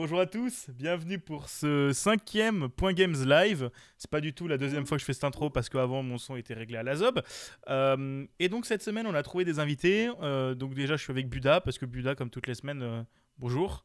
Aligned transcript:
Bonjour 0.00 0.20
à 0.20 0.26
tous, 0.26 0.70
bienvenue 0.70 1.18
pour 1.18 1.48
ce 1.48 1.90
cinquième 1.92 2.68
Point 2.68 2.92
Games 2.92 3.16
Live. 3.26 3.68
C'est 3.96 4.08
pas 4.08 4.20
du 4.20 4.32
tout 4.32 4.46
la 4.46 4.56
deuxième 4.56 4.86
fois 4.86 4.96
que 4.96 5.00
je 5.00 5.04
fais 5.04 5.12
cette 5.12 5.24
intro 5.24 5.50
parce 5.50 5.68
qu'avant 5.68 6.04
mon 6.04 6.18
son 6.18 6.36
était 6.36 6.54
réglé 6.54 6.76
à 6.76 6.84
la 6.84 6.94
zob. 6.94 7.20
Euh, 7.68 8.24
et 8.38 8.48
donc 8.48 8.64
cette 8.64 8.80
semaine 8.80 9.08
on 9.08 9.14
a 9.14 9.24
trouvé 9.24 9.44
des 9.44 9.58
invités. 9.58 10.08
Euh, 10.22 10.54
donc 10.54 10.74
déjà 10.74 10.94
je 10.96 11.02
suis 11.02 11.10
avec 11.10 11.28
Buda 11.28 11.60
parce 11.60 11.78
que 11.78 11.84
Buda 11.84 12.14
comme 12.14 12.30
toutes 12.30 12.46
les 12.46 12.54
semaines, 12.54 12.80
euh, 12.80 13.02
bonjour. 13.38 13.84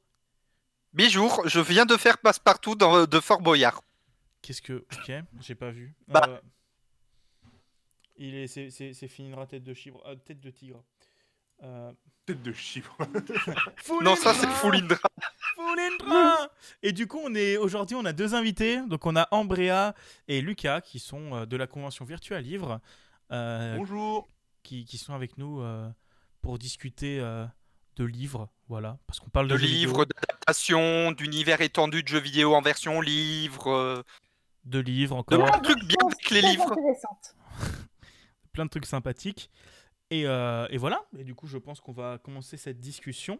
Bonjour, 0.93 1.41
je 1.49 1.59
viens 1.59 1.87
de 1.87 1.97
faire 1.97 2.19
passe-partout 2.19 2.75
dans, 2.75 3.07
de 3.07 3.19
Fort 3.19 3.41
Boyard. 3.41 3.81
Qu'est-ce 4.43 4.61
que... 4.61 4.85
Ok, 4.93 5.11
j'ai 5.41 5.55
pas 5.55 5.71
vu. 5.71 5.95
Bah. 6.07 6.21
Euh, 6.29 6.37
il 8.17 8.35
est... 8.35 8.45
C'est 8.45 8.69
c'est- 8.69 8.93
c'est 8.93 9.07
Finira 9.07 9.47
tête 9.47 9.63
de 9.63 9.73
chibre... 9.73 10.03
euh, 10.05 10.15
tête 10.15 10.41
de 10.41 10.51
tigre. 10.51 10.83
Euh, 11.63 11.91
Tête 12.25 12.41
de 12.41 12.53
chiffre. 12.53 12.95
Non, 14.01 14.15
ça 14.15 14.33
c'est 14.33 14.47
Foulindra 14.47 14.97
Foulindra. 15.55 16.49
Et 16.81 16.91
du 16.91 17.07
coup, 17.07 17.19
on 17.23 17.33
est 17.35 17.57
aujourd'hui, 17.57 17.95
on 17.95 18.05
a 18.05 18.13
deux 18.13 18.33
invités. 18.35 18.81
Donc, 18.87 19.05
on 19.05 19.15
a 19.15 19.27
Ambrea 19.31 19.93
et 20.27 20.41
Lucas 20.41 20.81
qui 20.81 20.99
sont 20.99 21.33
euh, 21.35 21.45
de 21.45 21.57
la 21.57 21.67
convention 21.67 22.05
Virtual 22.05 22.41
Livre, 22.43 22.79
euh, 23.31 23.75
Bonjour. 23.77 24.27
qui, 24.63 24.85
qui 24.85 24.97
sont 24.97 25.13
avec 25.13 25.37
nous 25.37 25.61
euh, 25.61 25.89
pour 26.41 26.57
discuter 26.57 27.19
euh, 27.19 27.45
de 27.95 28.03
livres. 28.05 28.49
Voilà, 28.69 28.97
parce 29.07 29.19
qu'on 29.19 29.29
parle 29.29 29.47
de, 29.47 29.53
De 29.55 29.59
livres, 29.59 30.05
d'adaptation, 30.05 31.11
d'univers 31.11 31.61
étendu 31.61 32.01
de 32.01 32.07
jeux 32.07 32.19
vidéo 32.19 32.55
en 32.55 32.61
version 32.61 33.01
livre. 33.01 33.67
euh, 33.67 34.01
de 34.65 34.79
livres 34.79 35.15
de 35.15 35.19
encore, 35.19 35.45
plein 35.45 35.57
de 35.59 35.63
trucs 35.63 35.83
bien 35.85 35.97
avec 36.07 36.29
les 36.31 36.41
livres. 36.41 36.75
plein 38.53 38.65
de 38.65 38.69
trucs 38.69 38.85
sympathiques. 38.85 39.49
Et, 40.09 40.25
euh, 40.25 40.67
et 40.69 40.77
voilà. 40.77 41.03
Et 41.17 41.23
du 41.23 41.35
coup, 41.35 41.47
je 41.47 41.57
pense 41.57 41.81
qu'on 41.81 41.91
va 41.91 42.17
commencer 42.17 42.55
cette 42.57 42.79
discussion. 42.79 43.39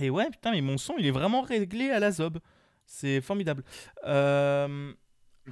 Et 0.00 0.10
ouais, 0.10 0.30
putain, 0.30 0.52
mais 0.52 0.60
mon 0.60 0.78
son, 0.78 0.94
il 0.98 1.06
est 1.06 1.10
vraiment 1.10 1.42
réglé 1.42 1.90
à 1.90 2.00
la 2.00 2.10
zob. 2.10 2.38
C'est 2.86 3.20
formidable. 3.20 3.62
Euh, 4.04 4.92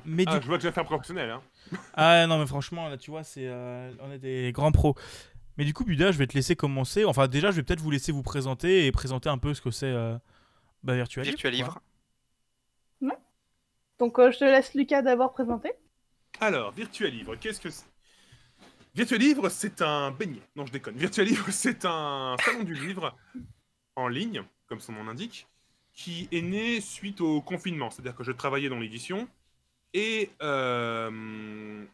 mais 0.04 0.24
du 0.24 0.32
Ah, 0.32 0.40
je 0.40 0.46
vois 0.46 0.56
que 0.56 0.62
j'ai 0.62 0.72
fait 0.72 0.80
un 0.80 0.84
professionnel. 0.84 1.30
Hein. 1.30 1.42
Ah 1.94 2.26
non 2.26 2.38
mais 2.38 2.46
franchement 2.46 2.88
là 2.88 2.96
tu 2.96 3.10
vois 3.10 3.22
c'est 3.22 3.46
euh, 3.46 3.92
on 4.00 4.10
est 4.10 4.18
des 4.18 4.50
grands 4.52 4.72
pros. 4.72 4.94
Mais 5.56 5.64
du 5.64 5.72
coup 5.74 5.84
Buda 5.84 6.12
je 6.12 6.18
vais 6.18 6.26
te 6.26 6.34
laisser 6.34 6.56
commencer. 6.56 7.04
Enfin 7.04 7.28
déjà 7.28 7.50
je 7.50 7.56
vais 7.56 7.62
peut-être 7.62 7.80
vous 7.80 7.90
laisser 7.90 8.12
vous 8.12 8.22
présenter 8.22 8.86
et 8.86 8.92
présenter 8.92 9.28
un 9.28 9.38
peu 9.38 9.54
ce 9.54 9.60
que 9.60 9.70
c'est 9.70 9.86
euh, 9.86 10.16
bah, 10.82 10.94
Virtual 10.94 11.24
Livre, 11.24 11.36
Virtual 11.36 11.52
quoi. 11.52 11.58
Livre. 11.58 11.82
Donc 14.00 14.18
euh, 14.18 14.32
je 14.32 14.38
te 14.38 14.44
laisse 14.44 14.74
Lucas 14.74 15.02
d'abord 15.02 15.32
présenter. 15.32 15.70
Alors, 16.40 16.72
Virtual 16.72 17.10
Livre, 17.10 17.36
qu'est-ce 17.36 17.60
que 17.60 17.68
c'est? 17.68 17.84
Virtual 18.94 19.20
Livre, 19.20 19.48
c'est 19.50 19.82
un 19.82 20.10
beignet. 20.10 20.40
Non, 20.56 20.64
je 20.64 20.72
déconne. 20.72 20.96
Virtual 20.96 21.26
Livre, 21.26 21.46
c'est 21.50 21.84
un 21.84 22.34
salon 22.42 22.62
du 22.64 22.74
livre 22.74 23.14
en 23.96 24.08
ligne, 24.08 24.42
comme 24.66 24.80
son 24.80 24.92
nom 24.92 25.04
l'indique, 25.04 25.46
qui 25.92 26.28
est 26.32 26.42
né 26.42 26.80
suite 26.80 27.20
au 27.20 27.40
confinement. 27.40 27.90
C'est-à-dire 27.90 28.14
que 28.14 28.24
je 28.24 28.32
travaillais 28.32 28.68
dans 28.68 28.78
l'édition 28.78 29.28
et 29.92 30.30
euh, 30.42 31.84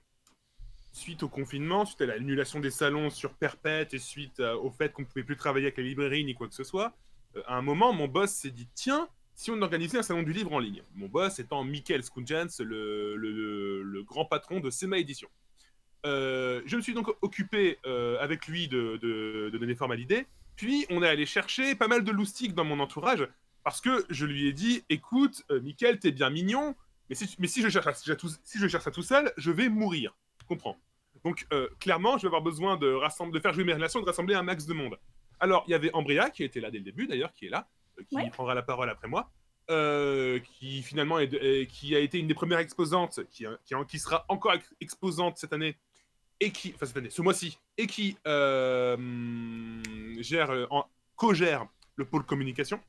suite 0.93 1.23
au 1.23 1.29
confinement, 1.29 1.85
suite 1.87 2.03
à 2.03 2.07
l'annulation 2.07 2.61
des 2.61 2.71
salons 2.71 3.11
sur 3.11 3.33
Perpète 3.35 3.95
et 3.95 3.99
suite 3.99 4.41
euh, 4.41 4.55
au 4.57 4.71
fait 4.71 4.93
qu'on 4.93 5.03
ne 5.03 5.07
pouvait 5.07 5.25
plus 5.25 5.37
travailler 5.37 5.67
avec 5.67 5.79
les 5.79 5.85
librairies 5.85 6.25
ni 6.25 6.35
quoi 6.35 6.49
que 6.49 6.55
ce 6.55 6.65
soit, 6.65 6.95
euh, 7.37 7.43
à 7.47 7.57
un 7.57 7.63
moment, 7.63 7.93
mon 7.93 8.07
boss 8.09 8.31
s'est 8.31 8.51
dit 8.51 8.69
tiens, 8.75 9.09
si 9.35 9.51
on 9.51 9.61
organisait 9.61 9.99
un 9.99 10.03
salon 10.03 10.23
du 10.23 10.33
livre 10.33 10.53
en 10.53 10.59
ligne. 10.59 10.83
Mon 10.95 11.09
boss 11.09 11.39
étant 11.39 11.65
Michael 11.65 12.03
Skundjans, 12.03 12.47
le, 12.61 14.03
grand 14.07 14.25
patron 14.25 14.61
de 14.61 14.71
Sema 14.71 14.99
Édition. 14.99 15.29
Je 16.05 16.77
me 16.77 16.81
suis 16.81 16.95
donc 16.95 17.09
occupé 17.21 17.79
avec 18.19 18.47
lui 18.47 18.67
de- 18.69 18.97
de 19.03 19.59
donner 19.59 19.75
forme 19.75 19.93
à 19.93 19.97
l'idée. 19.97 20.25
Puis 20.57 20.87
on 20.91 21.03
est 21.03 21.09
allé 21.09 21.27
chercher 21.27 21.75
pas 21.75 21.89
mal 21.89 22.03
de 22.05 22.11
loustiques 22.13 22.55
dans 22.55 22.65
mon 22.65 22.81
entourage 22.81 23.27
parce 23.63 23.81
que 23.81 24.05
je 24.11 24.25
lui 24.27 24.47
ai 24.49 24.53
dit 24.53 24.85
écoute, 24.89 25.43
euh, 25.51 25.61
Michael, 25.61 25.99
t'es 25.99 26.13
bien 26.13 26.31
mignon, 26.31 26.75
mais 27.09 27.15
si, 27.15 27.35
mais 27.39 27.47
si 27.47 27.63
je 27.63 27.69
cherche, 27.69 27.87
à- 27.87 27.95
si 27.95 28.09
je 28.09 28.15
tout- 28.15 28.31
si 28.45 28.59
je 28.59 28.67
cherche 28.69 28.85
ça 28.85 28.91
tout 28.91 29.03
seul, 29.03 29.33
je 29.37 29.51
vais 29.51 29.69
mourir. 29.69 30.17
Tu 30.41 30.47
comprends? 30.47 30.77
Donc 31.25 31.47
euh, 31.53 31.69
clairement, 31.81 32.17
je 32.19 32.23
vais 32.23 32.29
avoir 32.29 32.43
besoin 32.43 32.77
de, 32.77 32.91
rassembler, 32.93 33.39
de 33.39 33.43
faire 33.43 33.53
jouer 33.53 33.65
mes 33.65 33.75
relations, 33.75 34.01
de 34.01 34.07
rassembler 34.07 34.35
un 34.35 34.43
max 34.43 34.67
de 34.67 34.75
monde. 34.75 34.99
Alors 35.41 35.65
il 35.67 35.73
y 35.73 35.75
avait 35.75 35.93
Ambrea 35.95 36.31
qui 36.31 36.45
était 36.45 36.61
là 36.61 36.71
dès 36.71 36.79
le 36.79 36.85
début 36.85 37.07
d'ailleurs, 37.07 37.33
qui 37.33 37.47
est 37.47 37.51
là, 37.51 37.69
euh, 37.99 38.03
qui 38.09 38.17
Ouais. 38.17 38.31
prendra 38.31 38.55
la 38.55 38.63
parole 38.63 38.89
après 38.91 39.09
moi. 39.09 39.31
euh, 39.69 40.39
qui 40.39 40.81
finalement 40.85 41.19
est, 41.19 41.27
de- 41.27 41.39
est- 41.39 41.67
qui 41.67 41.97
a 41.97 41.99
été 41.99 42.21
une 42.21 42.29
des 42.29 42.35
premières 42.35 42.61
exposantes, 42.61 43.25
qui, 43.33 43.45
qui, 43.65 43.75
qui 43.89 43.99
sera 43.99 44.25
encore 44.29 44.53
ex- 44.55 44.73
exposante 44.81 45.39
cette 45.39 45.53
année, 45.53 45.77
et 46.41 46.51
qui, 46.51 46.73
enfin 46.75 46.87
cette 46.87 46.97
année, 46.97 47.11
ce 47.11 47.23
mois-ci, 47.23 47.59
et 47.79 47.87
qui 47.87 48.17
euh, 48.27 48.97
gère, 50.21 50.51
euh, 50.51 50.67
co-gère 51.15 51.67
le 51.97 52.05
pôle 52.05 52.25
communication. 52.25 52.81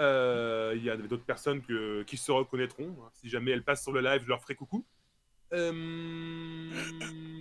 Euh, 0.00 0.74
Il 0.76 0.84
y 0.84 0.90
a 0.90 0.96
d'autres 0.96 1.24
personnes 1.24 1.62
que, 1.62 2.02
qui 2.04 2.16
se 2.16 2.30
reconnaîtront. 2.30 2.96
hein. 3.02 3.10
Si 3.14 3.28
jamais 3.28 3.50
elles 3.50 3.64
passent 3.64 3.82
sur 3.82 3.92
le 3.92 4.00
live, 4.00 4.22
je 4.22 4.28
leur 4.28 4.40
ferai 4.42 4.54
coucou. 4.54 4.84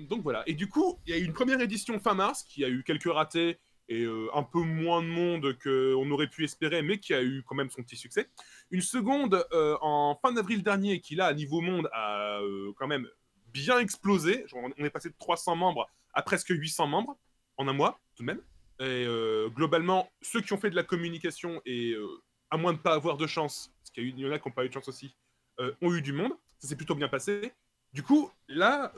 Donc 0.10 0.22
voilà. 0.22 0.44
Et 0.48 0.54
du 0.54 0.68
coup, 0.70 1.00
il 1.06 1.12
y 1.12 1.18
a 1.18 1.20
eu 1.20 1.26
une 1.26 1.34
première 1.34 1.60
édition 1.60 2.00
fin 2.00 2.14
mars 2.14 2.44
qui 2.44 2.64
a 2.64 2.70
eu 2.70 2.84
quelques 2.84 3.12
ratés 3.12 3.60
et 3.90 4.06
un 4.34 4.44
peu 4.44 4.62
moins 4.62 5.02
de 5.02 5.08
monde 5.08 5.58
qu'on 5.62 6.10
aurait 6.12 6.30
pu 6.30 6.44
espérer, 6.44 6.82
mais 6.82 7.00
qui 7.00 7.14
a 7.14 7.22
eu 7.24 7.44
quand 7.46 7.56
même 7.56 7.70
son 7.70 7.84
petit 7.84 7.98
succès. 7.98 8.30
Une 8.72 8.82
seconde 8.82 9.46
en 9.82 10.18
fin 10.22 10.32
d'avril 10.34 10.64
dernier 10.64 11.02
qui, 11.02 11.16
là, 11.16 11.26
à 11.26 11.34
niveau 11.34 11.62
monde, 11.62 11.90
a 11.94 12.40
quand 12.78 12.88
même 12.88 13.08
bien 13.56 13.80
explosé. 13.80 14.46
On 14.54 14.70
est 14.84 14.90
passé 14.90 15.10
de 15.10 15.16
300 15.18 15.56
membres 15.56 15.90
à 16.14 16.22
presque 16.22 16.50
800 16.50 16.88
membres 16.88 17.18
en 17.58 17.68
un 17.68 17.74
mois, 17.74 18.00
tout 18.16 18.24
de 18.24 18.28
même. 18.28 18.42
Et 18.80 19.06
euh, 19.08 19.50
globalement, 19.50 20.10
ceux 20.22 20.42
qui 20.42 20.52
ont 20.54 20.58
fait 20.58 20.70
de 20.70 20.76
la 20.76 20.84
communication, 20.84 21.62
et 21.66 21.92
euh, 21.92 22.06
à 22.52 22.58
moins 22.58 22.74
de 22.74 22.78
pas 22.78 22.94
avoir 22.94 23.18
de 23.18 23.28
chance, 23.28 23.72
parce 23.82 23.92
qu'il 23.92 24.20
y, 24.20 24.28
en 24.28 24.32
a 24.32 24.40
qui 24.40 24.50
n'ont 24.50 24.54
pas 24.54 24.66
eu 24.66 24.68
de 24.68 24.74
chance 24.74 24.90
aussi, 24.90 25.16
euh, 25.60 25.72
ont 25.82 25.94
eu 25.94 26.02
du 26.02 26.12
monde. 26.12 26.34
Ça 26.60 26.68
s'est 26.68 26.76
plutôt 26.76 26.96
bien 26.96 27.08
passé. 27.08 27.54
Du 27.94 28.04
coup, 28.04 28.30
là, 28.50 28.92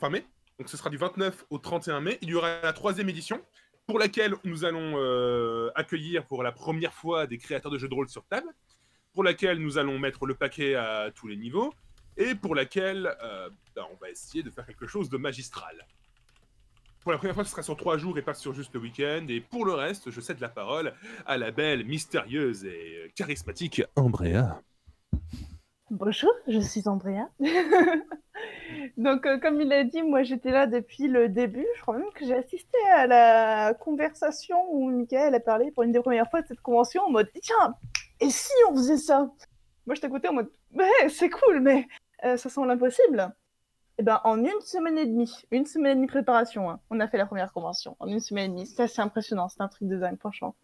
fin 0.00 0.08
mai, 0.08 0.24
donc 0.58 0.70
ce 0.70 0.78
sera 0.78 0.88
du 0.88 0.96
29 0.96 1.44
au 1.50 1.58
31 1.58 2.00
mai, 2.00 2.18
il 2.22 2.30
y 2.30 2.34
aura 2.34 2.62
la 2.62 2.72
troisième 2.72 3.10
édition, 3.10 3.42
pour 3.86 3.98
laquelle 3.98 4.34
nous 4.44 4.64
allons 4.64 4.96
accueillir 5.74 6.24
pour 6.26 6.42
la 6.42 6.50
première 6.50 6.94
fois 6.94 7.26
des 7.26 7.36
créateurs 7.36 7.70
de 7.70 7.76
jeux 7.76 7.88
de 7.88 7.94
rôle 7.94 8.08
sur 8.08 8.24
table, 8.24 8.48
pour 9.12 9.22
laquelle 9.22 9.58
nous 9.58 9.76
allons 9.76 9.98
mettre 9.98 10.24
le 10.24 10.34
paquet 10.34 10.76
à 10.76 11.10
tous 11.14 11.26
les 11.26 11.36
niveaux, 11.36 11.74
et 12.18 12.34
pour 12.34 12.54
laquelle 12.54 13.16
euh, 13.22 13.48
ben, 13.74 13.84
on 13.92 13.96
va 13.96 14.10
essayer 14.10 14.42
de 14.42 14.50
faire 14.50 14.66
quelque 14.66 14.86
chose 14.86 15.08
de 15.08 15.16
magistral. 15.16 15.86
Pour 17.00 17.12
la 17.12 17.18
première 17.18 17.34
fois, 17.34 17.44
ce 17.44 17.50
sera 17.50 17.62
sur 17.62 17.76
trois 17.76 17.96
jours 17.96 18.18
et 18.18 18.22
pas 18.22 18.34
sur 18.34 18.52
juste 18.52 18.74
le 18.74 18.80
week-end. 18.80 19.24
Et 19.28 19.40
pour 19.40 19.64
le 19.64 19.72
reste, 19.72 20.10
je 20.10 20.20
cède 20.20 20.40
la 20.40 20.48
parole 20.48 20.92
à 21.24 21.38
la 21.38 21.52
belle, 21.52 21.86
mystérieuse 21.86 22.64
et 22.64 23.12
charismatique 23.14 23.82
Ambrea. 23.96 24.60
Bonjour, 25.90 26.30
je 26.46 26.58
suis 26.58 26.86
Andrea. 26.86 27.30
Donc 28.98 29.24
euh, 29.24 29.38
comme 29.38 29.58
il 29.60 29.72
a 29.72 29.84
dit, 29.84 30.02
moi 30.02 30.22
j'étais 30.22 30.50
là 30.50 30.66
depuis 30.66 31.08
le 31.08 31.30
début. 31.30 31.66
Je 31.76 31.80
crois 31.80 31.96
même 31.96 32.10
que 32.14 32.26
j'ai 32.26 32.34
assisté 32.34 32.76
à 32.94 33.06
la 33.06 33.72
conversation 33.72 34.56
où 34.70 34.90
Michael 34.90 35.34
a 35.34 35.40
parlé 35.40 35.70
pour 35.70 35.84
une 35.84 35.92
des 35.92 36.00
premières 36.00 36.28
fois 36.28 36.42
de 36.42 36.46
cette 36.46 36.60
convention 36.60 37.04
en 37.04 37.10
mode 37.10 37.30
tiens, 37.40 37.74
et 38.20 38.28
si 38.28 38.52
on 38.68 38.76
faisait 38.76 38.98
ça? 38.98 39.30
Moi 39.86 39.96
à 40.02 40.08
côté 40.08 40.28
en 40.28 40.34
mode 40.34 40.50
ouais, 40.74 41.08
c'est 41.08 41.30
cool, 41.30 41.60
mais 41.60 41.86
euh, 42.24 42.36
ça 42.36 42.48
semble 42.48 42.70
impossible. 42.70 43.32
Et 44.00 44.04
ben 44.04 44.20
en 44.22 44.38
une 44.44 44.60
semaine 44.60 44.96
et 44.96 45.06
demie, 45.06 45.32
une 45.50 45.66
semaine 45.66 45.92
et 45.92 45.94
demie 45.96 46.06
de 46.06 46.12
préparation, 46.12 46.70
hein, 46.70 46.78
on 46.90 47.00
a 47.00 47.08
fait 47.08 47.18
la 47.18 47.26
première 47.26 47.52
convention 47.52 47.96
en 47.98 48.06
une 48.06 48.20
semaine 48.20 48.44
et 48.44 48.48
demie. 48.54 48.66
C'est 48.66 48.82
assez 48.82 49.00
impressionnant, 49.00 49.48
c'est 49.48 49.60
un 49.60 49.66
truc 49.66 49.88
de 49.88 49.96
dingue 49.96 50.18
franchement. 50.18 50.54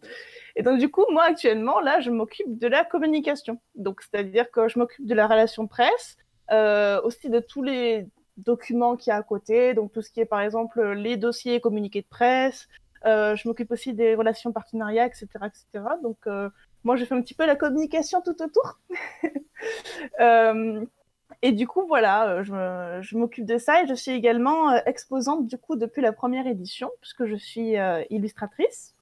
Et 0.55 0.63
donc 0.63 0.79
du 0.79 0.89
coup, 0.89 1.05
moi 1.11 1.23
actuellement, 1.23 1.81
là, 1.81 1.99
je 1.99 2.11
m'occupe 2.11 2.57
de 2.57 2.67
la 2.67 2.85
communication. 2.85 3.59
Donc 3.75 4.01
c'est-à-dire 4.01 4.49
que 4.51 4.69
je 4.69 4.79
m'occupe 4.79 5.05
de 5.05 5.13
la 5.13 5.27
relation 5.27 5.67
presse, 5.67 6.17
euh, 6.51 7.01
aussi 7.01 7.29
de 7.29 7.41
tous 7.41 7.61
les 7.61 8.07
documents 8.37 8.95
qu'il 8.95 9.11
y 9.11 9.13
a 9.13 9.17
à 9.17 9.23
côté, 9.23 9.73
donc 9.73 9.91
tout 9.91 10.01
ce 10.01 10.11
qui 10.11 10.21
est 10.21 10.25
par 10.25 10.39
exemple 10.39 10.81
les 10.93 11.17
dossiers 11.17 11.59
communiqués 11.59 12.03
de 12.03 12.07
presse. 12.07 12.69
Euh, 13.05 13.35
je 13.35 13.47
m'occupe 13.49 13.69
aussi 13.71 13.93
des 13.93 14.15
relations 14.15 14.53
partenariats, 14.53 15.05
etc., 15.07 15.27
etc. 15.43 15.85
Donc 16.01 16.25
moi, 16.85 16.95
je 16.95 17.03
fais 17.03 17.15
un 17.15 17.21
petit 17.21 17.33
peu 17.33 17.45
la 17.45 17.55
communication 17.57 18.21
tout 18.21 18.41
autour. 18.41 18.79
Et 21.41 21.51
du 21.51 21.67
coup, 21.67 21.85
voilà, 21.87 22.27
euh, 22.27 23.01
je, 23.01 23.17
m'occupe 23.17 23.45
de 23.45 23.57
ça 23.57 23.83
et 23.83 23.87
je 23.87 23.93
suis 23.93 24.11
également 24.11 24.71
euh, 24.71 24.79
exposante 24.85 25.47
du 25.47 25.57
coup 25.57 25.75
depuis 25.75 26.01
la 26.01 26.11
première 26.11 26.47
édition, 26.47 26.89
puisque 27.01 27.25
je 27.25 27.35
suis 27.35 27.77
euh, 27.77 28.03
illustratrice. 28.09 28.93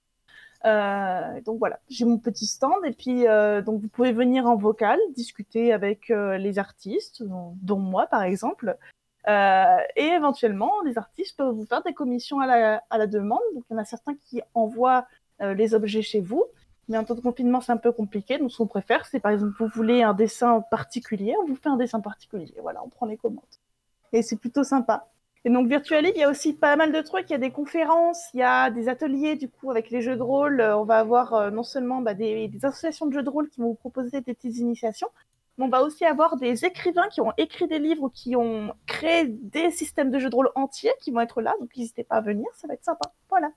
Donc 0.65 1.59
voilà, 1.59 1.80
j'ai 1.89 2.06
mon 2.06 2.18
petit 2.18 2.45
stand 2.45 2.85
et 2.85 2.94
puis 2.94 3.25
donc 3.65 3.81
vous 3.81 3.89
pouvez 3.89 4.13
venir 4.13 4.45
en 4.45 4.56
vocal 4.56 4.97
discuter 5.13 5.74
avec 5.74 6.07
les 6.07 6.57
artistes, 6.57 7.21
dont, 7.21 7.80
moi 7.80 8.07
par 8.07 8.24
exemple, 8.24 8.77
et 9.27 10.06
éventuellement 10.06 10.71
les 10.86 10.97
artistes 10.97 11.36
peuvent 11.36 11.53
vous 11.53 11.65
faire 11.65 11.83
des 11.83 11.94
commissions 11.94 12.39
à 12.39 12.47
la, 12.47 12.81
à 12.89 12.97
la 12.97 13.07
demande. 13.07 13.41
Donc 13.53 13.65
il 13.69 13.74
y 13.74 13.75
en 13.75 13.81
a 13.81 13.83
certains 13.83 14.15
qui 14.15 14.41
envoient 14.53 15.06
les 15.41 15.74
objets 15.74 16.01
chez 16.01 16.21
vous, 16.21 16.45
mais 16.89 16.97
en 16.97 17.03
temps 17.03 17.15
de 17.15 17.21
confinement 17.21 17.62
c'est 17.62 17.71
un 17.71 17.77
peu 17.77 17.91
compliqué. 17.91 18.38
Donc 18.38 18.51
ce 18.51 18.57
qu'on 18.57 18.68
préfère, 18.68 19.06
c'est 19.06 19.19
par 19.19 19.31
exemple 19.31 19.53
vous 19.59 19.68
voulez 19.68 20.03
un 20.03 20.13
dessin 20.13 20.62
particulier, 20.71 21.35
on 21.41 21.45
vous 21.45 21.56
fait 21.56 21.69
un 21.69 21.77
dessin 21.77 22.00
particulier. 22.00 22.53
Voilà, 22.62 22.83
on 22.83 22.89
prend 22.89 23.06
les 23.06 23.18
commandes 23.18 23.44
et 24.13 24.21
c'est 24.21 24.38
plutôt 24.38 24.63
sympa. 24.63 25.09
Et 25.45 25.50
donc 25.50 25.68
Virtually, 25.68 26.12
il 26.15 26.19
y 26.19 26.24
a 26.24 26.30
aussi 26.30 26.53
pas 26.53 26.75
mal 26.77 26.94
de 26.94 27.01
trucs. 27.01 27.30
Il 27.30 27.33
y 27.33 27.35
a 27.35 27.39
des 27.39 27.51
conférences, 27.51 28.30
il 28.33 28.39
y 28.39 28.44
a 28.44 28.69
des 28.69 28.88
ateliers 28.88 29.35
du 29.35 29.50
coup 29.50 29.71
avec 29.71 29.89
les 29.89 30.01
jeux 30.01 30.15
de 30.15 30.21
rôle. 30.21 30.62
Euh, 30.62 30.77
On 30.77 30.85
va 30.85 31.00
avoir 31.00 31.33
euh, 31.33 31.51
non 31.51 31.63
seulement 31.63 32.01
bah, 32.01 32.13
des, 32.13 32.47
des 32.47 32.65
associations 32.65 33.07
de 33.07 33.13
jeux 33.13 33.24
de 33.24 33.29
rôle 33.29 33.50
qui 33.50 33.59
vont 33.59 33.69
vous 33.69 33.75
proposer 33.75 34.21
des 34.21 34.33
petites 34.33 34.57
initiations, 34.57 35.09
mais 35.57 35.65
on 35.65 35.69
va 35.69 35.81
aussi 35.83 36.06
avoir 36.06 36.38
des 36.38 36.63
écrivains 36.65 37.09
qui 37.09 37.19
ont 37.21 37.33
écrit 37.38 37.68
des 37.68 37.79
livres 37.79 38.09
qui 38.13 38.36
ont 38.38 38.74
créé 38.86 39.25
des 39.27 39.69
systèmes 39.71 40.12
de 40.12 40.19
jeux 40.19 40.29
de 40.29 40.36
rôle 40.36 40.50
entiers 40.56 40.94
qui 41.01 41.12
vont 41.12 41.19
être 41.19 41.41
là. 41.41 41.53
Donc 41.59 41.75
n'hésitez 41.75 42.03
pas 42.06 42.18
à 42.18 42.21
venir, 42.21 42.47
ça 42.56 42.68
va 42.68 42.75
être 42.75 42.86
sympa. 42.86 43.12
Voilà. 43.29 43.50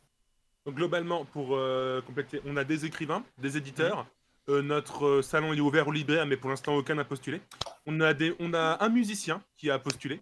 Donc 0.66 0.74
globalement, 0.74 1.24
pour 1.24 1.56
euh, 1.56 2.02
compléter, 2.02 2.40
on 2.44 2.56
a 2.56 2.64
des 2.64 2.84
écrivains, 2.84 3.24
des 3.38 3.56
éditeurs. 3.56 4.04
Euh, 4.48 4.62
notre 4.62 5.06
euh, 5.06 5.22
salon 5.22 5.52
il 5.52 5.58
est 5.58 5.62
ouvert 5.62 5.86
aux 5.86 5.92
libraires, 5.92 6.26
mais 6.26 6.36
pour 6.36 6.50
l'instant 6.50 6.74
aucun 6.76 6.96
n'a 6.96 7.04
postulé. 7.04 7.40
On 7.86 8.00
a, 8.00 8.14
des, 8.14 8.34
on 8.40 8.52
a 8.52 8.84
un 8.84 8.88
musicien 8.88 9.42
qui 9.56 9.70
a 9.70 9.78
postulé. 9.78 10.20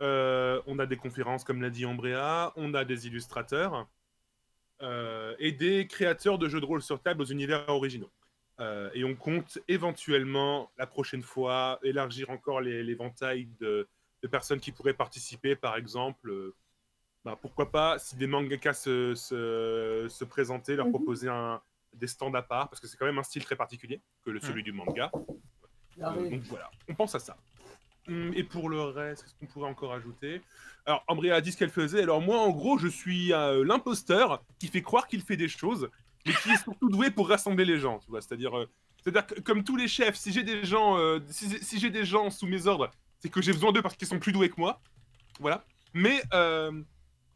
Euh, 0.00 0.62
on 0.66 0.78
a 0.78 0.86
des 0.86 0.96
conférences, 0.96 1.44
comme 1.44 1.60
l'a 1.60 1.68
dit 1.68 1.84
Ambrea. 1.84 2.54
On 2.56 2.72
a 2.72 2.86
des 2.86 3.06
illustrateurs 3.06 3.86
euh, 4.80 5.34
et 5.38 5.52
des 5.52 5.86
créateurs 5.86 6.38
de 6.38 6.48
jeux 6.48 6.60
de 6.60 6.66
rôle 6.66 6.80
sur 6.80 7.02
table 7.02 7.20
aux 7.20 7.26
univers 7.26 7.68
originaux. 7.68 8.10
Et 8.92 9.04
on 9.04 9.14
compte 9.14 9.60
éventuellement 9.68 10.72
la 10.78 10.88
prochaine 10.88 11.22
fois 11.22 11.78
élargir 11.84 12.28
encore 12.30 12.60
l'éventail 12.60 13.48
de, 13.60 13.86
de 14.20 14.28
personnes 14.28 14.58
qui 14.58 14.72
pourraient 14.72 14.94
participer, 14.94 15.54
par 15.54 15.76
exemple. 15.76 16.32
Bah, 17.24 17.38
pourquoi 17.40 17.70
pas, 17.70 17.98
si 17.98 18.16
des 18.16 18.26
mangakas 18.26 18.74
se, 18.74 19.14
se, 19.14 20.06
se 20.08 20.24
présentaient, 20.24 20.76
leur 20.76 20.86
Mhm. 20.86 20.92
proposer 20.92 21.28
un, 21.28 21.60
des 21.94 22.06
stands 22.06 22.32
à 22.34 22.42
part, 22.42 22.68
parce 22.68 22.80
que 22.80 22.86
c'est 22.86 22.96
quand 22.96 23.06
même 23.06 23.18
un 23.18 23.22
style 23.22 23.44
très 23.44 23.56
particulier 23.56 24.00
que 24.24 24.30
le, 24.30 24.40
celui 24.40 24.62
du 24.62 24.72
manga. 24.72 25.10
Euh, 26.00 26.30
donc 26.30 26.42
voilà, 26.44 26.70
on 26.88 26.94
pense 26.94 27.14
à 27.14 27.18
ça. 27.18 27.36
Hum, 28.06 28.32
Et 28.34 28.44
pour 28.44 28.68
le 28.70 28.80
reste, 28.82 29.24
qu'est-ce 29.24 29.34
qu'on 29.34 29.46
pourrait 29.46 29.68
encore 29.68 29.92
ajouter? 29.92 30.40
Alors, 30.86 31.04
Ambria 31.08 31.34
a 31.34 31.40
dit 31.40 31.52
ce 31.52 31.56
qu'elle 31.58 31.70
faisait. 31.70 32.02
Alors 32.02 32.20
moi, 32.22 32.38
en 32.38 32.50
gros, 32.50 32.78
je 32.78 32.88
suis 32.88 33.32
euh, 33.32 33.64
l'imposteur 33.64 34.42
qui 34.58 34.68
fait 34.68 34.80
croire 34.80 35.08
qu'il 35.08 35.20
fait 35.22 35.36
des 35.36 35.48
choses, 35.48 35.90
mais 36.24 36.32
qui 36.34 36.50
est 36.50 36.62
surtout 36.62 36.88
doué 36.88 37.10
pour 37.10 37.28
rassembler 37.28 37.64
les 37.64 37.78
gens. 37.78 37.98
Tu 37.98 38.08
vois, 38.10 38.22
c'est-à-dire, 38.22 38.56
euh, 38.56 38.66
c'est-à-dire 39.02 39.26
que 39.26 39.40
comme 39.40 39.64
tous 39.64 39.76
les 39.76 39.88
chefs, 39.88 40.14
si 40.16 40.32
j'ai 40.32 40.42
des 40.44 40.64
gens, 40.64 40.96
euh, 40.98 41.18
si, 41.28 41.48
si 41.62 41.78
j'ai 41.78 41.90
des 41.90 42.04
gens 42.04 42.30
sous 42.30 42.46
mes 42.46 42.66
ordres, 42.66 42.90
c'est 43.18 43.28
que 43.28 43.42
j'ai 43.42 43.52
besoin 43.52 43.72
d'eux 43.72 43.82
parce 43.82 43.96
qu'ils 43.96 44.08
sont 44.08 44.18
plus 44.20 44.32
doués 44.32 44.48
que 44.48 44.58
moi. 44.58 44.80
Voilà. 45.40 45.64
Mais 45.92 46.22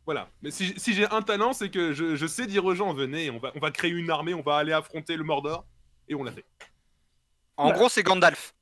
voilà. 0.05 0.29
Mais 0.43 0.51
si, 0.51 0.75
si 0.79 0.95
j'ai 0.95 1.07
un 1.09 1.23
talent, 1.23 1.53
c'est 1.53 1.71
que 1.71 1.93
je, 1.93 2.17
je 2.17 2.27
sais 2.27 2.47
dire 2.47 2.65
aux 2.65 2.75
gens 2.75 2.93
venez, 2.93 3.31
on 3.31 3.39
va, 3.39 3.53
on 3.55 3.61
va 3.61 3.71
créer 3.71 3.91
une 3.91 4.11
armée, 4.11 4.35
on 4.35 4.43
va 4.43 4.57
aller 4.57 4.73
affronter 4.73 5.17
le 5.17 5.25
Mordor, 5.25 5.65
et 6.09 6.15
on 6.15 6.25
l'a 6.25 6.33
fait. 6.33 6.45
En 7.57 7.73
gros, 7.73 7.89
c'est 7.89 8.03
Gandalf. 8.03 8.55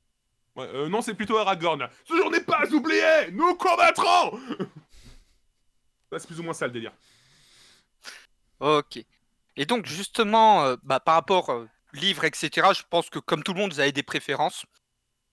Ouais, 0.55 0.67
euh, 0.73 0.89
non, 0.89 1.01
c'est 1.01 1.13
plutôt 1.13 1.37
Aragorn. 1.37 1.87
Ce 2.05 2.15
jour 2.15 2.29
n'est 2.29 2.41
pas 2.41 2.65
oublié 2.71 3.31
Nous 3.31 3.55
combattrons 3.55 4.39
C'est 6.11 6.27
plus 6.27 6.39
ou 6.39 6.43
moins 6.43 6.53
ça 6.53 6.67
le 6.67 6.73
délire. 6.73 6.91
Ok. 8.59 8.99
Et 9.55 9.65
donc, 9.65 9.85
justement, 9.85 10.65
euh, 10.65 10.75
bah, 10.83 10.99
par 10.99 11.15
rapport 11.15 11.49
euh, 11.49 11.67
livres, 11.93 12.25
etc., 12.25 12.49
je 12.75 12.83
pense 12.89 13.09
que 13.09 13.19
comme 13.19 13.43
tout 13.43 13.53
le 13.53 13.59
monde, 13.59 13.73
vous 13.73 13.79
avez 13.79 13.91
des 13.91 14.03
préférences. 14.03 14.65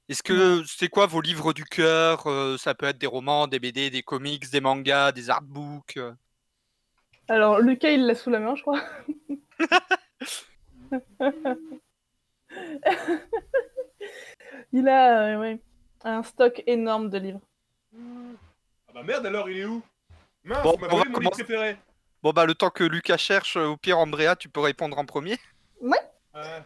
Est-ce 0.08 0.22
que 0.22 0.62
c'est 0.66 0.88
quoi 0.88 1.06
vos 1.06 1.20
livres 1.20 1.52
du 1.52 1.64
cœur 1.64 2.26
Euh, 2.26 2.56
Ça 2.56 2.74
peut 2.74 2.86
être 2.86 2.98
des 2.98 3.06
romans, 3.06 3.46
des 3.46 3.58
BD, 3.58 3.90
des 3.90 4.02
comics, 4.02 4.48
des 4.50 4.60
mangas, 4.60 5.12
des 5.12 5.28
artbooks. 5.30 5.96
euh. 5.98 6.12
Alors 7.28 7.60
Lucas, 7.60 7.90
il 7.90 8.06
l'a 8.06 8.14
sous 8.14 8.30
la 8.30 8.40
main, 8.40 8.54
je 8.56 8.62
crois. 8.62 8.80
il 14.72 14.88
a 14.88 15.34
euh, 15.34 15.40
ouais, 15.40 15.60
un 16.04 16.22
stock 16.22 16.62
énorme 16.66 17.10
de 17.10 17.18
livres. 17.18 17.40
Ah 17.94 18.92
bah 18.94 19.02
merde 19.02 19.26
alors, 19.26 19.48
il 19.50 19.58
est 19.58 19.64
où? 19.64 19.82
Mince, 20.44 20.62
Bon, 20.62 20.74
on 20.76 20.80
m'a 20.80 20.86
on 20.86 20.90
volé 20.90 20.96
va 20.96 20.96
mon 20.96 21.04
livre 21.04 21.12
commencer. 21.18 21.44
préféré 21.44 21.76
Bon, 22.22 22.32
bah, 22.32 22.46
le 22.46 22.54
temps 22.54 22.70
que 22.70 22.84
Lucas 22.84 23.16
cherche, 23.16 23.56
euh, 23.56 23.66
au 23.66 23.76
pire, 23.76 23.98
Andrea, 23.98 24.34
tu 24.36 24.48
peux 24.48 24.60
répondre 24.60 24.98
en 24.98 25.04
premier. 25.04 25.36
Ah, 26.34 26.62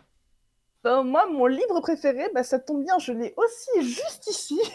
Ben, 0.84 1.04
moi, 1.04 1.26
mon 1.26 1.46
livre 1.46 1.80
préféré, 1.80 2.28
bah, 2.34 2.42
ça 2.42 2.58
tombe 2.58 2.82
bien, 2.84 2.98
je 2.98 3.12
l'ai 3.12 3.34
aussi 3.36 3.82
juste 3.82 4.26
ici. 4.28 4.60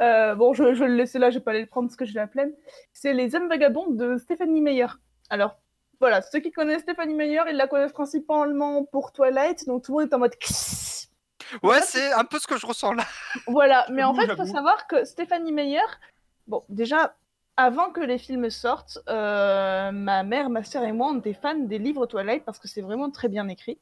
Euh, 0.00 0.34
bon, 0.34 0.52
je, 0.52 0.74
je 0.74 0.80
vais 0.80 0.88
le 0.88 0.96
laisser 0.96 1.18
là, 1.18 1.30
je 1.30 1.38
vais 1.38 1.44
pas 1.44 1.52
aller 1.52 1.62
le 1.62 1.66
prendre 1.66 1.88
parce 1.88 1.96
que 1.96 2.04
je 2.04 2.12
l'ai 2.12 2.20
la 2.20 2.28
flemme. 2.28 2.52
C'est 2.92 3.12
Les 3.12 3.34
Hommes 3.34 3.48
Vagabonds 3.48 3.90
de 3.90 4.16
Stéphanie 4.18 4.60
Meyer. 4.60 4.86
Alors, 5.30 5.56
voilà, 6.00 6.22
ceux 6.22 6.40
qui 6.40 6.52
connaissent 6.52 6.82
Stéphanie 6.82 7.14
Meyer, 7.14 7.42
ils 7.48 7.56
la 7.56 7.66
connaissent 7.66 7.92
principalement 7.92 8.84
pour 8.84 9.12
Twilight, 9.12 9.66
donc 9.66 9.84
tout 9.84 9.92
le 9.92 10.02
monde 10.02 10.10
est 10.10 10.14
en 10.14 10.18
mode... 10.18 10.34
Ouais, 11.62 11.80
c'est 11.82 12.12
un 12.12 12.24
peu 12.24 12.38
ce 12.38 12.46
que 12.46 12.58
je 12.58 12.66
ressens 12.66 12.92
là. 12.92 13.04
Voilà, 13.46 13.86
mais 13.90 14.04
en 14.04 14.14
fait, 14.14 14.26
il 14.26 14.36
faut 14.36 14.44
savoir 14.44 14.86
que 14.86 15.04
Stéphanie 15.04 15.52
Meyer, 15.52 15.80
bon, 16.46 16.62
déjà, 16.68 17.16
avant 17.56 17.90
que 17.90 18.00
les 18.00 18.18
films 18.18 18.50
sortent, 18.50 18.98
euh, 19.08 19.90
ma 19.92 20.22
mère, 20.22 20.50
ma 20.50 20.62
sœur 20.62 20.84
et 20.84 20.92
moi, 20.92 21.08
on 21.12 21.18
était 21.18 21.34
fans 21.34 21.54
des 21.54 21.78
livres 21.78 22.06
Twilight 22.06 22.44
parce 22.44 22.58
que 22.58 22.68
c'est 22.68 22.82
vraiment 22.82 23.10
très 23.10 23.28
bien 23.28 23.48
écrit. 23.48 23.78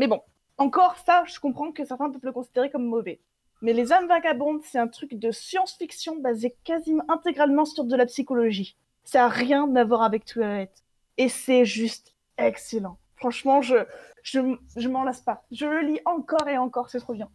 Mais 0.00 0.06
bon, 0.06 0.22
encore 0.56 0.96
ça, 1.04 1.24
je 1.26 1.38
comprends 1.38 1.72
que 1.72 1.84
certains 1.84 2.08
peuvent 2.10 2.24
le 2.24 2.32
considérer 2.32 2.70
comme 2.70 2.86
mauvais. 2.86 3.20
Mais 3.60 3.74
Les 3.74 3.92
âmes 3.92 4.08
vagabondes, 4.08 4.62
c'est 4.62 4.78
un 4.78 4.88
truc 4.88 5.12
de 5.12 5.30
science-fiction 5.30 6.16
basé 6.20 6.56
quasiment 6.64 7.04
intégralement 7.10 7.66
sur 7.66 7.84
de 7.84 7.94
la 7.94 8.06
psychologie. 8.06 8.78
Ça 9.04 9.26
a 9.26 9.28
rien 9.28 9.76
à 9.76 9.84
voir 9.84 10.00
avec 10.00 10.24
Twilight. 10.24 10.72
Et 11.18 11.28
c'est 11.28 11.66
juste 11.66 12.14
excellent. 12.38 12.98
Franchement, 13.16 13.60
je, 13.60 13.76
je, 14.22 14.40
je 14.74 14.88
m'en 14.88 15.04
lasse 15.04 15.20
pas. 15.20 15.44
Je 15.52 15.66
le 15.66 15.80
lis 15.80 16.00
encore 16.06 16.48
et 16.48 16.56
encore, 16.56 16.88
c'est 16.88 17.00
trop 17.00 17.12
bien. 17.12 17.28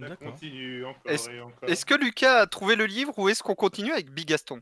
ça 0.00 0.16
continue 0.16 0.84
encore 0.84 1.12
Est-ce- 1.12 1.30
et 1.30 1.40
encore. 1.40 1.68
Est-ce 1.68 1.86
que 1.86 1.94
Lucas 1.94 2.40
a 2.40 2.46
trouvé 2.48 2.74
le 2.74 2.86
livre 2.86 3.16
ou 3.16 3.28
est-ce 3.28 3.44
qu'on 3.44 3.54
continue 3.54 3.92
avec 3.92 4.10
Big 4.10 4.26
Gaston? 4.26 4.60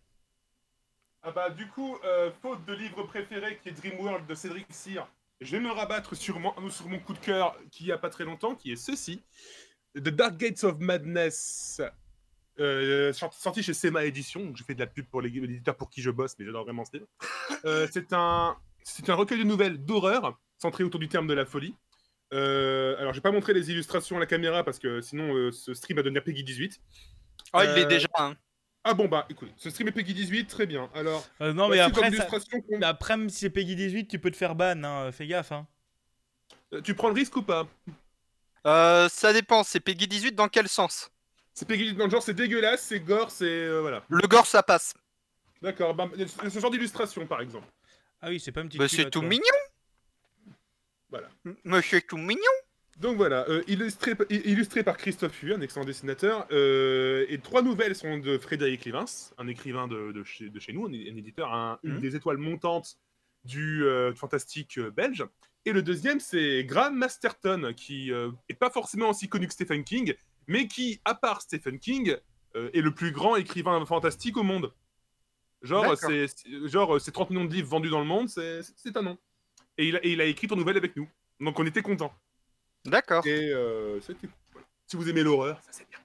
Ah 1.22 1.30
bah 1.30 1.48
du 1.48 1.66
coup, 1.68 1.96
euh, 2.04 2.30
faute 2.42 2.62
de 2.66 2.74
livre 2.74 3.02
préféré 3.04 3.58
qui 3.62 3.70
est 3.70 3.72
Dreamworld 3.72 4.26
de 4.26 4.34
Cédric 4.34 4.66
Cyr, 4.70 5.06
je 5.40 5.52
vais 5.52 5.60
me 5.60 5.70
rabattre 5.70 6.14
sur 6.16 6.38
mon, 6.40 6.52
sur 6.70 6.88
mon 6.88 6.98
coup 6.98 7.12
de 7.14 7.18
cœur 7.18 7.56
qui 7.70 7.86
y 7.86 7.92
a 7.92 7.98
pas 7.98 8.10
très 8.10 8.24
longtemps, 8.24 8.54
qui 8.54 8.72
est 8.72 8.76
ceci. 8.76 9.22
The 9.96 10.08
Dark 10.10 10.36
Gates 10.36 10.62
of 10.64 10.78
Madness, 10.78 11.80
euh, 12.60 13.12
sorti- 13.12 13.62
chez 13.62 13.74
Sema 13.74 14.04
Édition, 14.04 14.44
donc 14.44 14.56
je 14.56 14.64
fais 14.64 14.74
de 14.74 14.80
la 14.80 14.86
pub 14.86 15.06
pour 15.06 15.22
les 15.22 15.30
éditeurs 15.30 15.76
pour 15.76 15.90
qui 15.90 16.02
je 16.02 16.10
bosse, 16.10 16.34
mais 16.38 16.44
j'adore 16.44 16.64
vraiment 16.64 16.84
ce 16.84 16.92
livre. 16.94 17.06
Euh, 17.66 17.86
c'est 17.92 18.12
un, 18.14 18.56
recueil 19.08 19.38
de 19.40 19.44
nouvelles 19.44 19.84
d'horreur, 19.84 20.38
centré 20.56 20.82
autour 20.82 20.98
du 21.00 21.08
terme 21.08 21.26
de 21.26 21.34
la 21.34 21.44
folie. 21.44 21.74
Euh, 22.32 22.96
alors, 22.98 23.12
je 23.12 23.18
vais 23.18 23.22
pas 23.22 23.32
montrer 23.32 23.52
les 23.52 23.70
illustrations 23.70 24.16
à 24.16 24.20
la 24.20 24.24
caméra 24.26 24.64
parce 24.64 24.78
que 24.78 25.00
sinon 25.02 25.34
euh, 25.34 25.50
ce 25.52 25.74
stream 25.74 25.96
va 25.96 26.02
devenir 26.02 26.22
Peggy 26.24 26.42
18. 26.44 26.80
Ah, 27.52 27.64
il 27.64 27.70
Euh, 27.70 27.76
est 27.76 27.86
déjà. 27.86 28.08
hein. 28.18 28.34
Ah 28.82 28.94
bon 28.94 29.08
bah 29.08 29.26
écoute, 29.28 29.52
ce 29.56 29.68
stream 29.68 29.88
est 29.88 29.92
Peggy 29.92 30.14
18, 30.14 30.46
très 30.46 30.66
bien. 30.66 30.88
Alors, 30.94 31.26
Euh, 31.42 31.52
non, 31.52 31.68
mais 31.68 31.80
après, 31.80 32.10
ça- 32.12 32.26
mais 32.70 32.86
après, 32.86 33.16
même 33.16 33.28
si 33.28 33.40
c'est 33.40 33.50
Peggy 33.50 33.76
18, 33.76 34.08
tu 34.08 34.18
peux 34.18 34.30
te 34.30 34.36
faire 34.36 34.54
ban, 34.54 34.82
hein. 34.84 35.12
fais 35.12 35.26
gaffe. 35.26 35.52
Hein. 35.52 35.66
Euh, 36.72 36.80
tu 36.80 36.94
prends 36.94 37.08
le 37.08 37.14
risque 37.14 37.36
ou 37.36 37.42
pas? 37.42 37.68
Euh, 38.66 39.08
ça 39.10 39.32
dépend, 39.34 39.64
c'est 39.64 39.80
Peggy 39.80 40.06
18 40.08 40.32
dans 40.32 40.48
quel 40.48 40.68
sens? 40.68 41.10
C'est 41.52 41.66
Peggy 41.68 41.82
18 41.84 41.96
dans 41.96 42.04
le 42.06 42.10
genre, 42.10 42.22
c'est 42.22 42.32
dégueulasse, 42.34 42.82
c'est 42.82 43.00
gore, 43.00 43.30
c'est 43.30 43.44
euh, 43.44 43.80
voilà. 43.80 44.02
Le 44.08 44.26
gore, 44.26 44.46
ça 44.46 44.62
passe. 44.62 44.94
D'accord, 45.60 45.94
bah, 45.94 46.08
ce 46.48 46.58
genre 46.58 46.70
d'illustration 46.70 47.26
par 47.26 47.42
exemple. 47.42 47.66
Ah 48.22 48.28
oui, 48.28 48.40
c'est 48.40 48.52
pas 48.52 48.62
une 48.62 48.68
petite 48.68 48.80
Bah, 48.80 48.88
c'est 48.88 49.10
tout 49.10 49.20
mignon. 49.22 49.44
Voilà. 51.10 51.28
M- 51.44 51.56
Monsieur 51.64 52.00
tout 52.00 52.16
mignon. 52.16 52.40
Donc 53.00 53.16
voilà, 53.16 53.48
euh, 53.48 53.62
illustré, 53.66 54.84
par 54.84 54.96
Christophe 54.98 55.42
Hu, 55.42 55.54
un 55.54 55.60
excellent 55.62 55.86
dessinateur, 55.86 56.46
euh, 56.52 57.24
et 57.30 57.38
trois 57.38 57.62
nouvelles 57.62 57.94
sont 57.96 58.18
de 58.18 58.36
Frédéric 58.36 58.84
Livens, 58.84 59.32
un 59.38 59.48
écrivain 59.48 59.88
de, 59.88 60.12
de 60.12 60.22
chez, 60.22 60.50
de 60.50 60.60
chez 60.60 60.74
nous, 60.74 60.84
un, 60.86 60.92
éditeur, 60.92 61.52
un- 61.54 61.78
une 61.82 61.94
Mhm. 61.94 62.00
des 62.00 62.16
étoiles 62.16 62.36
montantes 62.36 62.98
du 63.44 63.84
euh, 63.84 64.12
fantastique 64.14 64.78
belge. 64.78 65.24
Et 65.64 65.72
le 65.72 65.82
deuxième, 65.82 66.20
c'est 66.20 66.62
Graham 66.64 66.94
Masterton, 66.96 67.72
qui 67.74 68.12
euh, 68.12 68.30
est 68.50 68.54
pas 68.54 68.70
forcément 68.70 69.08
aussi 69.10 69.28
connu 69.30 69.46
que 69.46 69.54
Stephen 69.54 69.82
King, 69.82 70.14
mais 70.46 70.66
qui, 70.68 71.00
à 71.06 71.14
part 71.14 71.40
Stephen 71.40 71.78
King, 71.78 72.16
est 72.54 72.80
le 72.80 72.90
plus 72.92 73.12
grand 73.12 73.36
écrivain 73.36 73.86
fantastique 73.86 74.36
au 74.36 74.42
monde. 74.42 74.72
Genre, 75.62 75.96
c'est 75.96 76.26
genre, 76.66 76.96
euh, 76.96 76.98
c'est 76.98 77.12
30 77.12 77.30
millions 77.30 77.44
de 77.44 77.52
livres 77.54 77.68
vendus 77.68 77.90
dans 77.90 78.00
le 78.00 78.06
monde, 78.06 78.28
c'est 78.28 78.60
c'est 78.76 78.96
un 78.96 79.02
nom. 79.02 79.18
Et 79.78 79.86
il, 79.88 79.96
a, 79.96 80.04
et 80.04 80.12
il 80.12 80.20
a 80.20 80.24
écrit 80.24 80.48
ton 80.48 80.56
nouvelle 80.56 80.76
avec 80.76 80.96
nous. 80.96 81.08
Donc 81.38 81.58
on 81.60 81.64
était 81.64 81.80
contents. 81.82 82.12
D'accord. 82.84 83.26
Et 83.26 83.50
euh, 83.52 84.00
c'était. 84.00 84.28
Si 84.86 84.96
vous 84.96 85.08
aimez 85.08 85.22
l'horreur, 85.22 85.60
ça 85.62 85.70
c'est 85.72 85.88
bien. 85.88 85.98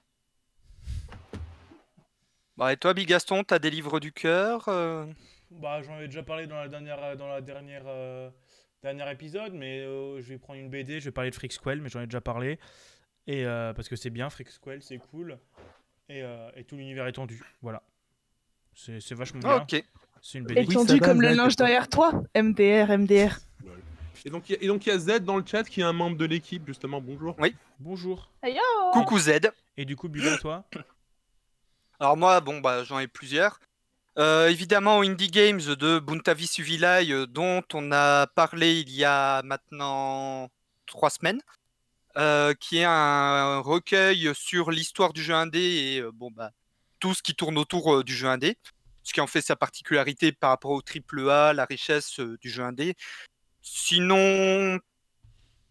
Bah, 2.56 2.72
et 2.72 2.76
toi, 2.76 2.94
Big 2.94 3.08
Gaston, 3.08 3.44
t'as 3.44 3.58
des 3.58 3.70
livres 3.70 4.00
du 4.00 4.12
cœur 4.12 4.64
euh? 4.68 5.06
Bah, 5.50 5.82
j'en 5.82 5.94
avais 5.94 6.06
déjà 6.06 6.22
parlé 6.22 6.46
dans 6.46 6.56
la 6.56 6.68
dernière, 6.68 7.02
euh, 7.02 7.16
dans 7.16 7.28
la 7.28 7.40
dernière, 7.40 7.82
euh, 7.86 8.30
dernier 8.82 9.10
épisode, 9.10 9.52
mais 9.52 9.80
euh, 9.80 10.20
je 10.22 10.28
vais 10.28 10.38
prendre 10.38 10.58
une 10.58 10.70
BD, 10.70 11.00
je 11.00 11.06
vais 11.06 11.10
parler 11.12 11.30
de 11.30 11.34
Freaksquell, 11.34 11.80
mais 11.80 11.88
j'en 11.88 12.00
ai 12.00 12.06
déjà 12.06 12.20
parlé. 12.20 12.58
Et 13.26 13.44
euh, 13.44 13.72
parce 13.72 13.88
que 13.88 13.96
c'est 13.96 14.10
bien, 14.10 14.30
Freaksquell, 14.30 14.82
c'est 14.82 14.98
cool. 14.98 15.38
Et, 16.08 16.22
euh, 16.22 16.50
et 16.56 16.64
tout 16.64 16.76
l'univers 16.76 17.06
est 17.06 17.12
tendu. 17.12 17.42
Voilà. 17.62 17.82
C'est 18.74 19.00
c'est 19.00 19.14
vachement 19.14 19.40
bien. 19.40 19.56
Ok. 19.62 19.84
C'est 20.22 20.38
une 20.38 20.44
BD. 20.44 20.60
Et 20.62 20.66
tendu 20.66 21.00
comme 21.00 21.20
le 21.20 21.30
linge 21.30 21.56
derrière 21.56 21.88
toi. 21.88 22.22
MDR, 22.34 22.96
MDR. 22.96 23.38
Et 24.24 24.30
donc 24.30 24.48
il 24.48 24.52
y 24.52 24.58
a- 24.58 24.62
et 24.62 24.66
donc, 24.66 24.86
il 24.86 24.88
y 24.88 24.92
a 24.92 24.98
Z 24.98 25.20
dans 25.20 25.36
le 25.36 25.44
chat 25.46 25.64
qui 25.64 25.80
est 25.80 25.84
un 25.84 25.92
membre 25.92 26.16
de 26.16 26.24
l'équipe, 26.24 26.66
justement. 26.66 27.00
Bonjour. 27.00 27.36
Bonjour. 27.78 28.30
Ayo 28.42 28.60
Coucou 28.92 29.18
Z. 29.18 29.40
Et 29.76 29.84
du 29.84 29.96
coup, 29.96 30.08
Buba, 30.08 30.36
toi 30.38 30.64
Alors 32.00 32.16
moi, 32.16 32.40
bon, 32.40 32.60
bah, 32.60 32.84
j'en 32.84 32.98
ai 32.98 33.06
plusieurs. 33.08 33.58
Euh, 34.18 34.48
évidemment, 34.48 35.00
Indie 35.02 35.30
Games 35.30 35.60
de 35.60 35.98
Buntavi 35.98 36.46
Suvilai, 36.46 37.10
euh, 37.12 37.26
dont 37.26 37.62
on 37.74 37.92
a 37.92 38.26
parlé 38.28 38.80
il 38.80 38.90
y 38.90 39.04
a 39.04 39.42
maintenant 39.42 40.48
trois 40.86 41.10
semaines, 41.10 41.40
euh, 42.16 42.54
qui 42.54 42.78
est 42.78 42.84
un 42.84 43.58
recueil 43.58 44.30
sur 44.34 44.70
l'histoire 44.70 45.12
du 45.12 45.22
jeu 45.22 45.34
indé 45.34 45.58
et 45.60 46.00
euh, 46.00 46.10
bon, 46.12 46.30
bah, 46.30 46.50
tout 46.98 47.12
ce 47.12 47.22
qui 47.22 47.34
tourne 47.34 47.58
autour 47.58 47.96
euh, 47.96 48.04
du 48.04 48.14
jeu 48.14 48.28
indé, 48.28 48.56
ce 49.02 49.12
qui 49.12 49.20
en 49.20 49.26
fait 49.26 49.42
sa 49.42 49.54
particularité 49.54 50.32
par 50.32 50.50
rapport 50.50 50.70
au 50.70 50.80
triple 50.80 51.28
A, 51.28 51.52
la 51.52 51.66
richesse 51.66 52.18
euh, 52.20 52.38
du 52.40 52.48
jeu 52.48 52.62
indé. 52.62 52.94
Sinon, 53.68 54.78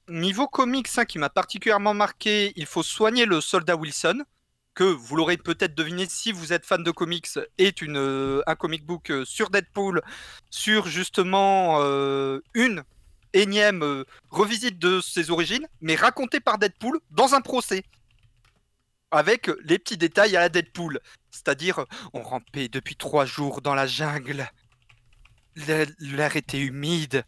niveau 0.10 0.48
comics, 0.50 0.90
hein, 0.98 1.06
qui 1.06 1.18
m'a 1.18 1.30
particulièrement 1.30 1.94
marqué, 1.94 2.52
il 2.58 2.66
faut 2.66 2.84
soigner 2.84 3.26
le 3.26 3.40
soldat 3.40 3.78
Wilson 3.78 4.26
que 4.74 4.84
vous 4.84 5.16
l'aurez 5.16 5.38
peut-être 5.38 5.74
deviné 5.74 6.06
si 6.10 6.34
vous 6.34 6.52
êtes 6.52 6.66
fan 6.66 6.84
de 6.84 6.92
comics, 6.92 7.30
est 7.58 7.82
une, 7.82 7.96
euh, 7.96 8.42
un 8.48 8.56
comic 8.56 8.86
book 8.86 9.10
euh, 9.10 9.24
sur 9.24 9.50
Deadpool, 9.50 10.02
sur 10.50 10.88
justement 10.88 11.78
euh, 11.80 12.42
une 12.54 12.84
énième 13.32 14.04
revisite 14.30 14.78
de 14.78 15.00
ses 15.00 15.32
origines, 15.32 15.66
mais 15.80 15.96
racontée 15.96 16.42
par 16.42 16.58
Deadpool 16.58 17.00
dans 17.12 17.34
un 17.34 17.42
procès. 17.42 17.86
Avec 19.12 19.50
les 19.64 19.80
petits 19.80 19.98
détails 19.98 20.36
à 20.36 20.42
la 20.42 20.50
Deadpool. 20.50 21.00
C'est-à-dire, 21.32 21.86
on 22.12 22.22
rampait 22.22 22.68
depuis 22.68 22.98
trois 22.98 23.26
jours 23.26 23.62
dans 23.62 23.76
la 23.76 23.88
jungle. 23.88 24.50
L'air 25.56 26.36
était 26.36 26.60
humide. 26.60 27.24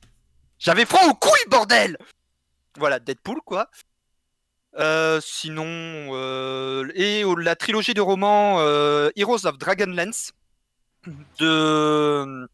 J'avais 0.59 0.85
froid 0.85 1.07
aux 1.07 1.13
couilles, 1.13 1.49
bordel 1.49 1.97
Voilà, 2.77 2.99
Deadpool, 2.99 3.41
quoi. 3.45 3.69
Euh, 4.77 5.19
sinon, 5.23 5.65
euh, 5.65 6.87
et 6.93 7.23
la 7.39 7.55
trilogie 7.55 7.93
de 7.95 8.01
romans 8.01 8.59
euh, 8.59 9.09
Heroes 9.15 9.45
of 9.47 9.57
Dragonlance 9.57 10.33
de. 11.39 12.47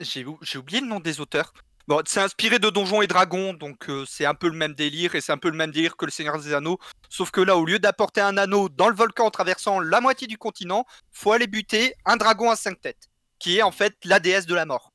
J'ai 0.00 0.24
ou- 0.24 0.38
j'ai 0.42 0.58
oublié 0.58 0.80
le 0.80 0.86
nom 0.86 1.00
des 1.00 1.20
auteurs. 1.20 1.52
Bon, 1.86 2.00
c'est 2.06 2.20
inspiré 2.20 2.58
de 2.58 2.70
Donjons 2.70 3.02
et 3.02 3.06
Dragons, 3.06 3.52
donc 3.52 3.90
c'est 4.06 4.24
un 4.24 4.34
peu 4.34 4.48
le 4.48 4.56
même 4.56 4.72
délire 4.74 5.14
et 5.14 5.20
c'est 5.20 5.32
un 5.32 5.36
peu 5.36 5.50
le 5.50 5.56
même 5.56 5.70
délire 5.70 5.96
que 5.96 6.06
le 6.06 6.10
Seigneur 6.10 6.38
des 6.40 6.54
Anneaux. 6.54 6.78
Sauf 7.10 7.30
que 7.30 7.40
là, 7.42 7.56
au 7.58 7.64
lieu 7.66 7.78
d'apporter 7.78 8.22
un 8.22 8.38
anneau 8.38 8.68
dans 8.70 8.88
le 8.88 8.94
volcan 8.94 9.26
en 9.26 9.30
traversant 9.30 9.80
la 9.80 10.00
moitié 10.00 10.26
du 10.26 10.38
continent, 10.38 10.86
faut 11.12 11.32
aller 11.32 11.46
buter 11.46 11.94
un 12.06 12.16
dragon 12.16 12.50
à 12.50 12.56
cinq 12.56 12.80
têtes, 12.80 13.08
qui 13.38 13.58
est 13.58 13.62
en 13.62 13.70
fait 13.70 13.94
la 14.04 14.18
déesse 14.18 14.46
de 14.46 14.54
la 14.54 14.64
mort 14.64 14.93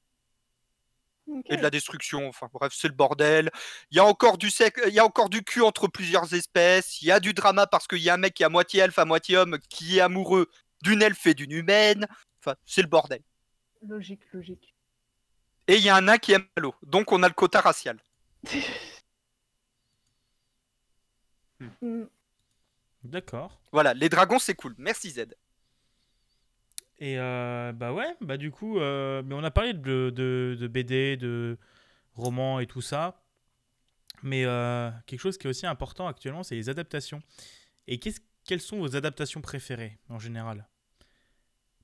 Et 1.46 1.58
de 1.58 1.62
la 1.62 1.70
destruction. 1.70 2.28
Enfin 2.28 2.50
bref, 2.52 2.74
c'est 2.76 2.88
le 2.88 2.94
bordel. 2.94 3.50
Il 3.92 3.98
y 3.98 4.00
a 4.00 4.06
encore 4.06 4.38
du 4.38 4.50
sec, 4.50 4.80
il 4.88 4.94
y 4.94 5.00
a 5.00 5.06
encore 5.06 5.30
du 5.30 5.44
cul 5.44 5.62
entre 5.62 5.88
plusieurs 5.88 6.34
espèces. 6.34 7.02
Il 7.02 7.08
y 7.08 7.12
a 7.12 7.20
du 7.20 7.34
drama 7.34 7.68
parce 7.68 7.88
qu'il 7.88 8.00
y 8.00 8.10
a 8.10 8.16
un 8.16 8.18
mec 8.18 8.34
qui 8.34 8.44
est 8.44 8.46
à 8.46 8.50
moitié 8.50 8.82
elfe, 8.82 9.00
à 9.00 9.06
moitié 9.06 9.38
homme, 9.38 9.58
qui 9.70 9.98
est 9.98 10.02
amoureux 10.02 10.50
d'une 10.82 11.02
elfe 11.02 11.26
et 11.28 11.34
d'une 11.34 11.52
humaine. 11.52 12.08
Enfin, 12.40 12.56
c'est 12.66 12.82
le 12.82 12.88
bordel. 12.88 13.22
Logique, 13.88 14.22
logique. 14.34 14.74
Et 15.68 15.76
il 15.76 15.84
y 15.84 15.90
a 15.90 15.96
un 15.96 16.02
nain 16.02 16.18
qui 16.18 16.34
aime 16.34 16.48
l'eau. 16.58 16.74
Donc 16.84 17.12
on 17.12 17.22
a 17.24 17.28
le 17.28 17.34
quota 17.34 17.62
racial. 17.62 18.00
Hmm. 21.82 22.06
D'accord. 23.04 23.60
Voilà, 23.74 23.94
les 23.94 24.08
dragons 24.08 24.40
c'est 24.40 24.56
cool. 24.56 24.74
Merci 24.78 25.12
Z. 25.12 25.26
Et 27.00 27.18
euh, 27.18 27.72
bah 27.74 27.94
ouais, 27.94 28.16
bah 28.22 28.38
du 28.38 28.52
coup, 28.52 28.80
euh, 28.80 29.22
mais 29.26 29.34
on 29.36 29.44
a 29.44 29.52
parlé 29.52 29.74
de, 29.74 30.12
de, 30.14 30.58
de 30.60 30.68
BD, 30.68 31.18
de 31.18 31.58
romans 32.16 32.60
et 32.60 32.68
tout 32.68 32.82
ça. 32.82 33.24
Mais 34.24 34.46
euh, 34.46 34.92
quelque 35.08 35.20
chose 35.22 35.38
qui 35.38 35.48
est 35.48 35.50
aussi 35.50 35.66
important 35.66 36.08
actuellement, 36.08 36.44
c'est 36.44 36.56
les 36.56 36.70
adaptations. 36.70 37.22
Et 37.88 38.00
qu'est-ce- 38.00 38.22
quelles 38.46 38.62
sont 38.62 38.80
vos 38.80 38.96
adaptations 38.96 39.42
préférées 39.42 40.00
en 40.10 40.20
général? 40.20 40.68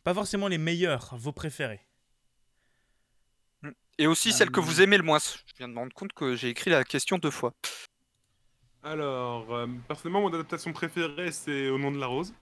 Pas 0.05 0.13
forcément 0.13 0.47
les 0.47 0.57
meilleures, 0.57 1.17
vos 1.17 1.33
préférées. 1.33 1.81
Et 3.97 4.07
aussi 4.07 4.29
Ah, 4.29 4.31
celle 4.31 4.51
que 4.51 4.59
vous 4.61 4.81
aimez 4.81 4.97
le 4.97 5.03
moins. 5.03 5.19
Je 5.19 5.53
viens 5.57 5.67
de 5.67 5.73
me 5.73 5.79
rendre 5.79 5.93
compte 5.93 6.13
que 6.13 6.35
j'ai 6.35 6.49
écrit 6.49 6.69
la 6.71 6.83
question 6.83 7.17
deux 7.17 7.31
fois. 7.31 7.53
Alors, 8.83 9.53
euh, 9.53 9.67
personnellement, 9.87 10.21
mon 10.21 10.33
adaptation 10.33 10.71
préférée, 10.71 11.31
c'est 11.33 11.69
Au 11.69 11.77
nom 11.77 11.91
de 11.91 11.99
la 11.99 12.07
rose. 12.07 12.33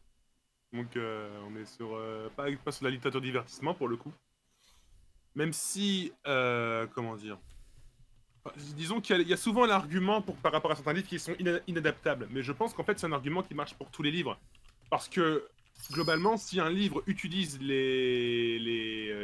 Donc, 0.74 0.96
euh, 0.98 1.30
on 1.48 1.56
est 1.56 1.66
sur, 1.66 1.96
euh, 1.96 2.30
pas, 2.36 2.48
pas 2.64 2.72
sur 2.72 2.86
la 2.86 2.92
littérature 2.92 3.22
divertissement 3.22 3.74
pour 3.74 3.88
le 3.88 3.96
coup. 3.96 4.12
Même 5.36 5.54
si, 5.54 6.12
euh, 6.28 6.88
comment 6.94 7.16
dire, 7.16 7.38
disons 8.76 9.00
qu'il 9.00 9.28
y, 9.28 9.34
a- 9.34 9.38
souvent 9.38 9.66
l'argument 9.66 10.22
pour 10.22 10.36
par 10.38 10.52
rapport 10.52 10.72
à 10.72 10.76
certains 10.76 10.94
livres 10.94 11.08
qui 11.08 11.20
sont 11.20 11.34
ina- 11.40 11.60
inadaptables. 11.68 12.28
Mais 12.32 12.44
je 12.44 12.52
pense 12.52 12.74
qu'en 12.74 12.84
fait, 12.84 13.00
c'est 13.00 13.08
un 13.08 13.12
argument 13.14 13.42
qui 13.44 13.54
marche 13.54 13.74
pour 13.76 13.90
tous 13.90 14.04
les 14.04 14.12
livres. 14.12 14.38
Parce 14.90 15.08
que 15.08 15.48
globalement, 15.92 16.38
si 16.38 16.60
un 16.60 16.70
livre 16.70 17.04
utilise 17.08 17.60
les, 17.62 18.60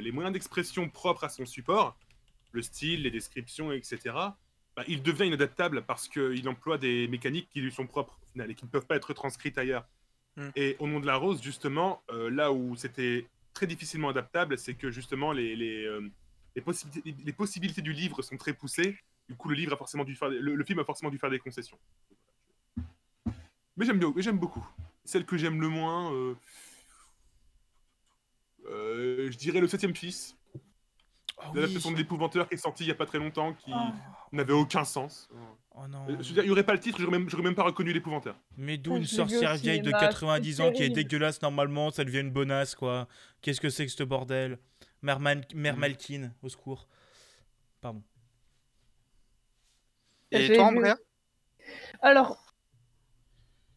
les 0.01 0.11
moyens 0.11 0.33
d'expression 0.33 0.87
propres 0.89 1.25
à 1.25 1.29
son 1.29 1.45
support, 1.45 1.97
le 2.51 2.61
style, 2.61 3.03
les 3.03 3.11
descriptions, 3.11 3.71
etc., 3.71 3.99
bah, 4.75 4.83
il 4.87 5.03
devient 5.03 5.25
inadaptable 5.27 5.83
parce 5.83 6.07
qu'il 6.07 6.47
emploie 6.47 6.77
des 6.77 7.07
mécaniques 7.07 7.49
qui 7.51 7.59
lui 7.61 7.71
sont 7.71 7.85
propres 7.87 8.17
au 8.23 8.31
final 8.31 8.49
et 8.51 8.55
qui 8.55 8.65
ne 8.65 8.69
peuvent 8.69 8.85
pas 8.85 8.95
être 8.95 9.13
transcrites 9.13 9.57
ailleurs. 9.57 9.85
Mm. 10.37 10.49
Et 10.55 10.75
au 10.79 10.87
nom 10.87 10.99
de 10.99 11.05
la 11.05 11.15
rose, 11.15 11.41
justement, 11.41 12.01
euh, 12.11 12.29
là 12.29 12.51
où 12.51 12.75
c'était 12.75 13.27
très 13.53 13.67
difficilement 13.67 14.09
adaptable, 14.09 14.57
c'est 14.57 14.75
que 14.75 14.91
justement 14.91 15.31
les, 15.31 15.55
les, 15.55 15.83
euh, 15.85 16.09
les, 16.55 16.61
possibilités, 16.61 17.15
les 17.25 17.33
possibilités 17.33 17.81
du 17.81 17.93
livre 17.93 18.21
sont 18.21 18.37
très 18.37 18.53
poussées. 18.53 18.97
Du 19.27 19.35
coup, 19.35 19.49
le, 19.49 19.55
livre 19.55 19.73
a 19.73 19.77
forcément 19.77 20.05
dû 20.05 20.15
faire, 20.15 20.29
le, 20.29 20.55
le 20.55 20.63
film 20.63 20.79
a 20.79 20.85
forcément 20.85 21.11
dû 21.11 21.19
faire 21.19 21.29
des 21.29 21.39
concessions. 21.39 21.77
Mais 23.79 23.85
j'aime 23.85 23.99
bien, 23.99 24.13
j'aime 24.17 24.37
beaucoup. 24.37 24.65
Celle 25.05 25.25
que 25.25 25.37
j'aime 25.37 25.61
le 25.61 25.69
moins, 25.69 26.13
euh, 26.13 26.35
euh, 28.67 29.31
je 29.31 29.37
dirais 29.37 29.61
le 29.61 29.67
septième 29.67 29.95
fils. 29.95 30.35
Oh, 31.37 31.53
L'adaptation 31.55 31.91
de 31.91 31.95
l'épouvanteur 31.95 32.49
qui 32.49 32.55
est 32.55 32.57
sorti 32.57 32.83
il 32.83 32.87
y 32.87 32.91
a 32.91 32.95
pas 32.95 33.05
très 33.05 33.19
longtemps, 33.19 33.53
qui 33.53 33.71
Oh. 33.73 33.91
n'avait 34.33 34.53
aucun 34.53 34.83
sens. 34.83 35.29
Oh 35.81 35.87
non. 35.87 36.05
Euh, 36.09 36.17
Je 36.21 36.29
veux 36.29 36.33
dire, 36.33 36.43
il 36.43 36.47
n'y 36.47 36.51
aurait 36.51 36.63
pas 36.63 36.73
le 36.73 36.79
titre, 36.79 36.97
j'aurais 36.99 37.11
même, 37.17 37.29
j'aurais 37.29 37.43
même 37.43 37.55
pas 37.55 37.63
reconnu 37.63 37.93
l'épouvanteur. 37.93 38.35
Mais 38.57 38.77
d'où 38.77 38.93
Ah, 38.95 38.97
une 38.97 39.05
sorcière 39.05 39.55
vieille 39.55 39.79
de 39.79 39.85
cinéma, 39.85 39.99
90 39.99 40.55
c'est 40.57 40.61
ans 40.63 40.71
qui 40.71 40.83
est 40.83 40.89
dégueulasse 40.89 41.41
normalement, 41.41 41.89
ça 41.91 42.03
devient 42.03 42.19
une 42.19 42.31
bonasse 42.31 42.75
quoi. 42.75 43.07
Qu'est-ce 43.41 43.61
que 43.61 43.69
c'est 43.69 43.85
que 43.85 43.91
ce 43.91 44.03
bordel? 44.03 44.57
Mère, 45.01 45.19
Man- 45.19 45.45
Mère 45.55 45.77
Mm. 45.77 45.79
Malkine, 45.79 46.33
au 46.43 46.49
secours. 46.49 46.87
Pardon. 47.81 48.03
Et 50.31 50.41
J'ai 50.41 50.53
toi, 50.55 50.65
Andrea? 50.65 50.95
Alors, 52.01 52.53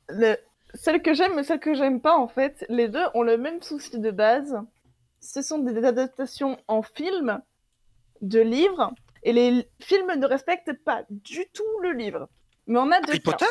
le- 0.08 0.36
celle 0.74 1.02
que 1.02 1.14
j'aime 1.14 1.38
et 1.38 1.44
celle 1.44 1.60
que 1.60 1.74
j'aime 1.74 2.00
pas, 2.00 2.16
en 2.16 2.28
fait, 2.28 2.64
les 2.68 2.88
deux 2.88 3.04
ont 3.14 3.22
le 3.22 3.36
même 3.38 3.62
souci 3.62 3.98
de 4.00 4.10
base. 4.10 4.56
Ce 5.20 5.40
sont 5.42 5.58
des 5.58 5.84
adaptations 5.84 6.58
en 6.66 6.82
film 6.82 7.40
de 8.22 8.40
livres, 8.40 8.92
et 9.22 9.32
les 9.32 9.68
films 9.80 10.12
ne 10.18 10.26
respectent 10.26 10.72
pas 10.84 11.04
du 11.10 11.46
tout 11.52 11.78
le 11.82 11.92
livre. 11.92 12.28
Mais 12.66 12.78
on 12.78 12.90
a 12.90 13.00
deux 13.00 13.10
Harry 13.10 13.20
cas. 13.20 13.32
Potter? 13.32 13.46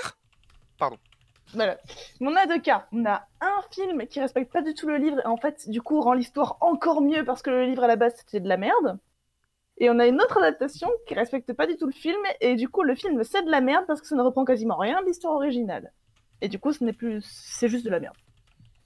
Voilà. 1.54 1.78
Mais 2.20 2.28
on 2.30 2.36
a 2.36 2.46
deux 2.46 2.60
cas. 2.62 2.88
On 2.94 3.06
a 3.06 3.28
un 3.42 3.62
film 3.72 4.08
qui 4.08 4.20
respecte 4.22 4.51
pas 4.54 4.62
du 4.62 4.74
tout 4.74 4.88
le 4.88 4.98
livre, 4.98 5.20
et 5.20 5.28
en 5.28 5.38
fait, 5.38 5.70
du 5.70 5.82
coup, 5.82 6.00
rend 6.01 6.13
l'histoire 6.13 6.58
encore 6.62 7.01
mieux 7.01 7.25
parce 7.25 7.42
que 7.42 7.50
le 7.50 7.66
livre 7.66 7.84
à 7.84 7.88
la 7.88 7.98
base 7.98 8.13
c'était 8.18 8.40
de 8.40 8.48
la 8.48 8.58
merde. 8.58 8.98
Et 9.78 9.90
on 9.90 10.00
a 10.00 10.06
une 10.08 10.22
autre 10.22 10.38
adaptation 10.38 10.90
qui 11.08 11.13
respecte 11.13 11.51
pas 11.54 11.68
du 11.68 11.75
tout 11.75 11.88
le 11.88 11.92
film, 11.92 12.20
et 12.40 12.56
du 12.56 12.70
coup, 12.70 12.84
le 12.84 12.96
film 12.96 13.24
c'est 13.24 13.44
de 13.44 13.51
la 13.51 13.62
merde 13.62 13.86
parce 13.88 14.00
que 14.01 14.08
ça 14.08 14.16
ne 14.16 14.22
reprend 14.22 14.46
quasiment 14.46 14.78
rien 14.78 15.01
de 15.01 15.08
l'histoire 15.08 15.34
originale. 15.34 15.92
Et 16.42 16.48
du 16.50 16.58
coup, 16.60 16.72
ce 16.72 16.84
n'est 16.84 16.94
plus, 16.94 17.22
c'est 17.24 17.68
juste 17.68 17.86
de 17.86 17.90
la 17.90 18.00
merde. 18.00 18.16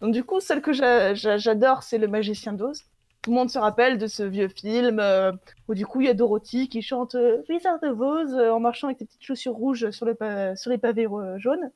Donc 0.02 0.12
du 0.14 0.24
coup, 0.24 0.40
celle 0.40 0.62
que 0.62 0.74
j'a- 0.74 1.14
j'a- 1.14 1.38
j'adore, 1.38 1.84
c'est 1.84 1.98
Le 1.98 2.08
Magicien 2.08 2.54
d'Oz. 2.54 2.84
Tout 3.26 3.32
le 3.32 3.38
monde 3.38 3.50
se 3.50 3.58
rappelle 3.58 3.98
de 3.98 4.06
ce 4.06 4.22
vieux 4.22 4.48
film 4.50 5.00
euh, 5.00 5.32
où 5.68 5.74
du 5.74 5.84
coup 5.88 6.00
il 6.02 6.06
y 6.06 6.10
a 6.12 6.14
Dorothy 6.14 6.70
qui 6.70 6.84
chante 6.84 7.16
euh, 7.16 7.42
Wizard 7.50 7.82
of 7.82 8.00
Oz 8.00 8.36
euh, 8.36 8.52
en 8.52 8.60
marchant 8.60 8.86
avec 8.86 9.00
ses 9.00 9.06
petites 9.06 9.24
chaussures 9.24 9.54
rouges 9.54 9.90
sur, 9.90 10.06
le 10.06 10.14
pa- 10.14 10.56
sur 10.56 10.70
les 10.70 10.78
pavés 10.78 11.08
euh, 11.08 11.36
jaunes. 11.40 11.72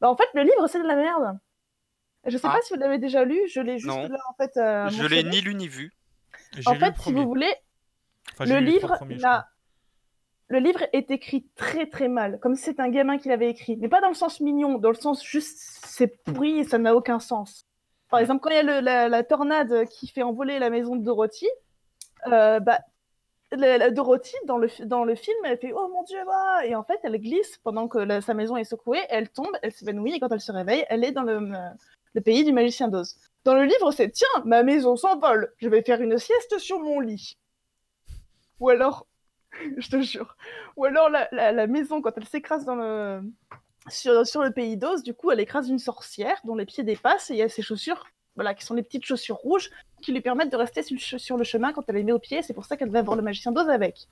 Bah 0.00 0.08
en 0.08 0.16
fait, 0.16 0.24
le 0.32 0.44
livre 0.44 0.66
c'est 0.66 0.82
de 0.82 0.86
la 0.88 0.96
merde. 0.96 1.38
Je 2.24 2.38
sais 2.38 2.48
Ah. 2.48 2.54
pas 2.54 2.62
si 2.62 2.72
vous 2.72 2.80
l'avez 2.80 2.96
déjà 2.98 3.22
lu, 3.24 3.38
je 3.48 3.60
l'ai 3.60 3.78
juste 3.78 3.94
Non. 3.94 4.08
là 4.08 4.18
en 4.30 4.34
fait. 4.42 4.56
euh, 4.56 4.88
Je 4.88 5.06
l'ai 5.06 5.24
ni 5.24 5.42
lu 5.42 5.54
ni 5.54 5.68
vu. 5.68 5.92
En 6.64 6.74
fait, 6.76 6.94
si 7.00 7.12
vous 7.12 7.24
voulez, 7.26 7.52
Enfin, 8.32 8.46
le 8.46 8.58
livre, 8.60 8.96
le 10.48 10.58
livre 10.60 10.80
est 10.94 11.10
écrit 11.10 11.46
très 11.54 11.86
très 11.86 12.08
mal, 12.08 12.38
comme 12.40 12.54
si 12.54 12.62
c'était 12.62 12.80
un 12.80 12.88
gamin 12.88 13.18
qui 13.18 13.28
l'avait 13.28 13.50
écrit, 13.50 13.76
mais 13.76 13.88
pas 13.90 14.00
dans 14.00 14.08
le 14.08 14.14
sens 14.14 14.40
mignon, 14.40 14.78
dans 14.78 14.88
le 14.88 14.94
sens 14.94 15.22
juste 15.22 15.58
c'est 15.84 16.22
pourri 16.24 16.60
et 16.60 16.64
ça 16.64 16.78
n'a 16.78 16.94
aucun 16.94 17.20
sens. 17.20 17.66
Par 18.10 18.20
exemple, 18.20 18.40
quand 18.40 18.50
il 18.50 18.56
y 18.56 18.88
a 18.88 19.08
la, 19.08 19.22
tornade 19.22 19.86
qui 19.86 20.08
fait 20.08 20.22
envoler 20.22 20.58
la 20.58 20.70
maison 20.70 20.96
de 20.96 21.04
Dorothy, 21.04 21.46
euh, 22.26 22.58
bah, 22.60 22.80
Dorothy 23.90 24.34
dans 24.46 24.58
le, 24.58 24.68
dans 24.86 25.04
le 25.04 25.14
film, 25.14 25.36
elle 25.44 25.58
fait 25.58 25.72
oh 25.74 25.88
mon 25.92 26.02
dieu, 26.04 26.18
ah 26.30 26.60
et 26.64 26.74
en 26.74 26.84
fait 26.84 26.98
elle 27.02 27.18
glisse 27.18 27.58
pendant 27.58 27.88
que 27.88 28.20
sa 28.20 28.34
maison 28.34 28.56
est 28.56 28.64
secouée, 28.64 29.00
elle 29.08 29.28
tombe, 29.28 29.56
elle 29.62 29.72
s'évanouit 29.72 30.14
et 30.14 30.20
quand 30.20 30.30
elle 30.32 30.40
se 30.40 30.52
réveille, 30.52 30.84
elle 30.88 31.04
est 31.04 31.12
dans 31.12 31.22
le, 31.22 31.50
le 32.14 32.20
pays 32.20 32.44
du 32.44 32.52
magicien 32.52 32.88
d'Oz. 32.88 33.16
Dans 33.44 33.54
le 33.54 33.64
livre, 33.64 33.90
c'est 33.92 34.10
tiens, 34.10 34.26
ma 34.44 34.62
maison 34.62 34.96
s'envole, 34.96 35.52
je 35.58 35.68
vais 35.68 35.82
faire 35.82 36.00
une 36.00 36.18
sieste 36.18 36.58
sur 36.58 36.80
mon 36.80 37.00
lit. 37.00 37.38
Ou 38.60 38.68
alors, 38.70 39.06
je 39.78 39.88
te 39.88 40.00
jure. 40.00 40.36
Ou 40.76 40.84
alors 40.84 41.08
la- 41.08 41.28
la 41.30 41.66
maison, 41.66 42.02
quand 42.02 42.12
elle 42.16 42.26
s'écrase 42.26 42.64
dans 42.64 42.74
le, 42.74 43.22
sur, 43.90 44.42
le 44.42 44.50
pays 44.50 44.76
d'Oz, 44.76 45.02
du 45.02 45.14
coup, 45.14 45.30
elle 45.30 45.40
écrase 45.40 45.68
une 45.68 45.78
sorcière 45.78 46.36
dont 46.44 46.54
les 46.54 46.66
pieds 46.66 46.84
dépassent 46.84 47.30
et 47.30 47.34
il 47.34 47.38
y 47.38 47.42
a 47.42 47.48
ses 47.48 47.62
chaussures, 47.62 48.04
voilà, 48.34 48.54
qui 48.54 48.64
sont 48.64 48.74
les 48.74 48.82
petites 48.82 49.04
chaussures 49.04 49.36
rouges 49.36 49.70
qui 50.02 50.12
lui 50.12 50.20
permettent 50.20 50.52
de 50.52 50.56
rester 50.56 50.82
sur 50.82 51.36
le, 51.36 51.44
chemin 51.44 51.72
quand 51.72 51.82
elle 51.88 51.96
est 51.96 52.02
met 52.02 52.12
au 52.12 52.18
pied. 52.18 52.42
C'est 52.42 52.54
pour 52.54 52.64
ça 52.64 52.76
qu'elle 52.76 52.90
va 52.90 53.02
voir 53.02 53.16
le 53.16 53.22
magicien 53.22 53.52
d'Oz 53.52 53.68
avec. 53.68 54.08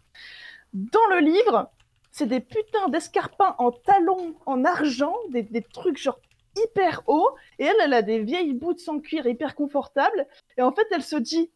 Dans 0.72 1.06
le 1.10 1.20
livre, 1.20 1.70
c'est 2.10 2.26
des 2.26 2.40
putains 2.40 2.88
d'escarpins 2.88 3.54
en 3.58 3.70
talons 3.70 4.36
en 4.46 4.64
argent, 4.64 5.14
des, 5.30 5.62
trucs 5.62 5.98
genre 5.98 6.20
hyper 6.56 7.02
hauts, 7.06 7.30
et 7.58 7.64
elle, 7.64 7.76
elle 7.84 7.94
a 7.94 8.02
des 8.02 8.20
vieilles 8.20 8.54
boots 8.54 8.88
en 8.88 9.00
cuir 9.00 9.26
hyper 9.26 9.54
confortables, 9.54 10.26
et 10.56 10.62
en 10.62 10.72
fait, 10.72 10.86
elle 10.90 11.02
se 11.02 11.16
dit 11.16 11.50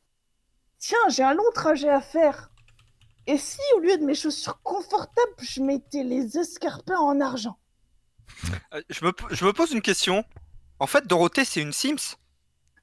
Tiens, 0.79 0.99
j'ai 1.09 1.23
un 1.23 1.35
long 1.35 1.51
trajet 1.55 1.91
à 1.91 2.01
faire. 2.01 2.51
Et 3.27 3.37
si, 3.37 3.61
au 3.77 3.81
lieu 3.81 3.97
de 3.99 4.05
mes 4.05 4.15
chaussures 4.15 4.61
confortables, 4.63 5.35
je 5.39 5.63
mettais 5.63 6.03
les 6.03 6.39
escarpins 6.39 6.99
en 6.99 7.21
argent? 7.21 7.60
Euh, 8.75 8.83
je, 8.89 9.05
me, 9.05 9.13
je 9.31 9.45
me 9.45 9.53
pose 9.53 9.73
une 9.73 9.83
question. 9.83 10.25
En 10.79 10.87
fait, 10.87 11.07
Dorothée, 11.07 11.45
c'est 11.45 11.61
une 11.61 11.73
Sims? 11.73 12.17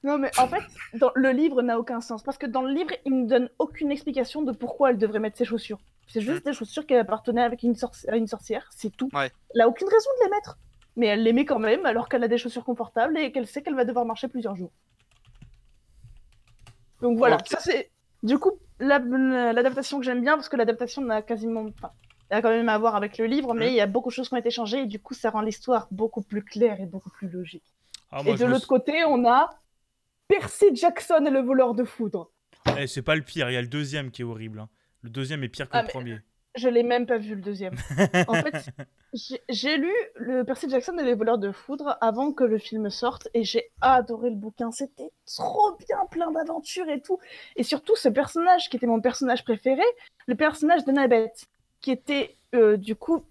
Non, 0.04 0.16
mais 0.18 0.30
en 0.38 0.46
fait, 0.46 0.62
dans, 0.94 1.10
le 1.14 1.30
livre 1.30 1.60
n'a 1.62 1.78
aucun 1.78 2.00
sens. 2.00 2.22
Parce 2.22 2.38
que 2.38 2.46
dans 2.46 2.62
le 2.62 2.72
livre, 2.72 2.90
il 3.04 3.22
ne 3.24 3.28
donne 3.28 3.50
aucune 3.58 3.90
explication 3.90 4.42
de 4.42 4.52
pourquoi 4.52 4.90
elle 4.90 4.98
devrait 4.98 5.18
mettre 5.18 5.36
ses 5.36 5.44
chaussures. 5.44 5.80
C'est 6.06 6.20
juste 6.20 6.44
des 6.44 6.52
chaussures 6.52 6.86
qui 6.86 6.94
appartenaient 6.94 7.42
avec 7.42 7.62
une 7.62 7.74
à 8.08 8.16
une 8.16 8.26
sorcière, 8.26 8.66
c'est 8.70 8.96
tout. 8.96 9.10
Ouais. 9.12 9.30
Elle 9.54 9.60
a 9.60 9.68
aucune 9.68 9.88
raison 9.88 10.08
de 10.20 10.24
les 10.24 10.30
mettre. 10.30 10.56
Mais 10.96 11.06
elle 11.08 11.22
les 11.22 11.32
met 11.32 11.44
quand 11.44 11.58
même, 11.58 11.84
alors 11.84 12.08
qu'elle 12.08 12.24
a 12.24 12.28
des 12.28 12.38
chaussures 12.38 12.64
confortables 12.64 13.18
et 13.18 13.30
qu'elle 13.30 13.46
sait 13.46 13.60
qu'elle 13.62 13.74
va 13.74 13.84
devoir 13.84 14.04
marcher 14.06 14.26
plusieurs 14.28 14.56
jours. 14.56 14.72
Donc 17.02 17.18
voilà, 17.18 17.38
ça 17.46 17.58
c'est. 17.60 17.90
Du 18.22 18.38
coup, 18.38 18.58
la- 18.80 18.98
l'adaptation 19.52 19.98
que 19.98 20.04
j'aime 20.04 20.22
bien, 20.22 20.34
parce 20.34 20.48
que 20.48 20.56
l'adaptation 20.56 21.02
n'a 21.02 21.22
quasiment. 21.22 21.66
Enfin, 21.76 21.92
elle 22.02 22.07
a 22.30 22.42
quand 22.42 22.50
même 22.50 22.68
à 22.68 22.78
voir 22.78 22.94
avec 22.96 23.18
le 23.18 23.26
livre, 23.26 23.54
mais 23.54 23.68
il 23.68 23.74
y 23.74 23.80
a 23.80 23.86
beaucoup 23.86 24.10
de 24.10 24.14
choses 24.14 24.28
qui 24.28 24.34
ont 24.34 24.38
été 24.38 24.50
changées 24.50 24.80
et 24.82 24.86
du 24.86 24.98
coup, 25.00 25.14
ça 25.14 25.30
rend 25.30 25.40
l'histoire 25.40 25.88
beaucoup 25.90 26.22
plus 26.22 26.42
claire 26.44 26.80
et 26.80 26.86
beaucoup 26.86 27.10
plus 27.10 27.28
logique. 27.28 27.64
Ah, 28.10 28.22
moi, 28.22 28.34
Et 28.34 28.38
de 28.38 28.44
me 28.44 28.50
l'autre 28.50 28.66
côté, 28.66 29.04
on 29.04 29.26
a 29.26 29.50
Percy 30.28 30.74
Jackson 30.74 31.24
et 31.26 31.30
le 31.30 31.40
voleur 31.40 31.74
de 31.74 31.84
foudre. 31.84 32.30
Eh, 32.78 32.86
c'est 32.86 33.02
pas 33.02 33.16
le 33.16 33.22
pire, 33.22 33.50
il 33.50 33.54
y 33.54 33.56
a 33.56 33.62
le 33.62 33.68
deuxième 33.68 34.10
qui 34.10 34.22
est 34.22 34.24
horrible. 34.24 34.60
hein. 34.60 34.68
Le 35.02 35.10
deuxième 35.10 35.42
est 35.44 35.48
pire 35.48 35.68
que 35.68 35.76
Ah, 35.76 35.82
le 35.82 35.88
premier. 35.88 36.18
Je 36.54 36.68
l'ai 36.68 36.82
même 36.82 37.06
pas 37.06 37.18
vu 37.18 37.34
le 37.34 37.40
deuxième. 37.40 37.74
En 38.28 38.34
fait, 38.42 38.66
j'ai- 39.14 39.40
j'ai 39.48 39.76
lu 39.76 39.92
le 40.16 40.44
Percy 40.44 40.68
Jackson 40.68 40.96
et 40.98 41.04
les 41.04 41.14
voleurs 41.14 41.38
de 41.38 41.52
foudre 41.52 41.96
avant 42.00 42.32
que 42.32 42.44
le 42.44 42.58
film 42.58 42.90
sorte 42.90 43.28
et 43.32 43.44
j'ai 43.44 43.70
adoré 43.80 44.28
le 44.30 44.36
bouquin. 44.36 44.70
C'était 44.72 45.10
trop 45.26 45.76
bien, 45.86 45.98
plein 46.10 46.30
d'aventures 46.32 46.88
et 46.88 47.00
tout. 47.00 47.18
Et 47.56 47.62
surtout, 47.62 47.96
ce 47.96 48.08
personnage 48.08 48.68
qui 48.68 48.76
était 48.76 48.86
mon 48.86 49.00
personnage 49.00 49.44
préféré, 49.44 49.82
le 50.26 50.34
personnage 50.34 50.84
d'Annabeth, 50.84 51.46
qui 51.80 51.90
était 51.90 52.36
euh, 52.54 52.76
du 52.76 52.94
coup 52.96 53.22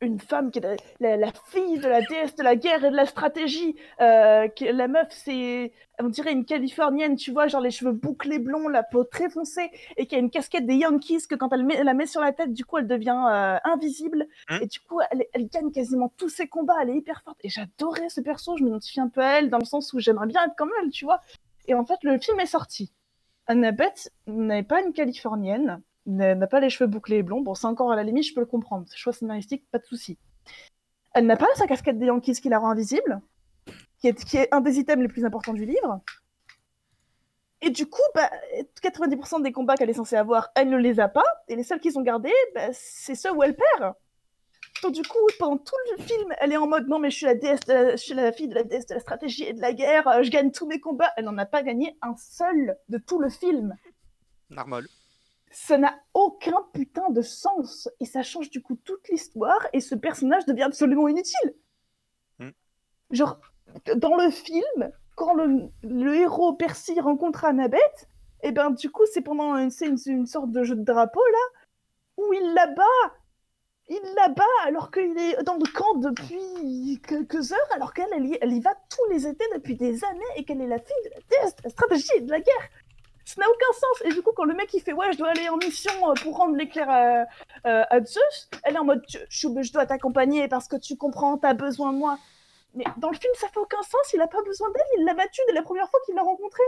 une 0.00 0.20
femme 0.20 0.50
qui 0.50 0.58
est 0.58 0.62
la, 0.62 0.76
la- 1.00 1.16
la 1.16 1.32
fille 1.46 1.78
de 1.78 1.88
la 1.88 2.02
déesse 2.02 2.36
de 2.36 2.42
la 2.42 2.56
guerre 2.56 2.84
et 2.84 2.90
de 2.90 2.96
la 2.96 3.06
stratégie. 3.06 3.74
Euh, 4.02 4.48
qui- 4.48 4.70
la 4.70 4.86
meuf, 4.86 5.06
c'est, 5.10 5.72
on 5.98 6.08
dirait 6.10 6.32
une 6.32 6.44
californienne, 6.44 7.16
tu 7.16 7.30
vois, 7.32 7.46
genre 7.46 7.62
les 7.62 7.70
cheveux 7.70 7.92
bouclés 7.92 8.38
blonds, 8.38 8.68
la 8.68 8.82
peau 8.82 9.04
très 9.04 9.30
foncée, 9.30 9.70
et 9.96 10.06
qui 10.06 10.14
a 10.14 10.18
une 10.18 10.28
casquette 10.28 10.66
des 10.66 10.74
Yankees 10.74 11.26
que 11.26 11.34
quand 11.36 11.50
elle, 11.54 11.64
met- 11.64 11.82
la 11.82 11.94
met 11.94 12.04
sur 12.04 12.20
la 12.20 12.32
tête, 12.34 12.52
du 12.52 12.66
coup, 12.66 12.76
elle 12.76 12.86
devient 12.86 13.18
euh, 13.30 13.56
invisible. 13.64 14.26
Hein 14.48 14.58
et 14.60 14.66
du 14.66 14.78
coup, 14.80 15.00
elle, 15.10 15.24
elle 15.32 15.48
gagne 15.48 15.70
quasiment 15.70 16.12
tous 16.18 16.28
ses 16.28 16.48
combats. 16.48 16.74
Elle 16.82 16.90
est 16.90 16.96
hyper 16.96 17.22
forte. 17.22 17.38
Et 17.42 17.48
j'adorais 17.48 18.10
ce 18.10 18.20
perso. 18.20 18.58
Je 18.58 18.64
m'identifie 18.64 19.00
un 19.00 19.08
peu 19.08 19.22
à 19.22 19.38
elle 19.38 19.48
dans 19.48 19.58
le 19.58 19.64
sens 19.64 19.94
où 19.94 20.00
j'aimerais 20.00 20.26
bien 20.26 20.44
être 20.44 20.56
comme 20.56 20.72
elle, 20.82 20.90
tu 20.90 21.06
vois. 21.06 21.20
Et 21.66 21.72
en 21.74 21.86
fait, 21.86 21.98
le 22.02 22.18
film 22.18 22.38
est 22.40 22.46
sorti. 22.46 22.92
Annabeth 23.46 24.10
n'est 24.26 24.64
pas 24.64 24.82
une 24.82 24.92
californienne 24.92 25.80
n'a 26.06 26.46
pas 26.46 26.60
les 26.60 26.70
cheveux 26.70 26.88
bouclés 26.88 27.18
et 27.18 27.22
blonds. 27.22 27.40
Bon, 27.40 27.54
c'est 27.54 27.66
encore 27.66 27.90
à 27.92 27.96
la 27.96 28.02
limite, 28.02 28.24
je 28.24 28.34
peux 28.34 28.40
le 28.40 28.46
comprendre. 28.46 28.86
Choix 28.94 29.12
scénaristique, 29.12 29.64
pas 29.70 29.78
de 29.78 29.84
souci. 29.84 30.18
Elle 31.14 31.26
n'a 31.26 31.36
pas 31.36 31.46
sa 31.54 31.66
casquette 31.66 31.98
des 31.98 32.06
Yankees 32.06 32.40
qui 32.40 32.48
la 32.48 32.58
rend 32.58 32.70
invisible, 32.70 33.20
qui 33.98 34.08
est, 34.08 34.24
qui 34.24 34.36
est 34.36 34.52
un 34.52 34.60
des 34.60 34.78
items 34.78 35.02
les 35.02 35.08
plus 35.08 35.24
importants 35.24 35.54
du 35.54 35.64
livre. 35.64 36.00
Et 37.62 37.70
du 37.70 37.86
coup, 37.86 38.02
bah, 38.14 38.30
90% 38.82 39.42
des 39.42 39.52
combats 39.52 39.76
qu'elle 39.76 39.88
est 39.88 39.94
censée 39.94 40.16
avoir, 40.16 40.50
elle 40.54 40.68
ne 40.68 40.76
les 40.76 41.00
a 41.00 41.08
pas. 41.08 41.24
Et 41.48 41.56
les 41.56 41.62
seuls 41.62 41.80
qu'ils 41.80 41.98
ont 41.98 42.02
gardés, 42.02 42.32
bah, 42.54 42.68
c'est 42.72 43.14
ceux 43.14 43.32
où 43.32 43.42
elle 43.42 43.56
perd. 43.56 43.94
Donc 44.82 44.92
du 44.92 45.02
coup, 45.02 45.26
pendant 45.38 45.56
tout 45.56 45.74
le 45.96 46.02
film, 46.02 46.34
elle 46.40 46.52
est 46.52 46.56
en 46.58 46.66
mode 46.66 46.88
non 46.88 46.98
mais 46.98 47.10
je 47.10 47.16
suis 47.16 47.26
la 47.26 47.34
déesse, 47.34 47.60
je 47.66 47.96
suis 47.96 48.12
la 48.12 48.32
fille 48.32 48.48
de 48.48 48.54
la 48.54 48.64
déesse 48.64 48.86
de 48.86 48.94
la 48.94 49.00
stratégie 49.00 49.44
et 49.44 49.54
de 49.54 49.60
la 49.60 49.72
guerre, 49.72 50.06
euh, 50.08 50.22
je 50.22 50.30
gagne 50.30 50.50
tous 50.50 50.66
mes 50.66 50.78
combats. 50.78 51.10
Elle 51.16 51.24
n'en 51.24 51.38
a 51.38 51.46
pas 51.46 51.62
gagné 51.62 51.96
un 52.02 52.14
seul 52.16 52.76
de 52.88 52.98
tout 52.98 53.18
le 53.18 53.30
film 53.30 53.74
Normal. 54.50 54.86
Ça 55.54 55.78
n'a 55.78 55.94
aucun 56.14 56.66
putain 56.72 57.08
de 57.10 57.22
sens. 57.22 57.88
Et 58.00 58.04
ça 58.04 58.22
change 58.22 58.50
du 58.50 58.60
coup 58.60 58.74
toute 58.74 59.08
l'histoire 59.08 59.66
et 59.72 59.80
ce 59.80 59.94
personnage 59.94 60.44
devient 60.46 60.64
absolument 60.64 61.08
inutile. 61.08 61.54
Hmm. 62.38 62.50
Genre, 63.10 63.38
dans 63.96 64.16
le 64.16 64.30
film, 64.30 64.90
quand 65.14 65.34
le, 65.34 65.70
le 65.82 66.14
héros 66.16 66.54
Percy 66.54 67.00
rencontre 67.00 67.44
Annabeth, 67.44 68.08
et 68.42 68.52
ben 68.52 68.70
du 68.70 68.90
coup, 68.90 69.04
c'est 69.12 69.22
pendant 69.22 69.56
une, 69.56 69.70
une, 69.80 69.96
une 70.06 70.26
sorte 70.26 70.50
de 70.50 70.64
jeu 70.64 70.74
de 70.74 70.82
drapeau 70.84 71.24
là, 71.24 71.60
où 72.18 72.32
il 72.32 72.54
la 72.54 72.66
bat. 72.66 73.14
Il 73.88 74.00
la 74.16 74.28
bat 74.28 74.44
alors 74.64 74.90
qu'il 74.90 75.16
est 75.18 75.42
dans 75.42 75.56
le 75.56 75.70
camp 75.72 75.94
depuis 75.96 77.00
quelques 77.06 77.52
heures, 77.52 77.70
alors 77.74 77.92
qu'elle, 77.92 78.08
elle 78.16 78.26
y, 78.26 78.38
elle 78.40 78.52
y 78.52 78.60
va 78.60 78.74
tous 78.88 79.10
les 79.10 79.26
étés 79.26 79.44
depuis 79.54 79.76
des 79.76 80.02
années 80.04 80.20
et 80.36 80.44
qu'elle 80.44 80.62
est 80.62 80.66
la 80.66 80.78
fille 80.78 81.04
de 81.04 81.10
la 81.10 81.50
de 81.50 81.62
la 81.64 81.70
stratégie 81.70 82.08
et 82.16 82.20
de 82.22 82.30
la 82.30 82.40
guerre. 82.40 82.70
Ça 83.24 83.40
n'a 83.40 83.48
aucun 83.48 83.72
sens. 83.72 84.02
Et 84.04 84.12
du 84.12 84.22
coup, 84.22 84.32
quand 84.34 84.44
le 84.44 84.54
mec 84.54 84.72
il 84.74 84.80
fait 84.80 84.92
ouais, 84.92 85.12
je 85.12 85.18
dois 85.18 85.30
aller 85.30 85.48
en 85.48 85.56
mission 85.56 85.92
euh, 86.10 86.14
pour 86.22 86.36
rendre 86.36 86.56
l'éclair 86.56 86.88
à, 86.90 87.24
euh, 87.66 87.84
à 87.88 88.04
Zeus, 88.04 88.50
elle 88.64 88.74
est 88.74 88.78
en 88.78 88.84
mode 88.84 89.02
je, 89.28 89.72
dois 89.72 89.86
t'accompagner 89.86 90.46
parce 90.48 90.68
que 90.68 90.76
tu 90.76 90.96
comprends, 90.96 91.38
t'as 91.38 91.54
besoin 91.54 91.92
de 91.92 91.98
moi. 91.98 92.18
Mais 92.74 92.84
dans 92.98 93.10
le 93.10 93.16
film, 93.16 93.32
ça 93.36 93.48
fait 93.48 93.60
aucun 93.60 93.82
sens. 93.82 94.12
Il 94.12 94.20
a 94.20 94.26
pas 94.26 94.42
besoin 94.42 94.68
d'elle. 94.70 94.82
Il 94.98 95.04
l'a 95.04 95.14
battue 95.14 95.40
dès 95.46 95.54
la 95.54 95.62
première 95.62 95.88
fois 95.88 96.00
qu'il 96.04 96.14
l'a 96.14 96.22
rencontrée. 96.22 96.62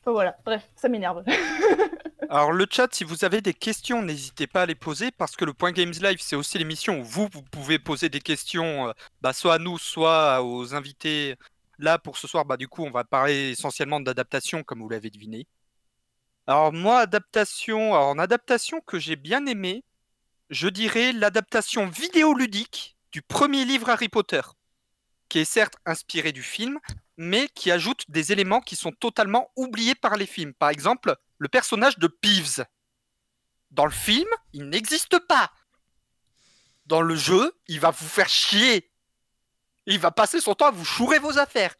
Enfin, 0.00 0.12
voilà. 0.12 0.36
Bref, 0.44 0.68
ça 0.76 0.88
m'énerve. 0.88 1.24
Alors 2.28 2.52
le 2.52 2.66
chat, 2.68 2.88
si 2.92 3.04
vous 3.04 3.24
avez 3.24 3.40
des 3.40 3.54
questions, 3.54 4.02
n'hésitez 4.02 4.46
pas 4.46 4.62
à 4.62 4.66
les 4.66 4.74
poser 4.74 5.10
parce 5.12 5.36
que 5.36 5.44
le 5.44 5.52
Point 5.52 5.70
Games 5.70 5.92
Live, 6.00 6.18
c'est 6.20 6.34
aussi 6.34 6.58
l'émission 6.58 6.98
où 6.98 7.04
vous, 7.04 7.28
pouvez 7.28 7.78
poser 7.78 8.08
des 8.08 8.20
questions, 8.20 8.88
euh, 8.88 8.92
bah, 9.20 9.32
soit 9.32 9.54
à 9.54 9.58
nous, 9.58 9.78
soit 9.78 10.42
aux 10.42 10.74
invités. 10.74 11.36
Là, 11.78 11.98
pour 11.98 12.16
ce 12.16 12.26
soir, 12.26 12.44
bah, 12.44 12.56
du 12.56 12.68
coup, 12.68 12.84
on 12.84 12.90
va 12.90 13.04
parler 13.04 13.50
essentiellement 13.50 14.00
d'adaptation, 14.00 14.62
comme 14.62 14.80
vous 14.80 14.88
l'avez 14.88 15.10
deviné. 15.10 15.46
Alors 16.46 16.72
moi, 16.72 17.00
adaptation, 17.00 17.94
alors, 17.94 18.08
en 18.08 18.18
adaptation 18.18 18.80
que 18.80 18.98
j'ai 18.98 19.16
bien 19.16 19.46
aimé, 19.46 19.84
je 20.48 20.68
dirais 20.68 21.12
l'adaptation 21.12 21.88
vidéoludique 21.88 22.96
du 23.10 23.20
premier 23.20 23.64
livre 23.64 23.90
Harry 23.90 24.08
Potter, 24.08 24.42
qui 25.28 25.40
est 25.40 25.44
certes 25.44 25.76
inspiré 25.84 26.32
du 26.32 26.42
film, 26.42 26.78
mais 27.16 27.48
qui 27.48 27.70
ajoute 27.70 28.04
des 28.08 28.32
éléments 28.32 28.60
qui 28.60 28.76
sont 28.76 28.92
totalement 28.92 29.50
oubliés 29.56 29.94
par 29.94 30.16
les 30.16 30.26
films. 30.26 30.54
Par 30.54 30.70
exemple, 30.70 31.16
le 31.38 31.48
personnage 31.48 31.98
de 31.98 32.06
Peeves. 32.06 32.64
Dans 33.72 33.86
le 33.86 33.90
film, 33.90 34.28
il 34.52 34.68
n'existe 34.68 35.18
pas. 35.26 35.50
Dans 36.86 37.00
le 37.00 37.16
jeu, 37.16 37.52
il 37.66 37.80
va 37.80 37.90
vous 37.90 38.06
faire 38.06 38.28
chier. 38.28 38.88
Il 39.86 39.98
va 39.98 40.10
passer 40.10 40.40
son 40.40 40.54
temps 40.54 40.66
à 40.66 40.70
vous 40.70 40.84
chourer 40.84 41.18
vos 41.18 41.38
affaires. 41.38 41.74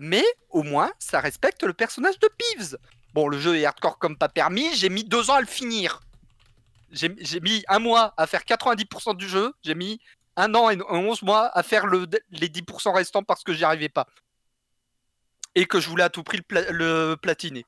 Mais 0.00 0.24
au 0.50 0.62
moins, 0.62 0.92
ça 0.98 1.20
respecte 1.20 1.62
le 1.62 1.72
personnage 1.72 2.18
de 2.18 2.28
Peeves. 2.28 2.76
Bon, 3.14 3.28
le 3.28 3.38
jeu 3.38 3.56
est 3.56 3.64
hardcore 3.64 3.98
comme 3.98 4.16
pas 4.16 4.28
permis, 4.28 4.74
j'ai 4.74 4.90
mis 4.90 5.04
deux 5.04 5.30
ans 5.30 5.34
à 5.34 5.40
le 5.40 5.46
finir. 5.46 6.00
J'ai 6.90 7.40
mis 7.40 7.64
un 7.68 7.78
mois 7.78 8.14
à 8.16 8.26
faire 8.26 8.42
90% 8.42 9.16
du 9.16 9.28
jeu, 9.28 9.52
j'ai 9.62 9.74
mis 9.74 10.00
un 10.36 10.54
an 10.54 10.70
et 10.70 10.78
11 10.88 11.22
mois 11.22 11.50
à 11.56 11.62
faire 11.62 11.86
le, 11.86 12.06
les 12.30 12.48
10% 12.48 12.94
restants 12.94 13.24
parce 13.24 13.42
que 13.42 13.52
j'y 13.52 13.64
arrivais 13.64 13.88
pas. 13.88 14.06
Et 15.54 15.66
que 15.66 15.80
je 15.80 15.88
voulais 15.88 16.04
à 16.04 16.10
tout 16.10 16.22
prix 16.22 16.40
le, 16.50 16.70
le 16.70 17.16
platiner. 17.16 17.66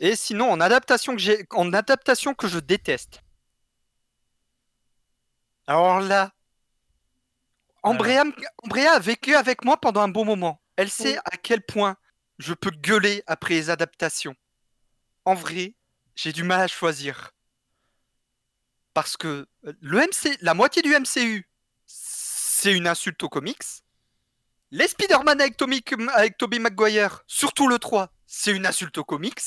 Et 0.00 0.14
sinon, 0.14 0.50
en 0.50 0.60
adaptation 0.60 1.14
que 1.14 1.20
j'ai, 1.20 1.46
en 1.50 1.72
adaptation 1.72 2.34
que 2.34 2.46
je 2.46 2.58
déteste. 2.58 3.20
Alors 5.66 6.00
là, 6.00 6.32
Ambrea, 7.82 8.24
Ambrea 8.64 8.92
a 8.92 8.98
vécu 8.98 9.34
avec 9.34 9.64
moi 9.64 9.76
pendant 9.80 10.00
un 10.02 10.08
bon 10.08 10.24
moment. 10.24 10.60
Elle 10.76 10.90
sait 10.90 11.14
Oui. 11.14 11.18
à 11.24 11.36
quel 11.36 11.62
point 11.62 11.96
je 12.38 12.54
peux 12.54 12.70
gueuler 12.70 13.22
après 13.26 13.54
les 13.54 13.70
adaptations. 13.70 14.34
En 15.24 15.34
vrai, 15.34 15.74
j'ai 16.14 16.32
du 16.32 16.42
mal 16.44 16.60
à 16.60 16.68
choisir. 16.68 17.32
Parce 18.94 19.16
que 19.16 19.46
euh, 19.66 19.72
le 19.80 19.98
MC, 19.98 20.36
la 20.40 20.54
moitié 20.54 20.82
du 20.82 20.90
MCU, 20.94 21.48
c'est 21.86 22.72
une 22.76 22.86
insulte 22.88 23.22
aux 23.22 23.28
comics. 23.28 23.62
Les 24.70 24.88
Spider-Man 24.88 25.40
avec, 25.40 25.56
Tommy- 25.56 25.82
avec 26.14 26.36
Tobey 26.36 26.58
Maguire, 26.58 27.22
surtout 27.26 27.68
le 27.68 27.78
3, 27.78 28.12
c'est 28.26 28.52
une 28.52 28.66
insulte 28.66 28.98
aux 28.98 29.04
comics. 29.04 29.40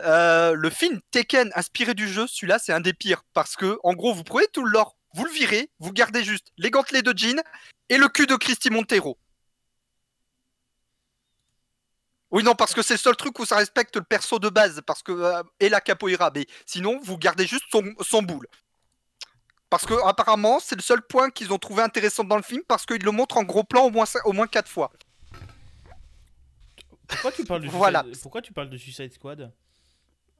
Euh, 0.00 0.52
le 0.54 0.70
film 0.70 1.00
Tekken 1.10 1.50
inspiré 1.54 1.94
du 1.94 2.08
jeu, 2.08 2.26
celui-là 2.28 2.58
c'est 2.60 2.72
un 2.72 2.80
des 2.80 2.92
pires 2.94 3.24
parce 3.34 3.56
que 3.56 3.78
en 3.82 3.94
gros 3.94 4.14
vous 4.14 4.22
prenez 4.22 4.46
tout 4.52 4.64
le 4.64 4.70
lore, 4.70 4.96
vous 5.14 5.24
le 5.24 5.30
virez, 5.30 5.70
vous 5.78 5.92
gardez 5.92 6.22
juste 6.22 6.52
les 6.56 6.70
gantelets 6.70 7.02
de 7.02 7.16
jean 7.16 7.42
et 7.88 7.96
le 7.96 8.08
cul 8.08 8.26
de 8.26 8.36
Christy 8.36 8.70
Montero. 8.70 9.18
Oui 12.30 12.42
non 12.42 12.54
parce 12.54 12.74
que 12.74 12.82
c'est 12.82 12.94
le 12.94 12.98
seul 12.98 13.16
truc 13.16 13.38
où 13.38 13.46
ça 13.46 13.56
respecte 13.56 13.96
le 13.96 14.02
perso 14.02 14.38
de 14.38 14.50
base 14.50 14.82
parce 14.86 15.02
que 15.02 15.12
euh, 15.12 15.42
et 15.60 15.70
la 15.70 15.80
capoeira 15.80 16.30
mais 16.34 16.46
sinon 16.66 17.00
vous 17.02 17.16
gardez 17.16 17.46
juste 17.46 17.64
son, 17.70 17.94
son 18.00 18.22
boule. 18.22 18.46
Parce 19.70 19.84
que 19.84 19.94
apparemment, 20.06 20.60
c'est 20.60 20.76
le 20.76 20.82
seul 20.82 21.02
point 21.02 21.30
qu'ils 21.30 21.52
ont 21.52 21.58
trouvé 21.58 21.82
intéressant 21.82 22.24
dans 22.24 22.36
le 22.36 22.42
film 22.42 22.62
parce 22.66 22.86
qu'ils 22.86 23.02
le 23.02 23.10
montrent 23.10 23.36
en 23.36 23.44
gros 23.44 23.64
plan 23.64 23.84
au 23.84 23.90
moins, 23.90 24.06
au 24.24 24.32
moins 24.32 24.46
4 24.46 24.68
fois. 24.68 24.90
Pourquoi 27.06 27.32
tu 27.32 27.44
parles 27.44 27.62
de 27.62 27.68
Voilà. 27.68 28.02
Suicide... 28.02 28.22
Pourquoi 28.22 28.42
tu 28.42 28.52
parles 28.52 28.70
de 28.70 28.76
Suicide 28.76 29.12
Squad? 29.12 29.52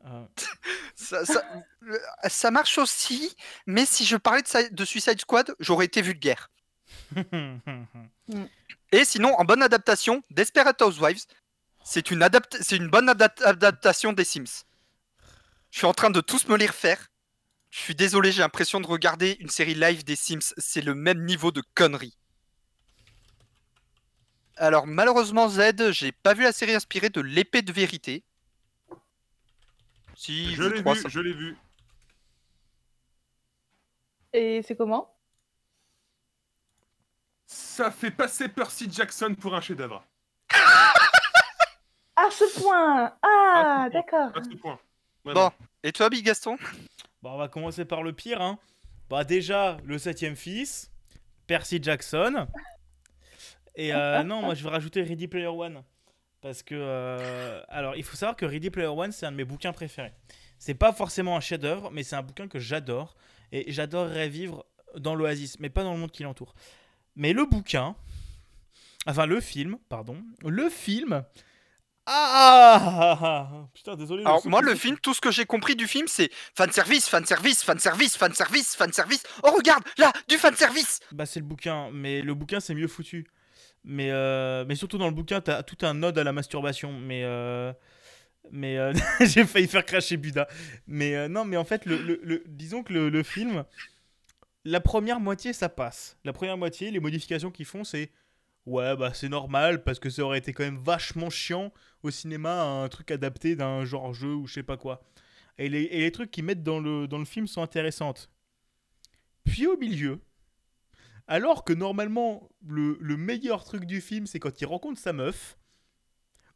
Euh, 0.07 0.25
Ça, 1.09 1.25
ça- 1.25 1.43
ça 2.29 2.51
marche 2.51 2.77
aussi, 2.77 3.35
mais 3.67 3.87
si 3.87 4.05
je 4.05 4.17
parlais 4.17 4.43
de, 4.71 4.85
Suicide 4.85 5.19
Squad, 5.21 5.55
j'aurais 5.59 5.87
été 5.87 6.03
vulgaire. 6.03 6.51
Et 8.93 9.05
sinon, 9.05 9.35
en 9.39 9.45
bonne 9.45 9.63
adaptation, 9.63 10.23
Desperate 10.31 10.81
Housewives, 10.83 11.25
c'est 11.85 12.11
une, 12.11 12.21
adapt- 12.23 12.59
c'est 12.61 12.77
une 12.77 12.89
bonne 12.89 13.09
adap- 13.09 13.43
adaptation 13.43 14.13
des 14.13 14.25
Sims. 14.25 14.65
Je 15.71 15.79
suis 15.79 15.87
en 15.87 15.95
train 15.95 16.11
de 16.11 16.21
tous 16.21 16.47
me 16.49 16.57
les 16.57 16.67
refaire. 16.67 17.09
Je 17.71 17.79
suis 17.79 17.95
désolé, 17.95 18.31
j'ai 18.33 18.41
l'impression 18.43 18.81
de 18.81 18.87
regarder 18.87 19.37
une 19.41 19.49
série 19.51 19.75
live 19.75 20.05
des 20.05 20.17
Sims. 20.17 20.53
C'est 20.59 20.81
le 20.83 20.95
même 20.95 21.25
niveau 21.25 21.53
de 21.53 21.63
conneries. 21.75 22.17
Alors, 24.57 24.87
malheureusement, 24.87 25.49
Z, 25.49 25.93
j'ai 25.93 26.13
pas 26.13 26.35
vu 26.35 26.43
la 26.43 26.53
série 26.53 26.75
inspirée 26.75 27.11
de 27.11 27.21
l'épée 27.21 27.63
de 27.63 27.73
vérité. 27.73 28.25
Si, 30.21 30.53
Je 30.57 30.65
l'ai 30.65 30.83
vu, 30.83 31.01
je 31.09 31.21
l'ai 31.21 31.33
vu. 31.33 31.57
Et 34.33 34.63
c'est 34.63 34.75
comment? 34.75 35.15
Ça 37.47 37.93
fait 37.93 38.11
passer 38.11 38.49
Percy 38.49 38.91
Jackson 38.91 39.37
pour 39.41 39.55
un 39.55 39.61
chef-d'œuvre. 39.61 40.05
À 42.17 42.29
ce 42.33 42.61
point 42.61 43.05
À 43.05 43.15
Ah, 43.23 43.87
ce 43.87 43.91
point. 43.91 43.91
d'accord. 43.91 44.37
À 44.37 44.43
ce 44.43 44.57
point. 44.57 44.81
Bon. 45.25 45.53
Et 45.85 45.93
toi, 45.93 46.11
Big 46.11 46.25
Gaston? 46.27 46.57
Bon, 47.23 47.35
on 47.35 47.39
va 47.39 47.47
commencer 47.47 47.85
par 47.85 48.03
le 48.03 48.13
pire. 48.13 48.43
Hein. 48.43 48.59
Bah, 49.09 49.23
déjà, 49.23 49.77
le 49.85 49.99
septième 49.99 50.35
fils, 50.35 50.91
Percy 51.47 51.81
Jackson. 51.81 52.49
Et 53.77 53.95
euh, 53.95 54.25
non, 54.25 54.43
moi 54.43 54.55
je 54.55 54.65
vais 54.65 54.71
rajouter 54.71 55.03
Ready 55.05 55.29
Player 55.29 55.47
One. 55.47 55.85
Parce 56.41 56.63
que. 56.63 56.75
euh, 56.75 57.63
alors, 57.69 57.97
il 57.97 58.05
faut 58.05 58.17
savoir 58.17 58.37
que 58.37 58.47
Ready 58.47 58.71
Player 58.71 58.89
One, 58.89 59.13
c'est 59.13 59.27
un 59.27 59.33
de 59.33 59.37
mes 59.37 59.45
bouquins 59.45 59.73
préférés. 59.73 60.13
C'est 60.59 60.75
pas 60.75 60.93
forcément 60.93 61.37
un 61.37 61.41
chef-d'œuvre, 61.41 61.91
mais 61.93 62.03
c'est 62.03 62.17
un 62.17 62.23
bouquin 62.23 62.49
que 62.49 62.59
j'adore. 62.59 63.17
Et 63.53 63.71
j'adorerais 63.73 64.29
vivre 64.29 64.67
dans 64.97 65.15
l'Oasis, 65.15 65.59
mais 65.61 65.71
pas 65.71 65.83
dans 65.83 65.93
le 65.95 65.99
monde 65.99 66.11
qui 66.11 66.23
l'entoure. 66.23 66.55
Mais 67.17 67.33
le 67.33 67.45
bouquin. 67.45 67.97
Enfin, 69.07 69.27
le 69.27 69.41
film, 69.41 69.79
pardon. 69.89 70.23
Le 70.45 70.69
film. 70.69 71.25
Ah, 72.11 72.81
ah, 72.81 73.19
ah, 73.21 73.69
Putain, 73.75 73.95
désolé. 73.95 74.25
Alors, 74.25 74.47
moi, 74.47 74.63
le 74.63 74.75
film, 74.75 74.97
tout 74.99 75.13
ce 75.13 75.21
que 75.21 75.31
j'ai 75.31 75.45
compris 75.45 75.77
du 75.77 75.87
film, 75.87 76.07
c'est 76.09 76.31
fan 76.55 76.71
service, 76.73 77.07
fan 77.07 77.25
service, 77.27 77.63
fan 77.63 77.79
service, 77.79 78.17
fan 78.17 78.33
service, 78.33 78.75
fan 78.77 78.93
service. 78.93 79.23
Oh, 79.43 79.51
regarde, 79.51 79.85
là, 79.99 80.11
du 80.27 80.39
fan 80.39 80.55
service 80.55 81.01
Bah 81.13 81.27
c'est 81.27 81.41
le 81.41 81.45
bouquin, 81.45 81.91
mais 81.93 82.23
le 82.23 82.33
bouquin 82.35 82.61
c'est 82.61 82.75
mieux 82.75 82.89
foutu. 82.89 83.27
Mais, 83.89 84.11
euh, 84.13 84.67
mais 84.69 84.77
surtout 84.77 84.99
dans 84.99 85.09
le 85.09 85.15
bouquin, 85.15 85.41
t'as 85.41 85.65
tout 85.65 85.79
un 85.87 86.03
ode 86.05 86.19
à 86.19 86.25
la 86.25 86.33
masturbation. 86.33 86.93
Mais, 86.93 87.23
euh, 87.25 87.73
mais 88.53 88.79
euh, 88.79 88.93
j'ai 89.21 89.45
failli 89.47 89.69
faire 89.69 89.87
cracher 89.87 90.17
Buda. 90.19 90.49
Mais 90.87 91.29
non, 91.29 91.45
mais 91.45 91.57
en 91.59 91.65
fait, 91.65 91.87
le- 91.87 91.99
le- 92.23 92.45
disons 92.49 92.83
que 92.85 92.93
le, 92.93 93.11
le 93.11 93.23
film, 93.25 93.65
la 94.65 94.81
première 94.81 95.21
moitié 95.21 95.53
ça 95.53 95.69
passe. 95.69 96.17
La 96.25 96.33
première 96.33 96.57
moitié, 96.59 96.91
les 96.91 97.01
modifications 97.01 97.51
qu'ils 97.51 97.67
font, 97.67 97.85
c'est 97.85 98.11
ouais, 98.67 98.97
bah 98.97 99.13
c'est 99.15 99.29
normal 99.29 99.85
parce 99.85 99.99
que 100.01 100.11
ça 100.11 100.23
aurait 100.23 100.39
été 100.39 100.53
quand 100.53 100.65
même 100.65 100.79
vachement 100.79 101.31
chiant 101.31 101.73
au 102.03 102.11
cinéma 102.11 102.63
un 102.63 102.89
truc 102.89 103.11
adapté 103.11 103.57
d'un 103.57 103.85
genre 103.85 104.15
jeu 104.15 104.35
ou 104.35 104.47
je 104.47 104.55
sais 104.55 104.63
pas 104.63 104.77
quoi. 104.77 105.03
Et 105.59 105.69
les, 105.69 105.83
et 105.85 106.01
les 106.01 106.13
trucs 106.13 106.31
qu'ils 106.31 106.45
mettent 106.45 106.63
dans 106.65 106.81
le, 106.81 107.09
dans 107.09 107.19
le 107.19 107.25
film 107.27 107.47
sont 107.49 107.63
intéressantes. 107.63 108.31
Puis 109.45 109.67
au 109.67 109.77
milieu, 109.77 110.21
alors 111.29 111.65
que 111.65 111.73
normalement, 111.73 112.49
le, 112.67 112.97
le 113.01 113.17
meilleur 113.17 113.63
truc 113.65 113.85
du 113.85 114.01
film, 114.01 114.27
c'est 114.27 114.41
quand 114.41 114.61
il 114.61 114.67
rencontre 114.67 114.99
sa 114.99 115.13
meuf. 115.13 115.59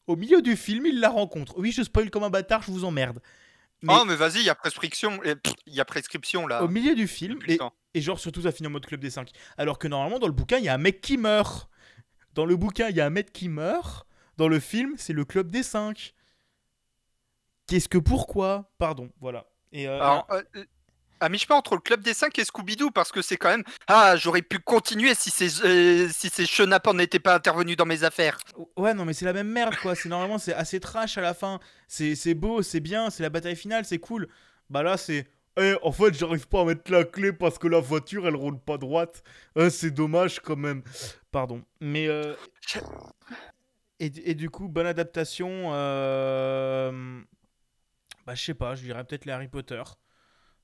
Au 0.06 0.16
milieu 0.16 0.42
du 0.42 0.56
film, 0.56 0.87
il 0.87 0.98
la 0.98 1.11
rencontre. 1.11 1.54
Oui, 1.58 1.70
je 1.70 1.82
spoil 1.82 2.11
comme 2.11 2.24
un 2.24 2.30
bâtard, 2.30 2.62
je 2.62 2.72
vous 2.72 2.85
emmerde. 2.85 3.20
Mais 3.82 3.92
Oh, 3.96 4.04
mais 4.04 4.16
vas-y, 4.16 4.38
il 4.38 4.44
y 4.44 4.50
a 4.50 4.54
prescription, 4.54 5.20
il 5.66 5.74
y 5.74 5.80
a 5.80 5.85
prescription 5.85 6.46
là. 6.46 6.62
au 6.62 6.68
milieu 6.68 6.94
du 6.94 7.06
film, 7.06 7.38
et, 7.46 8.00
genre 8.00 8.18
surtout 8.18 8.42
ça 8.42 8.52
finit 8.52 8.68
en 8.68 8.70
mode 8.70 8.87
club 8.87 9.00
des 9.00 9.11
5. 9.11 9.30
Alors 9.58 9.78
que 9.78 9.88
normalement, 9.88 10.18
dans 10.18 10.26
le 10.26 10.32
bouquin, 10.32 10.58
il 10.58 10.64
y 10.64 10.68
a 10.68 10.74
un 10.74 10.78
mec 10.78 11.00
qui 11.00 11.18
meurt. 11.18 11.68
Dans 12.35 12.46
le 12.46 12.56
bouquin, 12.56 12.88
il 12.88 12.96
y 12.96 13.00
a 13.00 13.06
un 13.06 13.11
mec 13.11 13.32
qui 13.32 13.48
meurt. 13.48 14.06
Dans 14.38 14.48
le 14.48 14.61
film, 14.61 14.94
c'est 14.96 15.12
le 15.12 15.24
club 15.24 15.50
des 15.50 15.62
5. 15.62 16.14
Qu'est-ce 17.66 17.88
que 17.88 17.98
pourquoi? 17.98 18.70
Pardon, 18.78 19.11
voilà. 19.20 19.46
Et 19.72 19.88
euh, 19.88 20.00
Alors, 20.00 20.26
euh, 20.30 20.42
euh, 20.56 20.64
à 21.22 21.28
mi-chemin 21.28 21.56
entre 21.56 21.74
le 21.74 21.80
Club 21.80 22.02
des 22.02 22.14
5 22.14 22.38
et 22.38 22.44
Scooby-Doo, 22.44 22.90
parce 22.90 23.12
que 23.12 23.22
c'est 23.22 23.37
quand 23.37 23.48
même. 23.50 23.64
Ah, 23.87 24.16
j'aurais 24.16 24.42
pu 24.42 24.58
continuer 24.58 25.14
si 25.14 25.30
ces, 25.30 25.64
euh, 25.64 26.08
si 26.12 26.28
ces 26.28 26.44
chenapans 26.46 26.94
n'étaient 26.94 27.18
pas 27.20 27.35
intervenus 27.35 27.76
dans 27.76 27.87
mes 27.87 28.04
affaires. 28.04 28.38
Ouais, 28.76 28.92
non, 28.94 29.04
mais 29.04 29.12
c'est 29.12 29.24
la 29.24 29.32
même 29.32 29.48
merde, 29.48 29.74
quoi. 29.80 29.94
C'est 29.94 30.08
normalement, 30.08 30.38
c'est 30.38 30.54
assez 30.54 30.80
trash 30.80 31.16
à 31.18 31.20
la 31.20 31.35
fin. 31.35 31.61
C'est 31.88 32.35
beau, 32.35 32.62
c'est 32.62 32.80
bien, 32.80 33.11
c'est 33.11 33.22
la 33.22 33.30
bataille 33.30 33.56
finale, 33.56 33.85
c'est 33.85 33.98
cool. 33.98 34.28
Bah 34.70 34.82
là, 34.82 34.96
c'est. 34.96 35.26
Eh, 35.58 35.74
en 35.82 35.92
fait, 35.92 36.14
j'arrive 36.14 36.48
pas 36.48 36.62
à 36.62 36.64
mettre 36.64 36.90
la 36.90 37.04
clé 37.04 37.30
parce 37.32 37.58
que 37.58 37.68
la 37.68 37.78
voiture, 37.80 38.26
elle 38.26 38.37
roule 38.37 38.58
pas 38.58 38.78
droite. 38.78 39.22
Eh, 39.56 39.68
c'est 39.68 39.90
dommage 39.90 40.40
quand 40.40 40.56
même. 40.56 40.82
Pardon. 41.30 41.62
Mais. 41.80 42.08
euh, 42.08 42.35
Et, 44.00 44.06
et 44.30 44.35
du 44.35 44.50
coup, 44.50 44.68
bonne 44.68 44.87
adaptation. 44.87 45.70
euh, 45.72 47.20
Bah, 48.26 48.35
je 48.35 48.42
sais 48.42 48.54
pas, 48.54 48.74
je 48.74 48.82
dirais 48.82 49.04
peut-être 49.04 49.24
les 49.26 49.32
Harry 49.32 49.48
Potter. 49.48 49.82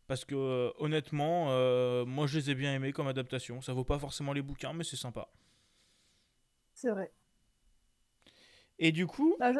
Parce 0.08 0.24
que, 0.24 0.34
euh, 0.34 0.70
honnêtement, 0.78 1.48
euh, 1.50 2.04
moi, 2.06 2.26
je 2.26 2.38
les 2.38 2.50
ai 2.50 2.54
bien 2.54 2.74
aimés 2.74 2.92
comme 2.92 3.06
adaptation. 3.08 3.60
Ça 3.60 3.72
vaut 3.74 3.84
pas 3.84 3.98
forcément 3.98 4.32
les 4.32 4.42
bouquins, 4.42 4.72
mais 4.72 4.82
c'est 4.82 4.96
sympa. 4.96 5.28
C'est 6.74 6.90
vrai. 6.90 7.12
Et 8.78 8.90
du 8.90 9.06
coup. 9.06 9.36
Bah, 9.38 9.52
je- 9.52 9.58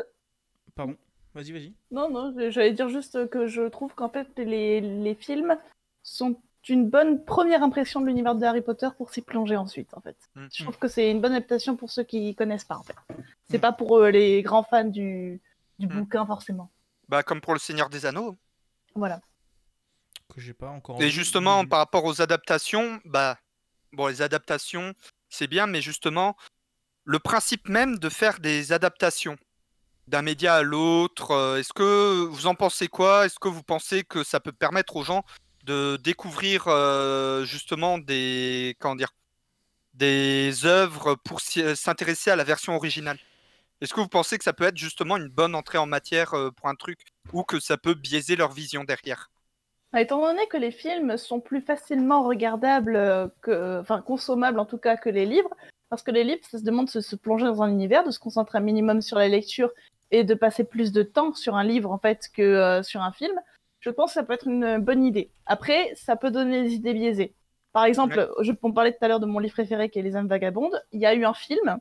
Pardon. 0.74 0.96
Vas-y, 1.34 1.52
vas-y. 1.52 1.74
Non, 1.90 2.11
non, 2.11 2.34
j'allais 2.50 2.72
dire 2.72 2.88
juste 2.88 3.28
que 3.28 3.46
je 3.46 3.62
trouve 3.68 3.94
qu'en 3.94 4.08
fait, 4.08 4.26
les, 4.38 4.80
les 4.80 5.14
films 5.14 5.56
sont 6.02 6.40
une 6.68 6.88
bonne 6.88 7.24
première 7.24 7.62
impression 7.62 8.00
de 8.00 8.06
l'univers 8.06 8.34
de 8.34 8.44
Harry 8.44 8.61
Potter 8.62 8.88
pour 8.96 9.11
s'y 9.12 9.22
plonger 9.22 9.56
ensuite, 9.56 9.92
en 9.94 10.00
fait. 10.00 10.16
Mm. 10.34 10.46
Je 10.52 10.62
trouve 10.64 10.78
que 10.78 10.88
c'est 10.88 11.11
une 11.11 11.20
bonne 11.20 11.32
adaptation 11.32 11.76
pour 11.76 11.90
ceux 11.90 12.04
qui 12.04 12.34
connaissent 12.34 12.64
pas, 12.64 12.76
en 12.76 12.82
fait. 12.82 12.96
C'est 13.50 13.58
pas 13.58 13.72
pour 13.72 13.98
euh, 13.98 14.11
les 14.11 14.42
grands 14.42 14.64
fans 14.64 14.84
du, 14.84 15.40
du 15.78 15.87
Mm. 15.87 15.90
bouquin, 15.90 16.26
forcément. 16.26 16.70
Bah, 17.08 17.22
comme 17.22 17.40
pour 17.40 17.52
le 17.52 17.58
Seigneur 17.58 17.88
des 17.90 18.06
Anneaux. 18.06 18.37
Voilà. 18.94 19.20
Que 20.35 20.41
j'ai 20.41 20.55
pas 20.55 20.69
encore. 20.69 21.01
Et 21.03 21.11
justement, 21.11 21.64
par 21.64 21.79
rapport 21.79 22.05
aux 22.05 22.21
adaptations, 22.21 23.01
bah, 23.05 23.38
bon, 23.93 24.07
les 24.09 24.23
adaptations, 24.23 24.95
c'est 25.29 25.47
bien, 25.47 25.67
mais 25.67 25.81
justement, 25.81 26.37
le 27.05 27.19
principe 27.19 27.69
même 27.69 27.99
de 27.99 28.09
faire 28.09 28.38
des 28.38 28.73
adaptations 28.73 29.38
d'un 30.09 30.23
média 30.23 30.57
à 30.57 30.62
l'autre, 30.62 31.33
euh, 31.33 31.59
est-ce 31.59 31.73
que 31.73 32.25
vous 32.25 32.47
en 32.47 32.55
pensez 32.55 32.88
quoi? 32.88 33.27
Est-ce 33.27 33.38
que 33.38 33.49
vous 33.49 33.62
pensez 33.62 34.05
que 34.05 34.25
ça 34.25 34.41
peut 34.41 34.53
permettre 34.53 34.97
aux 34.97 35.05
gens 35.05 35.25
de 35.64 35.99
découvrir 36.03 36.64
euh, 36.67 37.45
justement 37.45 37.99
des, 37.99 38.77
comment 38.81 38.97
dire, 38.97 39.12
des 39.93 40.64
œuvres 40.64 41.14
pour 41.14 41.41
euh, 41.59 41.75
s'intéresser 41.75 42.31
à 42.31 42.37
la 42.37 42.45
version 42.45 42.75
originale? 42.75 43.19
Est-ce 43.81 43.95
que 43.95 44.01
vous 44.01 44.09
pensez 44.09 44.38
que 44.38 44.45
ça 44.45 44.55
peut 44.55 44.64
être 44.64 44.79
justement 44.79 45.19
une 45.19 45.29
bonne 45.29 45.55
entrée 45.55 45.79
en 45.79 45.87
matière 45.87 46.31
pour 46.57 46.69
un 46.69 46.75
truc 46.75 47.01
ou 47.33 47.45
que 47.45 47.61
ça 47.61 47.77
peut 47.77 47.95
biaiser 47.95 48.35
leur 48.35 48.53
vision 48.53 48.85
derrière? 48.85 49.31
Étant 49.96 50.20
donné 50.20 50.46
que 50.48 50.59
les 50.59 50.70
films 50.70 51.16
sont 51.16 51.40
plus 51.40 51.62
facilement 51.62 52.22
regardables, 52.22 52.96
euh, 52.96 53.29
que, 53.40 53.81
enfin 53.81 54.03
consommables 54.03 54.59
en 54.59 54.66
tout 54.66 54.77
cas 54.77 54.96
que 54.96 55.09
les 55.09 55.24
livres, 55.24 55.55
parce 55.88 56.03
que 56.03 56.11
les 56.11 56.24
livres, 56.24 56.44
ça 56.51 56.59
se 56.59 56.64
demande 56.64 56.87
de 56.87 56.90
se, 56.90 57.01
se 57.01 57.16
plonger 57.16 57.46
dans 57.46 57.62
un 57.62 57.70
univers, 57.70 58.05
de 58.05 58.11
se 58.11 58.18
concentrer 58.18 58.59
un 58.59 58.62
minimum 58.62 59.01
sur 59.01 59.18
la 59.18 59.29
lecture 59.29 59.70
et 60.11 60.24
de 60.24 60.35
passer 60.35 60.64
plus 60.64 60.92
de 60.92 61.03
temps 61.03 61.33
sur 61.33 61.57
un 61.57 61.64
livre 61.64 61.90
en 61.90 61.98
fait 61.98 62.29
que 62.35 62.42
euh, 62.42 62.83
sur 62.83 63.01
un 63.01 63.12
film, 63.12 63.35
je 63.81 63.90
pense 63.90 64.11
que 64.11 64.14
ça 64.14 64.24
peut 64.24 64.35
être 64.35 64.48
une 64.48 64.79
bonne 64.79 65.05
idée. 65.05 65.31
Après, 65.46 65.92
ça 65.94 66.16
peut 66.16 66.31
donner 66.31 66.62
des 66.62 66.74
idées 66.74 66.94
biaisées. 66.94 67.35
Par 67.72 67.85
exemple, 67.85 68.31
je, 68.40 68.53
on 68.62 68.72
parlait 68.72 68.92
tout 68.92 69.05
à 69.05 69.09
l'heure 69.09 69.20
de 69.20 69.27
mon 69.27 69.38
livre 69.38 69.55
préféré 69.55 69.88
qui 69.88 69.98
est 69.98 70.03
Les 70.03 70.16
âmes 70.16 70.29
vagabondes, 70.29 70.83
il 70.92 71.01
y 71.01 71.07
a 71.07 71.14
eu 71.14 71.24
un 71.24 71.35
film. 71.35 71.79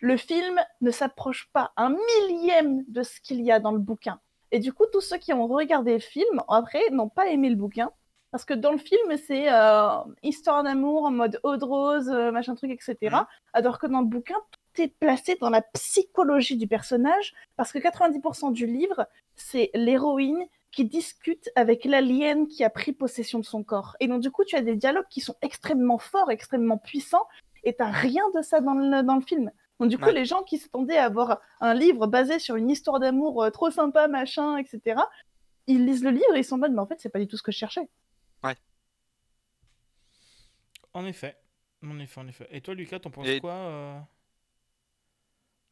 Le 0.00 0.16
film 0.16 0.60
ne 0.80 0.90
s'approche 0.90 1.48
pas 1.52 1.72
un 1.76 1.96
millième 2.28 2.84
de 2.88 3.02
ce 3.02 3.20
qu'il 3.20 3.40
y 3.40 3.50
a 3.50 3.58
dans 3.58 3.72
le 3.72 3.78
bouquin. 3.78 4.20
Et 4.54 4.60
du 4.60 4.72
coup, 4.72 4.84
tous 4.92 5.00
ceux 5.00 5.18
qui 5.18 5.32
ont 5.32 5.48
regardé 5.48 5.94
le 5.94 5.98
film, 5.98 6.40
après, 6.46 6.88
n'ont 6.92 7.08
pas 7.08 7.26
aimé 7.26 7.48
le 7.50 7.56
bouquin. 7.56 7.90
Parce 8.30 8.44
que 8.44 8.54
dans 8.54 8.70
le 8.70 8.78
film, 8.78 9.16
c'est 9.16 9.52
euh, 9.52 9.88
histoire 10.22 10.62
d'amour 10.62 11.06
en 11.06 11.10
mode 11.10 11.40
eau 11.42 11.56
de 11.56 11.64
rose, 11.64 12.08
euh, 12.08 12.30
machin 12.30 12.54
truc, 12.54 12.70
etc. 12.70 13.16
Alors 13.52 13.80
que 13.80 13.88
dans 13.88 13.98
le 14.00 14.06
bouquin, 14.06 14.36
tout 14.52 14.82
est 14.82 14.96
placé 14.96 15.34
dans 15.40 15.50
la 15.50 15.60
psychologie 15.60 16.56
du 16.56 16.68
personnage. 16.68 17.34
Parce 17.56 17.72
que 17.72 17.80
90% 17.80 18.52
du 18.52 18.66
livre, 18.66 19.08
c'est 19.34 19.72
l'héroïne 19.74 20.44
qui 20.70 20.84
discute 20.84 21.50
avec 21.56 21.84
l'alien 21.84 22.46
qui 22.46 22.62
a 22.62 22.70
pris 22.70 22.92
possession 22.92 23.40
de 23.40 23.44
son 23.44 23.64
corps. 23.64 23.96
Et 23.98 24.06
donc, 24.06 24.20
du 24.20 24.30
coup, 24.30 24.44
tu 24.44 24.54
as 24.54 24.62
des 24.62 24.76
dialogues 24.76 25.08
qui 25.10 25.20
sont 25.20 25.34
extrêmement 25.42 25.98
forts, 25.98 26.30
extrêmement 26.30 26.78
puissants. 26.78 27.26
Et 27.64 27.74
t'as 27.74 27.90
rien 27.90 28.22
de 28.36 28.42
ça 28.42 28.60
dans 28.60 28.74
le, 28.74 29.02
dans 29.02 29.16
le 29.16 29.22
film. 29.22 29.50
Donc, 29.84 29.90
du 29.90 29.98
coup, 29.98 30.06
Ouais. 30.06 30.12
les 30.14 30.24
gens 30.24 30.42
qui 30.42 30.56
s'attendaient 30.56 30.96
à 30.96 31.04
avoir 31.04 31.42
un 31.60 31.74
livre 31.74 32.06
basé 32.06 32.38
sur 32.38 32.56
une 32.56 32.70
histoire 32.70 33.00
d'amour 33.00 33.42
euh, 33.42 33.50
trop 33.50 33.70
sympa, 33.70 34.08
machin, 34.08 34.56
etc., 34.56 34.98
ils 35.66 35.84
lisent 35.84 36.02
le 36.02 36.08
livre 36.10 36.34
et 36.34 36.38
ils 36.38 36.44
sont 36.44 36.54
en 36.54 36.58
mode, 36.58 36.72
mais 36.72 36.78
en 36.80 36.86
fait, 36.86 36.98
c'est 37.00 37.10
pas 37.10 37.18
du 37.18 37.26
tout 37.28 37.36
ce 37.36 37.42
que 37.42 37.52
je 37.52 37.58
cherchais. 37.58 37.86
En 40.94 41.04
effet. 41.06 41.36
En 41.84 41.98
effet, 41.98 42.20
en 42.20 42.28
effet. 42.28 42.48
Et 42.50 42.60
toi, 42.60 42.72
Lucas, 42.74 42.98
t'en 43.00 43.10
penses 43.10 43.26
Et- 43.26 43.40
quoi 43.40 43.52
euh, 43.52 43.98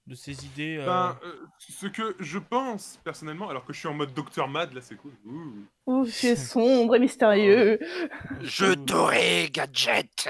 de 0.07 0.15
ces 0.15 0.45
idées 0.45 0.77
euh, 0.81 0.85
Ben, 0.87 1.19
euh, 1.25 1.47
ce 1.59 1.87
que 1.87 2.17
je 2.19 2.39
pense 2.39 2.99
personnellement, 3.05 3.49
alors 3.49 3.65
que 3.65 3.73
je 3.73 3.79
suis 3.79 3.89
en 3.89 3.95
mode 3.95 4.13
Docteur 4.13 4.49
Mad, 4.49 4.73
là 4.75 4.81
c'est 4.81 4.97
cool. 4.97 5.13
Ouh. 5.25 5.55
Ouh, 5.87 6.07
c'est 6.07 6.35
sombre 6.37 6.97
et 6.97 6.99
mystérieux. 6.99 7.79
Je 8.43 8.75
t'aurai, 8.75 9.49
gadget 9.51 10.29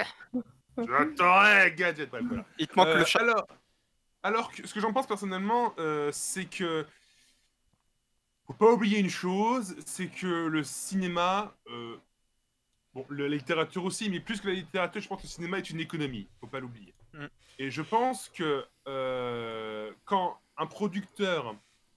J'attendais 0.77 1.73
gadget. 1.75 2.11
Bref, 2.11 2.23
voilà. 2.29 2.45
Il 2.59 2.67
te 2.67 2.77
manque 2.77 2.89
Euh, 2.89 2.99
le 2.99 3.05
chat. 3.05 3.21
Alors, 3.21 3.47
alors 4.23 4.53
que, 4.53 4.67
ce 4.67 4.73
que 4.73 4.81
j'en 4.81 4.93
pense 4.93 5.07
personnellement, 5.07 5.75
euh, 5.79 6.11
c'est 6.13 6.45
que 6.45 6.87
faut 8.47 8.55
pas 8.55 8.73
oublier 8.73 8.99
une 8.99 9.11
chose, 9.11 9.77
c'est 9.87 10.09
que 10.09 10.47
le 10.47 10.65
cinéma, 10.65 11.55
euh, 11.69 11.97
bon, 12.95 13.07
la 13.11 13.29
littérature 13.29 13.85
aussi, 13.85 14.11
mais 14.11 14.21
plus 14.21 14.41
que 14.41 14.49
la 14.49 14.55
littérature, 14.55 15.01
je 15.01 15.09
pense 15.09 15.19
que 15.19 15.27
le 15.27 15.31
cinéma 15.31 15.59
est 15.59 15.71
une 15.71 15.81
économie. 15.81 16.29
Faut 16.41 16.47
pas 16.47 16.61
l'oublier. 16.61 16.95
Mm. 17.15 17.27
Et 17.59 17.71
je 17.71 17.83
pense 17.83 18.29
que 18.29 18.65
euh, 18.89 19.93
quand 20.05 20.39
un 20.57 20.67
producteur 20.67 21.57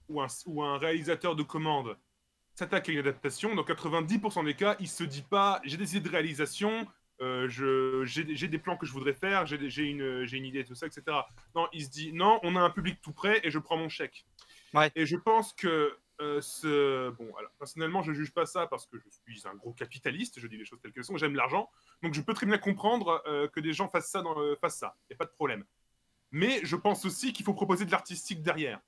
ou 0.09 0.21
un, 0.21 0.27
ou 0.45 0.63
un 0.63 0.77
réalisateur 0.77 1.35
de 1.35 1.43
commande 1.43 1.97
s'attaque 2.53 2.89
à 2.89 2.91
une 2.91 2.99
adaptation, 2.99 3.55
dans 3.55 3.63
90% 3.63 4.45
des 4.45 4.53
cas, 4.53 4.75
il 4.79 4.87
se 4.87 5.03
dit 5.03 5.23
pas 5.23 5.61
j'ai 5.63 5.77
des 5.77 5.97
idées 5.97 6.07
de 6.07 6.11
réalisation, 6.11 6.87
j'ai 7.19 8.35
j'ai 8.35 8.47
des 8.47 8.59
plans 8.59 8.77
que 8.77 8.85
je 8.85 8.91
voudrais 8.91 9.13
faire, 9.13 9.45
j'ai 9.45 9.83
une, 9.83 10.25
une 10.31 10.45
idée, 10.45 10.65
tout 10.65 10.75
ça, 10.75 10.87
etc. 10.87 11.03
Non, 11.55 11.67
il 11.73 11.83
se 11.83 11.89
dit 11.89 12.13
non, 12.13 12.39
on 12.43 12.55
a 12.55 12.61
un 12.61 12.69
public 12.69 12.99
tout 13.01 13.13
prêt 13.13 13.39
et 13.43 13.51
je 13.51 13.59
prends 13.59 13.77
mon 13.77 13.89
chèque. 13.89 14.25
Ouais. 14.73 14.91
Et 14.95 15.05
je 15.05 15.15
pense 15.15 15.53
que 15.53 15.97
euh, 16.21 16.41
ce. 16.41 17.09
Bon, 17.11 17.33
alors, 17.35 17.51
personnellement, 17.59 18.01
je 18.01 18.13
juge 18.13 18.33
pas 18.33 18.45
ça 18.45 18.67
parce 18.67 18.85
que 18.85 18.97
je 18.97 19.09
suis 19.09 19.47
un 19.47 19.55
gros 19.55 19.73
capitaliste, 19.73 20.39
je 20.39 20.47
dis 20.47 20.57
les 20.57 20.65
choses 20.65 20.79
telles 20.81 20.91
qu'elles 20.91 21.03
sont, 21.05 21.17
j'aime 21.17 21.35
l'argent. 21.35 21.69
Donc 22.03 22.13
je 22.13 22.21
peux 22.21 22.33
très 22.33 22.45
bien 22.45 22.57
comprendre 22.57 23.21
euh, 23.27 23.47
que 23.47 23.59
des 23.59 23.73
gens 23.73 23.87
fassent 23.89 24.09
ça, 24.09 24.21
dans, 24.21 24.39
euh, 24.39 24.55
fassent 24.55 24.77
ça, 24.79 24.95
y 25.09 25.13
a 25.13 25.17
pas 25.17 25.25
de 25.25 25.31
problème. 25.31 25.65
Mais 26.31 26.59
je 26.63 26.75
pense 26.75 27.05
aussi 27.05 27.31
qu'il 27.31 27.45
faut 27.45 27.53
proposer 27.53 27.85
de 27.85 27.91
l'artistique 27.91 28.41
derrière. 28.41 28.79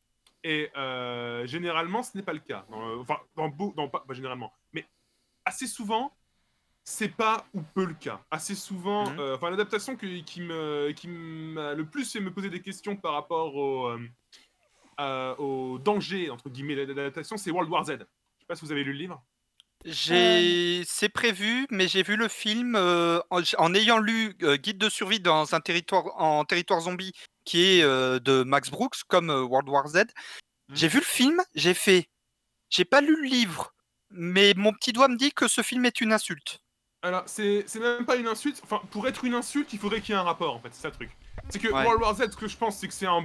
Et 0.43 0.69
euh, 0.75 1.45
généralement, 1.47 2.03
ce 2.03 2.17
n'est 2.17 2.23
pas 2.23 2.33
le 2.33 2.39
cas. 2.39 2.65
Dans, 2.69 2.89
euh, 2.89 2.97
enfin, 2.97 3.19
dans, 3.35 3.49
beau- 3.49 3.73
dans 3.75 3.87
pas, 3.89 4.01
pas 4.07 4.13
généralement, 4.13 4.53
mais 4.73 4.85
assez 5.45 5.67
souvent, 5.67 6.16
c'est 6.89 7.09
pas 7.09 7.45
ou 7.53 7.61
peu 7.75 7.83
le 7.83 7.93
cas. 7.93 8.21
Assez 8.31 8.55
souvent, 8.55 9.09
Mhm. 9.11 9.19
euh, 9.19 9.35
enfin, 9.35 9.49
l'adaptation 9.49 9.97
qui 9.97 10.39
me, 10.39 10.91
qui 10.93 11.09
m'a 11.09 11.73
le 11.73 11.85
plus 11.85 12.09
fait 12.09 12.21
me 12.21 12.31
poser 12.33 12.49
des 12.49 12.61
questions 12.61 12.95
par 12.95 13.11
rapport 13.11 13.53
au, 13.55 13.89
euh, 14.99 15.35
au 15.35 15.79
danger 15.79 16.29
entre 16.29 16.49
guillemets 16.49 16.75
de 16.85 16.93
l'adaptation, 16.93 17.35
c'est 17.35 17.51
World 17.51 17.69
War 17.69 17.83
Z. 17.83 17.89
Je 17.89 17.95
sais 17.97 18.45
pas 18.47 18.55
si 18.55 18.63
vous 18.63 18.71
avez 18.71 18.85
lu 18.85 18.93
le 18.93 18.99
livre. 18.99 19.21
J'ai, 19.83 20.83
c'est 20.85 21.09
prévu, 21.09 21.67
mais 21.69 21.89
j'ai 21.89 22.03
vu 22.03 22.15
le 22.15 22.29
film 22.29 22.75
euh, 22.77 23.19
en, 23.31 23.41
en 23.57 23.73
ayant 23.75 23.99
lu 23.99 24.33
euh, 24.43 24.55
Guide 24.55 24.77
de 24.77 24.89
survie 24.89 25.19
dans 25.19 25.53
un 25.55 25.59
territoire 25.59 26.05
en 26.19 26.45
territoire 26.45 26.79
zombie 26.79 27.11
qui 27.43 27.63
est 27.63 27.83
euh, 27.83 28.19
de 28.19 28.43
Max 28.43 28.69
Brooks 28.71 29.03
comme 29.09 29.29
euh, 29.29 29.43
World 29.43 29.67
War 29.69 29.87
Z. 29.87 30.05
J'ai 30.73 30.87
vu 30.87 30.99
le 30.99 31.05
film, 31.05 31.41
j'ai 31.53 31.73
fait, 31.73 32.09
j'ai 32.69 32.85
pas 32.85 33.01
lu 33.01 33.15
le 33.21 33.27
livre, 33.27 33.73
mais 34.09 34.53
mon 34.55 34.71
petit 34.73 34.93
doigt 34.93 35.09
me 35.09 35.17
dit 35.17 35.31
que 35.31 35.47
ce 35.47 35.61
film 35.61 35.85
est 35.85 36.01
une 36.01 36.11
insulte. 36.13 36.59
Alors, 37.03 37.23
c'est 37.27 37.63
c'est 37.67 37.79
même 37.79 38.05
pas 38.05 38.15
une 38.15 38.27
insulte. 38.27 38.59
Enfin, 38.63 38.81
pour 38.91 39.07
être 39.07 39.23
une 39.23 39.33
insulte, 39.35 39.71
il 39.73 39.79
faudrait 39.79 40.01
qu'il 40.01 40.13
y 40.13 40.17
ait 40.17 40.19
un 40.19 40.23
rapport, 40.23 40.55
en 40.55 40.59
fait. 40.59 40.69
C'est 40.73 40.81
ça 40.81 40.87
le 40.89 40.93
truc. 40.95 41.11
C'est 41.49 41.59
que 41.59 41.67
Ouais. 41.67 41.83
World 41.83 42.01
War 42.01 42.15
Z, 42.15 42.31
ce 42.31 42.37
que 42.37 42.47
je 42.47 42.57
pense, 42.57 42.77
c'est 42.77 42.87
que 42.87 42.93
c'est 42.93 43.05
un 43.05 43.23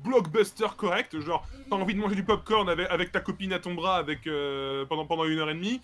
blockbuster 0.00 0.66
correct. 0.76 1.18
Genre, 1.20 1.46
t'as 1.70 1.76
envie 1.76 1.94
de 1.94 2.00
manger 2.00 2.16
du 2.16 2.24
popcorn 2.24 2.68
avec, 2.68 2.88
avec 2.90 3.12
ta 3.12 3.20
copine 3.20 3.52
à 3.52 3.58
ton 3.58 3.74
bras 3.74 3.96
avec, 3.96 4.26
euh, 4.26 4.84
pendant, 4.86 5.06
pendant 5.06 5.24
une 5.24 5.38
heure 5.38 5.50
et 5.50 5.54
demie. 5.54 5.80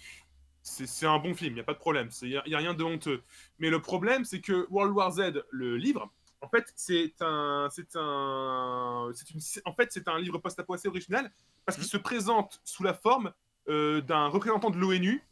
C'est 0.64 0.86
c'est 0.86 1.06
un 1.06 1.18
bon 1.18 1.34
film, 1.34 1.56
y 1.56 1.60
a 1.60 1.64
pas 1.64 1.72
de 1.74 1.78
problème. 1.78 2.08
Il 2.22 2.28
y, 2.28 2.36
a 2.36 2.58
rien 2.58 2.74
de 2.74 2.84
honteux. 2.84 3.22
Mais 3.58 3.68
le 3.70 3.80
problème, 3.80 4.24
c'est 4.24 4.40
que 4.40 4.66
World 4.70 4.92
War 4.94 5.10
Z, 5.12 5.42
le 5.50 5.76
livre, 5.76 6.08
en 6.40 6.48
fait, 6.48 6.72
c'est 6.76 7.14
un, 7.20 7.68
c'est 7.70 7.96
un, 7.96 9.10
c'est 9.14 9.30
une, 9.30 9.40
en 9.64 9.74
fait, 9.74 9.90
c'est 9.92 10.06
un 10.08 10.18
livre 10.20 10.38
post-apo 10.38 10.74
assez 10.74 10.86
original 10.88 11.32
parce 11.66 11.76
qu'il 11.78 11.86
Mhm. 11.86 11.90
se 11.90 11.96
présente 11.96 12.60
sous 12.64 12.82
la 12.84 12.94
forme 12.94 13.32
euh, 13.68 14.00
d'un 14.02 14.26
représentant 14.28 14.70
de 14.70 14.76
l'ONU 14.76 15.22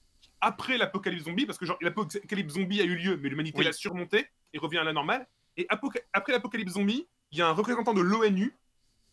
après 0.41 0.79
l'apocalypse 0.79 1.25
zombie, 1.25 1.47
parce 1.47 1.59
que 1.59 1.67
genre 1.67 1.79
l'apocalypse 1.81 2.55
zombie 2.55 2.81
a 2.81 2.85
eu 2.85 2.97
lieu, 2.97 3.17
mais 3.23 3.29
l'humanité 3.29 3.59
Oui. 3.59 3.65
l'a 3.65 3.73
surmonté 3.73 4.27
et 4.53 4.59
revient 4.59 4.79
à 4.79 4.85
la 4.85 4.93
normale. 4.93 5.27
Et 5.57 5.67
après 5.71 6.33
l'apocalypse 6.33 6.73
zombie, 6.73 7.07
il 7.33 7.39
y 7.39 7.43
a 7.43 7.49
un 7.49 7.53
représentant 7.53 7.93
de 7.95 8.01
l'ONU 8.01 8.55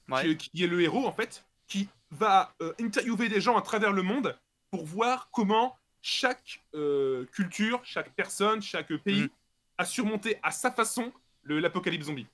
Ouais. 0.09 0.35
qui, 0.37 0.49
qui 0.51 0.63
est 0.63 0.67
le 0.67 0.81
héros 0.81 1.05
en 1.05 1.11
fait, 1.11 1.45
qui 1.67 1.89
va 2.11 2.53
euh, 2.61 2.73
interviewer 2.79 3.27
des 3.27 3.41
gens 3.41 3.57
à 3.57 3.61
travers 3.61 3.91
le 3.91 4.01
monde 4.03 4.37
pour 4.71 4.85
voir 4.85 5.29
comment 5.31 5.77
chaque 6.01 6.61
euh, 6.75 7.25
culture, 7.33 7.81
chaque 7.83 8.11
personne, 8.13 8.61
chaque 8.61 8.93
pays 8.97 9.23
Mhm. 9.23 9.29
a 9.79 9.85
surmonté 9.85 10.39
à 10.43 10.51
sa 10.51 10.71
façon 10.71 11.11
l'apocalypse 11.43 12.05
zombie. 12.05 12.27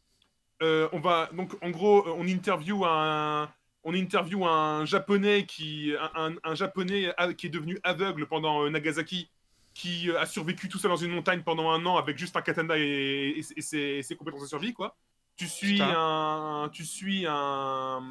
Euh, 0.62 0.88
on 0.91 0.99
va 0.99 1.29
donc 1.34 1.51
en 1.63 1.71
gros, 1.71 2.08
euh, 2.08 2.15
on 2.17 2.27
interview 2.27 2.86
un, 2.86 3.51
on 3.84 3.93
interview 3.93 4.46
un 4.46 4.86
japonais 4.86 5.46
qui, 5.46 5.93
un, 6.15 6.56
japonais 6.56 7.13
a- 7.17 7.34
qui 7.34 7.48
est 7.48 7.50
devenu 7.50 7.78
aveugle 7.84 8.28
pendant 8.28 8.63
euh, 8.63 8.69
Nagasaki, 8.69 9.30
qui 9.74 10.10
euh, 10.10 10.19
a 10.19 10.26
survécu 10.26 10.69
tout 10.69 10.78
seul 10.78 10.89
dans 10.91 10.96
une 10.98 11.12
montagne 11.12 11.41
pendant 11.43 11.72
un 11.72 11.86
an 11.86 11.98
avec 11.98 12.17
juste 12.17 12.36
un 12.38 12.41
katana 12.41 12.78
et, 12.78 12.82
et- 12.82 13.39
et 13.58 13.62
ses, 13.62 13.78
et 13.80 14.04
ses 14.04 14.15
compétences 14.15 14.41
de 14.43 14.48
survie 14.48 14.74
quoi. 14.74 14.96
Tu 15.36 15.48
suis 15.48 15.74
Putain. 15.74 15.93
un, 15.98 16.69
tu 16.72 16.86
suis 16.86 17.26
un, 17.28 18.02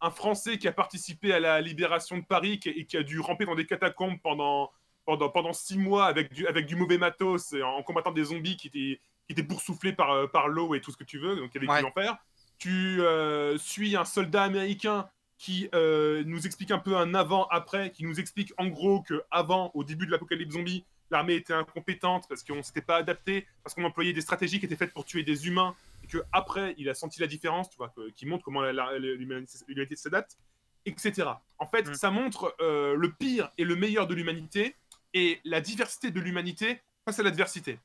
un 0.00 0.10
Français 0.10 0.58
qui 0.58 0.68
a 0.68 0.72
participé 0.72 1.32
à 1.32 1.40
la 1.40 1.60
libération 1.60 2.16
de 2.18 2.24
Paris 2.24 2.58
qui- 2.60 2.68
et 2.70 2.84
qui 2.86 2.96
a 2.96 3.02
dû 3.02 3.18
ramper 3.20 3.44
dans 3.46 3.54
des 3.54 3.66
catacombes 3.66 4.18
pendant 4.22 4.70
pendant, 5.06 5.28
pendant 5.28 5.52
six 5.52 5.76
mois 5.76 6.06
avec 6.06 6.32
du, 6.32 6.46
avec 6.46 6.64
du 6.64 6.76
mauvais 6.76 6.96
matos 6.96 7.52
et 7.52 7.62
en 7.62 7.82
combattant 7.82 8.10
des 8.10 8.24
zombies 8.24 8.56
qui 8.56 8.68
étaient, 8.68 9.00
qui 9.26 9.32
étaient 9.32 9.42
boursouflés 9.42 9.92
par, 9.92 10.12
euh, 10.12 10.26
par 10.26 10.48
l'eau 10.48 10.74
et 10.74 10.80
tout 10.80 10.90
ce 10.92 10.96
que 10.96 11.04
tu 11.04 11.18
veux, 11.18 11.36
donc 11.36 11.50
il 11.54 11.60
y 11.62 11.64
avait 11.66 11.70
Ouais. 11.74 11.82
l'enfer. 11.82 12.16
Tu 12.58 13.00
euh, 13.02 13.58
suis 13.58 13.96
un 13.96 14.04
soldat 14.04 14.42
américain 14.44 15.08
qui 15.38 15.68
euh, 15.74 16.22
nous 16.24 16.46
explique 16.46 16.70
un 16.70 16.78
peu 16.78 16.96
un 16.96 17.14
avant-après, 17.14 17.90
qui 17.90 18.04
nous 18.04 18.18
explique 18.20 18.52
en 18.56 18.66
gros 18.68 19.02
que 19.02 19.22
avant, 19.30 19.70
au 19.74 19.84
début 19.84 20.06
de 20.06 20.10
l'apocalypse 20.12 20.54
zombie, 20.54 20.84
l'armée 21.10 21.34
était 21.34 21.52
incompétente 21.52 22.24
parce 22.28 22.42
qu'on 22.42 22.62
s'était 22.62 22.80
pas 22.80 22.96
adapté, 22.96 23.46
parce 23.62 23.74
qu'on 23.74 23.84
employait 23.84 24.12
des 24.14 24.22
stratégies 24.22 24.58
qui 24.60 24.66
étaient 24.66 24.76
faites 24.76 24.92
pour 24.94 25.04
tuer 25.04 25.22
des 25.22 25.46
humains, 25.46 25.74
et 26.02 26.06
que 26.06 26.18
après 26.32 26.74
il 26.78 26.88
a 26.88 26.94
senti 26.94 27.20
la 27.20 27.26
différence, 27.26 27.68
tu 27.68 27.76
vois, 27.76 27.90
que- 27.90 28.10
qui 28.10 28.24
montre 28.26 28.42
comment 28.44 28.62
l'humanité 28.62 29.96
s'adapte, 29.96 30.38
etc. 30.86 31.28
En 31.58 31.66
fait, 31.66 31.88
Mm. 31.88 31.94
ça 31.94 32.10
montre 32.10 32.54
euh, 32.60 32.94
le 32.96 33.12
pire 33.12 33.50
et 33.58 33.64
le 33.64 33.76
meilleur 33.76 34.06
de 34.06 34.14
l'humanité 34.14 34.76
et 35.12 35.40
la 35.44 35.60
diversité 35.60 36.10
de 36.10 36.20
l'humanité 36.20 36.80
face 37.04 37.18
à 37.18 37.22
l'adversité. 37.22 37.78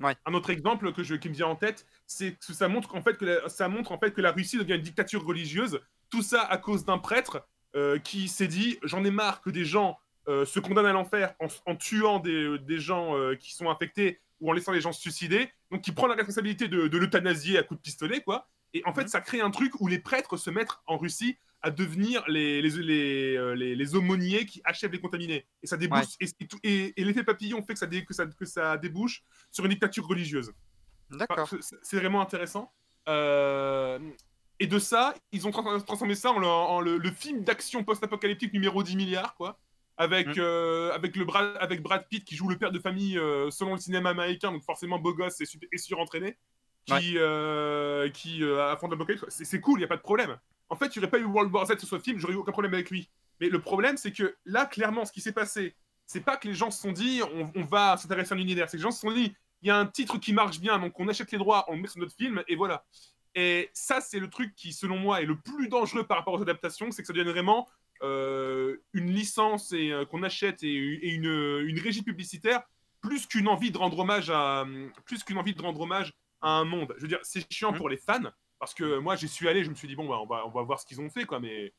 Ouais. 0.00 0.14
Un 0.26 0.34
autre 0.34 0.50
exemple 0.50 0.92
que 0.92 1.02
je, 1.02 1.14
qui 1.14 1.28
me 1.28 1.34
vient 1.34 1.46
en 1.46 1.56
tête, 1.56 1.86
c'est 2.06 2.32
que 2.38 2.52
ça 2.52 2.68
montre 2.68 2.94
en 2.94 3.02
fait 3.02 3.16
que 3.16 3.24
la, 3.24 3.48
ça 3.48 3.68
montre 3.68 3.92
en 3.92 3.98
fait 3.98 4.12
que 4.12 4.20
la 4.20 4.32
Russie 4.32 4.58
devient 4.58 4.74
une 4.74 4.82
dictature 4.82 5.24
religieuse. 5.24 5.80
Tout 6.10 6.22
ça 6.22 6.42
à 6.42 6.58
cause 6.58 6.84
d'un 6.84 6.98
prêtre 6.98 7.46
euh, 7.74 7.98
qui 7.98 8.28
s'est 8.28 8.46
dit 8.48 8.78
j'en 8.82 9.04
ai 9.04 9.10
marre 9.10 9.40
que 9.40 9.50
des 9.50 9.64
gens 9.64 9.98
euh, 10.28 10.44
se 10.44 10.60
condamnent 10.60 10.86
à 10.86 10.92
l'enfer 10.92 11.34
en, 11.40 11.46
en 11.66 11.76
tuant 11.76 12.18
des, 12.18 12.58
des 12.58 12.78
gens 12.78 13.16
euh, 13.16 13.36
qui 13.36 13.54
sont 13.54 13.70
infectés 13.70 14.20
ou 14.40 14.50
en 14.50 14.52
laissant 14.52 14.72
les 14.72 14.80
gens 14.80 14.92
se 14.92 15.00
suicider. 15.00 15.50
Donc 15.70 15.82
qui 15.82 15.92
prend 15.92 16.06
la 16.06 16.14
responsabilité 16.14 16.68
de, 16.68 16.88
de 16.88 16.98
l'euthanasier 16.98 17.58
à 17.58 17.62
coups 17.62 17.78
de 17.78 17.82
pistolet 17.82 18.20
quoi. 18.20 18.48
Et 18.74 18.82
en 18.84 18.92
fait 18.92 19.02
Mhm. 19.02 19.08
ça 19.08 19.20
crée 19.20 19.40
un 19.40 19.50
truc 19.50 19.80
où 19.80 19.88
les 19.88 19.98
prêtres 19.98 20.36
se 20.36 20.50
mettent 20.50 20.76
en 20.86 20.98
Russie 20.98 21.38
à 21.66 21.70
devenir 21.72 22.22
les, 22.28 22.62
les, 22.62 22.70
les, 22.90 23.36
euh, 23.36 23.54
les- 23.56 23.74
les 23.74 23.94
aumôniers 23.96 24.46
qui 24.46 24.60
achèvent 24.64 24.92
les 24.92 25.00
contaminés. 25.00 25.44
Et 25.64 25.66
ça 25.66 25.76
débouche. 25.76 26.14
Et, 26.20 26.26
et 26.26 26.46
et- 26.70 27.00
et 27.00 27.04
l'effet 27.04 27.24
papillon 27.24 27.60
fait 27.62 27.72
que 27.72 27.78
ça, 27.80 27.86
dé- 27.86 28.04
que, 28.04 28.14
ça, 28.14 28.24
que 28.26 28.44
ça 28.44 28.76
débouche 28.76 29.24
sur 29.50 29.64
une 29.64 29.72
dictature 29.72 30.06
religieuse. 30.06 30.52
D'accord. 31.10 31.48
c'est- 31.82 31.96
vraiment 31.98 32.20
intéressant. 32.20 32.72
Euh, 33.08 33.98
Et 34.58 34.66
de 34.66 34.78
ça, 34.78 35.14
ils 35.32 35.46
ont 35.46 35.50
trans- 35.50 35.80
transformé 35.80 36.14
ça 36.14 36.30
en, 36.30 36.38
le, 36.38 36.46
en 36.46 36.80
le- 36.80 36.96
le 36.98 37.10
film 37.10 37.42
d'action 37.44 37.84
post-apocalyptique 37.84 38.52
numéro 38.54 38.82
10 38.82 38.96
milliards, 38.96 39.34
quoi. 39.34 39.58
Avec, 39.98 40.28
Mm. 40.28 40.34
euh, 40.38 40.92
avec, 40.94 41.14
le 41.16 41.24
Brad, 41.26 41.56
avec 41.60 41.82
Brad 41.82 42.06
Pitt 42.08 42.24
qui 42.24 42.36
joue 42.36 42.48
le 42.48 42.56
père 42.56 42.70
de 42.72 42.78
famille 42.78 43.18
euh, 43.18 43.50
selon 43.50 43.72
le 43.74 43.80
cinéma 43.80 44.10
américain, 44.10 44.52
donc 44.52 44.62
forcément 44.62 44.98
beau 44.98 45.12
gosse 45.14 45.40
et, 45.42 45.46
et 45.72 45.78
surentraîné, 45.78 46.38
qui, 46.86 47.18
Ouais. 47.18 48.10
qui 48.14 48.42
affronte 48.44 48.92
l'apocalypse. 48.92 49.24
C'est 49.28 49.44
c'est 49.44 49.60
cool, 49.60 49.78
il 49.78 49.82
n'y 49.82 49.84
a 49.84 49.88
pas 49.88 49.96
de 49.96 50.02
problème. 50.12 50.36
En 50.68 50.76
fait, 50.76 50.94
il 50.94 50.98
n'y 50.98 51.04
aurait 51.04 51.10
pas 51.10 51.18
eu 51.18 51.24
World 51.24 51.52
War 51.52 51.66
Z 51.66 51.78
sur 51.78 51.88
ce 51.88 51.98
film, 51.98 52.18
j'aurais 52.18 52.34
eu 52.34 52.36
aucun 52.36 52.52
problème 52.52 52.74
avec 52.74 52.90
lui. 52.90 53.10
Mais 53.40 53.48
le 53.48 53.60
problème, 53.60 53.96
c'est 53.96 54.12
que 54.12 54.36
là, 54.44 54.66
clairement, 54.66 55.04
ce 55.04 55.12
qui 55.12 55.20
s'est 55.20 55.32
passé, 55.32 55.76
c'est 56.06 56.20
pas 56.24 56.36
que 56.36 56.48
les 56.48 56.54
gens 56.54 56.70
se 56.70 56.80
sont 56.80 56.92
dit 56.92 57.20
on, 57.34 57.52
on 57.54 57.62
va 57.64 57.96
s'intéresser 57.96 58.32
à 58.32 58.36
un 58.36 58.40
univers, 58.40 58.68
c'est 58.68 58.76
que 58.76 58.82
les 58.82 58.82
gens 58.82 58.90
se 58.90 59.00
sont 59.00 59.12
dit 59.12 59.34
il 59.62 59.68
y 59.68 59.70
a 59.70 59.76
un 59.78 59.86
titre 59.86 60.18
qui 60.18 60.32
marche 60.32 60.60
bien, 60.60 60.78
donc 60.78 60.98
on 61.00 61.08
achète 61.08 61.30
les 61.32 61.38
droits, 61.38 61.64
on 61.68 61.74
le 61.76 61.82
met 61.82 61.88
sur 61.88 62.00
notre 62.00 62.14
film, 62.14 62.42
et 62.48 62.56
voilà. 62.56 62.84
Et 63.34 63.70
ça, 63.74 64.00
c'est 64.00 64.18
le 64.18 64.28
truc 64.30 64.54
qui, 64.54 64.72
selon 64.72 64.98
moi, 64.98 65.20
est 65.22 65.26
le 65.26 65.38
plus 65.38 65.68
dangereux 65.68 66.04
par 66.04 66.16
rapport 66.18 66.34
aux 66.34 66.42
adaptations, 66.42 66.90
c'est 66.90 67.02
que 67.02 67.06
ça 67.06 67.12
devienne 67.12 67.32
vraiment 67.32 67.68
euh, 68.02 68.76
une 68.92 69.10
licence 69.10 69.72
et 69.72 69.90
euh, 69.92 70.04
qu'on 70.04 70.22
achète 70.22 70.62
et, 70.62 70.68
et 70.74 71.10
une, 71.10 71.64
une 71.66 71.78
régie 71.80 72.02
publicitaire, 72.02 72.62
plus 73.00 73.26
qu'une 73.26 73.48
envie 73.48 73.70
de 73.70 73.78
rendre 73.78 73.98
hommage 73.98 74.30
à 74.30 74.66
plus 75.04 75.22
qu'une 75.22 75.38
envie 75.38 75.54
de 75.54 75.62
rendre 75.62 75.80
hommage 75.80 76.12
à 76.40 76.50
un 76.50 76.64
monde. 76.64 76.94
Je 76.96 77.02
veux 77.02 77.08
dire, 77.08 77.20
c'est 77.22 77.44
chiant 77.52 77.72
Mhm. 77.72 77.78
pour 77.78 77.88
les 77.88 77.96
fans 77.98 78.30
parce 78.58 78.74
que 78.74 78.98
moi, 78.98 79.16
j'y 79.16 79.28
suis 79.28 79.48
allé, 79.48 79.64
je 79.64 79.70
me 79.70 79.74
suis 79.74 79.88
dit 79.88 79.96
bon, 79.96 80.08
bah, 80.08 80.18
on 80.22 80.26
va 80.26 80.46
on 80.46 80.50
va 80.50 80.62
voir 80.62 80.80
ce 80.80 80.86
qu'ils 80.86 81.00
ont 81.00 81.10
fait, 81.10 81.24
quoi, 81.24 81.40
mais 81.40 81.72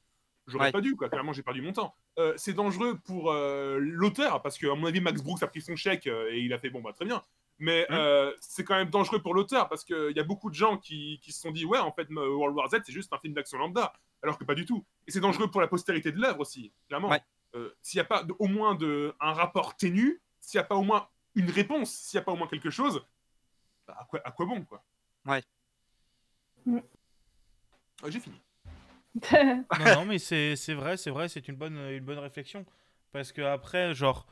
j'aurais 0.47 0.65
Ouais. 0.67 0.71
pas 0.71 0.81
dû, 0.81 0.95
quoi. 0.95 1.09
Clairement, 1.09 1.33
j'ai 1.33 1.43
perdu 1.43 1.61
mon 1.61 1.73
temps. 1.73 1.95
Euh, 2.19 2.33
c'est 2.37 2.53
dangereux 2.53 2.97
pour 3.05 3.31
euh, 3.31 3.77
l'auteur 3.79 4.41
parce 4.41 4.57
que 4.57 4.67
à 4.67 4.75
mon 4.75 4.85
avis, 4.87 5.01
Max 5.01 5.21
Brooks 5.21 5.43
a 5.43 5.47
pris 5.47 5.61
son 5.61 5.75
chèque 5.75 6.07
euh, 6.07 6.31
et 6.31 6.39
il 6.39 6.53
a 6.53 6.59
fait 6.59 6.69
bon, 6.69 6.81
bah 6.81 6.93
très 6.93 7.05
bien. 7.05 7.21
Mais 7.59 7.87
euh, 7.91 8.31
c'est 8.39 8.63
quand 8.63 8.75
même 8.75 8.89
dangereux 8.91 9.19
pour 9.21 9.33
l'auteur 9.33 9.67
parce 9.67 9.83
qu'il 9.83 10.13
y 10.15 10.19
a 10.19 10.23
beaucoup 10.23 10.49
de 10.51 10.55
gens 10.55 10.77
qui, 10.77 11.19
qui 11.23 11.31
se 11.31 11.41
sont 11.41 11.49
dit 11.51 11.65
ouais 11.65 11.79
en 11.79 11.91
fait 11.91 12.07
World 12.11 12.55
War 12.55 12.69
Z 12.69 12.81
c'est 12.85 12.91
juste 12.91 13.11
un 13.13 13.17
film 13.17 13.33
d'action 13.33 13.57
lambda 13.57 13.93
alors 14.21 14.37
que 14.37 14.43
pas 14.43 14.53
du 14.53 14.63
tout. 14.65 14.85
Et 15.07 15.11
c'est 15.11 15.19
dangereux 15.19 15.49
pour 15.49 15.59
la 15.61 15.67
postérité 15.67 16.11
de 16.11 16.19
l'œuvre 16.21 16.41
aussi 16.41 16.71
clairement. 16.87 17.09
Ouais. 17.09 17.21
S'il 17.81 17.97
n'y 17.97 18.01
a 18.01 18.05
pas 18.05 18.21
de- 18.23 18.35
au 18.37 18.45
moins 18.47 18.75
de, 18.75 19.15
un 19.19 19.33
rapport 19.33 19.75
ténu, 19.75 20.21
s'il 20.39 20.59
n'y 20.59 20.63
a 20.63 20.67
pas 20.67 20.75
au 20.75 20.83
moins 20.83 21.07
une 21.33 21.49
réponse, 21.49 21.91
s'il 21.91 22.19
n'y 22.19 22.21
a 22.21 22.25
pas 22.25 22.31
au 22.31 22.35
moins 22.35 22.45
quelque 22.47 22.69
chose, 22.69 23.03
bah, 23.87 23.97
à, 23.99 24.05
quoi, 24.05 24.21
à 24.23 24.31
quoi 24.31 24.45
bon 24.45 24.63
quoi? 24.63 24.83
Ouais. 25.25 25.41
Mm. 26.67 26.81
Ah, 28.03 28.09
J'ai 28.09 28.19
fini. 28.19 28.35
non, 29.79 29.95
non, 29.95 30.05
mais 30.05 30.19
c'est 30.19 30.55
c'est 30.55 30.73
vrai, 30.73 30.97
c'est 30.97 31.09
vrai, 31.09 31.27
c'est 31.29 31.47
une 31.47 31.55
bonne, 31.55 31.77
une 31.91 32.03
bonne 32.03 32.19
réflexion. 32.19 32.65
Parce 33.11 33.31
que 33.31 33.41
après, 33.41 33.95
genre, 33.95 34.27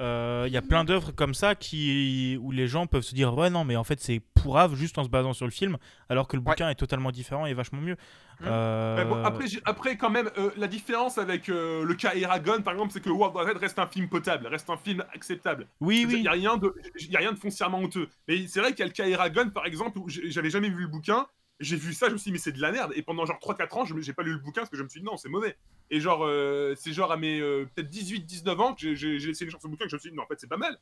euh, 0.00 0.44
il 0.46 0.52
y 0.52 0.56
a 0.56 0.62
plein 0.62 0.84
d'œuvres 0.84 1.12
comme 1.12 1.34
ça 1.34 1.54
qui, 1.54 2.38
où 2.40 2.50
les 2.52 2.66
gens 2.68 2.86
peuvent 2.86 3.02
se 3.02 3.14
dire 3.14 3.36
Ouais, 3.36 3.50
non, 3.50 3.64
mais 3.64 3.76
en 3.76 3.84
fait, 3.84 4.00
c'est 4.00 4.20
pourrave 4.34 4.74
juste 4.76 4.96
en 4.96 5.04
se 5.04 5.10
basant 5.10 5.34
sur 5.34 5.44
le 5.46 5.50
film, 5.50 5.76
alors 6.08 6.26
que 6.28 6.36
le 6.36 6.42
Ouais. 6.46 6.54
bouquin 6.54 6.70
est 6.70 6.74
totalement 6.76 7.10
différent 7.10 7.44
et 7.44 7.52
vachement 7.54 7.80
mieux. 7.82 7.96
Mhm. 8.40 8.46
Euh, 8.48 9.04
bon, 9.04 9.22
après, 9.22 9.44
après, 9.66 9.96
quand 9.98 10.08
même, 10.10 10.30
euh, 10.38 10.50
la 10.56 10.68
différence 10.68 11.18
avec 11.18 11.50
euh, 11.50 11.84
le 11.84 11.94
cas 11.94 12.14
Eragon, 12.14 12.62
par 12.62 12.72
exemple, 12.72 12.92
c'est 12.92 13.02
que 13.02 13.10
World 13.10 13.36
War 13.36 13.46
Z 13.46 13.58
reste 13.58 13.78
un 13.78 13.86
film 13.88 14.08
potable, 14.08 14.46
reste 14.46 14.70
un 14.70 14.78
film 14.78 15.04
acceptable. 15.12 15.66
oui, 15.80 16.06
Il 16.08 16.14
oui. 16.14 16.20
n'y 16.22 16.28
a, 16.28 16.32
rien 16.32 16.56
de- 16.56 16.74
y 16.98 17.16
a 17.16 17.18
rien 17.18 17.32
de 17.32 17.38
foncièrement 17.38 17.78
honteux. 17.78 18.08
Mais 18.28 18.46
c'est 18.46 18.60
vrai 18.60 18.70
qu'il 18.70 18.80
y 18.80 18.82
a 18.84 18.86
le 18.86 18.92
cas 18.92 19.06
Eragon, 19.06 19.50
par 19.50 19.66
exemple, 19.66 19.98
où 19.98 20.08
j'avais 20.08 20.50
jamais 20.50 20.70
vu 20.70 20.82
le 20.82 20.88
bouquin. 20.88 21.26
J'ai 21.60 21.76
vu 21.76 21.92
ça, 21.92 22.08
je 22.08 22.14
me 22.14 22.18
suis 22.18 22.30
dit, 22.30 22.32
mais 22.32 22.38
c'est 22.38 22.52
de 22.52 22.60
la 22.60 22.72
merde. 22.72 22.92
Et 22.96 23.02
pendant 23.02 23.26
genre 23.26 23.38
3-4 23.38 23.76
ans, 23.76 23.84
je 23.84 23.94
j'ai 24.00 24.12
pas 24.14 24.22
lu 24.22 24.32
le 24.32 24.38
bouquin 24.38 24.62
parce 24.62 24.70
que 24.70 24.76
je 24.78 24.82
me 24.82 24.88
suis 24.88 25.00
dit, 25.00 25.06
non, 25.06 25.16
c'est 25.18 25.28
mauvais. 25.28 25.56
Et 25.90 26.00
genre, 26.00 26.24
euh, 26.24 26.74
c'est 26.76 26.92
genre 26.92 27.12
à 27.12 27.16
mes 27.18 27.38
euh, 27.40 27.66
peut-être 27.74 27.90
18-19 27.90 28.60
ans 28.60 28.74
que 28.74 28.80
j'ai- 28.80 28.96
j'ai 28.96 29.18
j'ai 29.20 29.30
essayé 29.30 29.46
de 29.46 29.50
lire 29.52 29.60
ce 29.60 29.68
bouquin 29.68 29.84
que 29.84 29.90
je 29.90 29.96
me 29.96 30.00
suis 30.00 30.10
dit, 30.10 30.16
non, 30.16 30.22
en 30.22 30.26
fait, 30.26 30.40
c'est 30.40 30.48
pas 30.48 30.56
mal. 30.56 30.78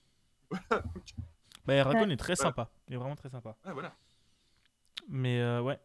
Bah, 1.66 1.74
Eragon 1.74 2.06
Ouais. 2.06 2.12
est 2.14 2.16
très 2.16 2.34
sympa. 2.36 2.70
Il 2.88 2.94
est 2.94 2.96
vraiment 2.96 3.16
très 3.16 3.28
sympa. 3.28 3.54
Ah, 3.64 3.74
voilà. 3.74 3.94
Mais 5.08 5.38
euh, 5.40 5.60
ouais, 5.60 5.78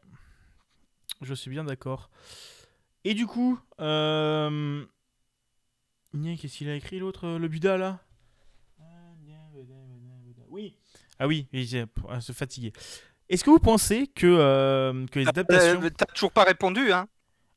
je 1.21 1.33
suis 1.33 1.49
bien 1.51 1.63
d'accord. 1.65 2.09
Et 3.03 3.13
du 3.15 3.27
coup, 3.27 3.59
euh... 3.81 4.85
Qu'est-ce 6.13 6.57
qu'il 6.57 6.69
a 6.69 6.75
écrit 6.75 6.99
l'autre, 6.99 7.27
le 7.27 7.47
Buda 7.47 7.77
là? 7.77 7.99
Oui. 10.49 10.77
Ah 11.19 11.27
oui, 11.27 11.47
j'ai 11.51 11.85
à 12.09 12.21
se 12.21 12.31
fatiguer. 12.31 12.71
Est-ce 13.29 13.43
que 13.43 13.49
vous 13.49 13.59
pensez 13.59 14.07
que, 14.07 14.27
euh, 14.27 15.05
que 15.07 15.19
les 15.19 15.27
adaptations... 15.27 15.81
Euh, 15.81 15.89
T'as 15.89 16.05
toujours 16.05 16.31
pas 16.31 16.43
répondu, 16.43 16.91
hein 16.91 17.07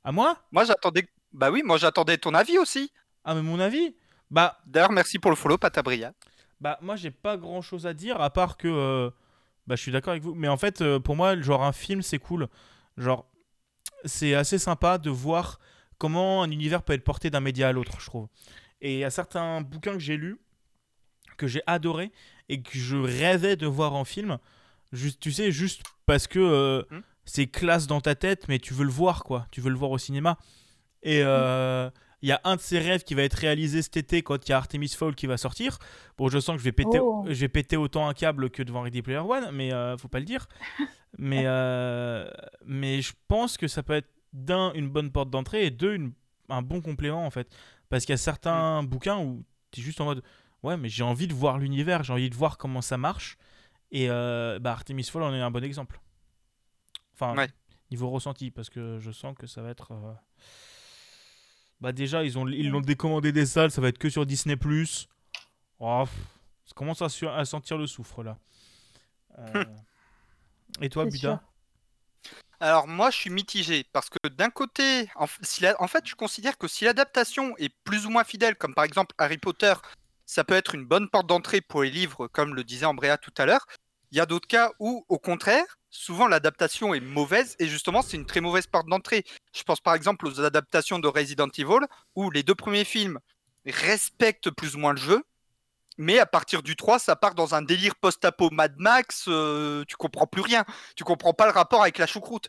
À 0.04 0.12
moi? 0.12 0.38
Moi, 0.52 0.64
j'attendais. 0.64 1.08
Bah 1.32 1.50
oui, 1.50 1.62
moi, 1.64 1.76
j'attendais 1.76 2.16
ton 2.18 2.34
avis 2.34 2.58
aussi. 2.58 2.92
Ah 3.24 3.34
mais 3.34 3.42
mon 3.42 3.58
avis? 3.60 3.94
Bah, 4.30 4.58
D'ailleurs, 4.66 4.92
merci 4.92 5.18
pour 5.18 5.30
le 5.30 5.36
follow, 5.36 5.58
Patabria. 5.58 6.12
bah 6.60 6.78
moi 6.80 6.96
j'ai 6.96 7.10
pas 7.10 7.36
grand 7.36 7.60
chose 7.60 7.86
à 7.86 7.92
dire 7.94 8.20
à 8.20 8.30
part 8.30 8.56
que... 8.56 8.68
euh, 8.68 9.10
Bah 9.66 9.74
je 9.76 9.82
suis 9.82 9.92
d'accord 9.92 10.12
avec 10.12 10.22
vous. 10.22 10.34
Mais 10.34 10.48
en 10.48 10.56
fait, 10.56 10.80
euh, 10.80 10.98
pour 11.00 11.16
moi, 11.16 11.38
genre 11.40 11.62
un 11.64 11.72
film 11.72 12.02
c'est 12.02 12.18
cool. 12.18 12.48
Genre, 12.96 13.28
c'est 14.04 14.34
assez 14.34 14.58
sympa 14.58 14.98
de 14.98 15.10
voir 15.10 15.58
comment 15.98 16.42
un 16.42 16.50
univers 16.50 16.82
peut 16.82 16.92
être 16.92 17.04
porté 17.04 17.28
d'un 17.30 17.40
média 17.40 17.68
à 17.68 17.72
l'autre, 17.72 18.00
je 18.00 18.06
trouve. 18.06 18.28
Et 18.80 18.94
il 18.94 18.98
y 19.00 19.04
a 19.04 19.10
certains 19.10 19.60
bouquins 19.60 19.92
que 19.94 19.98
j'ai 19.98 20.16
lus, 20.16 20.38
que 21.36 21.46
j'ai 21.48 21.62
adoré 21.66 22.12
et 22.48 22.62
que 22.62 22.78
je 22.78 22.96
rêvais 22.96 23.56
de 23.56 23.66
voir 23.66 23.94
en 23.94 24.04
film. 24.04 24.38
Juste, 24.92 25.20
tu 25.20 25.32
sais, 25.32 25.50
juste 25.52 25.82
parce 26.06 26.26
que 26.26 26.38
euh, 26.38 26.82
Hmm. 26.90 27.00
c'est 27.24 27.46
classe 27.46 27.86
dans 27.86 28.00
ta 28.00 28.14
tête, 28.14 28.46
mais 28.48 28.58
tu 28.58 28.72
veux 28.74 28.84
le 28.84 28.90
voir, 28.90 29.24
quoi. 29.24 29.46
Tu 29.50 29.60
veux 29.60 29.70
le 29.70 29.76
voir 29.76 29.90
au 29.90 29.98
cinéma. 29.98 30.38
Et 31.02 31.20
euh, 31.22 31.90
il 32.22 32.28
y 32.28 32.32
a 32.32 32.40
un 32.44 32.56
de 32.56 32.60
ces 32.60 32.78
rêves 32.78 33.02
qui 33.04 33.14
va 33.14 33.22
être 33.22 33.34
réalisé 33.34 33.82
cet 33.82 33.96
été 33.96 34.22
quand 34.22 34.46
il 34.48 34.50
y 34.50 34.52
a 34.54 34.56
Artemis 34.56 34.88
Fowl 34.88 35.14
qui 35.14 35.26
va 35.26 35.36
sortir. 35.36 35.78
Bon, 36.18 36.28
je 36.28 36.38
sens 36.38 36.54
que 36.56 36.58
je 36.60 36.64
vais 36.64 36.72
péter, 36.72 36.98
Oh. 37.00 37.24
je 37.28 37.34
vais 37.34 37.48
péter 37.48 37.76
autant 37.76 38.08
un 38.08 38.14
câble 38.14 38.50
que 38.50 38.62
devant 38.62 38.82
Ready 38.82 39.02
Player 39.02 39.18
One, 39.18 39.50
mais 39.52 39.72
euh, 39.72 39.96
faut 39.98 40.08
pas 40.08 40.18
le 40.20 40.24
dire. 40.24 40.46
mais, 41.18 41.42
euh, 41.46 42.28
mais 42.64 43.02
je 43.02 43.12
pense 43.28 43.56
que 43.56 43.68
ça 43.68 43.82
peut 43.82 43.94
être 43.94 44.08
d'un 44.32 44.72
une 44.74 44.88
bonne 44.88 45.10
porte 45.10 45.30
d'entrée 45.30 45.66
et 45.66 45.70
deux 45.70 45.94
une- 45.94 46.12
un 46.48 46.62
bon 46.62 46.80
complément 46.80 47.24
en 47.26 47.30
fait. 47.30 47.48
Parce 47.88 48.04
qu'il 48.04 48.12
y 48.12 48.14
a 48.14 48.18
certains 48.18 48.82
bouquins 48.82 49.18
où 49.18 49.44
tu 49.70 49.80
es 49.80 49.82
juste 49.82 50.00
en 50.00 50.04
mode 50.06 50.22
ouais, 50.62 50.76
mais 50.76 50.88
j'ai 50.88 51.04
envie 51.04 51.26
de 51.28 51.34
voir 51.34 51.58
l'univers, 51.58 52.02
j'ai 52.02 52.12
envie 52.12 52.30
de 52.30 52.34
voir 52.34 52.58
comment 52.58 52.82
ça 52.82 52.96
marche. 52.98 53.36
Et 53.90 54.10
euh, 54.10 54.58
bah, 54.58 54.72
Artemis 54.72 55.04
Fowl 55.04 55.22
en 55.22 55.34
est 55.34 55.40
un 55.40 55.50
bon 55.50 55.64
exemple. 55.64 56.00
Enfin, 57.14 57.34
Ouais. 57.36 57.48
niveau 57.90 58.10
ressenti, 58.10 58.50
parce 58.50 58.68
que 58.68 58.98
je 58.98 59.10
sens 59.10 59.34
que 59.38 59.46
ça 59.46 59.62
va 59.62 59.70
être. 59.70 59.92
euh, 59.92 60.12
Bah, 61.80 61.92
déjà, 61.92 62.24
ils 62.24 62.38
ont 62.38 62.46
ils 62.48 62.70
l'ont 62.70 62.80
décommandé 62.80 63.32
des 63.32 63.46
salles, 63.46 63.70
ça 63.70 63.80
va 63.80 63.88
être 63.88 63.98
que 63.98 64.10
sur 64.10 64.26
Disney. 64.26 64.56
Oh, 65.78 66.04
pff, 66.04 66.14
ça 66.64 66.72
commence 66.74 67.02
à, 67.02 67.44
sentir 67.44 67.78
le 67.78 67.86
soufre 67.86 68.22
là. 68.22 68.38
Euh, 69.38 69.64
Et 70.80 70.88
toi, 70.88 71.04
Buda 71.04 71.18
sûr. 71.18 71.38
Alors 72.58 72.88
moi 72.88 73.10
je 73.10 73.16
suis 73.18 73.30
mitigé 73.30 73.84
parce 73.92 74.08
que 74.08 74.28
d'un 74.28 74.48
côté, 74.48 75.10
en, 75.16 75.26
f- 75.26 75.38
si 75.42 75.62
la- 75.62 75.80
en 75.80 75.88
fait 75.88 76.06
je 76.08 76.14
considère 76.14 76.56
que 76.56 76.66
si 76.68 76.84
l'adaptation 76.86 77.54
est 77.58 77.68
plus 77.84 78.06
ou 78.06 78.10
moins 78.10 78.24
fidèle, 78.24 78.56
comme 78.56 78.74
par 78.74 78.84
exemple 78.84 79.14
Harry 79.18 79.36
Potter, 79.36 79.74
ça 80.26 80.44
peut 80.44 80.54
être 80.54 80.74
une 80.74 80.84
bonne 80.84 81.08
porte 81.08 81.28
d'entrée 81.28 81.60
pour 81.60 81.82
les 81.82 81.90
livres, 81.90 82.26
comme 82.28 82.54
le 82.54 82.64
disait 82.64 82.86
Ambrea 82.86 83.16
tout 83.16 83.32
à 83.38 83.46
l'heure. 83.46 83.66
Il 84.10 84.18
y 84.18 84.20
a 84.20 84.26
d'autres 84.26 84.48
cas 84.48 84.70
où, 84.78 85.04
au 85.08 85.18
contraire, 85.18 85.78
souvent 85.90 86.28
l'adaptation 86.28 86.94
est 86.94 87.00
mauvaise 87.00 87.56
et 87.58 87.66
justement 87.66 88.02
c'est 88.02 88.16
une 88.16 88.26
très 88.26 88.40
mauvaise 88.40 88.66
porte 88.66 88.88
d'entrée. 88.88 89.24
Je 89.54 89.62
pense 89.62 89.80
par 89.80 89.94
exemple 89.94 90.26
aux 90.26 90.40
adaptations 90.40 90.98
de 90.98 91.08
Resident 91.08 91.48
Evil 91.56 91.86
où 92.14 92.30
les 92.30 92.42
deux 92.42 92.54
premiers 92.54 92.84
films 92.84 93.18
respectent 93.64 94.50
plus 94.50 94.76
ou 94.76 94.78
moins 94.78 94.92
le 94.92 94.98
jeu, 94.98 95.24
mais 95.98 96.18
à 96.18 96.26
partir 96.26 96.62
du 96.62 96.76
3, 96.76 96.98
ça 96.98 97.16
part 97.16 97.34
dans 97.34 97.54
un 97.54 97.62
délire 97.62 97.96
post-apo 97.96 98.50
Mad 98.50 98.74
Max, 98.78 99.24
euh, 99.28 99.84
tu 99.88 99.96
comprends 99.96 100.26
plus 100.26 100.42
rien 100.42 100.64
tu 100.94 101.04
comprends 101.04 101.32
pas 101.32 101.46
le 101.46 101.52
rapport 101.52 101.82
avec 101.82 101.98
la 101.98 102.06
choucroute. 102.06 102.48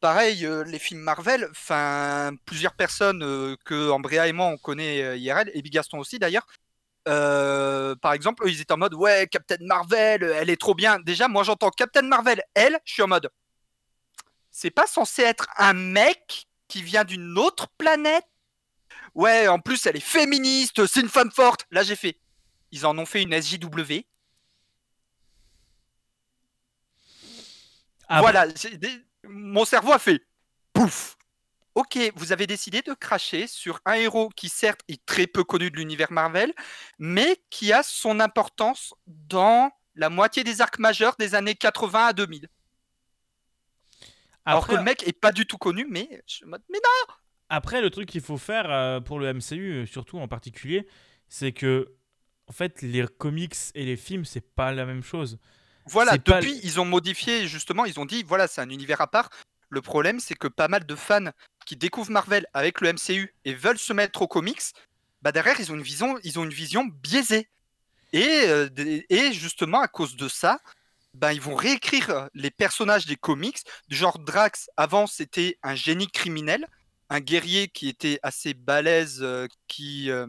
Pareil, 0.00 0.46
euh, 0.46 0.64
les 0.64 0.78
films 0.78 1.00
Marvel, 1.00 1.48
enfin, 1.50 2.32
plusieurs 2.44 2.74
personnes 2.74 3.22
euh, 3.24 3.56
que 3.64 3.90
Ambrea 3.90 4.28
et 4.28 4.32
moi 4.32 4.46
on 4.46 4.56
connaît 4.56 5.18
IRL, 5.18 5.50
et 5.54 5.62
Bigaston 5.62 5.98
aussi 5.98 6.18
d'ailleurs, 6.18 6.46
euh, 7.08 7.96
par 7.96 8.12
exemple, 8.12 8.44
eux, 8.44 8.50
ils 8.50 8.60
étaient 8.60 8.72
en 8.72 8.78
mode 8.78 8.94
ouais, 8.94 9.26
Captain 9.30 9.56
Marvel, 9.60 10.22
euh, 10.22 10.34
elle 10.36 10.50
est 10.50 10.60
trop 10.60 10.74
bien. 10.74 11.00
Déjà, 11.00 11.26
moi 11.26 11.42
j'entends 11.42 11.70
Captain 11.70 12.02
Marvel, 12.02 12.42
elle, 12.54 12.78
je 12.84 12.92
suis 12.92 13.02
en 13.02 13.08
mode 13.08 13.30
c'est 14.50 14.70
pas 14.70 14.88
censé 14.88 15.22
être 15.22 15.46
un 15.56 15.72
mec 15.72 16.48
qui 16.66 16.82
vient 16.82 17.04
d'une 17.04 17.38
autre 17.38 17.68
planète? 17.78 18.26
Ouais, 19.14 19.46
en 19.46 19.60
plus 19.60 19.86
elle 19.86 19.96
est 19.96 20.00
féministe, 20.00 20.84
c'est 20.86 21.00
une 21.00 21.08
femme 21.08 21.30
forte. 21.30 21.64
Là 21.70 21.84
j'ai 21.84 21.94
fait, 21.94 22.18
ils 22.72 22.84
en 22.84 22.98
ont 22.98 23.06
fait 23.06 23.22
une 23.22 23.32
SJW. 23.32 24.04
Ah, 28.08 28.20
voilà, 28.20 28.46
mon 29.28 29.64
cerveau 29.64 29.92
a 29.92 29.98
fait 29.98 30.26
pouf. 30.72 31.17
Ok, 31.78 31.96
vous 32.16 32.32
avez 32.32 32.48
décidé 32.48 32.82
de 32.82 32.92
cracher 32.92 33.46
sur 33.46 33.80
un 33.84 33.92
héros 33.92 34.30
qui 34.30 34.48
certes 34.48 34.80
est 34.88 35.06
très 35.06 35.28
peu 35.28 35.44
connu 35.44 35.70
de 35.70 35.76
l'univers 35.76 36.10
Marvel, 36.10 36.52
mais 36.98 37.40
qui 37.50 37.72
a 37.72 37.84
son 37.84 38.18
importance 38.18 38.94
dans 39.06 39.70
la 39.94 40.10
moitié 40.10 40.42
des 40.42 40.60
arcs 40.60 40.80
majeurs 40.80 41.14
des 41.20 41.36
années 41.36 41.54
80 41.54 42.06
à 42.06 42.12
2000. 42.12 42.48
Alors 44.44 44.66
que 44.66 44.74
le 44.74 44.82
mec 44.82 45.06
est 45.06 45.12
pas 45.12 45.30
du 45.30 45.46
tout 45.46 45.56
connu, 45.56 45.86
mais 45.88 46.20
je 46.26 46.44
mais 46.46 46.58
non 46.72 47.14
Après, 47.48 47.80
le 47.80 47.90
truc 47.90 48.08
qu'il 48.08 48.22
faut 48.22 48.38
faire 48.38 48.68
euh, 48.68 48.98
pour 48.98 49.20
le 49.20 49.32
MCU, 49.32 49.82
euh, 49.82 49.86
surtout 49.86 50.18
en 50.18 50.26
particulier, 50.26 50.88
c'est 51.28 51.52
que, 51.52 51.94
en 52.48 52.52
fait, 52.52 52.82
les 52.82 53.06
comics 53.06 53.54
et 53.76 53.84
les 53.84 53.96
films, 53.96 54.24
c'est 54.24 54.40
pas 54.40 54.72
la 54.72 54.84
même 54.84 55.04
chose. 55.04 55.38
Voilà, 55.86 56.18
pas- 56.18 56.40
depuis, 56.40 56.58
ils 56.64 56.80
ont 56.80 56.84
modifié, 56.84 57.46
justement, 57.46 57.84
ils 57.84 58.00
ont 58.00 58.04
dit, 58.04 58.24
voilà, 58.24 58.48
c'est 58.48 58.60
un 58.60 58.68
univers 58.68 59.00
à 59.00 59.06
part. 59.06 59.30
Le 59.70 59.82
problème, 59.82 60.20
c'est 60.20 60.34
que 60.34 60.48
pas 60.48 60.68
mal 60.68 60.86
de 60.86 60.94
fans 60.94 61.30
qui 61.66 61.76
découvrent 61.76 62.10
Marvel 62.10 62.46
avec 62.54 62.80
le 62.80 62.92
MCU 62.92 63.34
et 63.44 63.54
veulent 63.54 63.78
se 63.78 63.92
mettre 63.92 64.22
aux 64.22 64.28
comics, 64.28 64.62
bah 65.22 65.32
derrière, 65.32 65.60
ils 65.60 65.70
ont 65.72 65.74
une 65.74 65.82
vision, 65.82 66.18
ils 66.24 66.38
ont 66.38 66.44
une 66.44 66.50
vision 66.54 66.84
biaisée. 66.84 67.48
Et, 68.12 68.44
euh, 68.46 68.68
et 69.10 69.32
justement, 69.32 69.80
à 69.80 69.88
cause 69.88 70.16
de 70.16 70.28
ça, 70.28 70.60
bah, 71.14 71.32
ils 71.34 71.40
vont 71.40 71.54
réécrire 71.56 72.28
les 72.34 72.50
personnages 72.50 73.06
des 73.06 73.16
comics. 73.16 73.58
Du 73.88 73.96
genre 73.96 74.18
Drax, 74.18 74.70
avant, 74.76 75.06
c'était 75.06 75.58
un 75.62 75.74
génie 75.74 76.08
criminel, 76.10 76.66
un 77.10 77.20
guerrier 77.20 77.68
qui 77.68 77.88
était 77.88 78.18
assez 78.22 78.54
balèze, 78.54 79.18
euh, 79.22 79.46
qui... 79.66 80.10
euh, 80.10 80.26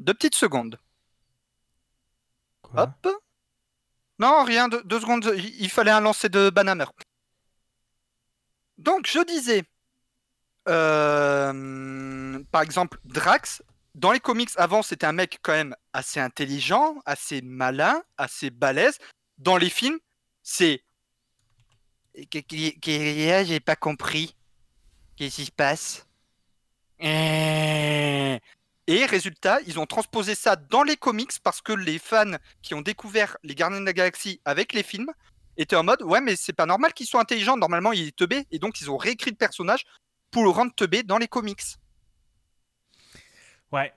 Deux 0.00 0.14
petites 0.14 0.34
secondes. 0.34 0.78
Quoi? 2.62 2.82
Hop. 3.04 3.08
Non, 4.18 4.44
rien, 4.44 4.68
deux, 4.68 4.82
deux 4.84 5.00
secondes. 5.00 5.32
Il, 5.36 5.46
il 5.62 5.70
fallait 5.70 5.90
un 5.90 6.00
lancer 6.00 6.28
de 6.28 6.50
Banhammer. 6.50 6.86
Donc, 8.80 9.06
je 9.06 9.22
disais, 9.26 9.62
euh, 10.68 12.42
par 12.50 12.62
exemple, 12.62 12.98
Drax, 13.04 13.62
dans 13.94 14.10
les 14.10 14.20
comics 14.20 14.50
avant, 14.56 14.82
c'était 14.82 15.04
un 15.06 15.12
mec 15.12 15.38
quand 15.42 15.52
même 15.52 15.76
assez 15.92 16.18
intelligent, 16.18 16.96
assez 17.04 17.42
malin, 17.42 18.02
assez 18.16 18.48
balèze. 18.48 18.98
Dans 19.36 19.58
les 19.58 19.68
films, 19.68 19.98
c'est. 20.42 20.82
J'ai 22.32 23.60
pas 23.60 23.76
compris. 23.76 24.34
Qu'est-ce 25.16 25.36
qui 25.36 25.44
se 25.44 25.52
passe? 25.52 26.06
Euh, 27.02 28.38
Et 28.86 29.06
résultat, 29.06 29.60
ils 29.66 29.78
ont 29.78 29.86
transposé 29.86 30.34
ça 30.34 30.56
dans 30.56 30.82
les 30.82 30.96
comics 30.96 31.38
parce 31.42 31.60
que 31.60 31.72
les 31.72 31.98
fans 31.98 32.36
qui 32.62 32.72
ont 32.74 32.80
découvert 32.80 33.36
les 33.42 33.54
Gardiens 33.54 33.80
de 33.80 33.86
la 33.86 33.92
Galaxie 33.92 34.40
avec 34.46 34.72
les 34.72 34.82
films 34.82 35.10
étaient 35.60 35.76
en 35.76 35.84
mode 35.84 36.02
ouais 36.02 36.20
mais 36.20 36.36
c'est 36.36 36.52
pas 36.52 36.66
normal 36.66 36.92
qu'ils 36.92 37.06
soient 37.06 37.20
intelligents, 37.20 37.56
normalement 37.56 37.92
il 37.92 38.08
est 38.08 38.16
teubé 38.16 38.46
et 38.50 38.58
donc 38.58 38.80
ils 38.80 38.90
ont 38.90 38.96
réécrit 38.96 39.30
le 39.30 39.36
personnage 39.36 39.84
pour 40.30 40.44
le 40.44 40.50
rendre 40.50 40.72
teubé 40.74 41.02
dans 41.02 41.18
les 41.18 41.28
comics. 41.28 41.62
Ouais. 43.72 43.92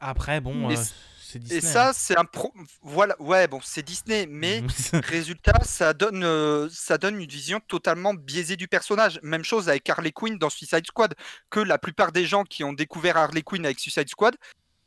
Après, 0.00 0.40
bon, 0.40 0.70
Et 0.70 0.76
euh, 0.76 0.82
c'est 1.20 1.38
Disney. 1.38 1.58
Et 1.58 1.60
ça 1.60 1.92
c'est 1.94 2.16
un 2.18 2.24
pro 2.24 2.52
voilà 2.82 3.20
ouais 3.20 3.48
bon 3.48 3.58
c'est 3.62 3.82
Disney 3.82 4.26
mais 4.28 4.62
hein. 4.92 5.00
résultat 5.04 5.58
ça 5.64 5.94
donne 5.94 6.22
euh, 6.24 6.68
ça 6.70 6.98
donne 6.98 7.18
une 7.20 7.28
vision 7.28 7.60
totalement 7.60 8.14
biaisée 8.14 8.56
du 8.56 8.68
personnage. 8.68 9.18
Même 9.22 9.44
chose 9.44 9.68
avec 9.68 9.88
Harley 9.88 10.12
Quinn 10.12 10.38
dans 10.38 10.50
Suicide 10.50 10.86
Squad 10.86 11.14
que 11.50 11.60
la 11.60 11.78
plupart 11.78 12.12
des 12.12 12.26
gens 12.26 12.44
qui 12.44 12.64
ont 12.64 12.72
découvert 12.72 13.16
Harley 13.16 13.42
Quinn 13.42 13.64
avec 13.64 13.80
Suicide 13.80 14.08
Squad 14.08 14.36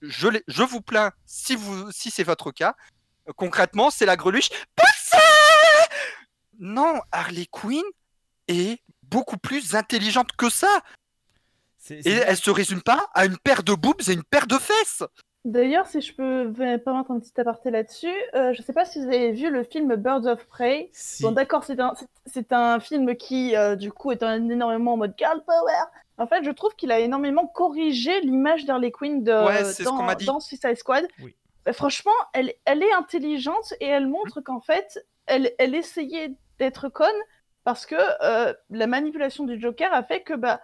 je, 0.02 0.28
je 0.48 0.64
vous 0.64 0.82
plains 0.82 1.12
si 1.26 1.56
vous 1.56 1.92
si 1.92 2.12
c'est 2.12 2.24
votre 2.24 2.52
cas. 2.52 2.76
Concrètement, 3.36 3.90
c'est 3.90 4.06
la 4.06 4.16
greluche. 4.16 4.50
Non, 6.60 7.00
Harley 7.12 7.46
Quinn 7.52 7.84
est 8.48 8.80
beaucoup 9.04 9.38
plus 9.38 9.76
intelligente 9.76 10.32
que 10.38 10.50
ça. 10.50 10.68
C'est- 11.78 12.06
Et 12.06 12.12
elle 12.12 12.36
se 12.38 12.50
résume 12.52 12.82
pas 12.82 13.08
à 13.14 13.26
une 13.26 13.38
paire 13.38 13.64
de 13.64 13.74
boobs 13.74 14.02
et 14.08 14.14
une 14.14 14.24
paire 14.24 14.48
de 14.48 14.56
fesses. 14.56 15.04
D'ailleurs, 15.46 15.88
si 15.88 16.02
je 16.02 16.14
peux 16.14 16.50
me 16.50 16.78
permettre 16.78 17.12
un 17.12 17.20
petit 17.20 17.40
aparté 17.40 17.72
là-dessus, 17.72 18.12
euh, 18.36 18.52
je 18.54 18.62
sais 18.62 18.74
pas 18.74 18.84
si 18.84 19.00
vous 19.00 19.08
avez 19.08 19.32
vu 19.32 19.50
le 19.50 19.64
film 19.64 19.96
Birds 19.96 20.26
of 20.26 20.46
Prey. 20.48 20.90
Si. 20.92 21.24
Bon, 21.24 21.32
d'accord, 21.32 21.64
c'est 21.64 21.80
un, 21.80 21.94
c'est- 21.96 22.08
c'est 22.26 22.52
un 22.52 22.82
film 22.82 23.16
qui, 23.16 23.56
euh, 23.56 23.78
du 23.78 23.92
coup, 23.94 24.12
est 24.12 24.24
un, 24.24 24.50
énormément 24.50 24.94
en 24.94 24.98
mode 24.98 25.14
girl 25.18 25.42
power. 25.46 25.84
En 26.18 26.28
fait, 26.28 26.44
je 26.44 26.52
trouve 26.52 26.76
qu'il 26.76 26.92
a 26.92 27.00
énormément 27.00 27.48
corrigé 27.48 28.20
l'image 28.22 28.66
d'Harley 28.66 28.92
Quinn 28.92 29.24
de, 29.24 29.46
Ouais, 29.46 29.64
c'est 29.64 29.74
ce 29.74 29.84
dans, 29.84 29.98
qu'on 29.98 30.04
m'a 30.04 30.16
dit. 30.16 30.26
dans 30.26 30.40
Suicide 30.42 30.76
Squad. 30.76 31.08
Oui. 31.24 31.34
Bah, 31.66 31.72
franchement, 31.72 32.12
elle, 32.34 32.54
elle 32.66 32.84
est 32.84 32.92
intelligente 32.94 33.74
et 33.80 33.86
elle 33.86 34.08
montre 34.08 34.42
qu'en 34.42 34.60
fait, 34.60 35.06
elle, 35.28 35.54
elle 35.60 35.76
essayait 35.76 36.34
d'être 36.60 36.90
conne 36.90 37.08
parce 37.64 37.86
que 37.86 37.96
euh, 38.24 38.54
la 38.70 38.88
manipulation 38.88 39.44
du 39.44 39.60
Joker 39.60 39.94
a 39.94 40.04
fait 40.04 40.22
que 40.22 40.34
bah, 40.34 40.62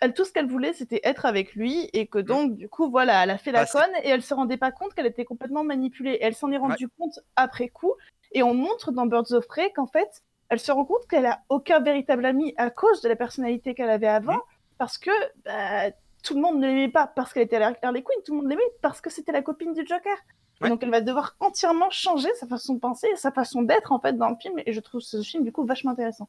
elle, 0.00 0.14
tout 0.14 0.24
ce 0.24 0.32
qu'elle 0.32 0.46
voulait, 0.46 0.72
c'était 0.72 1.00
être 1.04 1.26
avec 1.26 1.54
lui 1.54 1.88
et 1.92 2.06
que 2.06 2.18
donc, 2.18 2.56
du 2.56 2.68
coup, 2.68 2.90
voilà, 2.90 3.22
elle 3.22 3.30
a 3.30 3.38
fait 3.38 3.52
la 3.52 3.64
Bah, 3.64 3.70
conne 3.70 3.90
et 4.02 4.08
elle 4.08 4.22
se 4.22 4.34
rendait 4.34 4.56
pas 4.56 4.72
compte 4.72 4.94
qu'elle 4.94 5.06
était 5.06 5.24
complètement 5.24 5.64
manipulée. 5.64 6.12
Et 6.12 6.24
elle 6.24 6.34
s'en 6.34 6.50
est 6.52 6.56
rendue 6.56 6.88
compte 6.98 7.18
après 7.36 7.68
coup. 7.68 7.94
Et 8.32 8.42
on 8.42 8.54
montre 8.54 8.92
dans 8.92 9.06
Birds 9.06 9.32
of 9.32 9.46
Prey 9.46 9.70
qu'en 9.74 9.86
fait, 9.86 10.22
elle 10.48 10.60
se 10.60 10.72
rend 10.72 10.84
compte 10.84 11.06
qu'elle 11.08 11.26
a 11.26 11.40
aucun 11.48 11.80
véritable 11.80 12.24
ami 12.24 12.54
à 12.56 12.70
cause 12.70 13.00
de 13.02 13.08
la 13.08 13.16
personnalité 13.16 13.74
qu'elle 13.74 13.90
avait 13.90 14.06
avant, 14.06 14.40
parce 14.78 14.98
que 14.98 15.10
bah, 15.44 15.90
tout 16.22 16.34
le 16.34 16.40
monde 16.40 16.58
ne 16.58 16.66
l'aimait 16.66 16.88
pas 16.88 17.06
parce 17.06 17.32
qu'elle 17.32 17.44
était 17.44 17.56
Harley 17.56 18.02
Quinn, 18.02 18.22
tout 18.24 18.32
le 18.32 18.40
monde 18.40 18.50
l'aimait 18.50 18.62
parce 18.82 19.00
que 19.00 19.10
c'était 19.10 19.32
la 19.32 19.42
copine 19.42 19.74
du 19.74 19.86
Joker. 19.86 20.16
Ouais. 20.64 20.70
donc 20.70 20.82
elle 20.82 20.90
va 20.90 21.00
devoir 21.00 21.36
entièrement 21.40 21.90
changer 21.90 22.28
sa 22.40 22.46
façon 22.46 22.74
de 22.74 22.80
penser 22.80 23.06
et 23.12 23.16
sa 23.16 23.30
façon 23.32 23.62
d'être 23.62 23.92
en 23.92 24.00
fait 24.00 24.14
dans 24.14 24.28
le 24.30 24.36
film. 24.36 24.58
Et 24.66 24.72
je 24.72 24.80
trouve 24.80 25.00
ce 25.00 25.22
film 25.22 25.44
du 25.44 25.52
coup 25.52 25.64
vachement 25.64 25.92
intéressant. 25.92 26.28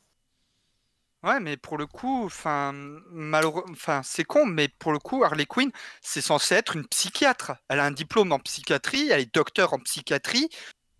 Ouais, 1.24 1.40
mais 1.40 1.58
pour 1.58 1.78
le 1.78 1.88
coup, 1.88 2.24
enfin, 2.26 2.72
malheureux, 3.10 3.64
enfin, 3.72 4.02
c'est 4.04 4.24
con, 4.26 4.46
mais 4.46 4.68
pour 4.68 4.92
le 4.92 5.00
coup, 5.00 5.24
Harley 5.24 5.48
Quinn, 5.48 5.72
c'est 6.02 6.22
censé 6.22 6.54
être 6.54 6.76
une 6.76 6.86
psychiatre. 6.88 7.54
Elle 7.68 7.80
a 7.80 7.86
un 7.86 7.92
diplôme 7.92 8.32
en 8.32 8.38
psychiatrie, 8.38 9.10
elle 9.10 9.22
est 9.22 9.34
docteur 9.34 9.74
en 9.74 9.80
psychiatrie. 9.80 10.50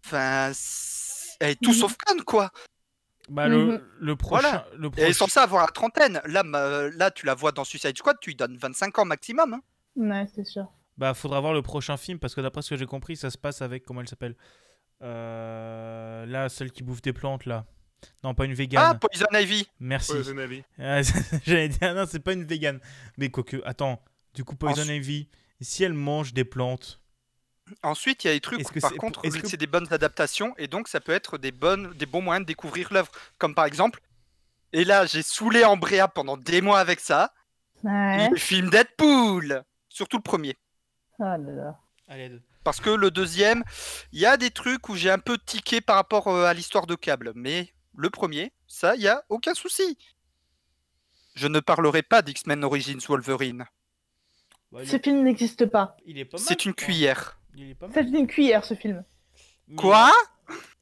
Enfin, 0.04 0.52
elle 1.40 1.52
est 1.52 1.62
tout 1.62 1.70
Mhm. 1.72 1.76
sauf 1.78 1.96
conne, 1.98 2.24
quoi. 2.24 2.50
Bah, 3.30 3.48
le, 3.48 3.66
Mhm. 3.66 3.82
le 4.00 4.16
prochain. 4.16 4.42
Voilà. 4.50 4.68
Le 4.78 4.90
Elle 4.98 5.04
est 5.04 5.06
prochain... 5.06 5.14
censée 5.14 5.40
avoir 5.40 5.62
la 5.64 5.72
trentaine. 5.72 6.20
Là, 6.26 6.42
là, 6.92 7.12
tu 7.12 7.28
la 7.28 7.36
vois 7.36 7.52
dans 7.52 7.64
Suicide 7.64 7.96
Squad, 7.98 8.18
tu 8.20 8.32
lui 8.32 8.36
donnes 8.36 8.58
25 8.58 8.98
ans 8.98 9.06
maximum. 9.06 9.54
hein. 9.54 9.62
Ouais, 9.96 10.28
c'est 10.34 10.44
sûr. 10.44 10.68
Bah, 10.98 11.14
faudra 11.14 11.40
voir 11.42 11.54
le 11.54 11.62
prochain 11.62 11.98
film 11.98 12.20
parce 12.20 12.34
que 12.36 12.42
d'après 12.42 12.62
ce 12.62 12.70
que 12.70 12.78
j'ai 12.78 12.86
compris, 12.86 13.18
ça 13.18 13.30
se 13.30 13.38
passe 13.38 13.62
avec. 13.62 13.84
Comment 13.86 14.02
elle 14.02 14.08
s'appelle 14.08 14.36
Euh, 15.02 16.26
Là, 16.26 16.50
celle 16.50 16.72
qui 16.72 16.84
bouffe 16.84 17.02
des 17.02 17.14
plantes, 17.14 17.46
là. 17.46 17.66
Non, 18.24 18.34
pas 18.34 18.46
une 18.46 18.54
végane. 18.54 18.84
Ah, 18.86 18.96
Poison 18.96 19.26
Ivy. 19.34 19.68
Merci. 19.80 20.12
Poison 20.14 20.38
Ivy. 20.38 20.64
Ah, 20.80 21.02
J'allais 21.46 21.70
dire, 21.70 21.94
non, 21.96 22.06
c'est 22.10 22.20
pas 22.20 22.34
une 22.34 22.44
végane. 22.46 22.80
Mais 23.18 23.30
quoique, 23.30 23.58
attends. 23.66 24.02
Du 24.34 24.44
coup, 24.44 24.56
Poison 24.56 24.82
Ensuite- 24.82 24.96
Ivy, 24.96 25.30
si 25.62 25.84
elle 25.84 25.94
mange 25.94 26.34
des 26.34 26.46
plantes. 26.46 27.02
Ensuite, 27.82 28.24
il 28.24 28.28
y 28.28 28.30
a 28.30 28.34
des 28.34 28.42
trucs 28.42 28.60
Est-ce 28.60 28.70
où, 28.70 28.74
que 28.74 28.80
par 28.80 28.92
c'est- 28.92 28.98
contre, 28.98 29.20
est-ce 29.26 29.38
que- 29.40 29.48
c'est 29.48 29.58
des 29.58 29.66
bonnes 29.68 29.88
adaptations 29.92 30.54
et 30.58 30.68
donc 30.68 30.88
ça 30.88 31.00
peut 31.00 31.14
être 31.14 31.38
des, 31.40 31.52
bonnes, 31.52 31.94
des 31.94 32.06
bons 32.06 32.22
moyens 32.22 32.46
de 32.46 32.48
découvrir 32.48 32.94
l'œuvre. 32.94 33.10
Comme 33.40 33.56
par 33.56 33.66
exemple, 33.66 34.02
et 34.72 34.84
là, 34.84 35.06
j'ai 35.08 35.24
saoulé 35.24 35.64
Ambrea 35.66 36.08
pendant 36.08 36.38
des 36.38 36.62
mois 36.62 36.80
avec 36.80 37.00
ça, 37.00 37.34
Ouais. 37.84 38.30
le 38.30 38.38
film 38.38 38.70
Deadpool. 38.70 39.64
Surtout 39.90 40.18
le 40.18 40.22
premier. 40.24 40.56
Ah 41.20 41.38
là 41.38 41.52
là. 41.52 41.80
Parce 42.64 42.80
que 42.82 42.90
le 42.90 43.12
deuxième, 43.12 43.64
il 44.12 44.20
y 44.20 44.26
a 44.26 44.38
des 44.38 44.52
trucs 44.52 44.90
où 44.90 44.96
j'ai 44.96 45.10
un 45.10 45.20
peu 45.20 45.38
tiqué 45.38 45.82
par 45.82 45.96
rapport 45.96 46.28
euh, 46.28 46.46
à 46.46 46.54
l'histoire 46.54 46.86
de 46.88 46.96
câble. 46.96 47.32
Mais 47.36 47.74
le 47.96 48.10
premier, 48.10 48.54
ça, 48.68 48.96
il 48.96 49.02
y 49.02 49.08
a 49.08 49.24
aucun 49.30 49.54
souci. 49.54 49.98
Je 51.36 51.48
ne 51.48 51.60
parlerai 51.60 52.02
pas 52.04 52.22
d'X-Men 52.22 52.64
Origins 52.64 53.00
Wolverine. 53.08 53.66
Bah, 54.72 54.80
il, 54.84 54.88
Ce 54.90 54.96
est, 54.96 55.04
film 55.04 55.24
n'existe 55.24 55.66
pas. 55.66 55.98
il 56.06 56.18
est 56.18 56.26
pas 56.26 56.38
mal. 56.38 56.46
C'est 56.46 56.66
une 56.66 56.74
cuillère. 56.74 57.40
Il 57.56 57.70
est 57.70 57.76
pas 57.76 57.88
mal. 57.88 57.94
C'est 57.94 58.18
une 58.18 58.28
cuillère 58.28 58.66
ce 58.66 58.74
film. 58.74 59.04
Mais- 59.68 59.76
Quoi? 59.76 60.12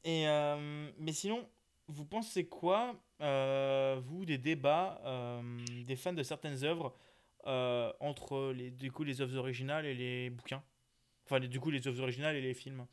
Et 0.04 0.28
euh, 0.28 0.90
mais 0.98 1.12
sinon, 1.12 1.48
vous 1.88 2.04
pensez 2.04 2.46
quoi, 2.46 2.94
euh, 3.20 4.00
vous, 4.04 4.24
des 4.26 4.38
débats 4.38 5.00
euh, 5.04 5.40
des 5.86 5.96
fans 5.96 6.12
de 6.12 6.22
certaines 6.22 6.62
œuvres 6.64 6.94
euh, 7.46 7.92
entre 8.00 8.52
les, 8.52 8.70
du 8.70 8.90
coup, 8.92 9.04
les 9.04 9.20
œuvres 9.20 9.36
originales 9.38 9.86
et 9.86 9.94
les 9.94 10.30
bouquins 10.30 10.62
Enfin, 11.26 11.38
les- 11.38 11.48
du 11.48 11.58
coup, 11.60 11.70
les 11.70 11.86
œuvres 11.88 12.02
originales 12.02 12.36
et 12.36 12.40
les 12.42 12.54
films. 12.54 12.86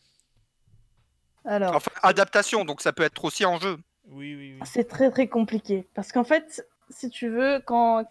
Alors, 1.43 1.75
Enfin, 1.75 1.91
adaptation, 2.03 2.65
donc 2.65 2.81
ça 2.81 2.93
peut 2.93 3.03
être 3.03 3.25
aussi 3.25 3.45
en 3.45 3.59
jeu. 3.59 3.77
Oui, 4.05 4.35
oui, 4.35 4.53
oui. 4.53 4.59
c'est 4.65 4.87
très 4.87 5.09
très 5.11 5.27
compliqué 5.27 5.87
parce 5.93 6.11
qu'en 6.11 6.23
fait, 6.23 6.67
si 6.89 7.09
tu 7.09 7.29
veux, 7.29 7.59
quand 7.65 8.05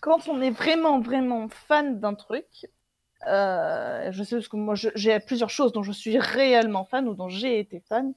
quand 0.00 0.28
on 0.28 0.40
est 0.40 0.50
vraiment 0.50 1.00
vraiment 1.00 1.48
fan 1.48 2.00
d'un 2.00 2.14
truc, 2.14 2.66
euh, 3.26 4.10
je 4.10 4.22
sais 4.24 4.36
parce 4.36 4.48
que 4.48 4.56
moi 4.56 4.74
j'ai 4.74 5.20
plusieurs 5.20 5.50
choses 5.50 5.72
dont 5.72 5.82
je 5.82 5.92
suis 5.92 6.18
réellement 6.18 6.84
fan 6.84 7.06
ou 7.08 7.14
dont 7.14 7.28
j'ai 7.28 7.58
été 7.60 7.80
fan. 7.80 8.14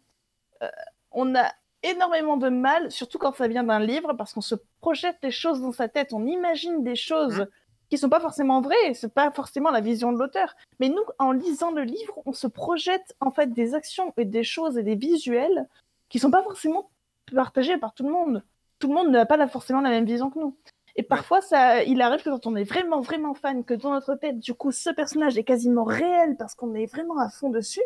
euh, 0.64 0.70
on 1.12 1.36
a 1.36 1.52
énormément 1.92 2.38
de 2.38 2.50
mal, 2.50 2.92
surtout 2.92 3.18
quand 3.18 3.36
ça 3.36 3.48
vient 3.48 3.64
d'un 3.64 3.80
livre, 3.80 4.14
parce 4.14 4.34
qu'on 4.34 4.42
se 4.42 4.56
projette 4.82 5.18
des 5.22 5.32
choses 5.32 5.62
dans 5.62 5.72
sa 5.72 5.88
tête, 5.88 6.14
on 6.14 6.26
imagine 6.26 6.84
des 6.84 6.96
choses 6.96 7.48
qui 7.90 7.98
sont 7.98 8.10
pas 8.10 8.20
forcément 8.20 8.62
vraies, 8.62 8.94
c'est 8.94 9.14
pas 9.14 9.32
forcément 9.32 9.72
la 9.72 9.82
vision 9.82 10.12
de 10.12 10.18
l'auteur. 10.18 10.56
Mais 10.80 10.90
nous, 10.90 11.04
en 11.20 11.32
lisant 11.32 11.72
le 11.72 11.84
livre, 11.84 12.22
on 12.26 12.34
se 12.34 12.48
projette 12.48 13.16
en 13.20 13.32
fait 13.32 13.54
des 13.54 13.76
actions 13.76 14.14
et 14.18 14.26
des 14.26 14.44
choses 14.44 14.78
et 14.78 14.84
des 14.84 14.96
visuels 14.96 15.68
qui 16.10 16.20
sont 16.20 16.32
pas 16.32 16.44
forcément 16.44 16.90
partagés 17.34 17.78
par 17.78 17.94
tout 17.94 18.04
le 18.04 18.12
monde. 18.12 18.44
Tout 18.80 18.88
le 18.88 18.96
monde 18.96 19.10
n'a 19.10 19.26
pas 19.26 19.48
forcément 19.48 19.82
la 19.82 19.90
même 19.90 20.06
vision 20.06 20.30
que 20.30 20.40
nous. 20.40 20.56
Et 20.96 21.04
parfois, 21.04 21.42
ça, 21.42 21.84
il 21.84 22.02
arrive 22.02 22.24
que 22.24 22.30
quand 22.30 22.48
on 22.48 22.56
est 22.56 22.64
vraiment, 22.64 23.02
vraiment 23.02 23.34
fan, 23.34 23.64
que 23.64 23.74
dans 23.74 23.92
notre 23.92 24.16
tête, 24.16 24.40
du 24.40 24.54
coup, 24.54 24.72
ce 24.72 24.90
personnage 24.90 25.38
est 25.38 25.44
quasiment 25.44 25.84
réel 25.84 26.38
parce 26.38 26.56
qu'on 26.56 26.74
est 26.74 26.86
vraiment 26.86 27.20
à 27.20 27.30
fond 27.30 27.50
dessus. 27.50 27.84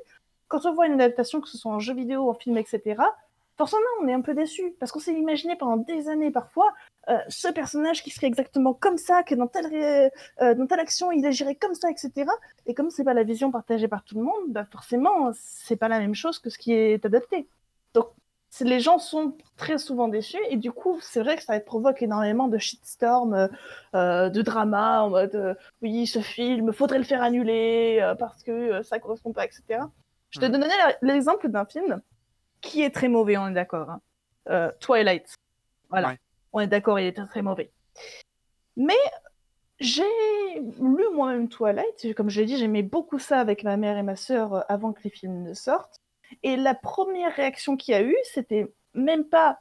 Quand 0.47 0.65
on 0.65 0.73
voit 0.73 0.87
une 0.87 0.93
adaptation, 0.93 1.41
que 1.41 1.47
ce 1.47 1.57
soit 1.57 1.71
en 1.71 1.79
jeu 1.79 1.93
vidéo, 1.93 2.29
en 2.29 2.33
film, 2.35 2.57
etc., 2.57 3.01
forcément, 3.59 3.81
on 4.01 4.07
est 4.07 4.13
un 4.13 4.21
peu 4.21 4.33
déçu 4.33 4.73
parce 4.79 4.91
qu'on 4.91 4.99
s'est 4.99 5.13
imaginé 5.13 5.55
pendant 5.55 5.77
des 5.77 6.07
années 6.09 6.31
parfois 6.31 6.73
euh, 7.09 7.17
ce 7.27 7.47
personnage 7.49 8.01
qui 8.03 8.09
serait 8.09 8.27
exactement 8.27 8.73
comme 8.73 8.97
ça, 8.97 9.21
que 9.23 9.35
dans 9.35 9.47
telle, 9.47 9.67
ré- 9.67 10.11
euh, 10.41 10.55
dans 10.55 10.65
telle 10.65 10.79
action, 10.79 11.11
il 11.11 11.25
agirait 11.25 11.55
comme 11.55 11.73
ça, 11.75 11.89
etc. 11.91 12.31
Et 12.65 12.73
comme 12.73 12.89
c'est 12.89 13.03
pas 13.03 13.13
la 13.13 13.23
vision 13.23 13.51
partagée 13.51 13.87
par 13.87 14.03
tout 14.03 14.15
le 14.17 14.23
monde, 14.23 14.45
bah 14.47 14.65
forcément, 14.71 15.31
c'est 15.33 15.75
pas 15.75 15.87
la 15.89 15.99
même 15.99 16.15
chose 16.15 16.39
que 16.39 16.49
ce 16.49 16.57
qui 16.57 16.71
est 16.73 17.05
adapté. 17.05 17.47
Donc, 17.93 18.07
les 18.61 18.79
gens 18.79 18.97
sont 18.97 19.35
très 19.57 19.77
souvent 19.77 20.07
déçus 20.07 20.39
et 20.49 20.55
du 20.57 20.71
coup, 20.71 20.97
c'est 21.01 21.21
vrai 21.21 21.35
que 21.35 21.43
ça 21.43 21.59
provoque 21.59 22.01
énormément 22.01 22.47
de 22.47 22.57
shitstorm, 22.57 23.33
euh, 23.33 23.47
euh, 23.95 24.29
de 24.29 24.41
drama 24.41 25.01
en 25.03 25.09
mode 25.09 25.57
oui, 25.81 26.07
ce 26.07 26.19
film, 26.19 26.71
faudrait 26.73 26.97
le 26.99 27.03
faire 27.03 27.21
annuler 27.23 28.13
parce 28.19 28.41
que 28.43 28.81
ça 28.83 28.99
correspond 28.99 29.33
pas, 29.33 29.45
etc. 29.45 29.63
Je 30.31 30.39
te 30.39 30.45
Mhm. 30.45 30.51
donnais 30.53 30.67
l'exemple 31.01 31.49
d'un 31.49 31.65
film 31.65 32.01
qui 32.61 32.81
est 32.81 32.89
très 32.89 33.07
mauvais, 33.07 33.37
on 33.37 33.47
est 33.47 33.53
d'accord. 33.53 33.89
hein. 33.89 34.01
Euh, 34.49 34.71
Twilight. 34.79 35.35
Voilà. 35.89 36.09
Ouais. 36.09 36.17
On 36.53 36.59
est 36.59 36.67
d'accord, 36.67 36.99
il 36.99 37.05
est 37.05 37.25
très, 37.27 37.41
mauvais. 37.41 37.71
Mais 38.75 38.97
j'ai 39.79 40.03
lu 40.79 41.03
moi-même 41.13 41.47
Twilight. 41.49 42.13
Comme 42.15 42.29
je 42.29 42.41
l'ai 42.41 42.47
dit, 42.47 42.57
j'aimais 42.57 42.83
beaucoup 42.83 43.19
ça 43.19 43.39
avec 43.39 43.63
ma 43.63 43.77
mère 43.77 43.97
et 43.97 44.03
ma 44.03 44.15
sœur 44.15 44.53
euh, 44.53 44.61
avant 44.67 44.93
que 44.93 45.01
les 45.03 45.09
films 45.09 45.43
ne 45.43 45.53
sortent. 45.53 45.97
Et 46.43 46.57
la 46.57 46.73
première 46.75 47.33
réaction 47.35 47.77
qu'il 47.77 47.93
y 47.93 47.95
a 47.95 48.03
eu, 48.03 48.15
c'était 48.23 48.67
même 48.93 49.25
pas 49.25 49.59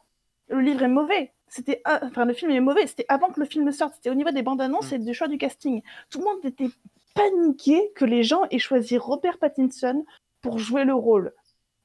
le 0.49 0.61
livre 0.61 0.83
est 0.83 0.89
mauvais. 0.89 1.33
C'était 1.49 1.81
enfin 1.85 2.25
le 2.25 2.35
film 2.35 2.51
est 2.51 2.61
mauvais. 2.61 2.87
C'était 2.87 3.07
avant 3.09 3.29
que 3.31 3.41
le 3.41 3.47
film 3.47 3.71
sorte. 3.73 3.95
C'était 3.95 4.11
au 4.11 4.15
niveau 4.15 4.31
des 4.31 4.43
bandes 4.43 4.61
annonces 4.61 4.93
Mm. 4.93 4.95
et 4.95 4.99
du 4.99 5.15
choix 5.15 5.29
du 5.29 5.39
casting. 5.39 5.83
Tout 6.11 6.19
le 6.19 6.25
monde 6.25 6.45
était 6.45 6.69
paniqué 7.15 7.91
que 7.95 8.05
les 8.05 8.23
gens 8.23 8.45
aient 8.51 8.59
choisi 8.59 8.99
Robert 8.99 9.39
Pattinson 9.39 10.05
pour 10.41 10.59
jouer 10.59 10.85
le 10.85 10.95
rôle 10.95 11.33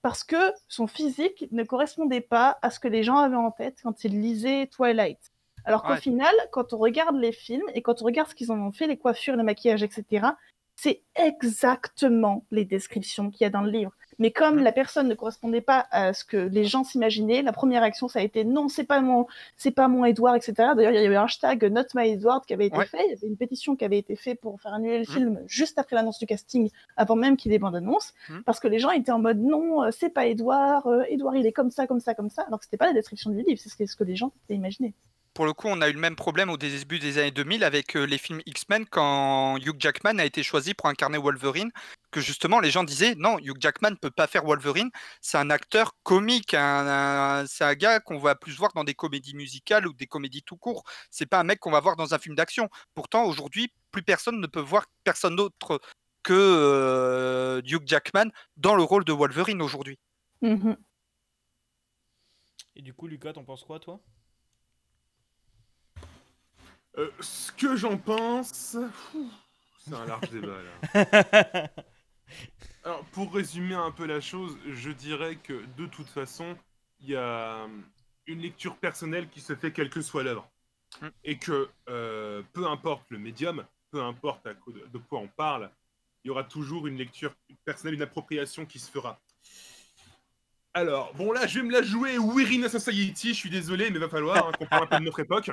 parce 0.03 0.25
que 0.25 0.53
son 0.67 0.85
physique 0.85 1.47
ne 1.51 1.63
correspondait 1.63 2.21
pas 2.21 2.59
à 2.61 2.69
ce 2.69 2.79
que 2.79 2.89
les 2.89 3.03
gens 3.03 3.17
avaient 3.17 3.37
en 3.37 3.51
tête 3.51 3.79
quand 3.81 4.03
ils 4.03 4.21
lisaient 4.21 4.67
Twilight. 4.67 5.31
Alors 5.63 5.81
qu'au 5.81 5.93
Ouais. 5.93 6.01
final, 6.01 6.33
quand 6.51 6.73
on 6.73 6.77
regarde 6.77 7.15
les 7.15 7.31
films 7.31 7.63
et 7.73 7.81
quand 7.81 8.01
on 8.01 8.05
regarde 8.05 8.29
ce 8.29 8.35
qu'ils 8.35 8.51
en 8.51 8.59
ont 8.59 8.73
fait, 8.73 8.85
les 8.85 8.97
coiffures, 8.97 9.37
les 9.37 9.43
maquillages, 9.43 9.81
etc., 9.81 10.27
c'est 10.75 11.03
exactement 11.15 12.45
les 12.51 12.65
descriptions 12.65 13.31
qu'il 13.31 13.45
y 13.45 13.47
a 13.47 13.49
dans 13.49 13.61
le 13.61 13.71
livre. 13.71 13.93
Mais 14.19 14.31
comme 14.31 14.59
la 14.59 14.71
personne 14.71 15.07
ne 15.07 15.15
correspondait 15.15 15.61
pas 15.61 15.85
à 15.91 16.13
ce 16.13 16.23
que 16.25 16.37
les 16.37 16.65
gens 16.65 16.83
s'imaginaient, 16.83 17.41
la 17.41 17.53
première 17.53 17.81
réaction 17.81 18.07
ça 18.07 18.19
a 18.19 18.21
été 18.21 18.43
non, 18.43 18.67
c'est 18.69 18.83
pas 18.83 19.01
mon, 19.01 19.27
c'est 19.57 19.71
pas 19.71 19.87
mon 19.87 20.05
Edward, 20.05 20.35
etc. 20.35 20.53
D'ailleurs, 20.75 20.91
il 20.91 21.01
y 21.01 21.05
avait 21.05 21.15
un 21.15 21.23
hashtag 21.23 21.63
Not 21.65 21.83
My 21.95 22.09
Edward 22.09 22.45
qui 22.45 22.53
avait 22.53 22.67
été 22.67 22.77
Ouais. 22.77 22.85
fait. 22.85 23.03
Il 23.05 23.09
y 23.11 23.13
avait 23.13 23.27
une 23.27 23.37
pétition 23.37 23.75
qui 23.75 23.85
avait 23.85 23.97
été 23.97 24.15
faite 24.15 24.39
pour 24.41 24.59
faire 24.61 24.73
annuler 24.73 24.99
le 24.99 25.05
Mhm. 25.09 25.13
film 25.15 25.41
juste 25.47 25.77
après 25.79 25.95
l'annonce 25.95 26.19
du 26.19 26.25
casting, 26.25 26.69
avant 26.97 27.15
même 27.15 27.37
qu'il 27.37 27.51
y 27.51 27.55
ait 27.55 27.57
des 27.57 27.61
bandes 27.61 27.75
annonces, 27.75 28.13
Mhm. 28.29 28.43
parce 28.43 28.59
que 28.59 28.67
les 28.67 28.79
gens 28.79 28.91
étaient 28.91 29.11
en 29.11 29.19
mode 29.19 29.39
non, 29.39 29.83
euh, 29.83 29.89
c'est 29.91 30.09
pas 30.09 30.25
Edward, 30.27 30.85
euh, 30.87 31.03
Edward 31.09 31.35
il 31.37 31.45
est 31.45 31.51
comme 31.51 31.71
ça, 31.71 31.87
comme 31.87 31.99
ça, 31.99 32.13
comme 32.13 32.29
ça, 32.29 32.43
alors 32.43 32.59
que 32.59 32.65
c'était 32.65 32.77
pas 32.77 32.87
la 32.87 32.93
description 32.93 33.29
du 33.31 33.41
livre, 33.43 33.59
c'est 33.61 33.69
ce 33.69 33.75
que- 33.75 33.85
ce 33.85 33.95
que 33.95 34.03
les 34.03 34.15
gens 34.15 34.31
s'étaient 34.41 34.55
imaginé. 34.55 34.93
Pour 35.33 35.45
le 35.45 35.53
coup, 35.53 35.67
on 35.67 35.81
a 35.81 35.89
eu 35.89 35.93
le 35.93 35.99
même 35.99 36.15
problème 36.15 36.51
au 36.51 36.57
début 36.57 36.99
des 36.99 37.17
années 37.17 37.31
2000 37.31 37.63
avec 37.63 37.95
euh, 37.95 38.03
les 38.03 38.19
films 38.19 38.41
X-Men 38.45 38.85
quand 38.85 39.57
Hugh 39.57 39.75
Jackman 39.79 40.19
a 40.19 40.25
été 40.25 40.43
choisi 40.43 40.75
pour 40.75 40.87
incarner 40.89 41.17
Wolverine, 41.17 41.71
que 42.11 42.21
justement 42.21 42.59
les 42.59 42.69
gens 42.69 42.83
disaient 42.83 43.15
non, 43.15 43.39
Hugh 43.39 43.57
Jackman 43.59 43.91
ne 43.91 43.95
peut 43.95 44.11
pas 44.11 44.27
faire 44.27 44.43
Wolverine, 44.45 44.91
c'est 45.21 45.39
un 45.39 45.49
acteur 45.49 45.95
comique, 46.03 46.53
un- 46.53 46.87
un- 46.87 47.47
c'est 47.47 47.63
un 47.63 47.73
gars 47.73 47.99
qu'on 47.99 48.19
va 48.19 48.35
plus 48.35 48.55
voir 48.55 48.73
dans 48.73 48.83
des 48.83 48.93
comédies 48.93 49.35
musicales 49.35 49.87
ou 49.87 49.93
des 49.93 50.05
comédies 50.05 50.43
tout 50.43 50.57
court, 50.57 50.83
c'est 51.09 51.25
pas 51.25 51.39
un 51.39 51.43
mec 51.43 51.59
qu'on 51.59 51.71
va 51.71 51.79
voir 51.79 51.95
dans 51.95 52.13
un 52.13 52.19
film 52.19 52.35
d'action. 52.35 52.69
Pourtant, 52.93 53.23
aujourd'hui, 53.23 53.73
plus 53.91 54.03
personne 54.03 54.39
ne 54.39 54.47
peut 54.47 54.59
voir 54.59 54.85
personne 55.03 55.35
d'autre 55.35 55.81
que 56.21 56.33
euh, 56.33 57.61
Hugh 57.65 57.83
Jackman 57.87 58.29
dans 58.55 58.75
le 58.75 58.83
rôle 58.83 59.03
de 59.03 59.11
Wolverine 59.11 59.63
aujourd'hui. 59.63 59.97
Mhm. 60.41 60.77
Et 62.75 62.81
du 62.81 62.93
coup, 62.93 63.07
Lucas, 63.07 63.33
t'en 63.33 63.43
penses 63.43 63.63
quoi, 63.63 63.79
toi? 63.79 63.99
Euh, 66.97 67.09
ce 67.19 67.51
que 67.51 67.75
j'en 67.75 67.97
pense. 67.97 68.77
C'est 69.79 69.93
un 69.93 70.05
large 70.05 70.29
débat 70.29 70.57
là. 70.93 71.69
Alors, 72.83 73.05
pour 73.05 73.33
résumer 73.33 73.75
un 73.75 73.91
peu 73.91 74.05
la 74.05 74.19
chose, 74.21 74.57
je 74.67 74.91
dirais 74.91 75.37
que 75.37 75.65
de 75.77 75.85
toute 75.85 76.07
façon, 76.07 76.57
il 76.99 77.09
y 77.09 77.15
a 77.15 77.67
une 78.27 78.39
lecture 78.39 78.75
personnelle 78.75 79.29
qui 79.29 79.41
se 79.41 79.55
fait 79.55 79.71
quelle 79.71 79.89
que 79.89 80.01
soit 80.01 80.23
l'œuvre. 80.23 80.49
Mm. 81.01 81.07
Et 81.23 81.37
que 81.37 81.69
euh, 81.89 82.43
peu 82.53 82.67
importe 82.67 83.09
le 83.09 83.17
médium, 83.17 83.65
peu 83.91 84.01
importe 84.03 84.45
à 84.45 84.53
quoi- 84.53 84.73
de 84.73 84.97
quoi 84.97 85.19
on 85.19 85.27
parle, 85.27 85.71
il 86.23 86.27
y 86.27 86.31
aura 86.31 86.43
toujours 86.43 86.87
une 86.87 86.97
lecture 86.97 87.33
personnelle, 87.65 87.95
une 87.95 88.01
appropriation 88.01 88.65
qui 88.65 88.79
se 88.79 88.91
fera. 88.91 89.19
Alors, 90.73 91.13
bon 91.13 91.31
là, 91.31 91.45
je 91.47 91.59
vais 91.59 91.65
me 91.65 91.71
la 91.71 91.83
jouer 91.83 92.17
Wirina 92.17 92.69
Society, 92.69 93.29
je 93.29 93.33
suis 93.33 93.49
désolé, 93.49 93.91
mais 93.91 93.99
va 93.99 94.09
falloir 94.09 94.47
hein, 94.47 94.51
qu'on 94.57 94.65
parle 94.65 94.83
un 94.83 94.87
peu 94.87 94.99
de 94.99 95.03
notre 95.03 95.19
époque. 95.19 95.51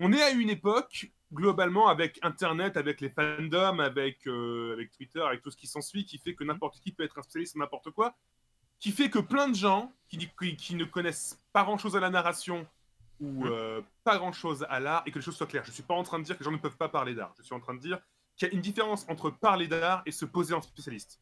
On 0.00 0.12
est 0.12 0.22
à 0.22 0.30
une 0.30 0.50
époque, 0.50 1.10
globalement, 1.32 1.88
avec 1.88 2.18
Internet, 2.22 2.76
avec 2.76 3.00
les 3.00 3.10
fandoms, 3.10 3.80
avec, 3.80 4.26
euh, 4.26 4.74
avec 4.74 4.92
Twitter, 4.92 5.20
avec 5.20 5.42
tout 5.42 5.50
ce 5.50 5.56
qui 5.56 5.66
s'ensuit, 5.66 6.04
qui 6.04 6.18
fait 6.18 6.34
que 6.34 6.44
n'importe 6.44 6.80
qui 6.80 6.92
peut 6.92 7.02
être 7.02 7.18
un 7.18 7.22
spécialiste 7.22 7.56
n'importe 7.56 7.90
quoi, 7.90 8.14
qui 8.78 8.92
fait 8.92 9.08
que 9.08 9.18
plein 9.18 9.48
de 9.48 9.54
gens 9.54 9.92
qui, 10.08 10.18
qui, 10.18 10.56
qui 10.56 10.74
ne 10.74 10.84
connaissent 10.84 11.40
pas 11.52 11.64
grand-chose 11.64 11.96
à 11.96 12.00
la 12.00 12.10
narration 12.10 12.66
ou 13.20 13.46
euh, 13.46 13.80
pas 14.04 14.18
grand-chose 14.18 14.66
à 14.68 14.80
l'art, 14.80 15.02
et 15.06 15.10
que 15.10 15.18
les 15.18 15.24
choses 15.24 15.36
soient 15.36 15.46
claires. 15.46 15.64
Je 15.64 15.70
ne 15.70 15.74
suis 15.74 15.82
pas 15.82 15.94
en 15.94 16.02
train 16.02 16.18
de 16.18 16.24
dire 16.24 16.36
que 16.36 16.40
les 16.40 16.44
gens 16.44 16.52
ne 16.52 16.58
peuvent 16.58 16.76
pas 16.76 16.88
parler 16.88 17.14
d'art. 17.14 17.34
Je 17.38 17.42
suis 17.42 17.54
en 17.54 17.60
train 17.60 17.74
de 17.74 17.80
dire 17.80 17.98
qu'il 18.36 18.48
y 18.48 18.50
a 18.50 18.54
une 18.54 18.60
différence 18.60 19.06
entre 19.08 19.30
parler 19.30 19.68
d'art 19.68 20.02
et 20.04 20.12
se 20.12 20.26
poser 20.26 20.54
en 20.54 20.60
spécialiste. 20.60 21.20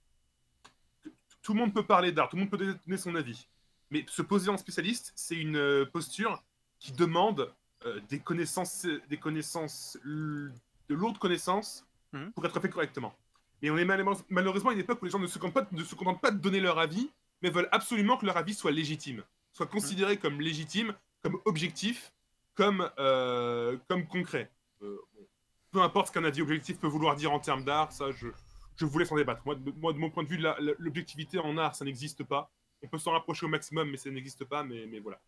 Tout 1.43 1.55
le 1.55 1.61
monde 1.61 1.72
peut 1.72 1.87
parler 1.87 2.11
d'art, 2.11 2.29
tout 2.29 2.37
le 2.37 2.43
monde 2.43 2.51
peut 2.51 2.59
donner 2.59 2.97
son 2.97 3.14
avis. 3.14 3.49
Mais 3.91 4.05
se 4.09 4.22
poser 4.22 4.51
en 4.51 4.57
spécialiste, 4.57 5.12
c'est 5.14 5.37
une 5.37 5.57
euh, 5.57 5.87
posture 5.87 6.43
qui 6.81 6.93
demande 6.93 7.55
euh, 7.85 8.01
des 8.09 8.18
connaissances, 8.20 8.87
des 9.09 9.16
connaissances, 9.18 9.99
de 10.05 10.51
lourdes 10.89 11.18
connaissances 11.18 11.85
Mhm. 12.12 12.32
pour 12.32 12.45
être 12.47 12.61
fait 12.61 12.68
correctement. 12.68 13.14
Et 13.62 13.70
on 13.70 13.76
est 13.76 13.85
malheureusement- 13.85 14.24
malheureusement 14.28 14.70
à 14.70 14.72
une 14.74 14.80
époque 14.80 15.01
où 15.03 15.05
les 15.07 15.11
gens 15.11 15.18
ne 15.18 15.26
se, 15.26 15.39
contentent 15.39 15.68
pas, 15.70 15.76
ne 15.76 15.82
se 15.85 15.95
contentent 15.95 16.20
pas 16.20 16.30
de 16.30 16.39
donner 16.39 16.61
leur 16.61 16.78
avis, 16.78 17.11
mais 17.43 17.51
veulent 17.51 17.68
absolument 17.72 18.16
que 18.16 18.24
leur 18.26 18.37
avis 18.37 18.55
soit 18.55 18.70
légitime, 18.70 19.22
soit 19.53 19.66
considéré 19.66 20.16
comme 20.18 20.41
légitime, 20.41 20.95
comme 21.22 21.39
objectif, 21.45 22.12
comme, 22.55 22.89
euh, 22.99 23.76
comme 23.89 24.07
concret. 24.07 24.51
Euh, 24.82 24.97
peu 25.72 25.80
importe 25.82 26.09
ce 26.09 26.12
qu'un 26.12 26.24
avis 26.24 26.41
objectif 26.43 26.78
peut 26.78 26.87
vouloir 26.87 27.16
dire 27.16 27.32
en 27.32 27.41
termes 27.41 27.64
d'art, 27.64 27.91
ça, 27.91 28.11
je, 28.12 28.28
je 28.76 28.85
vous 28.85 28.99
laisse 28.99 29.11
en 29.11 29.16
débattre. 29.16 29.43
Moi, 29.45 29.57
de, 29.57 29.72
moi, 29.72 29.93
de 29.93 29.99
mon 29.99 30.11
point 30.11 30.22
de 30.22 30.28
vue, 30.28 30.41
l'objectivité 30.78 31.39
en 31.41 31.57
art, 31.59 31.74
ça 31.74 31.85
n'existe 31.85 32.22
pas. 32.22 32.51
On 32.82 32.87
peut 32.89 32.99
s'en 32.99 33.12
rapprocher 33.12 33.47
au 33.47 33.49
maximum, 33.49 33.91
mais 33.91 33.97
ça 33.97 34.11
n'existe 34.11 34.45
pas. 34.45 34.62
Mais, 34.62 34.87
mais 34.87 35.01
voilà. 35.01 35.20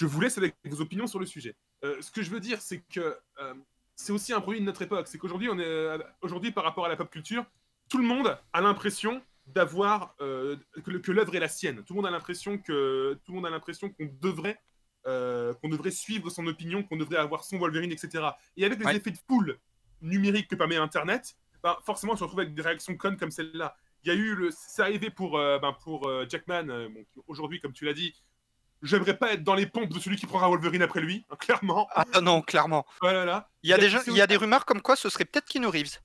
Je 0.00 0.06
vous 0.06 0.20
laisse 0.22 0.38
avec 0.38 0.56
vos 0.64 0.80
opinions 0.80 1.06
sur 1.06 1.18
le 1.18 1.26
sujet. 1.26 1.54
Euh, 1.84 2.00
ce 2.00 2.10
que 2.10 2.22
je 2.22 2.30
veux 2.30 2.40
dire, 2.40 2.62
c'est 2.62 2.78
que 2.90 3.18
euh, 3.38 3.54
c'est 3.96 4.12
aussi 4.12 4.32
un 4.32 4.40
produit 4.40 4.58
de 4.58 4.64
notre 4.64 4.80
époque. 4.80 5.06
C'est 5.06 5.18
qu'aujourd'hui, 5.18 5.50
on 5.50 5.58
est 5.58 5.62
euh, 5.62 5.98
aujourd'hui 6.22 6.52
par 6.52 6.64
rapport 6.64 6.86
à 6.86 6.88
la 6.88 6.96
pop 6.96 7.10
culture, 7.10 7.44
tout 7.90 7.98
le 7.98 8.04
monde 8.04 8.38
a 8.54 8.60
l'impression 8.62 9.22
d'avoir 9.44 10.14
euh, 10.22 10.56
que, 10.82 11.12
l'œuvre 11.12 11.34
est 11.34 11.40
la 11.40 11.50
sienne. 11.50 11.84
Tout 11.84 11.92
le 11.92 11.96
monde 11.96 12.06
a 12.06 12.10
l'impression 12.10 12.56
que 12.56 13.18
tout 13.26 13.32
le 13.32 13.36
monde 13.36 13.46
a 13.46 13.50
l'impression 13.50 13.90
qu'on 13.90 14.10
devrait 14.22 14.58
qu'on 15.04 15.68
devrait 15.68 15.90
suivre 15.90 16.28
son 16.30 16.46
opinion, 16.46 16.82
qu'on 16.82 16.96
devrait 16.96 17.16
avoir 17.16 17.44
son 17.44 17.58
Wolverine, 17.58 17.90
etc. 17.90 18.24
Et 18.56 18.64
avec 18.66 18.78
les 18.78 18.84
Ouais. 18.84 18.96
effets 18.96 19.10
de 19.10 19.18
foule 19.28 19.58
numériques 20.02 20.48
que 20.48 20.54
permet 20.54 20.76
Internet, 20.76 21.36
ben, 21.62 21.76
forcément, 21.84 22.12
on 22.12 22.16
se 22.16 22.22
retrouve 22.22 22.40
avec 22.40 22.54
des 22.54 22.60
réactions 22.60 22.94
connes 22.96 23.16
comme 23.16 23.30
celle-là. 23.30 23.74
Il 24.04 24.08
y 24.08 24.10
a 24.10 24.14
eu 24.14 24.34
le, 24.34 24.50
c'est 24.50 24.82
arrivé 24.82 25.08
pour 25.10 25.32
ben, 25.32 25.74
pour 25.82 26.10
Jackman. 26.28 26.64
bon, 26.90 27.04
aujourd'hui, 27.26 27.60
comme 27.60 27.72
tu 27.72 27.86
l'as 27.86 27.94
dit, 27.94 28.14
j'aimerais 28.82 29.16
pas 29.16 29.32
être 29.32 29.42
dans 29.44 29.54
les 29.54 29.66
pompes 29.66 29.88
de 29.90 29.98
celui 30.00 30.16
qui 30.16 30.26
prendra 30.26 30.48
Wolverine 30.48 30.82
après 30.82 31.00
lui, 31.00 31.24
hein, 31.30 31.36
clairement. 31.36 31.88
Ah 31.94 32.04
non, 32.22 32.42
clairement. 32.42 32.86
Voilà, 33.00 33.24
là. 33.24 33.48
Il 33.62 33.70
y 33.70 33.72
a, 33.72 33.76
Il 33.76 33.80
y 33.82 33.84
a- 33.84 33.86
des, 33.86 33.90
gens- 33.90 33.98
c'est 34.04 34.10
il 34.10 34.16
y 34.16 34.20
a 34.20 34.24
aussi- 34.24 34.28
des 34.28 34.36
rumeurs 34.36 34.64
comme 34.64 34.80
quoi 34.82 34.96
ce 34.96 35.08
serait 35.08 35.24
peut-être 35.24 35.46
Keanu 35.48 35.66
Reeves. 35.66 35.98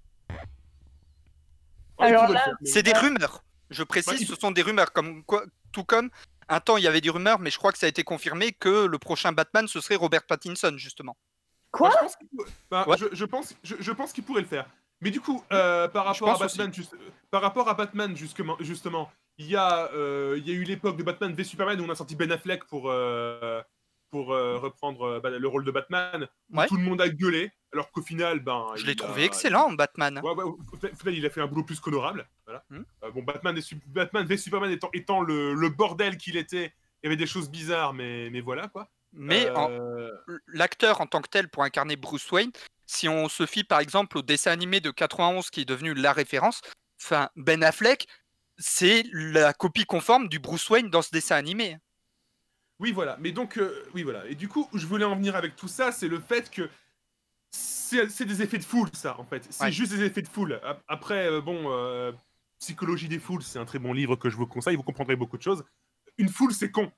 Ouais, 2.00 2.08
Alors 2.08 2.28
là, 2.30 2.46
C'est 2.64 2.84
des 2.84 2.94
rumeurs. 2.94 3.44
Je 3.70 3.84
précise, 3.84 4.14
Ouais, 4.14 4.20
il- 4.22 4.28
ce 4.28 4.36
sont 4.36 4.52
des 4.52 4.62
rumeurs. 4.62 4.92
Comme 4.94 5.24
quoi, 5.24 5.44
tout 5.72 5.84
comme 5.84 6.10
un 6.50 6.60
temps, 6.60 6.78
il 6.78 6.84
y 6.84 6.88
avait 6.88 7.02
des 7.02 7.10
rumeurs, 7.10 7.40
mais 7.40 7.50
je 7.50 7.58
crois 7.58 7.72
que 7.72 7.78
ça 7.78 7.86
a 7.86 7.90
été 7.90 8.04
confirmé 8.04 8.52
que 8.52 8.86
le 8.86 9.00
prochain 9.00 9.32
Batman, 9.32 9.68
ce 9.68 9.80
serait 9.82 9.96
Robert 9.96 10.24
Pattinson, 10.26 10.74
justement. 10.78 11.18
Quoi 11.72 11.90
je 11.92 11.98
pense 11.98 12.16
qu'il 12.16 12.28
pour- 12.28 12.46
bah, 12.70 12.86
Ouais. 12.88 12.98
je, 12.98 13.06
je 13.12 13.26
pense, 13.26 13.54
je, 13.64 13.76
je 13.80 13.92
pense 13.92 14.14
qu'il 14.14 14.24
pourrait 14.24 14.42
le 14.42 14.48
faire. 14.48 14.66
Mais 15.02 15.10
du 15.12 15.20
coup, 15.20 15.44
euh, 15.52 15.88
par, 15.88 16.06
rapport 16.06 16.30
à. 16.30 16.38
Batman, 16.38 16.74
juste- 16.74 16.96
par 17.32 17.42
rapport 17.42 17.68
à 17.70 17.74
Batman, 17.74 18.16
justement, 18.16 18.56
justement 18.60 19.12
il, 19.38 19.48
y 19.48 19.56
a, 19.56 19.92
euh, 19.94 20.36
il 20.38 20.48
y 20.48 20.52
a 20.52 20.54
eu 20.54 20.64
l'époque 20.64 20.98
de 20.98 21.04
Batman 21.04 21.34
v 21.34 21.44
Superman 21.44 21.80
où 21.82 21.84
on 21.86 21.90
a 21.90 21.96
sorti 21.96 22.16
Ben 22.16 22.32
Affleck 22.32 22.64
pour, 22.66 22.90
euh, 22.90 23.62
pour 24.12 24.34
euh, 24.34 24.58
reprendre 24.58 25.20
bah, 25.22 25.30
le 25.30 25.48
rôle 25.48 25.66
de 25.66 25.72
Batman. 25.72 26.28
où 26.52 26.58
Ouais. 26.60 26.68
Tout 26.68 26.78
le 26.78 26.84
monde 26.84 27.02
a 27.02 27.10
gueulé, 27.10 27.52
alors 27.74 27.92
qu'au 27.92 28.02
final, 28.02 28.40
ben. 28.40 28.66
Je 28.76 28.82
il 28.84 28.86
l'ai 28.88 28.92
a- 28.94 28.96
trouvé 28.96 29.24
excellent, 29.24 29.72
Batman. 29.74 30.22
Ouais, 30.24 30.32
ouais, 30.34 30.44
au 30.44 30.58
au 30.72 30.78
final, 30.96 31.16
il 31.16 31.26
a 31.26 31.30
fait 31.30 31.42
un 31.42 31.48
boulot 31.48 31.64
plus 31.64 31.80
qu'honorable. 31.80 32.28
Voilà. 32.46 32.64
Hmm. 32.70 32.84
Euh, 33.04 33.12
bon, 33.12 33.24
Batman, 33.24 33.58
et 33.58 33.62
Su- 33.62 33.80
Batman 33.88 34.26
v 34.26 34.38
Superman 34.38 34.72
étant, 34.72 34.90
étant 34.94 35.22
le, 35.22 35.54
le 35.54 35.70
bordel 35.70 36.18
qu'il 36.18 36.38
était, 36.38 36.74
il 37.04 37.06
y 37.06 37.08
avait 37.08 37.18
des 37.18 37.28
choses 37.28 37.50
bizarres, 37.50 37.94
mais, 37.94 38.30
mais 38.30 38.42
voilà 38.42 38.68
quoi. 38.70 38.90
Mais 39.18 39.50
en- 39.52 39.70
Euh, 39.72 40.12
l'acteur 40.48 41.00
en 41.02 41.08
tant 41.08 41.22
que 41.22 41.30
tel 41.30 41.48
pour 41.50 41.64
incarner 41.64 41.96
Bruce 41.96 42.30
Wayne, 42.32 42.52
si 42.86 43.08
on 43.10 43.30
se 43.30 43.46
fie 43.46 43.64
par 43.64 43.80
exemple 43.80 44.18
au 44.18 44.22
dessin 44.22 44.52
animé 44.52 44.80
de 44.82 44.92
91 44.92 45.50
qui 45.50 45.62
est 45.62 45.66
devenu 45.66 45.94
la 45.94 46.12
référence, 46.14 46.62
enfin 47.02 47.30
Ben 47.36 47.64
Affleck, 47.64 48.08
c'est 48.58 49.04
la 49.12 49.54
copie 49.54 49.86
conforme 49.86 50.28
du 50.30 50.40
Bruce 50.40 50.70
Wayne 50.70 50.90
dans 50.90 51.02
ce 51.02 51.12
dessin 51.12 51.36
animé. 51.36 51.78
Oui, 52.80 52.92
voilà. 52.92 53.18
Mais 53.20 53.32
donc, 53.32 53.58
euh, 53.58 53.86
oui, 53.94 54.04
voilà. 54.04 54.26
Et 54.28 54.36
du 54.36 54.48
coup, 54.48 54.68
où 54.74 54.78
je 54.78 54.86
voulais 54.86 55.06
en 55.06 55.16
venir 55.16 55.36
avec 55.36 55.56
tout 55.56 55.68
ça, 55.68 55.92
c'est 55.92 56.08
le 56.10 56.20
fait 56.20 56.50
que 56.52 56.70
c'est 57.52 58.26
des 58.26 58.42
effets 58.42 58.58
de 58.58 58.64
foule, 58.66 58.90
ça, 58.94 59.18
en 59.20 59.24
fait. 59.26 59.48
C'est 59.50 59.64
Ouais. 59.64 59.72
juste 59.72 59.94
des 59.94 60.04
effets 60.04 60.22
de 60.22 60.28
foule. 60.28 60.60
Ap- 60.64 60.84
Après, 60.88 61.28
euh, 61.28 61.42
bon, 61.42 61.72
euh, 61.72 62.12
Psychologie 62.60 63.08
des 63.10 63.20
foules, 63.20 63.44
c'est 63.44 63.60
un 63.60 63.66
très 63.66 63.80
bon 63.80 63.92
livre 63.94 64.16
que 64.16 64.30
je 64.30 64.38
vous 64.38 64.48
conseille. 64.48 64.76
Vous 64.78 64.84
comprendrez 64.84 65.16
beaucoup 65.18 65.38
de 65.38 65.42
choses. 65.44 65.64
Une 66.18 66.30
foule, 66.30 66.54
c'est 66.54 66.72
con. 66.72 66.92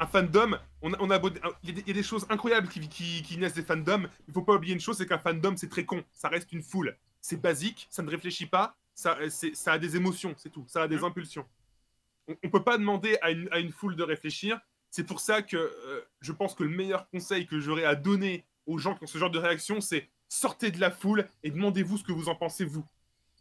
Un 0.00 0.06
fandom, 0.06 0.58
on 0.82 0.92
a, 0.92 0.96
on 1.00 1.10
a 1.10 1.18
beau- 1.18 1.30
il 1.62 1.68
y, 1.68 1.72
a 1.72 1.74
des- 1.74 1.80
il 1.82 1.88
y 1.88 1.90
a 1.92 1.94
des 1.94 2.02
choses 2.02 2.26
incroyables 2.28 2.68
qui, 2.68 2.88
qui, 2.88 3.22
qui 3.22 3.38
naissent 3.38 3.54
des 3.54 3.62
fandoms. 3.62 4.08
Il 4.26 4.34
faut 4.34 4.42
pas 4.42 4.54
oublier 4.54 4.74
une 4.74 4.80
chose, 4.80 4.98
c'est 4.98 5.06
qu'un 5.06 5.18
fandom, 5.18 5.56
c'est 5.56 5.68
très 5.68 5.84
con. 5.84 6.02
Ça 6.12 6.28
reste 6.28 6.52
une 6.52 6.62
foule. 6.62 6.96
C'est 7.20 7.40
basique, 7.40 7.86
ça 7.90 8.02
ne 8.02 8.10
réfléchit 8.10 8.46
pas, 8.46 8.76
ça, 9.00 9.16
euh, 9.18 9.28
ça 9.30 9.72
a 9.72 9.78
des 9.78 9.96
émotions, 9.96 10.34
c'est 10.36 10.50
tout. 10.50 10.64
Ça 10.68 10.82
a 10.82 10.88
des 10.88 10.96
Mhm. 10.98 11.04
impulsions. 11.04 11.46
On, 12.28 12.36
on 12.44 12.50
peut 12.50 12.62
pas 12.62 12.76
demander 12.78 13.18
à 13.22 13.30
une, 13.30 13.48
à 13.50 13.58
une 13.58 13.72
foule 13.72 13.96
de 13.96 14.02
réfléchir. 14.02 14.60
C'est 14.90 15.04
pour 15.04 15.20
ça 15.20 15.40
que 15.42 15.56
euh, 15.56 16.00
je 16.20 16.32
pense 16.32 16.54
que 16.54 16.62
le 16.64 16.70
meilleur 16.70 17.08
conseil 17.10 17.46
que 17.46 17.58
j'aurais 17.60 17.84
à 17.84 17.94
donner 17.94 18.44
aux 18.66 18.78
gens 18.78 18.94
qui 18.94 19.04
ont 19.04 19.06
ce 19.06 19.18
genre 19.18 19.30
de 19.30 19.38
réaction, 19.38 19.80
c'est 19.80 20.08
sortez 20.28 20.70
de 20.70 20.80
la 20.80 20.90
foule 20.90 21.26
et 21.42 21.50
demandez-vous 21.50 21.98
ce 21.98 22.04
que 22.04 22.12
vous 22.12 22.28
en 22.28 22.34
pensez, 22.34 22.64
vous. 22.64 22.84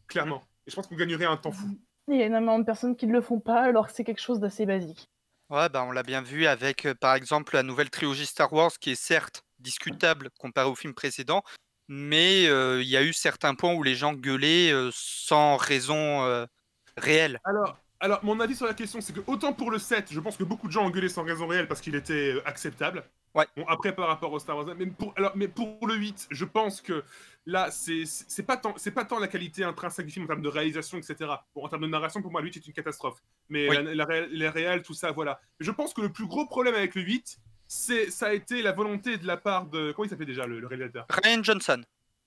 Clairement. 0.07 0.43
Et 0.66 0.72
je 0.72 0.76
pense 0.76 0.88
qu'on 0.88 0.95
gagnerait 0.95 1.26
un 1.26 1.38
temps 1.38 1.51
fou. 1.51 1.78
Il 2.07 2.18
y 2.18 2.24
a 2.24 2.26
énormément 2.28 2.57
de 2.57 2.64
personnes 2.64 2.95
qui 2.95 3.05
ne 3.05 3.14
le 3.14 3.22
font 3.22 3.39
pas 3.39 3.62
alors 3.62 3.88
que 3.88 3.93
c'est 3.93 4.03
quelque 4.03 4.22
chose 4.22 4.39
d'assez 4.39 4.66
basique. 4.66 5.07
Ouais, 5.49 5.68
bah 5.70 5.84
on 5.84 5.91
l'a 5.91 6.03
bien 6.03 6.22
vu 6.22 6.45
avec 6.45 6.86
euh, 6.86 6.93
par 6.95 7.16
exemple 7.16 7.55
la 7.55 7.64
nouvelle 7.64 7.89
trilogie 7.89 8.26
Star 8.26 8.51
Wars 8.53 8.72
qui 8.80 8.91
est 8.91 8.95
certes 9.01 9.43
discutable 9.60 10.30
comparé 10.39 10.70
au 10.70 10.76
film 10.76 10.93
précédent, 10.93 11.43
mais 11.90 12.44
il 12.44 12.88
y 12.88 12.96
a 12.96 13.04
eu 13.04 13.12
certains 13.12 13.56
points 13.56 13.74
où 13.74 13.84
les 13.84 13.96
gens 13.96 14.14
gueulaient 14.14 14.72
sans 14.94 15.58
raison 15.58 16.48
réelle. 16.96 17.42
Alors, 17.44 17.78
alors, 18.02 18.24
mon 18.24 18.40
avis 18.40 18.56
sur 18.56 18.66
la 18.66 18.74
question, 18.74 19.02
c'est 19.02 19.12
que 19.12 19.20
autant 19.28 19.52
pour 19.52 19.72
le 19.72 19.78
7, 19.78 20.08
je 20.12 20.20
pense 20.22 20.38
que 20.38 20.46
beaucoup 20.46 20.68
de 20.68 20.72
gens 20.72 20.86
ont 20.86 20.90
gueulé 20.90 21.10
sans 21.10 21.24
raison 21.24 21.48
réelle 21.48 21.68
parce 21.68 21.82
qu'il 21.82 21.96
était 21.96 22.36
acceptable. 22.46 23.04
Ouais. 23.36 23.46
Bon, 23.58 23.66
après, 23.68 23.94
par 23.94 24.08
rapport 24.08 24.32
au 24.32 24.40
Star 24.40 24.56
Wars, 24.58 24.68
mais 24.78 24.86
pour, 24.88 25.14
alors, 25.18 25.34
mais 25.36 25.48
pour 25.48 25.86
le 25.86 25.96
8, 25.96 26.30
je 26.32 26.46
pense 26.46 26.82
que 26.82 27.04
là, 27.46 27.70
c'est 27.72 28.06
pas, 28.48 28.56
tant- 28.58 28.74
pas 28.96 29.06
tant 29.06 29.20
la 29.20 29.28
qualité 29.28 29.64
intrinsèque 29.66 30.06
du 30.06 30.14
film 30.14 30.26
en 30.26 30.28
termes 30.30 30.42
de 30.42 30.48
réalisation, 30.50 30.98
etc. 30.98 31.16
Bon, 31.54 31.66
en 31.66 31.68
termes 31.68 31.84
de 31.84 31.88
narration, 31.88 32.22
pour 32.22 32.32
moi, 32.32 32.42
le 32.42 32.48
8 32.48 32.58
est 32.58 32.68
une 32.68 32.74
catastrophe. 32.74 33.22
Mais 33.50 33.70
Oui. 33.70 33.78
la, 33.96 34.80
tout 34.80 34.94
ça, 34.94 35.12
voilà. 35.12 35.40
Je 35.60 35.70
pense 35.72 35.94
que 35.94 36.02
le 36.02 36.10
plus 36.12 36.26
gros 36.26 36.46
problème 36.46 36.76
avec 36.76 36.96
le 36.96 37.02
8, 37.02 37.38
c'est 37.72 38.09
ça 38.09 38.28
a 38.28 38.34
été 38.34 38.61
la 38.63 38.72
volonté 38.74 39.17
de 39.17 39.26
la 39.28 39.38
part 39.38 39.67
de. 39.67 39.91
Comment 39.93 40.05
il 40.05 40.09
s'appelait 40.09 40.26
déjà, 40.26 40.45
le, 40.47 40.59
le 40.59 40.67
réalisateur? 40.67 41.05
Ryan 41.24 41.43
Johnson. 41.43 41.82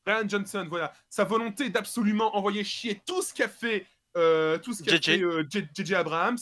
Ryan 0.06 0.28
Johnson, 0.28 0.66
voilà. 0.70 0.92
Sa 1.10 1.24
volonté 1.24 1.68
d'absolument 1.68 2.34
envoyer 2.36 2.64
chier 2.64 3.02
tout 3.06 3.20
ce 3.22 3.34
qu'a 3.34 3.48
fait 3.48 3.86
euh, 4.16 4.56
tout 4.58 4.72
ce 4.72 4.82
qu'a 4.82 4.96
JJ. 4.96 5.04
fait 5.04 5.22
euh, 5.22 5.44
JJ 5.50 5.92
Abrams 5.92 6.38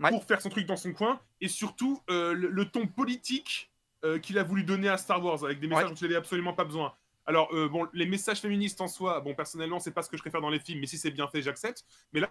Ouais. 0.00 0.08
pour 0.10 0.24
faire 0.24 0.40
son 0.40 0.48
truc 0.48 0.64
dans 0.64 0.78
son 0.78 0.94
coin 0.94 1.20
et 1.42 1.48
surtout 1.48 2.00
euh, 2.08 2.32
le, 2.32 2.48
le 2.48 2.64
ton 2.64 2.86
politique 2.86 3.70
euh, 4.02 4.18
qu'il 4.18 4.38
a 4.38 4.42
voulu 4.42 4.64
donner 4.64 4.88
à 4.88 4.96
Star 4.96 5.22
Wars 5.22 5.44
avec 5.44 5.60
des 5.60 5.66
messages 5.66 5.84
Ouais. 5.84 5.90
dont 5.90 5.94
il 5.96 6.04
avait 6.06 6.16
absolument 6.16 6.54
pas 6.54 6.64
besoin. 6.64 6.94
Alors 7.26 7.54
euh, 7.54 7.68
bon, 7.68 7.86
les 7.92 8.06
messages 8.06 8.40
féministes 8.40 8.80
en 8.80 8.88
soi, 8.88 9.20
bon 9.20 9.34
personnellement 9.34 9.78
c'est 9.78 9.90
pas 9.90 10.02
ce 10.02 10.08
que 10.08 10.16
je 10.16 10.22
préfère 10.22 10.40
dans 10.40 10.48
les 10.48 10.58
films, 10.58 10.80
mais 10.80 10.86
si 10.86 10.96
c'est 10.96 11.10
bien 11.10 11.28
fait, 11.28 11.42
j'accepte. 11.42 11.84
Mais 12.14 12.20
là, 12.20 12.30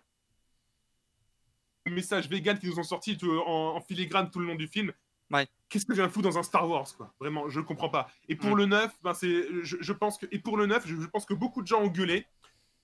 les 1.86 1.92
messages 1.92 2.28
vegan 2.28 2.58
qui 2.58 2.66
nous 2.68 2.80
ont 2.80 2.84
sortis 2.84 3.18
tout- 3.18 3.32
en, 3.46 3.76
en 3.76 3.82
filigrane 3.82 4.30
tout 4.32 4.40
le 4.40 4.46
long 4.48 4.56
du 4.56 4.68
film. 4.68 4.92
Ouais. 5.32 5.48
Qu'est-ce 5.70 5.86
que 5.86 5.94
je 5.94 6.02
viens 6.02 6.10
foutre 6.10 6.28
dans 6.30 6.38
un 6.40 6.44
Star 6.44 6.68
Wars 6.68 6.88
quoi? 6.98 7.14
Vraiment, 7.20 7.50
je 7.50 7.60
comprends 7.60 7.90
pas. 7.90 8.10
Et 8.28 8.36
pour 8.36 8.56
Mm. 8.56 8.58
le 8.58 8.66
9, 8.66 8.92
ben 9.04 9.14
c'est, 9.14 9.46
je, 9.64 9.78
je 9.80 9.94
pense 9.94 10.18
que 10.18 10.26
et 10.32 10.40
pour 10.40 10.58
le 10.58 10.66
9, 10.66 10.88
je, 10.88 10.96
je 10.96 11.08
pense 11.08 11.26
que 11.26 11.34
beaucoup 11.34 11.62
de 11.62 11.68
gens 11.68 11.82
ont 11.82 11.88
gueulé. 11.88 12.26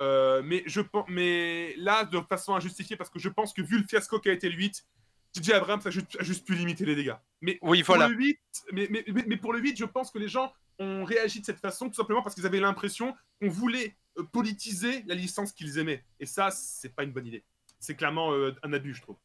Euh, 0.02 0.42
mais 0.44 0.62
je 0.66 0.82
pense, 0.82 1.06
mais 1.08 1.74
là 1.78 2.04
de 2.04 2.20
façon 2.20 2.54
injustifiée 2.54 2.98
parce 2.98 3.10
que 3.10 3.18
je 3.18 3.30
pense 3.30 3.54
que 3.54 3.62
vu 3.62 3.78
le 3.80 3.88
fiasco 3.88 4.20
qui 4.20 4.30
a 4.30 4.34
été 4.34 4.50
le 4.50 4.56
8, 4.58 4.86
DJ 5.34 5.52
Abrams 5.52 5.80
a 5.86 5.90
juste, 5.90 6.18
a 6.20 6.24
juste 6.24 6.46
pu 6.46 6.54
limiter 6.54 6.86
les 6.86 6.96
dégâts. 6.96 7.16
Mais 7.42 7.58
Oui, 7.62 7.82
pour 7.82 7.96
voilà. 7.96 8.10
le 8.10 8.16
8, 8.16 8.40
mais, 8.74 8.88
mais, 8.92 9.04
mais, 9.08 9.24
mais 9.26 9.38
pour 9.38 9.54
le 9.54 9.60
8, 9.60 9.78
je 9.78 9.86
pense 9.86 10.12
que 10.12 10.20
les 10.20 10.28
gens 10.28 10.52
ont 10.80 11.06
réagi 11.06 11.40
de 11.40 11.46
cette 11.46 11.60
façon 11.60 11.88
tout 11.88 11.96
simplement 11.96 12.22
parce 12.22 12.36
qu'ils 12.36 12.46
avaient 12.46 12.60
l'impression 12.60 13.16
qu'on 13.42 13.48
voulait 13.50 13.96
euh, 14.20 14.24
politiser 14.24 15.04
la 15.08 15.16
licence 15.16 15.54
qu'ils 15.54 15.78
aimaient. 15.80 16.04
Et 16.20 16.26
ça, 16.26 16.52
c'est 16.52 16.94
pas 16.94 17.04
une 17.04 17.12
bonne 17.12 17.26
idée. 17.28 17.44
C'est 17.80 17.96
clairement 17.96 18.34
euh, 18.34 18.54
un 18.64 18.74
abus, 18.74 18.94
je 18.96 19.02
trouve. 19.02 19.16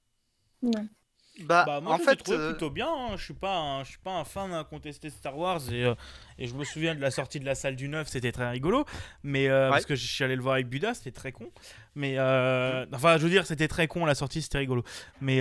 Bah, 1.44 1.64
Bah, 1.66 1.80
moi, 1.80 1.94
en 1.94 1.98
je 1.98 2.02
fait, 2.02 2.16
trouvé 2.16 2.36
euh, 2.38 2.50
plutôt 2.50 2.70
bien. 2.70 2.88
hein. 2.88 3.16
Je 3.16 3.24
suis 3.24 3.34
pas, 3.34 3.56
un, 3.56 3.84
je 3.84 3.90
suis 3.90 3.98
pas 3.98 4.12
un 4.18 4.24
fan 4.24 4.52
incontesté 4.52 5.08
de 5.08 5.12
Star 5.12 5.36
Wars 5.36 5.60
et, 5.72 5.84
euh, 5.84 5.94
et 6.38 6.46
je 6.46 6.54
me 6.54 6.64
souviens 6.64 6.94
de 6.94 7.00
la 7.00 7.10
sortie 7.10 7.40
de 7.40 7.44
la 7.46 7.54
salle 7.54 7.76
du 7.76 7.88
9, 7.88 8.08
c'était 8.08 8.32
très 8.32 8.50
rigolo. 8.50 8.84
Mais 9.22 9.48
euh, 9.48 9.66
Ouais. 9.66 9.70
parce 9.70 9.86
que 9.86 9.94
je 9.94 10.06
suis 10.06 10.22
allé 10.24 10.36
le 10.36 10.42
voir 10.42 10.54
avec 10.54 10.68
Buda, 10.68 10.94
c'était 10.94 11.10
très 11.12 11.32
con. 11.32 11.50
Mais 11.94 12.14
euh, 12.18 12.86
enfin, 12.92 13.16
je 13.18 13.24
veux 13.24 13.30
dire, 13.30 13.46
c'était 13.46 13.68
très 13.68 13.86
con 13.88 14.04
la 14.06 14.14
sortie, 14.14 14.42
c'était 14.42 14.58
rigolo. 14.58 14.82
Mais 15.20 15.40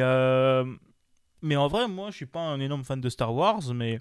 mais 1.41 1.55
en 1.55 1.67
vrai, 1.67 1.87
moi, 1.87 2.11
je 2.11 2.15
suis 2.17 2.25
pas 2.25 2.41
un 2.41 2.59
énorme 2.59 2.83
fan 2.83 2.99
de 2.99 3.09
Star 3.09 3.33
Wars, 3.33 3.61
mais 3.73 3.99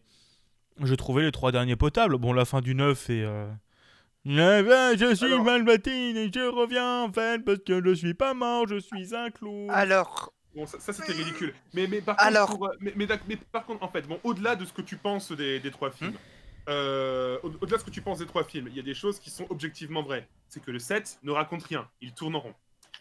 je 0.82 0.94
trouvais 0.94 1.22
les 1.22 1.32
trois 1.32 1.53
derniers 1.53 1.76
potables. 1.76 2.16
Bon, 2.18 2.32
la 2.32 2.44
fin 2.44 2.61
du 2.61 2.74
9 2.74 3.11
et 3.11 3.22
Eh 4.24 4.28
ben, 4.28 4.96
je 4.99 5.14
suis 5.14 5.26
Alors- 5.26 5.46
et 5.49 6.30
je 6.34 6.49
reviens 6.51 7.03
en 7.05 7.12
fait 7.12 7.44
parce 7.44 7.59
que 7.61 7.80
je 7.84 7.94
suis 7.94 8.14
pas 8.14 8.34
mort, 8.34 8.66
je 8.68 8.78
suis 8.78 9.14
un 9.14 9.30
clou. 9.30 9.68
alors, 9.70 10.32
Bon, 10.55 10.66
ça, 10.66 10.80
ça, 10.80 10.92
c'était 10.92 11.12
ridicule. 11.12 11.55
Mais, 11.74 11.86
mais, 11.86 12.01
par 12.01 12.16
Alors- 12.20 12.46
contre, 12.49 12.59
pour, 12.59 12.68
euh, 12.68 12.76
mais, 12.80 12.92
mais 12.96 13.36
par 13.36 13.64
contre, 13.64 13.82
en 13.82 13.88
fait, 13.88 14.03
bon, 14.03 14.18
au-delà 14.24 14.57
de 14.57 14.64
ce 14.64 14.72
que 14.72 14.82
tu 14.82 14.96
penses 14.96 15.30
des, 15.32 15.61
des 15.61 15.70
trois 15.70 15.90
films, 15.90 16.14
euh, 16.68 17.38
au- 17.42 17.49
au-delà 17.49 17.76
de 17.76 17.80
ce 17.82 17.84
que 17.84 17.90
tu 17.90 18.03
penses 18.03 18.18
des 18.18 18.26
trois 18.26 18.44
films, 18.44 18.66
il 18.68 18.76
y 18.76 18.80
a 18.80 18.82
des 18.82 18.94
choses 18.94 19.18
qui 19.18 19.30
sont 19.30 19.46
objectivement 19.51 20.03
vraies. 20.03 20.26
C'est 20.49 20.62
que 20.62 20.70
le 20.70 20.78
7 20.78 21.18
ne 21.22 21.30
raconte 21.32 21.62
rien, 21.64 21.88
il 22.01 22.12
tourne 22.12 22.34
en 22.34 22.40
rond. 22.40 22.55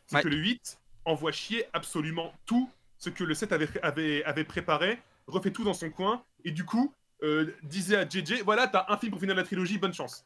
C'est 0.05 0.17
Ouais. 0.17 0.21
que 0.23 0.27
le 0.27 0.37
8 0.37 0.77
envoie 1.05 1.31
chier 1.31 1.65
absolument 1.73 2.33
tout 2.45 2.69
ce 2.97 3.09
que 3.09 3.23
le 3.23 3.33
7 3.33 3.51
avait, 3.53 3.69
avait, 3.81 4.23
avait 4.25 4.43
préparé, 4.43 4.99
refait 5.27 5.51
tout 5.51 5.63
dans 5.63 5.73
son 5.73 5.89
coin, 5.89 6.23
et 6.43 6.51
du 6.51 6.65
coup, 6.65 6.93
euh, 7.23 7.51
disait 7.63 7.95
à 7.97 8.07
JJ, 8.07 8.41
voilà, 8.43 8.67
t'as 8.67 8.85
un 8.89 8.97
film 8.97 9.11
pour 9.11 9.19
finir 9.19 9.35
la 9.35 9.43
trilogie, 9.43 9.77
bonne 9.77 9.93
chance. 9.93 10.25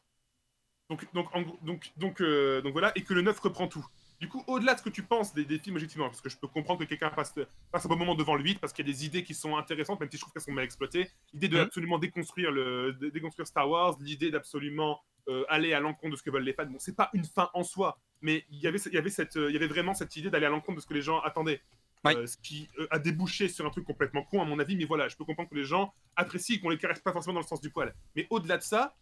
Donc, 0.90 1.06
donc, 1.14 1.34
en 1.34 1.42
donc, 1.62 1.90
donc, 1.96 2.20
euh, 2.20 2.60
donc 2.62 2.72
voilà, 2.72 2.92
et 2.96 3.02
que 3.02 3.14
le 3.14 3.22
9 3.22 3.38
reprend 3.40 3.66
tout. 3.68 3.86
Du 4.22 4.28
coup, 4.28 4.44
au-delà 4.46 4.74
de 4.74 4.78
ce 4.78 4.84
que 4.84 4.88
tu 4.90 5.02
penses 5.02 5.34
des, 5.34 5.44
des 5.44 5.58
films, 5.58 5.74
objectivement, 5.74 6.06
parce 6.06 6.20
que 6.20 6.28
je 6.30 6.36
peux 6.36 6.46
comprendre 6.46 6.78
que 6.78 6.84
quelqu'un 6.84 7.10
passe, 7.10 7.34
passe 7.72 7.84
un 7.84 7.88
bon 7.88 7.96
moment 7.96 8.14
devant 8.14 8.36
le 8.36 8.44
8 8.44 8.60
parce 8.60 8.72
qu'il 8.72 8.86
y 8.86 8.88
a 8.88 8.92
des 8.92 9.04
idées 9.04 9.24
qui 9.24 9.34
sont 9.34 9.56
intéressantes, 9.56 9.98
même 9.98 10.08
si 10.12 10.16
je 10.16 10.20
trouve 10.22 10.32
qu'elles 10.32 10.42
sont 10.44 10.52
mal 10.52 10.64
exploitées. 10.64 11.10
L'idée 11.34 11.48
de 11.48 11.56
Mhm. 11.56 11.62
absolument 11.64 11.98
déconstruire, 11.98 12.52
le, 12.52 12.92
dé- 12.92 13.10
déconstruire 13.10 13.48
Star 13.48 13.68
Wars, 13.68 13.96
l'idée 14.00 14.30
d'absolument 14.30 15.00
euh, 15.28 15.44
aller 15.48 15.72
à 15.72 15.80
l'encontre 15.80 16.12
de 16.12 16.16
ce 16.16 16.22
que 16.22 16.30
veulent 16.30 16.44
les 16.44 16.52
fans. 16.52 16.66
Bon, 16.66 16.78
c'est 16.78 16.94
pas 16.94 17.10
une 17.14 17.24
fin 17.24 17.50
en 17.52 17.64
soi, 17.64 17.98
mais 18.20 18.44
il 18.50 18.58
y 18.60 18.68
avait, 18.68 18.78
il 18.86 18.92
y 18.94 18.98
avait, 18.98 19.10
cette, 19.10 19.36
euh, 19.36 19.50
il 19.50 19.54
y 19.54 19.56
avait 19.56 19.66
vraiment 19.66 19.92
cette 19.94 20.14
idée 20.16 20.30
d'aller 20.30 20.46
à 20.46 20.50
l'encontre 20.50 20.76
de 20.76 20.80
ce 20.82 20.86
que 20.86 20.94
les 20.94 21.02
gens 21.02 21.18
attendaient. 21.20 21.60
Euh, 22.16 22.26
ce 22.26 22.36
qui 22.36 22.68
euh, 22.78 22.86
a 22.90 22.98
débouché 23.00 23.48
sur 23.48 23.64
un 23.66 23.70
truc 23.70 23.84
complètement 23.84 24.22
con, 24.24 24.40
à 24.40 24.44
mon 24.44 24.58
avis, 24.60 24.76
mais 24.76 24.84
voilà, 24.84 25.08
je 25.08 25.16
peux 25.16 25.24
comprendre 25.24 25.48
que 25.48 25.54
les 25.56 25.64
gens 25.64 25.92
apprécient 26.16 26.56
et 26.56 26.60
qu'on 26.60 26.70
les 26.70 26.78
caresse 26.78 27.00
pas 27.00 27.12
forcément 27.12 27.34
dans 27.34 27.40
le 27.40 27.46
sens 27.46 27.60
du 27.60 27.70
poil. 27.70 27.92
Mais 28.16 28.26
au-delà 28.30 28.56
de 28.58 28.62
ça, 28.62 28.96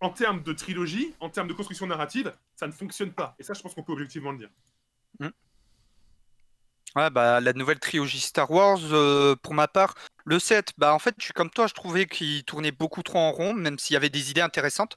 en 0.00 0.10
termes 0.10 0.42
de 0.42 0.52
trilogie, 0.52 1.14
en 1.20 1.30
termes 1.30 1.48
de 1.48 1.52
construction 1.52 1.86
narrative, 1.86 2.32
ça 2.54 2.66
ne 2.66 2.72
fonctionne 2.72 3.12
pas. 3.12 3.34
Et 3.38 3.42
ça, 3.42 3.54
je 3.54 3.62
pense 3.62 3.74
qu'on 3.74 3.82
peut 3.82 3.92
objectivement 3.92 4.32
le 4.32 4.38
dire. 4.38 4.50
Ouais, 6.96 7.10
bah, 7.10 7.40
la 7.42 7.52
nouvelle 7.52 7.78
trilogie 7.78 8.20
Star 8.20 8.50
Wars, 8.50 8.80
euh, 8.90 9.36
pour 9.42 9.52
ma 9.52 9.68
part, 9.68 9.94
le 10.24 10.38
7, 10.38 10.72
bah, 10.78 10.94
en 10.94 10.98
fait, 10.98 11.14
je 11.18 11.24
suis 11.24 11.34
comme 11.34 11.50
toi, 11.50 11.66
je 11.66 11.74
trouvais 11.74 12.06
qu'il 12.06 12.42
tournait 12.44 12.72
beaucoup 12.72 13.02
trop 13.02 13.18
en 13.18 13.32
rond, 13.32 13.52
même 13.52 13.78
s'il 13.78 13.92
y 13.92 13.96
avait 13.98 14.08
des 14.08 14.30
idées 14.30 14.40
intéressantes. 14.40 14.96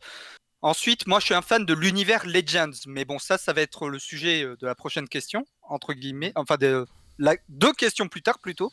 Ensuite, 0.62 1.08
moi, 1.08 1.20
je 1.20 1.26
suis 1.26 1.34
un 1.34 1.42
fan 1.42 1.66
de 1.66 1.74
l'univers 1.74 2.26
Legends, 2.26 2.72
mais 2.88 3.04
bon, 3.04 3.20
ça, 3.20 3.38
ça 3.38 3.52
va 3.52 3.60
être 3.62 3.90
le 3.90 4.00
sujet 4.00 4.46
euh, 4.46 4.56
de 4.56 4.66
la 4.66 4.76
prochaine 4.76 5.10
question, 5.10 5.44
entre 5.62 5.94
guillemets, 5.94 6.32
enfin, 6.36 6.56
deux 7.50 7.74
questions 7.74 8.08
plus 8.08 8.22
tard, 8.22 8.40
plutôt. 8.40 8.72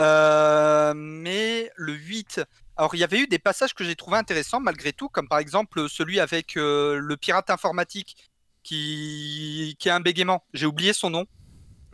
Euh, 0.00 0.94
mais 0.94 1.70
le 1.76 1.92
8, 1.92 2.40
alors, 2.76 2.94
il 2.94 2.98
y 2.98 3.04
avait 3.04 3.20
eu 3.20 3.26
des 3.26 3.38
passages 3.38 3.74
que 3.74 3.84
j'ai 3.84 3.94
trouvé 3.96 4.16
intéressants, 4.16 4.60
malgré 4.60 4.92
tout, 4.92 5.08
comme 5.08 5.28
par 5.28 5.38
exemple 5.38 5.88
celui 5.88 6.20
avec 6.20 6.56
euh, 6.56 6.98
le 6.98 7.16
pirate 7.16 7.50
informatique 7.50 8.16
qui, 8.62 9.76
qui 9.78 9.90
a 9.90 9.96
un 9.96 10.00
bégaiement. 10.00 10.44
J'ai 10.54 10.66
oublié 10.66 10.92
son 10.92 11.10
nom. 11.10 11.26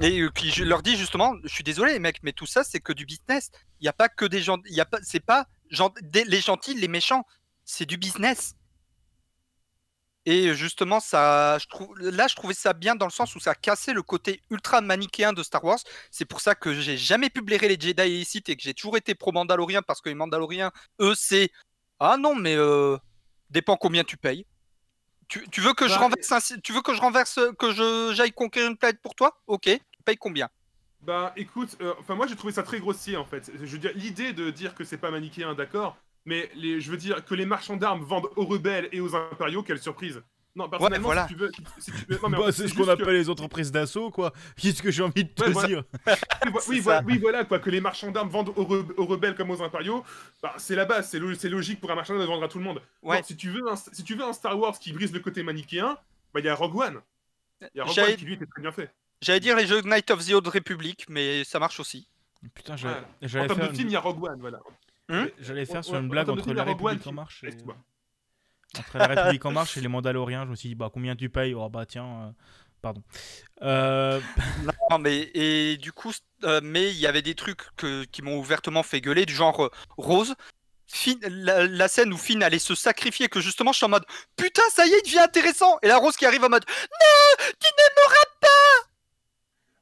Et 0.02 0.20
euh, 0.20 0.30
qui 0.30 0.50
leur 0.62 0.82
dis 0.82 0.96
justement, 0.96 1.34
je 1.44 1.52
suis 1.52 1.64
désolé 1.64 1.98
mecs, 1.98 2.22
mais 2.22 2.32
tout 2.32 2.46
ça 2.46 2.64
c'est 2.64 2.80
que 2.80 2.94
du 2.94 3.04
business. 3.04 3.50
Il 3.80 3.84
n'y 3.84 3.88
a 3.88 3.92
pas 3.92 4.08
que 4.08 4.24
des 4.24 4.40
gens, 4.40 4.56
il 4.66 4.74
y 4.74 4.80
a 4.80 4.86
pas, 4.86 4.98
c'est 5.02 5.20
pas 5.20 5.46
des- 6.02 6.24
les 6.24 6.40
gentils, 6.40 6.74
les 6.74 6.88
méchants, 6.88 7.24
c'est 7.66 7.84
du 7.84 7.98
business. 7.98 8.54
Et 10.32 10.54
justement, 10.54 11.00
ça, 11.00 11.58
je 11.58 11.66
trouve, 11.66 11.98
là, 11.98 12.28
je 12.28 12.36
trouvais 12.36 12.54
ça 12.54 12.72
bien 12.72 12.94
dans 12.94 13.06
le 13.06 13.10
sens 13.10 13.34
où 13.34 13.40
ça 13.40 13.54
cassait 13.54 13.92
le 13.94 14.02
côté 14.02 14.42
ultra 14.50 14.80
manichéen 14.80 15.32
de 15.32 15.42
Star 15.42 15.64
Wars. 15.64 15.78
C'est 16.10 16.24
pour 16.24 16.40
ça 16.40 16.54
que 16.54 16.74
j'ai 16.74 16.96
jamais 16.96 17.30
pu 17.30 17.40
blairer 17.42 17.68
les 17.68 17.80
Jedi 17.80 18.02
et 18.02 18.18
les 18.18 18.24
Sith 18.24 18.48
et 18.48 18.56
que 18.56 18.62
j'ai 18.62 18.74
toujours 18.74 18.96
été 18.96 19.14
pro 19.14 19.32
Mandaloriens 19.32 19.82
parce 19.82 20.00
que 20.00 20.08
les 20.08 20.14
Mandaloriens, 20.14 20.70
eux, 21.00 21.14
c'est 21.16 21.50
ah 21.98 22.16
non, 22.18 22.34
mais 22.36 22.54
euh, 22.56 22.96
dépend 23.50 23.76
combien 23.76 24.04
tu 24.04 24.16
payes. 24.16 24.46
Tu, 25.28 25.48
tu 25.50 25.60
veux 25.62 25.74
que 25.74 25.88
je 25.88 25.98
Bah, 25.98 26.00
renverse 26.00 26.32
un, 26.32 26.40
tu 26.62 26.72
veux 26.72 26.82
que 26.82 26.94
je 26.94 27.00
renverse, 27.00 27.40
que 27.58 27.72
je 27.72 28.12
j'aille 28.14 28.32
conquérir 28.32 28.70
une 28.70 28.76
planète 28.78 29.00
pour 29.02 29.14
toi? 29.16 29.42
Ok, 29.48 29.64
tu 29.64 30.02
payes 30.04 30.16
combien 30.18 30.48
Bah 31.00 31.32
écoute, 31.36 31.76
euh, 31.80 31.94
enfin 31.98 32.14
moi 32.14 32.26
j'ai 32.26 32.36
trouvé 32.36 32.52
ça 32.52 32.62
très 32.62 32.78
grossier 32.78 33.16
en 33.16 33.24
fait. 33.24 33.50
Je 33.54 33.64
veux 33.64 33.78
dire, 33.78 33.92
l'idée 33.94 34.32
de 34.34 34.50
dire 34.50 34.74
que 34.74 34.84
c'est 34.84 34.98
pas 34.98 35.10
manichéen, 35.10 35.54
d'accord, 35.54 35.96
mais 36.24 36.50
les, 36.54 36.80
je 36.80 36.90
veux 36.90 36.96
dire 36.96 37.24
que 37.24 37.34
les 37.34 37.46
marchands 37.46 37.76
d'armes 37.76 38.02
vendent 38.02 38.28
aux 38.36 38.44
rebelles 38.44 38.88
et 38.92 39.00
aux 39.00 39.14
impériaux, 39.14 39.62
quelle 39.62 39.80
surprise. 39.80 40.22
Non, 40.56 40.68
personnellement, 40.68 41.06
voilà. 41.06 41.28
si 41.28 41.34
tu 41.34 41.38
veux. 41.38 41.50
Si 41.78 41.92
tu 41.92 42.06
Bah, 42.28 42.50
c'est 42.52 42.66
ce 42.66 42.74
qu'on 42.74 42.84
que- 42.84 42.90
appelle 42.90 43.14
les 43.14 43.30
entreprises 43.30 43.70
d'assaut, 43.70 44.10
quoi. 44.10 44.32
Qu'est-ce 44.56 44.82
que 44.82 44.90
j'ai 44.90 45.02
envie 45.04 45.22
de 45.24 45.28
te 45.30 45.44
Ouais, 45.44 45.50
voilà. 45.52 45.68
dire? 45.68 45.84
Oui, 46.68 46.80
voilà, 46.80 47.02
oui, 47.06 47.18
voilà, 47.18 47.44
quoi, 47.44 47.60
que 47.60 47.70
les 47.70 47.80
marchands 47.80 48.10
d'armes 48.10 48.28
vendent 48.30 48.48
aux, 48.56 48.64
re- 48.64 48.92
aux 48.96 49.06
rebelles 49.06 49.36
comme 49.36 49.50
aux 49.50 49.62
impériaux, 49.62 50.04
bah, 50.42 50.54
c'est 50.58 50.74
la 50.74 50.86
base, 50.86 51.08
c'est 51.08 51.20
lo- 51.20 51.34
c'est 51.34 51.48
logique 51.48 51.80
pour 51.80 51.90
un 51.92 51.94
marchand 51.94 52.14
d'armes 52.14 52.26
de 52.26 52.30
vendre 52.32 52.44
à 52.44 52.48
tout 52.48 52.58
le 52.58 52.64
monde. 52.64 52.82
Ouais. 53.02 53.18
Non, 53.18 53.22
si, 53.22 53.36
tu 53.36 53.48
veux 53.50 53.62
un, 53.70 53.76
si 53.76 54.02
tu 54.02 54.16
veux 54.16 54.24
un 54.24 54.32
Star 54.32 54.58
Wars 54.58 54.76
qui 54.78 54.92
brise 54.92 55.12
le 55.12 55.20
côté 55.20 55.44
manichéen, 55.44 55.96
bah 56.34 56.40
il 56.40 56.46
y 56.46 56.48
a 56.48 56.54
Rogue 56.56 56.76
One. 56.76 57.00
Il 57.62 57.68
y 57.78 57.80
a 57.80 57.84
Rogue 57.84 57.96
One 57.98 58.16
qui 58.16 58.24
lui 58.24 58.34
était 58.34 58.46
très 58.46 58.60
bien 58.60 58.72
fait. 58.72 58.90
J'allais 59.22 59.40
dire 59.40 59.54
les 59.56 59.66
jeux 59.68 59.82
Knight 59.82 60.10
of 60.10 60.26
the 60.26 60.32
Old 60.32 60.48
Republic, 60.48 61.04
mais 61.08 61.44
ça 61.44 61.60
marche 61.60 61.78
aussi. 61.78 62.08
Putain, 62.54 62.74
j'allais. 62.76 62.96
En 63.44 63.46
termes 63.54 63.68
de 63.68 63.76
film, 63.76 63.88
il 63.88 63.92
y 63.92 63.96
a 63.96 64.00
Rogue 64.00 64.24
One, 64.24 64.40
voilà. 64.40 64.58
J'allais 65.40 65.66
faire 65.66 65.84
sur 65.84 65.96
une 65.96 66.08
blague 66.08 66.28
entre 66.30 66.52
la 66.52 66.64
République 66.64 67.06
en 67.06 67.12
marche. 67.12 67.44
Et... 67.44 67.54
Entre 68.78 68.98
la 68.98 69.06
République 69.06 69.44
en 69.44 69.50
marche 69.52 69.76
et 69.76 69.80
les 69.80 69.88
Mandaloriens, 69.88 70.44
je 70.44 70.50
me 70.50 70.56
suis 70.56 70.68
dit, 70.68 70.74
bah 70.74 70.90
combien 70.92 71.16
tu 71.16 71.28
payes? 71.28 71.54
Oh 71.54 71.68
bah 71.68 71.86
tiens, 71.86 72.04
euh, 72.06 72.30
pardon. 72.82 73.02
Euh, 73.62 74.20
Non, 74.90 74.98
mais 74.98 75.30
et 75.34 75.76
du 75.76 75.92
coup, 75.92 76.12
euh, 76.44 76.60
mais 76.62 76.90
il 76.90 76.98
y 76.98 77.06
avait 77.06 77.22
des 77.22 77.34
trucs 77.34 77.62
que, 77.76 78.04
qui 78.04 78.22
m'ont 78.22 78.38
ouvertement 78.38 78.82
fait 78.82 79.00
gueuler, 79.00 79.26
du 79.26 79.34
genre 79.34 79.64
euh, 79.64 79.70
Rose. 79.96 80.34
Finn- 80.92 81.24
la, 81.28 81.66
la 81.68 81.86
scène 81.88 82.12
où 82.12 82.16
Finn 82.16 82.42
allait 82.42 82.58
se 82.58 82.74
sacrifier, 82.74 83.28
que 83.28 83.40
justement 83.40 83.70
je 83.70 83.76
suis 83.76 83.86
en 83.86 83.90
mode 83.90 84.04
putain, 84.36 84.62
ça 84.72 84.86
y 84.86 84.90
est, 84.90 84.98
il 85.04 85.04
devient 85.04 85.20
intéressant. 85.20 85.78
Et 85.82 85.88
la 85.88 85.98
Rose 85.98 86.16
qui 86.16 86.26
arrive 86.26 86.42
en 86.44 86.48
mode 86.48 86.64
non, 86.68 87.46
tu 87.60 87.68
ne 87.78 88.02
m'auras 88.02 88.24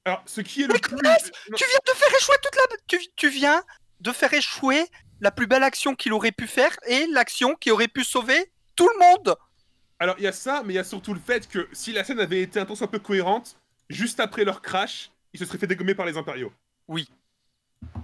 Alors, 0.05 0.23
ce 0.27 0.41
qui 0.43 0.63
est 0.63 0.67
le 0.67 0.75
plus. 0.75 0.93
Nicolas, 0.95 1.17
Non, 1.51 1.57
Tu 1.57 1.65
viens 1.65 1.79
de 1.87 1.99
faire 1.99 2.09
échouer 2.19 2.37
toute 2.43 2.57
la. 2.57 2.77
Tu, 2.87 2.99
tu 3.17 3.29
viens 3.31 3.63
de 4.01 4.13
faire 4.13 4.33
échouer 4.35 4.85
la 5.21 5.31
plus 5.31 5.47
belle 5.47 5.63
action 5.63 5.95
qu'il 5.95 6.13
aurait 6.13 6.33
pu 6.33 6.47
faire 6.47 6.77
et 6.87 7.07
l'action 7.09 7.55
qui 7.55 7.71
aurait 7.71 7.89
pu 7.89 8.05
sauver 8.05 8.53
tout 8.77 8.89
le 8.89 8.99
monde. 8.99 9.37
Alors, 9.99 10.15
il 10.19 10.25
y 10.25 10.29
a 10.29 10.33
ça, 10.33 10.63
mais 10.65 10.75
il 10.75 10.77
y 10.77 10.81
a 10.81 10.85
surtout 10.85 11.13
le 11.13 11.21
fait 11.21 11.49
que 11.49 11.69
si 11.73 11.93
la 11.93 12.05
scène 12.05 12.21
avait 12.21 12.43
été 12.43 12.61
un 12.61 12.65
tant 12.65 12.77
soit 12.77 12.91
peu 12.91 13.01
cohérente, 13.01 13.57
juste 13.91 14.21
après 14.21 14.45
leur 14.45 14.63
crash, 14.63 15.11
ils 15.33 15.41
se 15.41 15.45
seraient 15.45 15.59
fait 15.59 15.67
dégommer 15.67 15.95
par 15.95 16.07
les 16.07 16.17
impériaux. 16.17 16.53
Oui. 16.87 17.09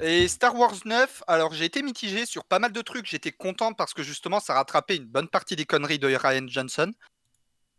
Et 0.00 0.28
Star 0.28 0.56
Wars 0.56 0.76
9, 0.84 1.22
alors 1.26 1.52
j'ai 1.52 1.64
été 1.64 1.82
mitigé 1.82 2.26
sur 2.26 2.44
pas 2.44 2.58
mal 2.58 2.72
de 2.72 2.80
trucs. 2.80 3.06
J'étais 3.06 3.32
content 3.32 3.72
parce 3.72 3.94
que 3.94 4.02
justement 4.02 4.40
ça 4.40 4.54
rattrapait 4.54 4.96
une 4.96 5.06
bonne 5.06 5.28
partie 5.28 5.56
des 5.56 5.64
conneries 5.64 5.98
de 5.98 6.06
Ryan 6.06 6.46
Johnson. 6.46 6.92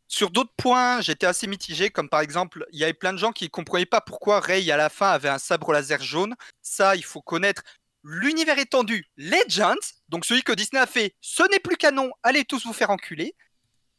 Sur 0.08 0.30
d'autres 0.30 0.54
points, 0.56 1.02
j'étais 1.02 1.26
assez 1.26 1.48
mitigé, 1.48 1.90
comme 1.90 2.10
par 2.10 2.22
exemple, 2.22 2.66
il 2.72 2.80
y 2.80 2.84
avait 2.84 2.94
plein 2.94 3.12
de 3.12 3.18
gens 3.18 3.32
qui 3.32 3.46
ne 3.46 3.50
comprenaient 3.50 3.88
pas 3.88 4.02
pourquoi 4.02 4.40
Rey 4.40 4.70
à 4.70 4.78
la 4.78 4.90
fin 4.90 5.10
avait 5.10 5.30
un 5.30 5.40
sabre 5.40 5.74
laser 5.74 6.02
jaune. 6.02 6.36
Ça, 6.62 6.96
il 6.96 7.04
faut 7.04 7.22
connaître 7.22 7.64
l'univers 8.06 8.60
étendu 8.60 9.06
Legends, 9.18 9.74
donc 10.10 10.26
celui 10.26 10.44
que 10.44 10.54
Disney 10.54 10.80
a 10.80 10.86
fait, 10.86 11.16
ce 11.22 11.44
n'est 11.50 11.60
plus 11.60 11.76
canon, 11.76 12.12
allez 12.24 12.46
tous 12.46 12.66
vous 12.66 12.74
faire 12.74 12.92
enculer. 12.92 13.36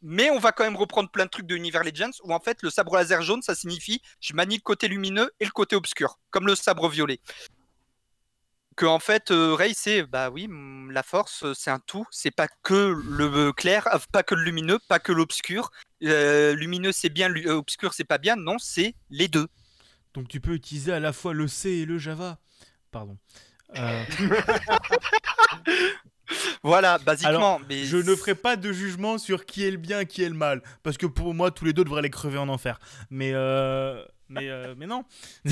Mais 0.03 0.31
on 0.31 0.39
va 0.39 0.53
quand 0.53 0.65
même 0.65 0.77
reprendre 0.77 1.11
plein 1.11 1.25
de 1.25 1.31
trucs 1.31 1.47
de 1.47 1.55
l'univers 1.55 1.83
Legends 1.83 2.13
où 2.23 2.33
en 2.33 2.39
fait 2.39 2.63
le 2.63 2.71
sabre 2.71 2.95
laser 2.97 3.23
jaune 3.23 3.43
ça 3.43 3.55
signifie 3.55 4.01
je 4.21 4.35
manie 4.35 4.57
le 4.57 4.61
côté 4.61 4.89
lumineux 4.89 5.33
et 5.41 5.45
le 5.45 5.51
côté 5.51 5.75
obscur, 5.75 6.21
comme 6.31 6.47
le 6.47 6.55
sabre 6.55 6.89
violet 6.89 7.19
que 8.77 8.85
en 8.85 8.99
fait 8.99 9.31
euh, 9.31 9.55
Rey 9.55 9.73
c'est 9.75 10.03
bah 10.03 10.29
oui 10.29 10.49
mm, 10.49 10.91
la 10.91 11.03
force 11.03 11.45
euh, 11.45 11.55
c'est 11.55 11.71
un 11.71 11.79
tout 11.79 12.07
c'est 12.11 12.31
pas 12.31 12.47
que 12.63 12.95
le 13.09 13.53
clair 13.53 13.89
euh, 13.95 13.99
pas 14.13 14.23
que 14.23 14.35
le 14.35 14.43
lumineux 14.43 14.79
pas 14.87 14.99
que 14.99 15.13
l'obscur 15.13 15.71
Euh, 16.03 16.55
lumineux 16.55 16.93
c'est 16.93 17.09
bien 17.09 17.35
euh, 17.35 17.55
obscur 17.55 17.95
c'est 17.95 18.05
pas 18.05 18.19
bien 18.19 18.37
non 18.37 18.59
c'est 18.59 18.95
les 19.09 19.29
deux 19.29 19.49
Donc 20.13 20.29
tu 20.29 20.41
peux 20.41 20.53
utiliser 20.53 20.93
à 20.93 21.01
la 21.01 21.15
fois 21.15 21.33
le 21.33 21.49
C 21.49 21.71
et 21.71 21.87
le 21.87 21.97
Java. 21.99 22.39
Pardon. 22.91 23.17
Euh, 23.77 24.05
voilà 26.63 26.99
basiquement 26.99 27.61
mais 27.69 27.85
je 27.85 27.97
ne 27.97 28.15
ferai 28.15 28.37
pas 28.37 28.57
de 28.57 28.73
jugement 28.73 29.19
sur 29.19 29.45
qui 29.45 29.67
est 29.67 29.71
le 29.71 29.77
bien, 29.77 30.05
qui 30.05 30.23
est 30.23 30.29
le 30.29 30.37
mal, 30.37 30.63
parce 30.83 30.97
que 30.97 31.07
pour 31.07 31.35
moi 31.35 31.51
tous 31.51 31.65
les 31.65 31.73
deux 31.73 31.85
devraient 31.85 32.03
les 32.03 32.11
crever 32.11 32.39
en 32.39 32.49
enfer. 32.49 32.79
Mais 33.11 33.33
euh, 33.35 34.05
mais 34.29 34.49
euh, 34.49 34.75
mais 34.77 34.87
non. 34.87 35.05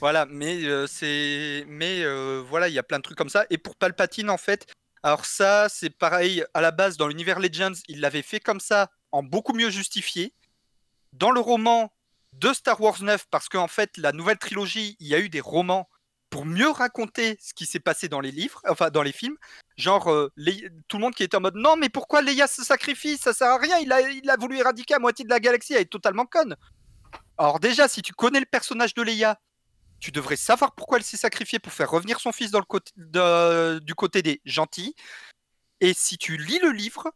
Voilà, 0.00 0.26
mais 0.26 0.64
euh, 0.64 0.86
c'est, 0.86 1.64
mais 1.68 2.02
euh, 2.02 2.42
voilà, 2.48 2.68
il 2.68 2.74
y 2.74 2.78
a 2.78 2.82
plein 2.82 2.98
de 2.98 3.02
trucs 3.02 3.18
comme 3.18 3.28
ça. 3.28 3.44
Et 3.50 3.58
pour 3.58 3.76
Palpatine, 3.76 4.30
en 4.30 4.38
fait, 4.38 4.66
alors 5.02 5.24
ça, 5.24 5.68
c'est 5.68 5.90
pareil. 5.90 6.44
À 6.54 6.60
la 6.60 6.70
base, 6.70 6.96
dans 6.96 7.08
l'univers 7.08 7.40
Legends, 7.40 7.72
il 7.88 8.00
l'avait 8.00 8.22
fait 8.22 8.40
comme 8.40 8.60
ça, 8.60 8.90
en 9.12 9.22
beaucoup 9.22 9.52
mieux 9.52 9.70
justifié. 9.70 10.32
Dans 11.12 11.30
le 11.30 11.40
roman 11.40 11.92
de 12.32 12.52
Star 12.52 12.80
Wars 12.80 13.02
9, 13.02 13.26
parce 13.30 13.48
qu'en 13.48 13.68
fait, 13.68 13.96
la 13.96 14.12
nouvelle 14.12 14.38
trilogie, 14.38 14.96
il 15.00 15.06
y 15.06 15.14
a 15.14 15.18
eu 15.18 15.28
des 15.28 15.40
romans 15.40 15.88
pour 16.34 16.46
mieux 16.46 16.68
raconter 16.68 17.38
ce 17.40 17.54
qui 17.54 17.64
s'est 17.64 17.78
passé 17.78 18.08
dans 18.08 18.18
les 18.18 18.32
livres, 18.32 18.60
enfin 18.68 18.90
dans 18.90 19.04
les 19.04 19.12
films. 19.12 19.36
Genre, 19.76 20.10
euh, 20.10 20.32
Leia- 20.36 20.68
tout 20.88 20.96
le 20.96 21.02
monde 21.02 21.14
qui 21.14 21.22
était 21.22 21.36
en 21.36 21.40
mode 21.40 21.54
non, 21.54 21.76
mais 21.76 21.88
pourquoi 21.88 22.22
Leia 22.22 22.48
se 22.48 22.64
sacrifie? 22.64 23.16
Ça 23.16 23.32
sert 23.32 23.46
à 23.46 23.56
rien. 23.56 23.78
Il 23.78 23.92
a, 23.92 24.36
voulu 24.36 24.58
éradiquer 24.58 24.94
la 24.94 24.98
moitié 24.98 25.24
de 25.24 25.30
la 25.30 25.38
galaxie. 25.38 25.74
Elle 25.74 25.82
est 25.82 25.84
totalement 25.84 26.26
conne. 26.26 26.56
Alors 27.38 27.60
déjà, 27.60 27.86
si 27.86 28.02
tu 28.02 28.12
connais 28.14 28.40
le 28.40 28.46
personnage 28.46 28.94
de 28.94 29.02
Leia, 29.02 29.38
tu 30.00 30.10
devrais 30.10 30.34
savoir 30.34 30.74
pourquoi 30.74 30.98
elle 30.98 31.04
s'est 31.04 31.16
sacrifiée 31.16 31.60
pour 31.60 31.72
faire 31.72 31.88
revenir 31.88 32.18
son 32.18 32.32
fils 32.32 32.50
dans 32.50 32.58
le 32.58 32.64
côté, 32.64 32.90
de- 32.96 33.78
du 33.78 33.94
côté 33.94 34.20
des 34.20 34.40
gentils. 34.44 34.96
Et 35.80 35.94
si 35.94 36.18
tu 36.18 36.36
lis 36.36 36.58
le 36.58 36.72
livre, 36.72 37.12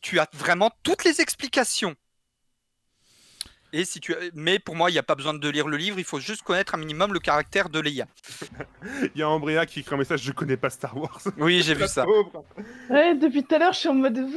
tu 0.00 0.20
as 0.20 0.28
vraiment 0.32 0.70
toutes 0.84 1.02
les 1.02 1.20
explications. 1.20 1.96
Et 3.76 3.84
si 3.84 3.98
tu... 3.98 4.14
Mais 4.34 4.60
pour 4.60 4.76
moi, 4.76 4.88
il 4.88 4.92
n'y 4.92 5.00
a 5.00 5.02
pas 5.02 5.16
besoin 5.16 5.34
de 5.34 5.48
lire 5.48 5.66
le 5.66 5.76
livre, 5.76 5.98
il 5.98 6.04
faut 6.04 6.20
juste 6.20 6.42
connaître 6.42 6.76
un 6.76 6.78
minimum 6.78 7.12
le 7.12 7.18
caractère 7.18 7.68
de 7.68 7.80
Leia. 7.80 8.06
Il 9.16 9.18
y 9.18 9.22
a 9.22 9.28
Ambrea 9.28 9.66
qui 9.66 9.80
écrit 9.80 9.94
un 9.96 9.98
message 9.98 10.22
Je 10.22 10.30
connais 10.30 10.56
pas 10.56 10.70
Star 10.70 10.96
Wars. 10.96 11.18
Oui, 11.38 11.60
j'ai 11.60 11.74
vu 11.74 11.88
ça. 11.88 12.06
Ouais, 12.88 13.16
depuis 13.16 13.42
tout 13.42 13.52
à 13.56 13.58
l'heure, 13.58 13.72
je 13.72 13.80
suis 13.80 13.88
en 13.88 13.94
mode. 13.94 14.16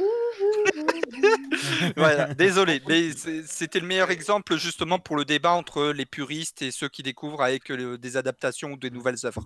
Voilà, 1.96 2.34
désolé, 2.34 2.80
mais 2.88 3.10
c'était 3.46 3.80
le 3.80 3.86
meilleur 3.86 4.10
exemple 4.10 4.56
justement 4.56 4.98
pour 4.98 5.16
le 5.16 5.24
débat 5.24 5.52
entre 5.52 5.86
les 5.86 6.06
puristes 6.06 6.62
et 6.62 6.70
ceux 6.70 6.88
qui 6.88 7.02
découvrent 7.02 7.42
avec 7.42 7.70
euh, 7.70 7.96
des 7.98 8.16
adaptations 8.16 8.72
ou 8.72 8.76
des 8.76 8.90
nouvelles 8.90 9.16
œuvres. 9.24 9.44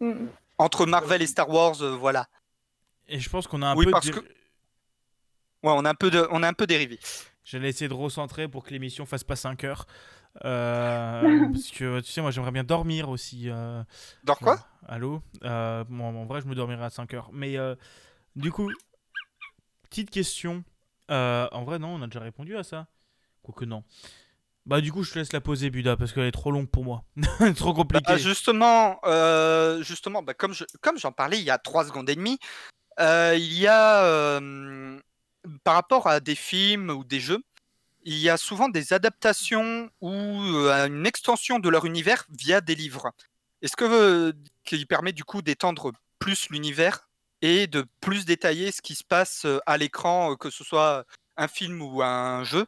Mm. 0.00 0.26
Entre 0.58 0.86
Marvel 0.86 1.22
et 1.22 1.26
Star 1.26 1.48
Wars, 1.48 1.80
euh, 1.82 1.90
voilà. 1.96 2.26
Et 3.08 3.18
je 3.20 3.28
pense 3.30 3.46
qu'on 3.46 3.62
a 3.62 3.68
un 3.68 3.76
Oui, 3.76 3.86
peu. 3.86 3.90
parce 3.92 4.06
dé- 4.06 4.12
que- 4.12 4.18
Ouais, 4.20 5.72
on 5.76 5.84
a 5.84 5.90
un 5.90 5.94
peu, 5.94 6.10
de... 6.10 6.26
on 6.30 6.42
a 6.42 6.48
un 6.48 6.52
peu 6.52 6.66
dérivé. 6.66 6.98
J'allais 7.44 7.68
essayer 7.68 7.88
de 7.88 7.94
recentrer 7.94 8.48
pour 8.48 8.64
que 8.64 8.70
l'émission 8.70 9.04
fasse 9.06 9.24
pas 9.24 9.36
5 9.36 9.64
heures. 9.64 9.86
Euh, 10.44 11.22
parce 11.52 11.70
que 11.70 12.00
tu 12.00 12.10
sais, 12.12 12.20
moi 12.22 12.30
j'aimerais 12.30 12.52
bien 12.52 12.64
dormir 12.64 13.08
aussi. 13.08 13.48
euh, 13.50 13.82
Dans 14.24 14.34
quoi? 14.34 14.58
Allô? 14.86 15.22
Euh, 15.44 15.84
bon, 15.88 16.04
En 16.22 16.24
vrai, 16.26 16.40
je 16.40 16.46
me 16.46 16.54
dormirai 16.54 16.84
à 16.84 16.90
5 16.90 17.12
heures. 17.14 17.30
Mais 17.32 17.56
euh, 17.58 17.74
du 18.36 18.50
coup, 18.52 18.70
petite 19.90 20.10
question. 20.10 20.64
Euh, 21.10 21.48
en 21.52 21.64
vrai, 21.64 21.78
non, 21.78 21.88
on 21.96 22.02
a 22.02 22.06
déjà 22.06 22.20
répondu 22.20 22.56
à 22.56 22.62
ça. 22.62 22.86
Quoique 23.42 23.64
non. 23.64 23.82
Bah, 24.64 24.80
du 24.80 24.92
coup, 24.92 25.02
je 25.02 25.12
te 25.12 25.18
laisse 25.18 25.32
la 25.32 25.40
poser, 25.40 25.70
Buda, 25.70 25.96
parce 25.96 26.12
qu'elle 26.12 26.24
est 26.26 26.30
trop 26.30 26.52
longue 26.52 26.68
pour 26.70 26.84
moi. 26.84 27.04
trop 27.56 27.74
compliqué. 27.74 28.04
Bah, 28.12 28.16
justement, 28.16 29.00
euh, 29.04 29.82
justement 29.82 30.22
bah, 30.22 30.34
comme 30.34 30.54
je- 30.54 30.64
comme 30.80 30.98
j'en 30.98 31.10
parlais 31.10 31.38
il 31.38 31.44
y 31.44 31.50
a 31.50 31.58
3 31.58 31.84
secondes 31.84 32.08
et 32.08 32.14
demie, 32.14 32.38
euh, 33.00 33.34
il 33.36 33.52
y 33.58 33.66
a, 33.66 34.04
euh, 34.04 35.00
par 35.64 35.74
rapport 35.74 36.06
à 36.08 36.20
des 36.20 36.34
films 36.34 36.90
ou 36.90 37.04
des 37.04 37.20
jeux, 37.20 37.42
il 38.04 38.18
y 38.18 38.28
a 38.30 38.36
souvent 38.36 38.68
des 38.68 38.92
adaptations 38.92 39.90
ou 40.00 40.12
euh, 40.12 40.86
une 40.86 41.06
extension 41.06 41.58
de 41.58 41.68
leur 41.68 41.84
univers 41.86 42.26
via 42.30 42.60
des 42.60 42.74
livres. 42.74 43.12
Est-ce 43.62 43.76
que 43.76 43.84
euh, 43.84 44.32
qui 44.64 44.86
permet 44.86 45.12
du 45.12 45.24
coup 45.24 45.42
d'étendre 45.42 45.92
plus 46.18 46.48
l'univers 46.50 47.08
et 47.42 47.66
de 47.66 47.86
plus 48.00 48.24
détailler 48.24 48.72
ce 48.72 48.82
qui 48.82 48.94
se 48.94 49.04
passe 49.04 49.44
euh, 49.46 49.58
à 49.66 49.78
l'écran, 49.78 50.36
que 50.36 50.50
ce 50.50 50.64
soit 50.64 51.04
un 51.36 51.48
film 51.48 51.82
ou 51.82 52.02
un 52.02 52.44
jeu? 52.44 52.66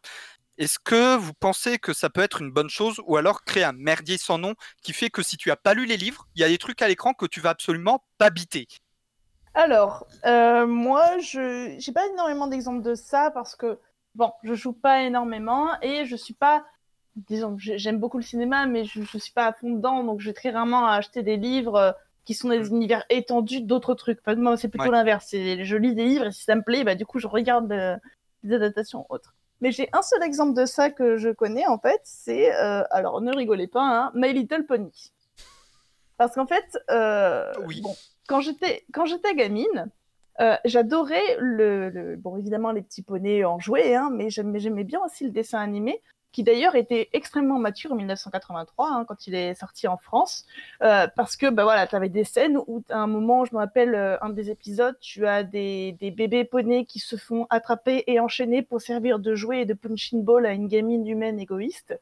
Est-ce 0.59 0.79
que 0.79 1.17
vous 1.17 1.35
pensez 1.35 1.79
que 1.79 1.93
ça 1.93 2.11
peut 2.11 2.23
être 2.23 2.41
une 2.43 2.53
bonne 2.53 2.71
chose 2.71 3.01
ou 3.07 3.17
alors 3.17 3.45
créer 3.45 3.65
un 3.65 3.73
merdier 3.73 4.19
sans 4.19 4.39
nom 4.39 4.55
qui 4.83 4.93
fait 4.93 5.11
que 5.11 5.23
si 5.23 5.37
tu 5.37 5.51
as 5.51 5.57
pas 5.57 5.75
lu 5.75 5.87
les 5.87 5.97
livres, 5.97 6.29
il 6.37 6.43
y 6.43 6.45
a 6.45 6.49
des 6.49 6.59
trucs 6.59 6.83
à 6.83 6.89
l'écran 6.89 7.15
que 7.15 7.27
tu 7.27 7.41
vas 7.41 7.51
absolument 7.51 8.05
pas 8.19 8.31
biter? 8.31 8.69
Alors, 9.55 10.07
euh, 10.27 10.67
moi, 10.67 11.19
je 11.19 11.75
j'ai 11.79 11.93
pas 11.93 12.07
énormément 12.09 12.47
d'exemples 12.49 12.83
de 12.83 12.95
ça 12.95 13.31
parce 13.33 13.55
que, 13.55 13.79
bon, 14.15 14.33
je 14.43 14.55
joue 14.55 14.73
pas 14.73 15.03
énormément 15.03 15.69
et 15.81 16.05
je 16.07 16.17
suis 16.17 16.35
pas, 16.35 16.65
disons, 17.17 17.57
j'ai- 17.59 17.79
j'aime 17.79 17.99
beaucoup 17.99 18.17
le 18.19 18.25
cinéma, 18.25 18.67
mais 18.67 18.85
je, 18.85 19.03
je 19.03 19.19
suis 19.19 19.33
pas 19.33 19.47
à 19.47 19.53
fond 19.53 19.71
dedans, 19.71 20.03
donc 20.03 20.21
je 20.21 20.31
vais 20.31 20.35
très 20.35 20.51
rarement 20.51 20.87
acheter 20.89 21.23
des 21.23 21.37
livres 21.37 21.77
euh, 21.77 21.93
qui 22.25 22.35
sont 22.35 22.49
des 22.49 22.67
univers 22.69 23.05
étendus 23.11 23.61
d'autres 23.61 23.95
trucs. 23.95 24.19
Enfin, 24.21 24.35
moi, 24.35 24.57
c'est 24.57 24.69
plutôt 24.69 24.87
Ouais. 24.87 24.91
l'inverse. 24.91 25.27
C'est- 25.29 25.65
Je 25.65 25.77
lis 25.77 25.95
des 25.95 26.05
livres 26.07 26.27
et 26.27 26.33
si 26.33 26.43
ça 26.43 26.57
me 26.57 26.63
plaît, 26.63 26.83
bah, 26.83 26.95
du 26.97 27.07
coup, 27.07 27.21
je 27.21 27.29
regarde 27.29 27.71
euh, 27.71 27.97
des 28.43 28.55
adaptations 28.55 29.07
autres. 29.09 29.35
Mais 29.61 29.71
j'ai 29.71 29.89
un 29.93 30.03
seul 30.03 30.23
exemple 30.25 30.55
de 30.55 30.67
ça 30.67 30.91
que 30.91 31.17
je 31.17 31.29
connais, 31.31 31.67
en 31.67 31.79
fait, 31.79 32.01
c'est, 32.03 32.53
euh, 32.57 32.83
alors 32.91 33.21
ne 33.21 33.33
rigolez 33.35 33.69
pas, 33.69 33.83
hein, 33.83 34.11
My 34.15 34.33
Little 34.33 34.67
Pony. 34.67 35.13
Parce 36.17 36.35
qu'en 36.35 36.47
fait, 36.47 36.77
euh, 36.91 37.53
Oui. 37.67 37.81
bon, 37.83 37.95
quand 38.27 38.41
j'étais 38.41 39.35
gamine, 39.35 39.91
euh, 40.41 40.57
j'adorais 40.65 41.37
le, 41.39 42.17
bon 42.17 42.37
évidemment 42.37 42.73
les 42.73 42.83
petits 42.83 43.03
poneys 43.03 43.45
en 43.45 43.59
jouets, 43.59 43.95
hein, 43.95 44.11
mais 44.13 44.31
j'aimais 44.31 44.85
bien 44.85 45.01
aussi 45.05 45.25
le 45.25 45.31
dessin 45.31 45.61
animé, 45.61 46.03
qui 46.33 46.43
d'ailleurs 46.43 46.75
était 46.75 47.09
extrêmement 47.13 47.61
mature 47.61 47.93
en 47.93 47.95
1983 47.95 48.91
hein, 48.91 49.05
quand 49.07 49.29
il 49.29 49.37
est 49.37 49.55
sorti 49.55 49.87
en 49.87 49.97
France, 49.97 50.45
euh, 50.83 51.07
parce 51.15 51.37
que 51.37 51.49
bah 51.49 51.63
voilà, 51.63 51.87
tu 51.87 51.95
avais 51.95 52.09
des 52.09 52.25
scènes 52.25 52.59
où 52.67 52.83
à 52.91 52.99
un 52.99 53.07
moment, 53.07 53.45
je 53.45 53.55
me 53.55 53.61
rappelle 53.61 53.95
euh, 53.95 54.17
un 54.23 54.31
des 54.31 54.51
épisodes, 54.51 54.99
tu 55.01 55.27
as 55.27 55.45
des, 55.45 55.97
bébés 56.01 56.45
poneys 56.45 56.85
qui 56.85 56.99
se 56.99 57.17
font 57.17 57.47
attraper 57.51 58.03
et 58.09 58.19
enchaîner 58.19 58.63
pour 58.63 58.81
servir 58.81 59.21
de 59.21 59.37
jouet 59.37 59.63
et 59.63 59.67
de 59.67 59.75
punching 59.75 60.25
ball 60.25 60.47
à 60.47 60.53
une 60.53 60.67
gamine 60.67 61.07
humaine 61.07 61.39
égoïste. 61.39 61.99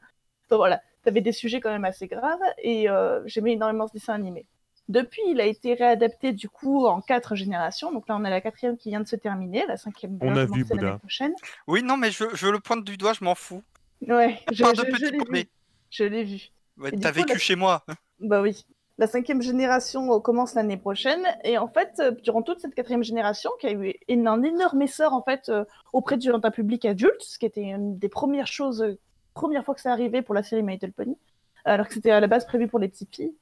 Voilà, 0.49 0.81
tu 1.03 1.09
avais 1.09 1.21
des 1.21 1.31
sujets 1.31 1.59
quand 1.61 1.71
même 1.71 1.85
assez 1.85 2.07
graves 2.07 2.39
et 2.59 2.87
j'aimais 3.25 3.53
énormément 3.53 3.87
ce 3.87 3.93
dessin 3.93 4.13
animé. 4.13 4.45
Depuis, 4.89 5.21
il 5.27 5.39
a 5.39 5.45
été 5.45 5.73
réadapté 5.75 6.33
du 6.33 6.49
coup 6.49 6.85
en 6.85 7.01
quatre 7.01 7.35
générations. 7.35 7.91
Donc 7.91 8.07
là, 8.09 8.17
on 8.19 8.25
a 8.25 8.29
la 8.29 8.41
quatrième 8.41 8.77
qui 8.77 8.89
vient 8.89 8.99
de 9.01 9.07
se 9.07 9.15
terminer, 9.15 9.65
la 9.67 9.77
cinquième 9.77 10.17
On 10.21 10.35
a 10.35 10.45
vu, 10.45 10.63
Bouddha. 10.65 10.81
l'année 10.81 10.99
prochaine. 10.99 11.33
Oui, 11.67 11.83
non, 11.83 11.95
mais 11.97 12.11
je, 12.11 12.25
je 12.33 12.47
le 12.47 12.59
pointe 12.59 12.83
du 12.83 12.97
doigt, 12.97 13.13
je 13.13 13.23
m'en 13.23 13.35
fous. 13.35 13.63
Ouais, 14.07 14.39
je, 14.51 14.55
je- 14.55 14.95
je 14.97 15.05
l'ai 15.05 15.17
vu. 15.41 15.49
Je 15.89 16.03
l'ai 16.03 16.23
vu. 16.23 16.49
Ouais, 16.77 16.91
T'as 16.91 17.11
vécu 17.11 17.33
la- 17.33 17.39
chez 17.39 17.55
moi. 17.55 17.85
Bah 18.19 18.41
oui. 18.41 18.65
La 18.99 19.07
cinquième 19.07 19.41
génération 19.41 20.19
commence 20.19 20.53
l'année 20.53 20.77
prochaine 20.77 21.25
et 21.43 21.57
en 21.57 21.67
fait, 21.67 21.93
euh, 21.99 22.11
durant 22.23 22.41
toute 22.43 22.59
cette 22.59 22.75
quatrième 22.75 23.03
génération, 23.03 23.49
qui 23.59 23.67
a 23.67 23.71
eu 23.71 23.93
une- 24.07 24.27
un 24.27 24.43
énorme 24.43 24.81
essor 24.83 25.13
en 25.13 25.23
fait 25.23 25.49
euh, 25.49 25.63
auprès 25.93 26.17
du 26.17 26.29
d'un 26.29 26.51
public 26.51 26.85
adulte, 26.85 27.21
ce 27.21 27.39
qui 27.39 27.45
était 27.45 27.63
une 27.63 27.97
des 27.97 28.09
premières 28.09 28.45
choses, 28.47 28.81
euh, 28.83 28.99
première 29.33 29.63
fois 29.65 29.73
que 29.73 29.81
ça 29.81 29.91
arrivait 29.91 30.21
pour 30.21 30.35
la 30.35 30.43
série 30.43 30.61
My 30.61 30.73
Little 30.73 30.91
Pony, 30.91 31.17
alors 31.65 31.87
que 31.87 31.93
c'était 31.95 32.11
à 32.11 32.19
la 32.19 32.27
base 32.27 32.45
prévu 32.45 32.67
pour 32.67 32.77
les 32.79 32.87
petites 32.87 33.15
filles. 33.15 33.33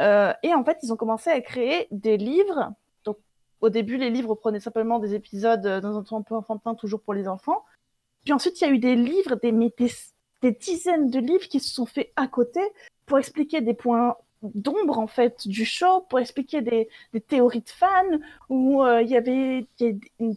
Euh, 0.00 0.32
et 0.42 0.54
en 0.54 0.64
fait, 0.64 0.78
ils 0.82 0.92
ont 0.92 0.96
commencé 0.96 1.30
à 1.30 1.40
créer 1.40 1.88
des 1.90 2.16
livres. 2.16 2.72
Donc, 3.04 3.18
au 3.60 3.68
début, 3.68 3.96
les 3.96 4.10
livres 4.10 4.34
prenaient 4.34 4.60
simplement 4.60 4.98
des 4.98 5.14
épisodes 5.14 5.64
euh, 5.66 5.80
dans 5.80 5.98
un 5.98 6.02
ton 6.02 6.18
un 6.18 6.22
peu 6.22 6.34
enfantin, 6.34 6.74
toujours 6.74 7.00
pour 7.00 7.14
les 7.14 7.28
enfants. 7.28 7.64
Puis 8.24 8.32
ensuite, 8.32 8.60
il 8.60 8.64
y 8.64 8.66
a 8.66 8.70
eu 8.70 8.78
des 8.78 8.96
livres, 8.96 9.36
des, 9.36 9.52
des, 9.52 10.52
dizaines 10.52 11.10
de 11.10 11.20
livres 11.20 11.48
qui 11.48 11.60
se 11.60 11.72
sont 11.72 11.86
faits 11.86 12.12
à 12.16 12.26
côté 12.26 12.60
pour 13.06 13.18
expliquer 13.18 13.60
des 13.60 13.74
points 13.74 14.16
d'ombre 14.42 14.98
en 14.98 15.06
fait 15.06 15.46
du 15.48 15.64
show, 15.64 16.02
pour 16.08 16.18
expliquer 16.18 16.60
des, 16.60 16.88
théories 17.28 17.62
de 17.62 17.70
fans, 17.70 18.18
où 18.48 18.82
euh, 18.82 19.02
il 19.02 19.08
y 19.08 19.16
avait 19.16 19.66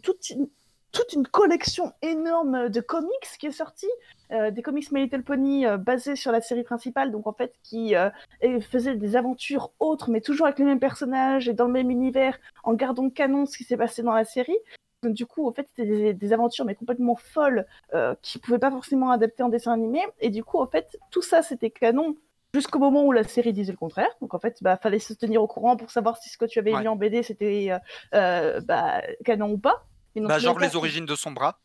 toute, 0.02 0.30
une, 0.30 0.48
toute 0.92 1.12
une 1.12 1.26
collection 1.26 1.92
énorme 2.02 2.68
de 2.68 2.80
comics 2.80 3.36
qui 3.38 3.46
est 3.46 3.52
sortie, 3.52 3.90
euh, 4.32 4.50
des 4.50 4.62
comics 4.62 4.90
My 4.92 5.02
Little 5.02 5.22
Pony 5.22 5.66
euh, 5.66 5.76
basés 5.76 6.16
sur 6.16 6.32
la 6.32 6.40
série 6.40 6.62
principale, 6.64 7.10
donc 7.10 7.26
en 7.26 7.32
fait 7.32 7.54
qui 7.62 7.94
euh, 7.96 8.10
et 8.40 8.60
faisaient 8.60 8.96
des 8.96 9.16
aventures 9.16 9.70
autres, 9.80 10.10
mais 10.10 10.20
toujours 10.20 10.46
avec 10.46 10.58
les 10.58 10.64
mêmes 10.64 10.80
personnages 10.80 11.48
et 11.48 11.52
dans 11.52 11.66
le 11.66 11.72
même 11.72 11.90
univers, 11.90 12.38
en 12.64 12.74
gardant 12.74 13.10
canon 13.10 13.46
ce 13.46 13.56
qui 13.56 13.64
s'est 13.64 13.76
passé 13.76 14.02
dans 14.02 14.14
la 14.14 14.24
série. 14.24 14.58
Donc, 15.02 15.14
du 15.14 15.24
coup, 15.24 15.48
en 15.48 15.52
fait, 15.52 15.66
c'était 15.74 15.88
des, 15.88 16.12
des 16.12 16.32
aventures 16.34 16.66
mais 16.66 16.74
complètement 16.74 17.16
folles 17.16 17.64
euh, 17.94 18.14
qui 18.20 18.38
pouvaient 18.38 18.58
pas 18.58 18.70
forcément 18.70 19.10
adapter 19.10 19.42
en 19.42 19.48
dessin 19.48 19.72
animé. 19.72 20.00
Et 20.20 20.28
du 20.28 20.44
coup, 20.44 20.58
en 20.60 20.66
fait, 20.66 20.98
tout 21.10 21.22
ça 21.22 21.40
c'était 21.42 21.70
canon 21.70 22.16
jusqu'au 22.52 22.78
moment 22.80 23.04
où 23.04 23.12
la 23.12 23.24
série 23.24 23.52
disait 23.54 23.72
le 23.72 23.78
contraire. 23.78 24.10
Donc 24.20 24.34
en 24.34 24.38
fait, 24.38 24.58
bah 24.60 24.76
fallait 24.76 24.98
se 24.98 25.14
tenir 25.14 25.42
au 25.42 25.46
courant 25.46 25.76
pour 25.76 25.90
savoir 25.90 26.18
si 26.18 26.28
ce 26.28 26.36
que 26.36 26.44
tu 26.44 26.58
avais 26.58 26.74
Ouais. 26.74 26.82
lu 26.82 26.88
en 26.88 26.96
BD 26.96 27.22
c'était 27.22 27.70
euh, 28.14 28.60
bah, 28.60 29.00
canon 29.24 29.52
ou 29.52 29.58
pas. 29.58 29.86
Et 30.16 30.20
Bah, 30.20 30.38
genre 30.38 30.58
les 30.58 30.76
origines 30.76 31.06
de 31.06 31.14
son 31.14 31.30
bras. 31.30 31.58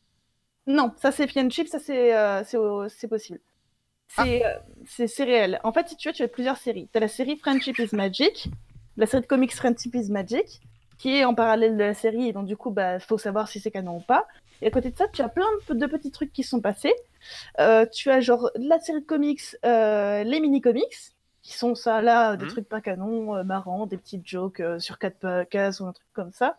Non, 0.68 0.92
ça 0.98 1.12
c'est 1.12 1.28
Friendship, 1.28 1.68
ça 1.68 1.80
c'est 1.80 2.16
euh, 2.16 2.44
c'est 2.90 3.08
possible. 3.08 3.40
C'est 4.08 4.46
euh, 4.46 4.58
c'est 4.88 5.08
c'est 5.08 5.24
réel. 5.24 5.60
En 5.64 5.72
fait, 5.74 5.90
si 5.90 5.96
tu 5.98 6.08
veux, 6.10 6.14
tu 6.14 6.24
as 6.24 6.28
plusieurs 6.28 6.58
séries. 6.58 6.90
Tu 6.92 6.98
as 6.98 7.02
la 7.02 7.08
série 7.08 7.38
Friendship 7.38 7.78
is 7.80 7.96
Magic, 7.96 8.50
la 8.98 9.06
série 9.08 9.22
de 9.24 9.28
comics 9.28 9.54
Friendship 9.54 9.96
is 9.96 10.12
Magic, 10.12 10.62
qui 10.98 11.16
est 11.18 11.26
en 11.26 11.36
parallèle 11.36 11.74
de 11.78 11.84
la 11.84 11.94
série, 11.94 12.28
et 12.30 12.34
donc 12.34 12.46
du 12.48 12.58
coup, 12.58 12.72
bah, 12.72 13.00
faut 13.00 13.18
savoir 13.18 13.48
si 13.48 13.60
c'est 13.60 13.72
canon 13.72 13.98
ou 13.98 14.02
pas. 14.02 14.28
Et 14.62 14.68
à 14.68 14.72
côté 14.72 14.90
de 14.92 14.98
ça, 14.98 15.08
tu 15.10 15.22
as 15.22 15.30
plein 15.30 15.46
de, 15.70 15.86
petits 15.88 16.12
trucs 16.12 16.32
qui 16.32 16.44
sont 16.44 16.62
passés. 16.62 16.94
Euh, 17.60 17.86
tu 17.92 18.10
as 18.10 18.22
genre 18.22 18.50
la 18.56 18.80
série 18.80 19.02
de 19.02 19.06
comics, 19.06 19.42
euh, 19.66 20.24
les 20.24 20.40
mini-comics, 20.40 21.14
qui 21.42 21.54
sont 21.54 21.76
ça 21.76 22.02
là, 22.02 22.38
des 22.38 22.46
Mhm. 22.46 22.52
trucs 22.52 22.70
pas 22.70 22.82
canons, 22.82 23.36
euh, 23.36 23.44
marrants, 23.44 23.86
des 23.86 23.98
petites 23.98 24.28
jokes 24.28 24.62
sur 24.80 24.98
quatre 25.00 25.44
cases 25.50 25.80
ou 25.82 25.86
un 25.86 25.94
truc 25.94 26.08
comme 26.14 26.32
ça. 26.32 26.58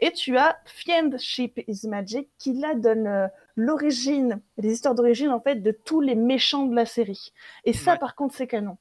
Et 0.00 0.12
tu 0.12 0.36
as 0.36 0.58
Friendship 0.64 1.60
is 1.66 1.86
Magic, 1.88 2.28
qui 2.38 2.54
là 2.54 2.74
donne 2.74 3.06
euh, 3.06 3.26
l'origine, 3.56 4.40
les 4.56 4.72
histoires 4.72 4.94
d'origine 4.94 5.30
en 5.30 5.40
fait 5.40 5.56
de 5.56 5.72
tous 5.72 6.00
les 6.00 6.14
méchants 6.14 6.66
de 6.66 6.74
la 6.74 6.86
série. 6.86 7.32
Et 7.64 7.72
ça, 7.72 7.92
Ouais. 7.92 7.98
par 7.98 8.14
contre, 8.14 8.34
c'est 8.34 8.46
canon. 8.46 8.78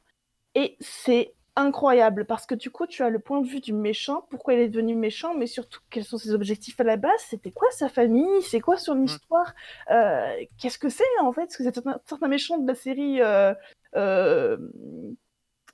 Et 0.56 0.78
c'est 0.80 1.34
incroyable 1.56 2.26
parce 2.26 2.46
que 2.46 2.54
du 2.54 2.70
coup, 2.70 2.86
tu 2.86 3.02
as 3.02 3.10
le 3.10 3.18
point 3.18 3.42
de 3.42 3.48
vue 3.48 3.60
du 3.60 3.74
méchant, 3.74 4.28
pourquoi 4.30 4.54
il 4.54 4.60
est 4.60 4.70
devenu 4.70 4.96
méchant, 4.96 5.34
mais 5.34 5.48
surtout 5.48 5.80
quels 5.90 6.04
sont 6.04 6.20
ses 6.20 6.34
objectifs 6.34 6.80
à 6.80 6.84
la 6.84 6.98
base, 6.98 7.20
c'était 7.30 7.50
quoi 7.52 7.70
sa 7.72 7.90
famille, 7.90 8.42
c'est 8.44 8.60
quoi 8.60 8.78
son 8.78 9.02
histoire, 9.02 9.56
euh, 9.90 10.36
qu'est-ce 10.60 10.78
que 10.78 10.90
c'est 10.90 11.04
en 11.22 11.34
fait, 11.34 11.46
parce 11.46 11.58
que 11.58 11.64
certains, 11.64 12.00
certains 12.06 12.28
méchants 12.28 12.60
de 12.60 12.68
la 12.68 12.76
série. 12.76 13.22
Euh, 13.22 13.56
euh, 13.96 14.58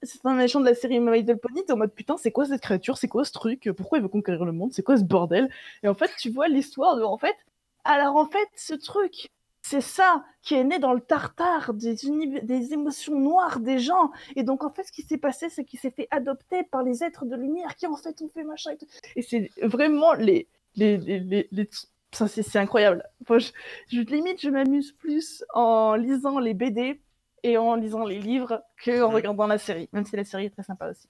certains 0.05 0.33
méchants 0.35 0.59
de 0.59 0.65
la 0.65 0.75
série 0.75 0.99
My 0.99 1.19
Little 1.19 1.37
Pony, 1.37 1.61
en 1.69 1.77
mode 1.77 1.93
putain, 1.93 2.17
c'est 2.17 2.31
quoi 2.31 2.45
cette 2.45 2.61
créature, 2.61 2.97
c'est 2.97 3.07
quoi 3.07 3.25
ce 3.25 3.31
truc, 3.31 3.69
pourquoi 3.77 3.97
il 3.99 4.01
veut 4.01 4.09
conquérir 4.09 4.45
le 4.45 4.51
monde, 4.51 4.73
c'est 4.73 4.83
quoi 4.83 4.97
ce 4.97 5.03
bordel? 5.03 5.49
Et 5.83 5.87
en 5.87 5.93
fait, 5.95 6.11
tu 6.19 6.29
vois 6.29 6.47
l'histoire 6.47 6.95
de 6.97 7.03
en 7.03 7.17
fait, 7.17 7.35
alors 7.83 8.15
en 8.15 8.25
fait, 8.27 8.47
ce 8.55 8.73
truc, 8.73 9.27
c'est 9.61 9.81
ça 9.81 10.23
qui 10.41 10.55
est 10.55 10.63
né 10.63 10.77
dans 10.77 10.93
le 10.93 10.99
tartare 10.99 11.73
des, 11.73 12.73
émotions 12.73 13.17
noires 13.17 13.59
des 13.59 13.79
gens. 13.79 14.11
Et 14.35 14.43
donc, 14.43 14.63
en 14.63 14.69
fait, 14.69 14.83
ce 14.83 14.91
qui 14.91 15.03
s'est 15.03 15.17
passé, 15.17 15.49
c'est 15.49 15.63
qu'il 15.63 15.79
s'est 15.79 15.91
fait 15.91 16.07
adopter 16.11 16.63
par 16.63 16.83
les 16.83 17.03
êtres 17.03 17.25
de 17.25 17.35
lumière 17.35 17.75
qui, 17.75 17.87
en 17.87 17.95
fait, 17.95 18.21
ont 18.21 18.29
fait 18.29 18.43
machin 18.43 18.71
et 18.71 18.77
tout. 18.77 18.87
Et 19.15 19.21
c'est 19.21 19.49
vraiment 19.61 20.13
les. 20.13 20.47
les, 20.75 20.97
les, 20.97 21.19
les, 21.19 21.47
les- 21.51 21.69
ça, 22.11 22.27
c'est 22.27 22.43
c'est 22.43 22.59
incroyable. 22.59 23.03
Je, 23.27 23.51
je- 23.87 24.01
limite, 24.01 24.39
je 24.41 24.49
m'amuse 24.49 24.91
plus 24.91 25.43
en 25.53 25.95
lisant 25.95 26.39
les 26.39 26.53
BD 26.53 27.01
et 27.43 27.57
en 27.57 27.75
lisant 27.75 28.05
les 28.05 28.19
livres 28.19 28.63
que 28.77 29.03
en 29.03 29.11
Mhm. 29.11 29.15
regardant 29.15 29.47
la 29.47 29.57
série, 29.57 29.89
même 29.93 30.05
si 30.05 30.15
la 30.15 30.23
série 30.25 30.45
est 30.45 30.49
très 30.51 30.63
sympa 30.63 30.89
aussi. 30.91 31.07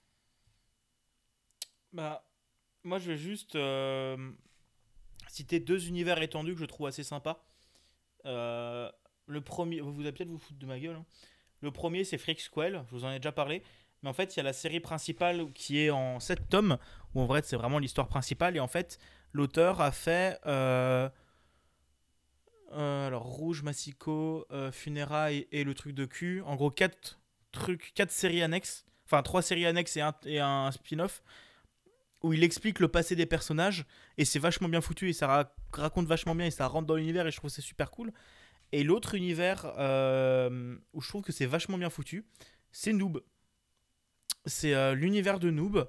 Bah, 1.92 2.24
moi, 2.82 2.98
je 2.98 3.10
vais 3.12 3.16
juste 3.16 3.56
euh, 3.56 4.16
citer 5.28 5.60
deux 5.60 5.88
univers 5.88 6.20
étendus 6.22 6.54
que 6.54 6.60
je 6.60 6.64
trouve 6.64 6.86
assez 6.86 7.04
sympas. 7.04 7.44
Euh, 8.26 8.90
le 9.26 9.40
premier, 9.40 9.80
vous 9.80 10.00
allez 10.00 10.12
peut-être 10.12 10.28
vous 10.30 10.38
foutre 10.38 10.58
de 10.58 10.66
ma 10.66 10.78
gueule. 10.78 10.96
hein. 10.96 11.06
Le 11.60 11.70
premier, 11.70 12.04
c'est 12.04 12.18
Freak 12.18 12.40
Squall, 12.40 12.84
je 12.86 12.90
vous 12.96 13.04
en 13.04 13.10
ai 13.12 13.18
déjà 13.18 13.32
parlé. 13.32 13.62
Mais 14.02 14.10
en 14.10 14.12
fait, 14.12 14.34
il 14.34 14.38
y 14.38 14.40
a 14.40 14.44
la 14.44 14.52
série 14.52 14.80
principale 14.80 15.50
qui 15.54 15.80
est 15.80 15.90
en 15.90 16.20
7 16.20 16.48
tomes, 16.50 16.78
où 17.14 17.20
en 17.22 17.26
vrai, 17.26 17.40
c'est 17.44 17.56
vraiment 17.56 17.78
l'histoire 17.78 18.08
principale. 18.08 18.56
Et 18.56 18.60
en 18.60 18.68
fait, 18.68 18.98
l'auteur 19.32 19.80
a 19.80 19.92
fait. 19.92 20.38
euh, 20.46 21.08
euh, 22.74 23.06
alors, 23.06 23.22
Rouge, 23.24 23.62
Massico, 23.62 24.46
euh, 24.50 24.70
et 25.52 25.64
le 25.64 25.74
truc 25.74 25.94
de 25.94 26.04
cul. 26.04 26.42
En 26.42 26.56
gros, 26.56 26.70
4 26.70 27.20
trucs, 27.52 27.92
quatre 27.94 28.10
séries 28.10 28.42
annexes. 28.42 28.84
Enfin, 29.06 29.22
3 29.22 29.42
séries 29.42 29.66
annexes 29.66 29.96
et 29.96 30.00
un, 30.00 30.14
et 30.24 30.40
un 30.40 30.70
spin-off 30.72 31.22
où 32.22 32.32
il 32.32 32.42
explique 32.42 32.80
le 32.80 32.88
passé 32.88 33.14
des 33.16 33.26
personnages 33.26 33.84
et 34.16 34.24
c'est 34.24 34.38
vachement 34.38 34.68
bien 34.68 34.80
foutu 34.80 35.10
et 35.10 35.12
ça 35.12 35.26
ra- 35.26 35.54
raconte 35.74 36.06
vachement 36.06 36.34
bien 36.34 36.46
et 36.46 36.50
ça 36.50 36.66
rentre 36.66 36.86
dans 36.86 36.94
l'univers 36.96 37.26
et 37.26 37.30
je 37.30 37.36
trouve 37.36 37.50
c'est 37.50 37.60
super 37.60 37.90
cool. 37.90 38.12
Et 38.72 38.82
l'autre 38.82 39.14
univers 39.14 39.74
euh, 39.78 40.74
où 40.94 41.02
je 41.02 41.08
trouve 41.08 41.22
que 41.22 41.32
c'est 41.32 41.44
vachement 41.44 41.76
bien 41.76 41.90
foutu, 41.90 42.24
c'est 42.72 42.94
Noob. 42.94 43.22
C'est 44.46 44.74
euh, 44.74 44.94
l'univers 44.94 45.38
de 45.38 45.50
Noob. 45.50 45.86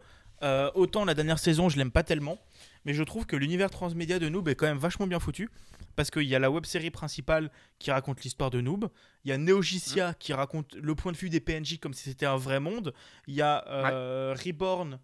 Autant 0.75 1.05
la 1.05 1.15
dernière 1.15 1.39
saison, 1.39 1.69
je 1.69 1.77
l'aime 1.77 1.89
pas 1.89 2.03
tellement, 2.03 2.37
mais 2.85 2.93
je 2.93 3.03
trouve 3.03 3.25
que 3.25 3.35
l'univers 3.35 3.69
transmédia 3.69 4.19
de 4.19 4.29
Noob 4.29 4.47
est 4.47 4.55
quand 4.55 4.67
même 4.67 4.77
vachement 4.77 5.07
bien 5.07 5.19
foutu 5.19 5.49
parce 5.95 6.11
qu'il 6.11 6.23
y 6.23 6.35
a 6.35 6.39
la 6.39 6.51
web 6.51 6.65
série 6.65 6.91
principale 6.91 7.51
qui 7.79 7.91
raconte 7.91 8.23
l'histoire 8.23 8.49
de 8.49 8.61
Noob, 8.61 8.89
il 9.23 9.29
y 9.29 9.31
a 9.33 9.37
Neogicia 9.37 10.13
qui 10.13 10.33
raconte 10.33 10.75
le 10.75 10.95
point 10.95 11.11
de 11.11 11.17
vue 11.17 11.29
des 11.29 11.39
PNJ 11.39 11.79
comme 11.79 11.93
si 11.93 12.03
c'était 12.09 12.25
un 12.25 12.37
vrai 12.37 12.59
monde, 12.59 12.93
il 13.27 13.35
y 13.35 13.41
a 13.41 13.65
euh, 13.67 14.35
Reborn. 14.45 14.99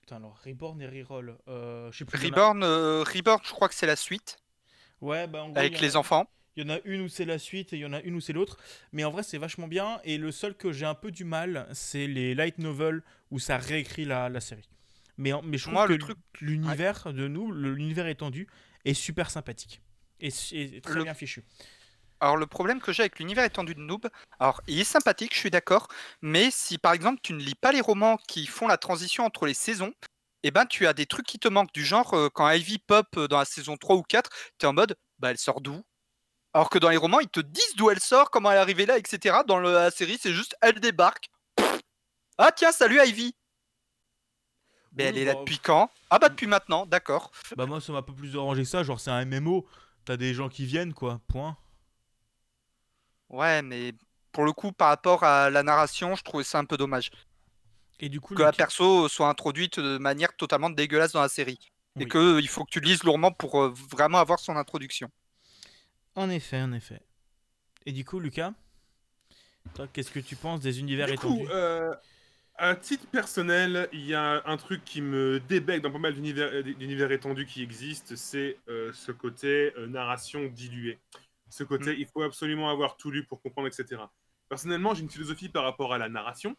Putain, 0.00 0.16
alors 0.16 0.38
Reborn 0.44 0.80
et 0.80 0.86
Reroll. 0.86 1.36
Euh, 1.48 1.90
je 1.92 1.98
sais 1.98 2.04
plus. 2.04 2.24
Reborn, 2.24 2.62
euh, 2.62 3.02
Reborn, 3.02 3.40
je 3.44 3.52
crois 3.52 3.68
que 3.68 3.74
c'est 3.74 3.86
la 3.86 3.96
suite 3.96 4.38
Ouais, 5.00 5.26
bah 5.26 5.42
en 5.42 5.50
gros, 5.50 5.58
avec 5.58 5.80
les 5.80 5.96
enfants. 5.96 6.28
Il 6.56 6.66
y 6.66 6.70
en 6.70 6.74
a 6.74 6.80
une 6.84 7.02
où 7.02 7.08
c'est 7.08 7.24
la 7.24 7.38
suite 7.38 7.72
et 7.72 7.76
il 7.76 7.80
y 7.80 7.86
en 7.86 7.92
a 7.92 8.00
une 8.00 8.16
où 8.16 8.20
c'est 8.20 8.32
l'autre. 8.32 8.56
Mais 8.92 9.04
en 9.04 9.10
vrai, 9.12 9.22
c'est 9.22 9.38
vachement 9.38 9.68
bien. 9.68 10.00
Et 10.02 10.18
le 10.18 10.32
seul 10.32 10.56
que 10.56 10.72
j'ai 10.72 10.86
un 10.86 10.94
peu 10.94 11.12
du 11.12 11.22
mal, 11.24 11.68
c'est 11.72 12.08
les 12.08 12.34
light 12.34 12.58
novels 12.58 13.02
où 13.30 13.38
ça 13.38 13.58
réécrit 13.58 14.04
la, 14.04 14.28
la 14.28 14.40
série. 14.40 14.68
Mais, 15.18 15.32
en- 15.32 15.42
mais 15.42 15.58
je 15.58 15.64
trouve 15.64 15.74
Moi, 15.74 15.86
que 15.86 15.92
le 15.92 15.98
truc- 15.98 16.18
l'univers 16.40 17.12
de 17.12 17.28
nous, 17.28 17.52
l'univers 17.52 18.06
étendu, 18.06 18.48
est 18.84 18.94
super 18.94 19.30
sympathique. 19.30 19.82
Et, 20.20 20.30
très 20.80 20.94
Le- 20.94 21.04
bien 21.04 21.14
fichu. 21.14 21.44
Alors 22.20 22.36
le 22.36 22.46
problème 22.46 22.80
que 22.80 22.92
j'ai 22.92 23.02
avec 23.02 23.20
l'univers 23.20 23.44
étendu 23.44 23.74
de 23.76 23.80
Noob, 23.80 24.08
alors 24.40 24.60
il 24.66 24.80
est 24.80 24.84
sympathique, 24.84 25.34
je 25.34 25.38
suis 25.38 25.50
d'accord, 25.52 25.86
mais 26.20 26.50
si 26.50 26.76
par 26.76 26.92
exemple 26.92 27.20
tu 27.22 27.32
ne 27.32 27.38
lis 27.38 27.54
pas 27.54 27.70
les 27.70 27.80
romans 27.80 28.16
qui 28.26 28.46
font 28.46 28.66
la 28.66 28.76
transition 28.76 29.24
entre 29.24 29.46
les 29.46 29.54
saisons, 29.54 29.92
eh 30.42 30.50
ben 30.50 30.66
tu 30.66 30.88
as 30.88 30.94
des 30.94 31.06
trucs 31.06 31.26
qui 31.26 31.38
te 31.38 31.46
manquent 31.46 31.72
du 31.72 31.84
genre 31.84 32.14
euh, 32.14 32.28
quand 32.28 32.50
Ivy 32.50 32.78
pop 32.78 33.06
euh, 33.16 33.28
dans 33.28 33.38
la 33.38 33.44
saison 33.44 33.76
3 33.76 33.94
ou 33.94 34.02
4, 34.02 34.30
tu 34.58 34.66
es 34.66 34.68
en 34.68 34.72
mode 34.72 34.96
bah 35.20 35.30
elle 35.30 35.38
sort 35.38 35.60
d'où? 35.60 35.80
Alors 36.54 36.70
que 36.70 36.78
dans 36.80 36.88
les 36.88 36.96
romans, 36.96 37.20
ils 37.20 37.28
te 37.28 37.38
disent 37.40 37.76
d'où 37.76 37.88
elle 37.90 38.00
sort, 38.00 38.30
comment 38.32 38.50
elle 38.50 38.56
est 38.56 38.60
arrivée 38.60 38.86
là, 38.86 38.98
etc. 38.98 39.44
Dans 39.46 39.58
le- 39.60 39.72
la 39.72 39.92
série, 39.92 40.18
c'est 40.20 40.32
juste 40.32 40.56
elle 40.60 40.80
débarque. 40.80 41.28
Pff. 41.54 41.78
Ah 42.38 42.50
tiens, 42.50 42.72
salut 42.72 42.98
Ivy 43.04 43.32
Mais 44.98 45.04
Oui, 45.04 45.10
elle 45.10 45.18
est 45.18 45.24
là 45.24 45.34
bah, 45.34 45.40
depuis 45.40 45.58
quand? 45.58 45.90
Ah 46.10 46.18
bah 46.18 46.28
depuis 46.28 46.46
maintenant, 46.46 46.86
d'accord. 46.86 47.30
Bah 47.56 47.66
moi, 47.66 47.80
ça 47.80 47.92
m'a 47.92 48.02
pas 48.02 48.12
plus 48.12 48.32
dérangé 48.32 48.62
que 48.62 48.68
ça. 48.68 48.82
Genre, 48.82 49.00
c'est 49.00 49.10
un 49.10 49.24
MMO. 49.24 49.66
T'as 50.04 50.16
des 50.16 50.34
gens 50.34 50.48
qui 50.48 50.64
viennent, 50.66 50.94
quoi. 50.94 51.20
Point. 51.28 51.56
Ouais, 53.28 53.62
mais 53.62 53.92
pour 54.32 54.44
le 54.44 54.52
coup, 54.52 54.72
par 54.72 54.88
rapport 54.88 55.24
à 55.24 55.50
la 55.50 55.62
narration, 55.62 56.14
je 56.14 56.22
trouvais 56.22 56.44
ça 56.44 56.58
un 56.58 56.64
peu 56.64 56.76
dommage. 56.76 57.10
Et 58.00 58.08
du 58.08 58.20
coup, 58.20 58.34
que 58.34 58.42
la 58.42 58.52
perso 58.52 59.08
soit 59.08 59.28
introduite 59.28 59.80
de 59.80 59.98
manière 59.98 60.34
totalement 60.36 60.70
dégueulasse 60.70 61.12
dans 61.12 61.20
la 61.22 61.28
série. 61.28 61.58
Et 61.98 62.04
Oui. 62.04 62.08
que 62.08 62.40
il 62.40 62.48
faut 62.48 62.64
que 62.64 62.70
tu 62.70 62.80
lises 62.80 63.02
roman 63.02 63.32
pour 63.32 63.60
euh, 63.62 63.74
vraiment 63.90 64.18
avoir 64.18 64.38
son 64.38 64.56
introduction. 64.56 65.10
En 66.14 66.28
effet, 66.30 66.60
en 66.60 66.72
effet. 66.72 67.00
Et 67.86 67.92
du 67.92 68.04
coup, 68.04 68.20
Lucas, 68.20 68.52
toi, 69.74 69.86
qu'est-ce 69.92 70.10
que 70.10 70.20
tu 70.20 70.36
penses 70.36 70.60
des 70.60 70.80
univers 70.80 71.08
Du 71.08 71.14
étendus? 71.14 71.44
coup, 71.44 71.48
euh, 71.50 71.94
à 72.58 72.74
titre 72.74 73.06
personnel, 73.06 73.88
il 73.92 74.04
y 74.04 74.14
a 74.14 74.42
un 74.44 74.56
truc 74.56 74.84
qui 74.84 75.00
me 75.00 75.40
débecte 75.40 75.82
dans 75.84 75.92
pas 75.92 75.98
mal 75.98 76.14
d'univers 76.14 76.50
euh, 76.52 76.62
d'univers 76.62 77.10
étendus 77.12 77.46
qui 77.46 77.62
existent, 77.62 78.14
c'est 78.16 78.58
euh, 78.68 78.92
ce 78.92 79.12
côté 79.12 79.72
euh, 79.76 79.86
narration 79.86 80.46
diluée. 80.46 80.98
Ce 81.50 81.64
côté, 81.64 81.96
il 81.98 82.06
faut 82.06 82.22
absolument 82.22 82.68
avoir 82.70 82.96
tout 82.96 83.10
lu 83.10 83.24
pour 83.24 83.40
comprendre, 83.40 83.68
etc. 83.68 84.02
Personnellement, 84.48 84.94
j'ai 84.94 85.02
une 85.02 85.08
philosophie 85.10 85.48
par 85.48 85.64
rapport 85.64 85.94
à 85.94 85.98
la 85.98 86.08
narration, 86.10 86.54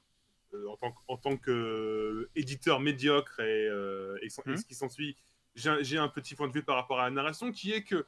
euh, 0.53 0.67
en 0.69 0.77
tant, 0.77 0.95
en 1.07 1.17
tant 1.17 1.37
qu'éditeur 1.37 2.79
médiocre 2.79 3.39
et, 3.41 3.65
et 3.65 4.25
et 4.27 4.29
Mhm. 4.45 4.57
ce 4.57 4.65
qui 4.65 4.75
s'ensuit. 4.75 5.15
J'ai 5.55 5.97
un- 5.97 6.07
petit 6.07 6.35
point 6.35 6.47
de 6.47 6.53
vue 6.53 6.63
par 6.63 6.75
rapport 6.75 6.99
à 6.99 7.03
la 7.03 7.11
narration 7.11 7.51
qui 7.51 7.71
est 7.73 7.83
que 7.83 8.05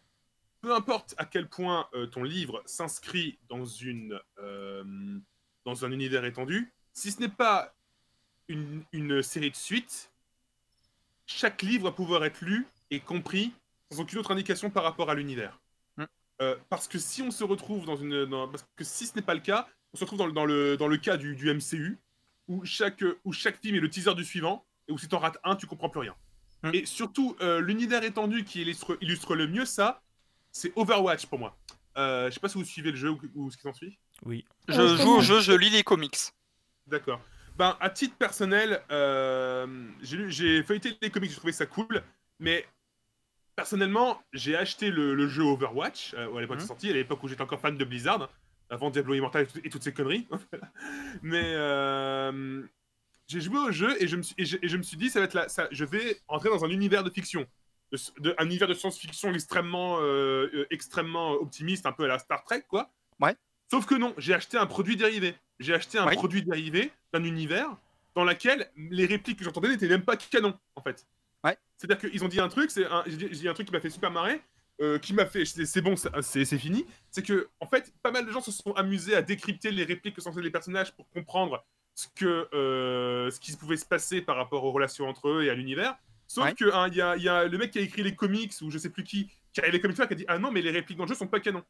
peu 0.61 0.73
importe 0.73 1.13
à 1.17 1.25
quel 1.25 1.49
point 1.49 1.87
ton 2.11 2.23
livre 2.23 2.61
s'inscrit 2.65 3.37
dans 3.49 3.65
une 3.65 4.19
dans 5.65 5.85
un 5.85 5.91
univers 5.91 6.23
étendu, 6.25 6.71
si 6.93 7.11
ce 7.11 7.19
n'est 7.19 7.29
pas 7.29 7.75
une, 8.51 8.83
une 8.91 9.21
série 9.21 9.51
de 9.51 9.55
suites, 9.55 10.11
chaque 11.25 11.61
livre 11.61 11.85
va 11.85 11.91
pouvoir 11.91 12.23
être 12.25 12.41
lu 12.41 12.67
et 12.89 12.99
compris 12.99 13.53
sans 13.91 14.01
aucune 14.01 14.19
autre 14.19 14.31
indication 14.31 14.69
par 14.69 14.83
rapport 14.83 15.09
à 15.09 15.15
l'univers. 15.15 15.59
Mm. 15.97 16.03
Euh, 16.41 16.55
parce 16.69 16.87
que 16.87 16.99
si 16.99 17.21
on 17.21 17.31
se 17.31 17.43
retrouve 17.43 17.85
dans 17.85 17.95
une, 17.95 18.25
dans- 18.25 18.47
parce 18.47 18.65
que 18.75 18.83
si 18.83 19.05
ce 19.07 19.15
n'est 19.15 19.21
pas 19.21 19.33
le 19.33 19.39
cas, 19.39 19.67
on 19.93 19.97
se 19.97 20.03
retrouve 20.03 20.19
dans 20.19 20.27
le, 20.27 20.33
dans 20.33 20.45
le, 20.45 20.77
dans 20.77 20.87
le 20.87 20.97
cas 20.97 21.17
du, 21.17 21.35
du 21.35 21.51
MCU 21.53 21.97
où 22.47 22.65
chaque, 22.65 23.03
où 23.23 23.33
chaque 23.33 23.59
film 23.61 23.75
est 23.75 23.79
le 23.79 23.89
teaser 23.89 24.13
du 24.13 24.25
suivant 24.25 24.65
et 24.87 24.91
où 24.91 24.97
si 24.97 25.07
t'en 25.07 25.19
rates 25.19 25.37
un, 25.43 25.55
tu 25.55 25.67
comprends 25.67 25.89
plus 25.89 26.01
rien. 26.01 26.15
Mm. 26.63 26.71
Et 26.73 26.85
surtout, 26.85 27.35
euh, 27.41 27.59
l'univers 27.61 28.03
étendu 28.03 28.43
qui 28.43 28.61
illustre, 28.61 28.97
illustre 29.01 29.35
le 29.35 29.47
mieux 29.47 29.65
ça, 29.65 30.01
c'est 30.51 30.71
Overwatch 30.75 31.25
pour 31.27 31.39
moi. 31.39 31.57
Euh, 31.97 32.29
je 32.29 32.33
sais 32.33 32.39
pas 32.39 32.49
si 32.49 32.57
vous 32.57 32.63
suivez 32.63 32.91
le 32.91 32.97
jeu 32.97 33.09
ou, 33.11 33.19
ou 33.35 33.51
ce 33.51 33.57
qui 33.57 33.63
s'en 33.63 33.73
suit. 33.73 33.97
Oui. 34.25 34.45
Je 34.67 34.73
c'est 34.73 35.03
joue 35.03 35.17
au 35.17 35.21
jeu, 35.21 35.41
je 35.41 35.51
lis 35.51 35.69
les 35.69 35.83
comics. 35.83 36.17
D'accord. 36.87 37.21
Ben, 37.61 37.77
à 37.79 37.91
titre 37.91 38.15
personnel, 38.17 38.81
euh, 38.89 39.67
j'ai 40.01 40.63
feuilleté 40.63 40.97
les 40.99 41.11
comics, 41.11 41.29
j'ai 41.29 41.35
trouvé 41.37 41.53
ça 41.53 41.67
cool, 41.67 42.01
mais 42.39 42.65
personnellement, 43.55 44.19
j'ai 44.33 44.55
acheté 44.55 44.89
le, 44.89 45.13
le 45.13 45.27
jeu 45.27 45.43
Overwatch, 45.43 46.15
euh, 46.15 46.35
à 46.35 46.41
l'époque 46.41 46.57
de 46.57 46.61
Mhm. 46.63 46.67
sortie, 46.67 46.89
à 46.89 46.93
l'époque 46.93 47.21
où 47.21 47.27
j'étais 47.27 47.43
encore 47.43 47.59
fan 47.59 47.77
de 47.77 47.85
Blizzard, 47.85 48.19
hein, 48.23 48.29
avant 48.71 48.89
Diablo 48.89 49.13
Immortal 49.13 49.43
et, 49.43 49.45
tout- 49.45 49.61
et 49.63 49.69
toutes 49.69 49.83
ces 49.83 49.93
conneries. 49.93 50.27
mais 51.21 51.53
euh, 51.53 52.63
j'ai 53.27 53.41
joué 53.41 53.59
au 53.59 53.71
jeu 53.71 53.95
et 54.01 54.07
je 54.07 54.15
me 54.15 54.23
suis, 54.23 54.33
et 54.39 54.45
je, 54.45 54.57
et 54.59 54.67
je 54.67 54.77
me 54.77 54.81
suis 54.81 54.97
dit, 54.97 55.11
ça 55.11 55.19
va 55.19 55.25
être 55.25 55.35
là, 55.35 55.47
ça, 55.47 55.67
je 55.69 55.85
vais 55.85 56.19
entrer 56.27 56.49
dans 56.49 56.65
un 56.65 56.69
univers 56.71 57.03
de 57.03 57.11
fiction. 57.11 57.45
De, 57.91 57.97
de- 58.21 58.33
un 58.39 58.45
univers 58.47 58.69
de 58.69 58.73
science-fiction 58.73 59.31
extrêmement, 59.35 59.99
euh, 60.01 60.65
extrêmement 60.71 61.33
optimiste, 61.33 61.85
un 61.85 61.91
peu 61.91 62.05
à 62.05 62.07
la 62.07 62.17
Star 62.17 62.43
Trek, 62.43 62.63
quoi. 62.67 62.89
Ouais. 63.19 63.35
Sauf 63.71 63.85
que 63.85 63.95
non, 63.95 64.13
j'ai 64.17 64.33
acheté 64.33 64.57
un 64.57 64.65
produit 64.65 64.97
dérivé. 64.97 65.33
J'ai 65.61 65.73
acheté 65.73 65.97
un 65.97 66.05
Oui. 66.05 66.15
produit 66.15 66.43
dérivé 66.43 66.91
d'un 67.13 67.23
univers 67.23 67.69
dans 68.15 68.25
lequel 68.25 68.69
les 68.75 69.05
répliques 69.05 69.39
que 69.39 69.45
j'entendais 69.45 69.69
n'étaient 69.69 69.87
même 69.87 70.03
pas 70.03 70.17
canon, 70.17 70.53
en 70.75 70.81
fait. 70.81 71.07
Ouais. 71.45 71.57
C'est-à-dire 71.77 72.09
qu'ils 72.09 72.21
ont 72.25 72.27
dit 72.27 72.41
un 72.41 72.49
truc, 72.49 72.69
c'est 72.69 72.85
un, 72.85 73.01
j'ai 73.07 73.29
dit- 73.29 73.47
un 73.47 73.53
truc 73.53 73.67
qui 73.67 73.73
m'a 73.73 73.79
fait 73.79 73.89
super 73.89 74.11
marrer, 74.11 74.41
euh, 74.81 74.99
qui 74.99 75.13
m'a 75.13 75.25
fait, 75.25 75.45
c'est 75.45 75.65
c'est 75.65 75.81
bon, 75.81 75.95
c'est 75.95 76.45
fini. 76.57 76.85
C'est 77.11 77.25
que, 77.25 77.47
en 77.61 77.65
fait, 77.65 77.93
pas 78.03 78.11
mal 78.11 78.25
de 78.25 78.31
gens 78.33 78.41
se 78.41 78.51
sont 78.51 78.73
amusés 78.73 79.15
à 79.15 79.21
décrypter 79.21 79.71
les 79.71 79.85
répliques 79.85 80.15
que 80.17 80.21
sont 80.21 80.35
les 80.35 80.51
personnages 80.51 80.91
pour 80.91 81.07
comprendre 81.09 81.63
ce 81.95 82.07
que, 82.13 82.49
euh, 82.53 83.31
ce 83.31 83.39
qui 83.39 83.55
pouvait 83.55 83.77
se 83.77 83.85
passer 83.85 84.21
par 84.21 84.35
rapport 84.35 84.65
aux 84.65 84.71
relations 84.73 85.07
entre 85.07 85.29
eux 85.29 85.43
et 85.45 85.49
à 85.49 85.53
l'univers. 85.53 85.95
Sauf 86.27 86.43
Ouais. 86.45 86.53
que 86.53 86.65
hein, 86.73 86.89
y, 86.89 86.99
a, 87.01 87.15
y 87.15 87.29
a 87.29 87.45
le 87.45 87.57
mec 87.57 87.71
qui 87.71 87.79
a 87.79 87.81
écrit 87.81 88.03
les 88.03 88.15
comics 88.15 88.53
ou 88.61 88.69
je 88.69 88.77
sais 88.77 88.89
plus 88.89 89.03
qui, 89.05 89.29
qui 89.53 89.61
a 89.61 89.67
les 89.69 89.79
comics 89.81 89.95
qui 89.97 90.01
a 90.01 90.07
dit 90.07 90.25
ah 90.27 90.39
non 90.39 90.49
mais 90.51 90.61
les 90.61 90.71
répliques 90.71 90.97
dans 90.97 91.03
le 91.03 91.09
jeu 91.09 91.15
sont 91.15 91.27
pas 91.27 91.39
canon. 91.41 91.63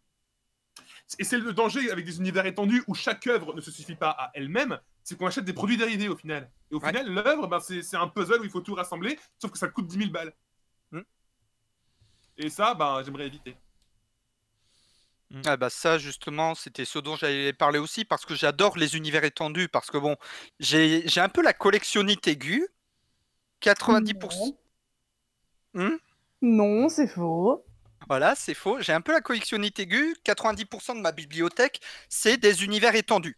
Et 1.19 1.23
c'est 1.23 1.37
le 1.37 1.53
danger 1.53 1.91
avec 1.91 2.05
des 2.05 2.17
univers 2.17 2.45
étendus 2.45 2.83
où 2.87 2.93
chaque 2.95 3.27
œuvre 3.27 3.53
ne 3.53 3.61
se 3.61 3.71
suffit 3.71 3.95
pas 3.95 4.11
à 4.11 4.31
elle-même, 4.33 4.79
c'est 5.03 5.17
qu'on 5.17 5.27
achète 5.27 5.45
des 5.45 5.53
produits 5.53 5.77
dérivés 5.77 6.07
au 6.09 6.15
final. 6.15 6.49
Et 6.71 6.75
au 6.75 6.79
Ouais. 6.79 6.87
final, 6.89 7.07
l'œuvre, 7.09 7.47
ben, 7.47 7.59
c'est 7.59 7.97
un 7.97 8.07
puzzle 8.07 8.39
où 8.41 8.43
il 8.45 8.49
faut 8.49 8.61
tout 8.61 8.75
rassembler, 8.75 9.19
sauf 9.39 9.51
que 9.51 9.57
ça 9.57 9.67
coûte 9.67 9.87
10 9.87 9.97
000 9.97 10.09
balles. 10.11 10.33
Hmm. 10.91 11.01
Et 12.37 12.49
ça, 12.49 12.73
ben, 12.73 13.01
j'aimerais 13.03 13.27
éviter. 13.27 13.55
Ah 15.45 15.55
bah 15.55 15.69
ça 15.69 15.97
justement 15.97 16.55
c'était 16.55 16.83
ce 16.83 16.99
dont 16.99 17.15
j'allais 17.15 17.53
parler 17.53 17.79
aussi 17.79 18.03
parce 18.03 18.25
que 18.25 18.35
j'adore 18.35 18.77
les 18.77 18.97
univers 18.97 19.23
étendus 19.23 19.69
parce 19.69 19.89
que 19.89 19.97
bon 19.97 20.17
j'ai 20.59 21.07
j'ai 21.07 21.21
un 21.21 21.29
peu 21.29 21.41
la 21.41 21.53
collectionnite 21.53 22.27
aiguë 22.27 22.67
90% 23.61 24.57
Hmm? 25.73 25.95
Non, 26.41 26.89
c'est 26.89 27.07
faux. 27.07 27.63
Voilà 28.11 28.35
c'est 28.35 28.53
faux 28.53 28.81
j'ai 28.81 28.91
un 28.91 28.99
peu 28.99 29.13
la 29.13 29.21
collectionnite 29.21 29.79
aiguë 29.79 30.17
90% 30.25 30.97
de 30.97 30.99
ma 30.99 31.13
bibliothèque 31.13 31.79
c'est 32.09 32.35
des 32.35 32.65
univers 32.65 32.93
étendus 32.93 33.37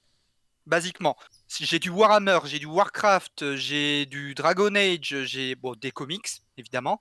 basiquement 0.66 1.16
si 1.48 1.64
j'ai 1.68 1.78
du 1.78 1.92
Warhammer 1.92 2.40
j'ai 2.46 2.58
du 2.58 2.66
Warcraft 2.66 3.54
j'ai 3.54 4.08
du 4.08 4.34
Dragon 4.34 4.74
Age 4.74 5.26
j'ai 5.26 5.56
des 5.80 5.92
comics 5.92 6.28
évidemment 6.58 7.00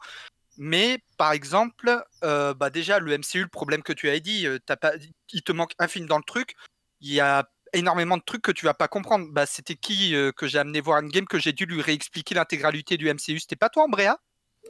mais 0.59 1.03
par 1.17 1.33
exemple, 1.33 2.05
euh, 2.25 2.53
bah 2.53 2.69
déjà 2.69 2.99
le 2.99 3.17
MCU, 3.17 3.41
le 3.41 3.49
problème 3.49 3.83
que 3.83 3.95
tu 3.95 4.11
as 4.11 4.21
dit, 4.21 4.47
euh, 4.47 4.59
t'as 4.67 4.77
pas, 4.77 4.93
il 5.33 5.43
te 5.43 5.51
manque 5.51 5.73
un 5.79 5.89
film 5.89 6.07
dans 6.07 6.19
le 6.19 6.25
truc. 6.25 6.57
Il 7.01 7.11
y 7.11 7.21
a 7.21 7.49
énormément 7.73 8.19
de 8.19 8.23
trucs 8.23 8.43
que 8.43 8.53
tu 8.53 8.67
vas 8.67 8.75
pas 8.75 8.87
comprendre. 8.87 9.29
Bah 9.31 9.47
c'était 9.47 9.77
qui 9.77 10.15
euh, 10.15 10.31
que 10.31 10.47
j'ai 10.47 10.59
amené 10.59 10.83
voir 10.83 11.01
une 11.01 11.09
game 11.09 11.27
que 11.27 11.39
j'ai 11.39 11.55
dû 11.55 11.65
lui 11.65 11.81
réexpliquer 11.81 12.35
l'intégralité 12.35 12.99
du 12.99 13.09
MCU. 13.09 13.39
C'était 13.41 13.57
pas 13.57 13.71
toi, 13.71 13.85
Ambrea 13.85 14.19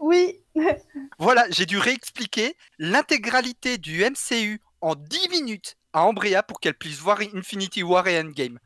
Oui. 0.01 0.38
Voilà, 1.18 1.45
j'ai 1.51 1.66
dû 1.66 1.78
réexpliquer 1.78 2.57
l'intégralité 2.78 3.78
du 3.78 4.03
MCU 4.05 4.61
en 4.80 4.95
10 4.95 5.28
minutes 5.30 5.76
à 5.93 6.05
Ambrea 6.05 6.43
pour 6.43 6.61
qu'elle 6.61 6.74
puisse 6.74 6.99
voir 6.99 7.20
Infinity 7.34 7.82
War 7.82 8.07
et 8.09 8.18
Endgame. 8.18 8.59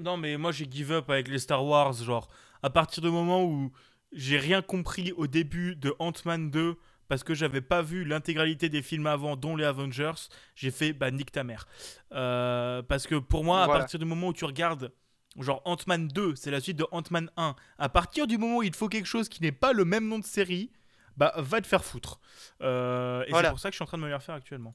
Non, 0.00 0.16
mais 0.16 0.36
moi 0.36 0.52
j'ai 0.52 0.66
give 0.70 0.92
up 0.92 1.10
avec 1.10 1.28
les 1.28 1.38
Star 1.38 1.64
Wars. 1.64 1.92
Genre, 1.92 2.28
à 2.62 2.70
partir 2.70 3.02
du 3.02 3.10
moment 3.10 3.44
où 3.44 3.72
j'ai 4.12 4.38
rien 4.38 4.62
compris 4.62 5.12
au 5.12 5.26
début 5.26 5.76
de 5.76 5.94
Ant-Man 5.98 6.50
2 6.50 6.76
parce 7.06 7.22
que 7.22 7.34
j'avais 7.34 7.60
pas 7.60 7.82
vu 7.82 8.04
l'intégralité 8.04 8.68
des 8.68 8.80
films 8.82 9.06
avant, 9.06 9.36
dont 9.36 9.56
les 9.56 9.64
Avengers, 9.64 10.12
j'ai 10.54 10.70
fait 10.70 10.92
bah 10.92 11.10
nique 11.10 11.30
ta 11.32 11.44
mère. 11.44 11.66
Euh, 12.12 12.82
parce 12.82 13.06
que 13.06 13.16
pour 13.16 13.44
moi, 13.44 13.62
à 13.62 13.66
Voilà. 13.66 13.80
partir 13.80 13.98
du 13.98 14.04
moment 14.06 14.28
où 14.28 14.32
tu 14.32 14.44
regardes. 14.46 14.90
Genre 15.38 15.62
Ant-Man 15.64 16.08
2, 16.08 16.36
c'est 16.36 16.50
la 16.50 16.60
suite 16.60 16.76
de 16.76 16.86
Ant-Man 16.92 17.30
1. 17.36 17.56
À 17.78 17.88
partir 17.88 18.26
du 18.26 18.38
moment 18.38 18.58
où 18.58 18.62
il 18.62 18.70
te 18.70 18.76
faut 18.76 18.88
quelque 18.88 19.06
chose 19.06 19.28
qui 19.28 19.42
n'est 19.42 19.52
pas 19.52 19.72
le 19.72 19.84
même 19.84 20.06
nom 20.06 20.18
de 20.18 20.24
série, 20.24 20.70
bah 21.16 21.32
va 21.36 21.60
te 21.60 21.66
faire 21.66 21.84
foutre. 21.84 22.20
Euh, 22.62 23.24
et 23.26 23.30
Voilà. 23.30 23.48
c'est 23.48 23.52
pour 23.52 23.60
ça 23.60 23.68
que 23.68 23.72
je 23.72 23.76
suis 23.76 23.82
en 23.82 23.86
train 23.86 23.98
de 23.98 24.02
me 24.02 24.08
les 24.08 24.14
refaire 24.14 24.34
actuellement. 24.34 24.74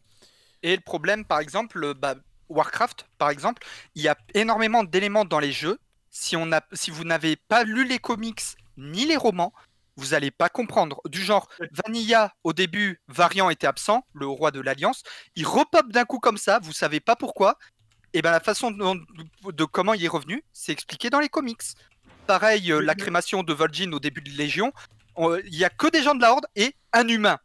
Et 0.63 0.75
le 0.75 0.81
problème, 0.81 1.25
par 1.25 1.39
exemple, 1.39 1.81
euh, 1.83 1.93
bah, 1.93 2.15
Warcraft, 2.49 3.07
par 3.17 3.29
exemple, 3.29 3.65
il 3.95 4.01
y 4.01 4.07
a 4.07 4.17
énormément 4.33 4.83
d'éléments 4.83 5.25
dans 5.25 5.39
les 5.39 5.51
jeux. 5.51 5.79
Si, 6.09 6.35
on 6.35 6.51
a, 6.51 6.61
si 6.73 6.91
vous 6.91 7.03
n'avez 7.03 7.35
pas 7.35 7.63
lu 7.63 7.85
les 7.85 7.99
comics 7.99 8.41
ni 8.77 9.05
les 9.05 9.15
romans, 9.17 9.53
vous 9.95 10.07
n'allez 10.07 10.31
pas 10.31 10.49
comprendre. 10.49 11.01
Du 11.07 11.21
genre, 11.21 11.47
Vanilla, 11.85 12.33
au 12.43 12.53
début, 12.53 13.01
Variant 13.07 13.49
était 13.49 13.67
absent, 13.67 14.05
le 14.13 14.25
roi 14.27 14.51
de 14.51 14.59
l'Alliance. 14.61 15.03
Il 15.35 15.45
repop 15.45 15.91
d'un 15.91 16.05
coup 16.05 16.19
comme 16.19 16.37
ça, 16.37 16.59
vous 16.63 16.71
savez 16.73 16.99
pas 16.99 17.15
pourquoi. 17.15 17.57
Et 18.13 18.21
ben 18.21 18.31
la 18.31 18.39
façon 18.39 18.71
de, 18.71 19.51
de 19.51 19.65
comment 19.65 19.93
il 19.93 20.03
est 20.03 20.07
revenu, 20.09 20.43
c'est 20.51 20.71
expliqué 20.71 21.09
dans 21.09 21.19
les 21.19 21.29
comics. 21.29 21.61
Pareil, 22.27 22.71
euh, 22.71 22.79
la 22.79 22.95
crémation 22.95 23.43
de 23.43 23.53
Vol'jin 23.53 23.91
au 23.91 23.99
début 23.99 24.21
de 24.21 24.29
Légion, 24.29 24.71
on- 25.15 25.35
il 25.37 25.55
y 25.55 25.65
a 25.65 25.69
que 25.69 25.87
des 25.87 26.03
gens 26.03 26.15
de 26.15 26.21
la 26.21 26.31
Horde 26.31 26.45
et 26.55 26.75
un 26.93 27.07
humain. 27.07 27.37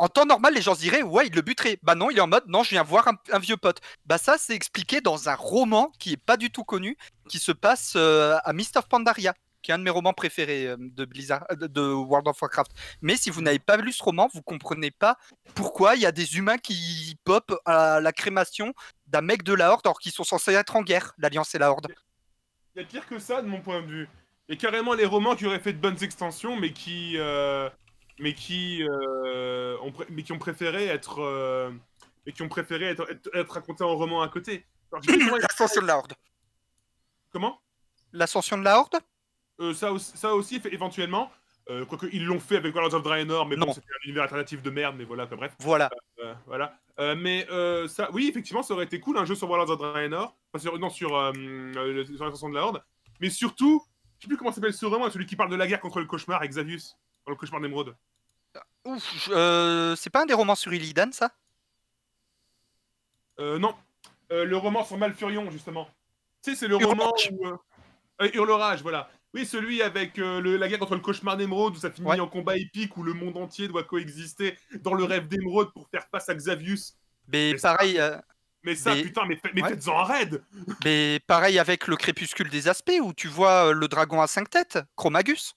En 0.00 0.08
temps 0.08 0.26
normal, 0.26 0.54
les 0.54 0.60
gens 0.62 0.74
se 0.74 0.80
diraient, 0.80 1.02
ouais, 1.02 1.28
il 1.28 1.34
le 1.34 1.40
buterait. 1.42 1.78
Bah 1.82 1.94
non, 1.94 2.10
il 2.10 2.18
est 2.18 2.20
en 2.20 2.26
mode, 2.26 2.44
non, 2.48 2.64
je 2.64 2.70
viens 2.70 2.82
voir 2.82 3.06
un, 3.06 3.16
un 3.32 3.38
vieux 3.38 3.56
pote. 3.56 3.80
Bah 4.06 4.18
ça, 4.18 4.36
c'est 4.38 4.54
expliqué 4.54 5.00
dans 5.00 5.28
un 5.28 5.34
roman 5.36 5.92
qui 6.00 6.12
est 6.12 6.16
pas 6.16 6.36
du 6.36 6.50
tout 6.50 6.64
connu, 6.64 6.96
qui 7.28 7.38
se 7.38 7.52
passe 7.52 7.92
euh, 7.94 8.36
à 8.44 8.52
Mist 8.52 8.76
of 8.76 8.88
Pandaria, 8.88 9.34
qui 9.62 9.70
est 9.70 9.74
un 9.74 9.78
de 9.78 9.84
mes 9.84 9.90
romans 9.90 10.12
préférés 10.12 10.66
euh, 10.66 10.76
de 10.78 11.04
Blizzard, 11.04 11.44
euh, 11.52 11.68
de 11.68 11.80
World 11.80 12.26
of 12.26 12.42
Warcraft. 12.42 12.72
Mais 13.02 13.16
si 13.16 13.30
vous 13.30 13.40
n'avez 13.40 13.60
pas 13.60 13.76
lu 13.76 13.92
ce 13.92 14.02
roman, 14.02 14.28
vous 14.34 14.42
comprenez 14.42 14.90
pas 14.90 15.16
pourquoi 15.54 15.94
il 15.94 16.02
y 16.02 16.06
a 16.06 16.12
des 16.12 16.36
humains 16.36 16.58
qui 16.58 17.16
pop 17.24 17.54
à 17.64 18.00
la 18.00 18.12
crémation 18.12 18.74
d'un 19.14 19.20
mec 19.20 19.44
de 19.44 19.54
la 19.54 19.70
Horde, 19.70 19.82
alors 19.86 20.00
qu'ils 20.00 20.10
sont 20.10 20.24
censés 20.24 20.52
être 20.54 20.74
en 20.74 20.82
guerre, 20.82 21.14
l'Alliance 21.18 21.54
et 21.54 21.58
la 21.58 21.70
Horde. 21.70 21.86
Il 22.74 22.82
y 22.82 22.84
a 22.84 22.86
pire 22.88 23.06
que 23.06 23.20
ça, 23.20 23.42
de 23.42 23.46
mon 23.46 23.60
point 23.60 23.80
de 23.80 23.86
vue. 23.86 24.08
A 24.50 24.56
carrément 24.56 24.92
les 24.92 25.04
romans 25.06 25.36
qui 25.36 25.46
auraient 25.46 25.60
fait 25.60 25.72
de 25.72 25.78
bonnes 25.78 26.02
extensions, 26.02 26.56
mais 26.56 26.72
qui, 26.72 27.14
euh, 27.16 27.70
mais 28.18 28.34
qui, 28.34 28.82
euh, 28.82 29.76
ont, 29.82 29.92
mais 30.10 30.24
qui 30.24 30.32
ont 30.32 30.38
préféré 30.40 30.86
être, 30.86 31.20
euh, 31.22 31.70
mais 32.26 32.32
qui 32.32 32.42
ont 32.42 32.48
préféré 32.48 32.86
être, 32.86 33.08
être, 33.08 33.30
être 33.34 33.52
racontés 33.52 33.84
en 33.84 33.94
roman 33.94 34.20
à 34.20 34.28
côté. 34.28 34.66
L'ascension 34.92 35.80
de 35.80 35.86
la 35.86 35.98
Horde. 35.98 36.14
Comment? 37.30 37.60
L'ascension 38.12 38.58
de 38.58 38.64
la 38.64 38.78
Horde? 38.80 38.96
Euh, 39.60 39.74
ça, 39.74 39.90
ça 39.98 40.34
aussi, 40.34 40.58
fait- 40.58 40.74
éventuellement. 40.74 41.30
Euh, 41.70 41.86
Quoique 41.86 42.06
ils 42.12 42.24
l'ont 42.26 42.40
fait 42.40 42.56
avec 42.56 42.74
Warlords 42.74 42.94
of 42.94 43.02
Draenor, 43.02 43.46
mais 43.46 43.56
bon, 43.56 43.66
Non. 43.66 43.72
c'était 43.72 43.86
un 43.88 44.04
univers 44.04 44.24
alternatif 44.24 44.60
de 44.62 44.68
merde, 44.70 44.96
mais 44.98 45.04
voilà, 45.04 45.26
quoi, 45.26 45.36
bref. 45.38 45.54
Voilà. 45.60 45.88
Euh, 46.18 46.34
voilà. 46.46 46.78
Euh, 46.98 47.14
mais 47.16 47.46
euh, 47.50 47.88
ça, 47.88 48.10
oui, 48.12 48.28
effectivement, 48.28 48.62
ça 48.62 48.74
aurait 48.74 48.84
été 48.84 49.00
cool 49.00 49.16
un 49.16 49.24
jeu 49.24 49.34
sur 49.34 49.48
Warlords 49.48 49.70
of 49.70 49.78
Draenor, 49.78 50.36
enfin, 50.52 50.62
sur, 50.62 50.78
non, 50.78 50.90
sur, 50.90 51.16
euh, 51.16 51.32
euh, 51.34 51.92
le- 51.92 52.04
sur 52.04 52.24
l'ascension 52.24 52.50
de 52.50 52.54
la 52.54 52.62
Horde. 52.64 52.84
Mais 53.20 53.30
surtout, 53.30 53.82
je 54.18 54.22
sais 54.24 54.28
plus 54.28 54.36
comment 54.36 54.52
s'appelle 54.52 54.74
ce 54.74 54.84
roman, 54.84 55.08
celui 55.10 55.24
qui 55.26 55.36
parle 55.36 55.50
de 55.50 55.56
la 55.56 55.66
guerre 55.66 55.80
contre 55.80 56.00
le 56.00 56.06
cauchemar, 56.06 56.42
Exavius, 56.42 56.96
dans 57.26 57.30
le 57.32 57.36
cauchemar 57.36 57.60
d'Emeraude. 57.62 57.96
Ouf, 58.84 59.28
euh, 59.32 59.96
c'est 59.96 60.10
pas 60.10 60.22
un 60.22 60.26
des 60.26 60.34
romans 60.34 60.54
sur 60.54 60.72
Illidan, 60.74 61.10
ça? 61.12 61.30
Euh, 63.40 63.58
non, 63.58 63.74
Euh, 64.32 64.44
le 64.44 64.56
roman 64.56 64.84
sur 64.84 64.96
Malfurion, 64.96 65.50
justement. 65.50 65.88
Tu 66.42 66.50
sais, 66.52 66.56
c'est 66.56 66.68
le 66.68 66.76
roman 66.76 67.12
où. 67.30 67.46
Euh... 67.46 67.56
euh, 68.22 68.30
Hurlerage, 68.34 68.80
voilà. 68.82 69.10
Oui, 69.34 69.44
celui 69.44 69.82
avec 69.82 70.18
euh, 70.18 70.40
le- 70.40 70.56
la 70.56 70.68
guerre 70.68 70.78
contre 70.78 70.94
le 70.94 71.00
cauchemar 71.00 71.36
d'Emeraude, 71.36 71.74
où 71.76 71.78
ça 71.80 71.90
finit 71.90 72.06
Ouais. 72.06 72.20
en 72.20 72.28
combat 72.28 72.56
épique, 72.56 72.96
où 72.96 73.02
le 73.02 73.12
monde 73.14 73.36
entier 73.36 73.66
doit 73.68 73.82
coexister 73.82 74.56
dans 74.80 74.94
le 74.94 75.04
rêve 75.04 75.26
d'Emeraude 75.28 75.72
pour 75.72 75.88
faire 75.90 76.06
face 76.10 76.28
à 76.28 76.34
Xavius. 76.34 76.94
Mais 77.28 77.52
Mais 77.52 77.58
ça- 77.58 77.74
pareil, 77.74 77.98
euh, 77.98 78.16
Mais 78.62 78.74
ça, 78.76 78.94
Mais- 78.94 79.02
putain, 79.02 79.26
mais, 79.26 79.36
fa- 79.36 79.50
mais 79.54 79.62
Ouais. 79.62 79.68
faites-en 79.70 79.98
un 79.98 80.04
raid 80.04 80.42
mais 80.86 81.20
pareil 81.26 81.58
avec 81.58 81.86
le 81.86 81.96
crépuscule 81.96 82.48
des 82.48 82.66
aspects 82.68 82.98
où 83.02 83.12
tu 83.12 83.28
vois 83.28 83.66
euh, 83.68 83.72
le 83.72 83.88
dragon 83.88 84.22
à 84.22 84.26
cinq 84.26 84.48
têtes, 84.48 84.78
Chromagus. 84.96 85.54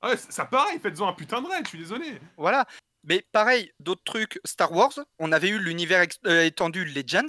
Ah 0.00 0.08
ouais, 0.10 0.16
ça 0.16 0.46
pareil, 0.46 0.78
faites-en 0.80 1.06
un 1.08 1.12
putain 1.12 1.42
de 1.42 1.48
raid, 1.48 1.64
je 1.64 1.68
suis 1.70 1.78
désolé. 1.78 2.18
Voilà. 2.38 2.64
Mais 3.04 3.26
pareil, 3.32 3.72
d'autres 3.80 4.04
trucs, 4.04 4.40
Star 4.46 4.72
Wars, 4.72 4.92
on 5.18 5.32
avait 5.32 5.48
eu 5.50 5.58
l'univers 5.58 6.06
euh, 6.26 6.44
étendu 6.44 6.84
Legends, 6.86 7.26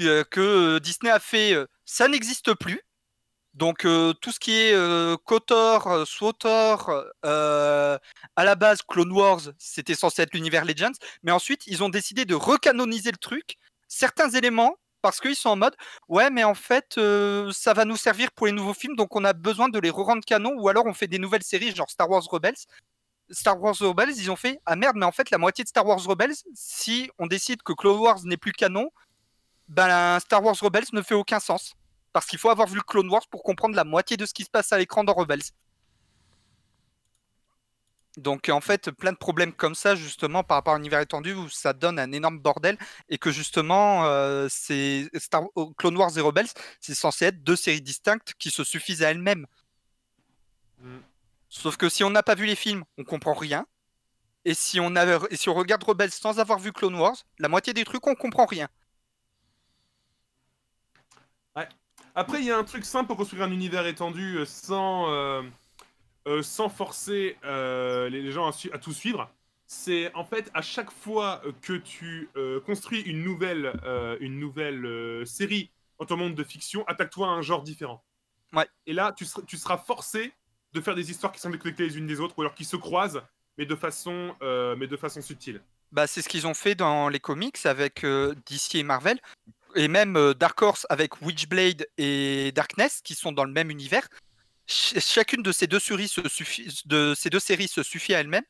euh, 0.00 0.24
que 0.24 0.40
euh, 0.40 0.80
Disney 0.80 1.10
a 1.12 1.20
fait, 1.20 1.52
euh, 1.54 1.66
ça 1.84 2.08
n'existe 2.08 2.54
plus. 2.54 2.80
Donc 3.58 3.84
euh, 3.84 4.12
tout 4.12 4.30
ce 4.30 4.38
qui 4.38 4.52
est 4.52 4.72
euh, 4.72 5.16
KOTOR, 5.24 5.88
euh, 5.88 6.04
SWTOR, 6.04 7.02
euh, 7.24 7.98
à 8.36 8.44
la 8.44 8.54
base 8.54 8.82
Clone 8.82 9.10
Wars, 9.10 9.40
c'était 9.58 9.96
censé 9.96 10.22
être 10.22 10.32
l'univers 10.32 10.64
Legends, 10.64 10.92
mais 11.24 11.32
ensuite 11.32 11.66
ils 11.66 11.82
ont 11.82 11.88
décidé 11.88 12.24
de 12.24 12.36
recanoniser 12.36 13.10
le 13.10 13.16
truc, 13.16 13.56
certains 13.88 14.30
éléments, 14.30 14.76
parce 15.02 15.18
qu'ils 15.20 15.34
sont 15.34 15.48
en 15.48 15.56
mode, 15.56 15.74
ouais 16.08 16.30
mais 16.30 16.44
en 16.44 16.54
fait 16.54 17.00
ça 17.52 17.74
va 17.74 17.84
nous 17.84 17.96
servir 17.96 18.30
pour 18.30 18.46
les 18.46 18.52
nouveaux 18.52 18.74
films, 18.74 18.94
donc 18.94 19.16
on 19.16 19.24
a 19.24 19.32
besoin 19.32 19.68
de 19.68 19.80
les 19.80 19.90
re-rendre 19.90 20.24
canon, 20.24 20.54
ou 20.56 20.68
alors 20.68 20.86
on 20.86 20.94
fait 20.94 21.08
des 21.08 21.18
nouvelles 21.18 21.42
séries 21.42 21.74
genre 21.74 21.90
Star 21.90 22.08
Wars 22.08 22.22
Rebels, 22.30 22.54
Star 23.28 23.60
Wars 23.60 23.74
Rebels, 23.80 24.14
ils 24.16 24.30
ont 24.30 24.36
fait 24.36 24.60
ah 24.66 24.76
merde, 24.76 24.94
mais 24.96 25.06
en 25.06 25.12
fait 25.12 25.30
la 25.30 25.38
moitié 25.38 25.64
de 25.64 25.68
Star 25.68 25.84
Wars 25.84 26.04
Rebels, 26.04 26.36
si 26.54 27.10
on 27.18 27.26
décide 27.26 27.62
que 27.64 27.72
Clone 27.72 27.98
Wars 27.98 28.20
n'est 28.22 28.36
plus 28.36 28.52
canon, 28.52 28.88
ben 29.66 30.20
Star 30.20 30.44
Wars 30.44 30.56
Rebels 30.60 30.86
ne 30.92 31.02
fait 31.02 31.16
aucun 31.16 31.40
sens 31.40 31.74
parce 32.18 32.26
qu'il 32.26 32.40
faut 32.40 32.50
avoir 32.50 32.66
vu 32.66 32.74
le 32.74 32.82
Clone 32.82 33.08
Wars 33.08 33.28
pour 33.30 33.44
comprendre 33.44 33.76
la 33.76 33.84
moitié 33.84 34.16
de 34.16 34.26
ce 34.26 34.34
qui 34.34 34.42
se 34.42 34.50
passe 34.50 34.72
à 34.72 34.78
l'écran 34.78 35.04
dans 35.04 35.14
Rebels. 35.14 35.44
Donc 38.16 38.48
en 38.48 38.60
fait, 38.60 38.90
plein 38.90 39.12
de 39.12 39.16
problèmes 39.16 39.52
comme 39.52 39.76
ça, 39.76 39.94
justement, 39.94 40.42
par 40.42 40.56
rapport 40.56 40.74
à 40.74 40.78
l'univers 40.78 40.98
étendu, 40.98 41.32
où 41.34 41.48
ça 41.48 41.72
donne 41.72 41.96
un 42.00 42.10
énorme 42.10 42.40
bordel, 42.40 42.76
et 43.08 43.18
que 43.18 43.30
justement, 43.30 44.04
euh, 44.06 44.48
c'est 44.50 45.08
Star 45.14 45.44
oh, 45.54 45.72
Clone 45.74 45.96
Wars 45.96 46.18
et 46.18 46.20
Rebels, 46.20 46.48
c'est 46.80 46.96
censé 46.96 47.26
être 47.26 47.44
deux 47.44 47.54
séries 47.54 47.82
distinctes 47.82 48.34
qui 48.36 48.50
se 48.50 48.64
suffisent 48.64 49.04
à 49.04 49.12
elles-mêmes. 49.12 49.46
Mm. 50.80 50.98
Sauf 51.48 51.76
que 51.76 51.88
si 51.88 52.02
on 52.02 52.10
n'a 52.10 52.24
pas 52.24 52.34
vu 52.34 52.46
les 52.46 52.56
films, 52.56 52.82
on 52.96 53.04
comprend 53.04 53.34
rien. 53.34 53.64
Et 54.44 54.54
si 54.54 54.80
on, 54.80 54.96
a, 54.96 55.20
et 55.30 55.36
si 55.36 55.48
on 55.48 55.54
regarde 55.54 55.84
Rebels 55.84 56.10
sans 56.10 56.40
avoir 56.40 56.58
vu 56.58 56.72
Clone 56.72 56.96
Wars, 56.96 57.16
la 57.38 57.46
moitié 57.46 57.74
des 57.74 57.84
trucs, 57.84 58.04
on 58.08 58.16
comprend 58.16 58.46
rien. 58.46 58.68
Après, 62.18 62.40
il 62.40 62.46
y 62.46 62.50
a 62.50 62.58
un 62.58 62.64
truc 62.64 62.84
simple 62.84 63.06
pour 63.06 63.16
construire 63.16 63.44
un 63.44 63.52
univers 63.52 63.86
étendu 63.86 64.38
euh, 64.38 64.44
sans, 64.44 65.08
euh, 65.08 65.42
euh, 66.26 66.42
sans 66.42 66.68
forcer 66.68 67.36
euh, 67.44 68.08
les 68.08 68.22
les 68.22 68.32
gens 68.32 68.50
à, 68.72 68.78
tout 68.78 68.92
suivre. 68.92 69.30
C'est 69.68 70.12
en 70.16 70.24
fait 70.24 70.50
à 70.52 70.60
chaque 70.60 70.90
fois 70.90 71.40
que 71.62 71.74
tu 71.74 72.28
construis 72.66 73.02
une 73.02 73.22
nouvelle, 73.22 73.72
une 74.18 74.40
nouvelle 74.40 75.24
série 75.26 75.70
dans 76.00 76.06
ton 76.06 76.16
monde 76.16 76.34
de 76.34 76.42
fiction, 76.42 76.84
attaque-toi 76.88 77.28
à 77.28 77.30
un 77.30 77.42
genre 77.42 77.62
différent. 77.62 78.02
Ouais. 78.52 78.66
Et 78.86 78.94
là, 78.94 79.12
tu, 79.12 79.24
seras- 79.24 79.42
tu 79.46 79.58
seras 79.58 79.76
forcé 79.76 80.32
de 80.72 80.80
faire 80.80 80.94
des 80.96 81.10
histoires 81.10 81.32
qui 81.32 81.40
sont 81.40 81.50
déconnectées 81.50 81.84
les 81.84 81.98
unes 81.98 82.06
des 82.06 82.18
autres, 82.18 82.34
ou 82.38 82.40
alors 82.40 82.54
qui 82.54 82.64
se 82.64 82.76
croisent, 82.76 83.22
mais 83.58 83.66
de 83.66 83.76
façon, 83.76 84.34
mais 84.40 84.86
de 84.88 84.96
façon 84.96 85.20
subtile. 85.20 85.60
Bah, 85.92 86.06
c'est 86.06 86.20
ce 86.20 86.28
qu'ils 86.28 86.46
ont 86.46 86.54
fait 86.54 86.74
dans 86.74 87.08
les 87.08 87.20
comics 87.20 87.64
avec 87.64 88.04
euh, 88.04 88.34
DC 88.46 88.74
et 88.74 88.82
Marvel, 88.82 89.18
et 89.78 89.86
même 89.88 90.16
euh, 90.16 90.34
Dark 90.34 90.60
Horse 90.60 90.86
avec 90.90 91.22
Witchblade 91.22 91.86
et 91.98 92.52
Darkness, 92.52 93.00
qui 93.02 93.14
sont 93.14 93.32
dans 93.32 93.44
le 93.44 93.52
même 93.52 93.70
univers. 93.70 94.08
Ch- 94.66 95.02
chacune 95.02 95.42
de 95.42 95.52
ces 95.52 95.66
deux 95.68 95.78
séries 95.78 96.08
se 96.08 96.28
suffit, 96.28 96.82
de 96.86 97.14
ces 97.16 97.30
deux 97.30 97.38
séries 97.40 97.68
se 97.68 97.82
suffit 97.82 98.14
à 98.14 98.20
elles-mêmes, 98.20 98.44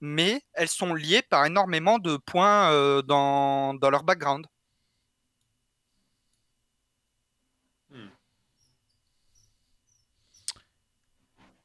mais 0.00 0.42
elles 0.54 0.68
sont 0.68 0.92
liées 0.94 1.22
par 1.22 1.46
énormément 1.46 1.98
de 1.98 2.16
points 2.16 2.72
euh, 2.72 3.00
dans, 3.02 3.74
dans 3.74 3.90
leur 3.90 4.02
background. 4.02 4.44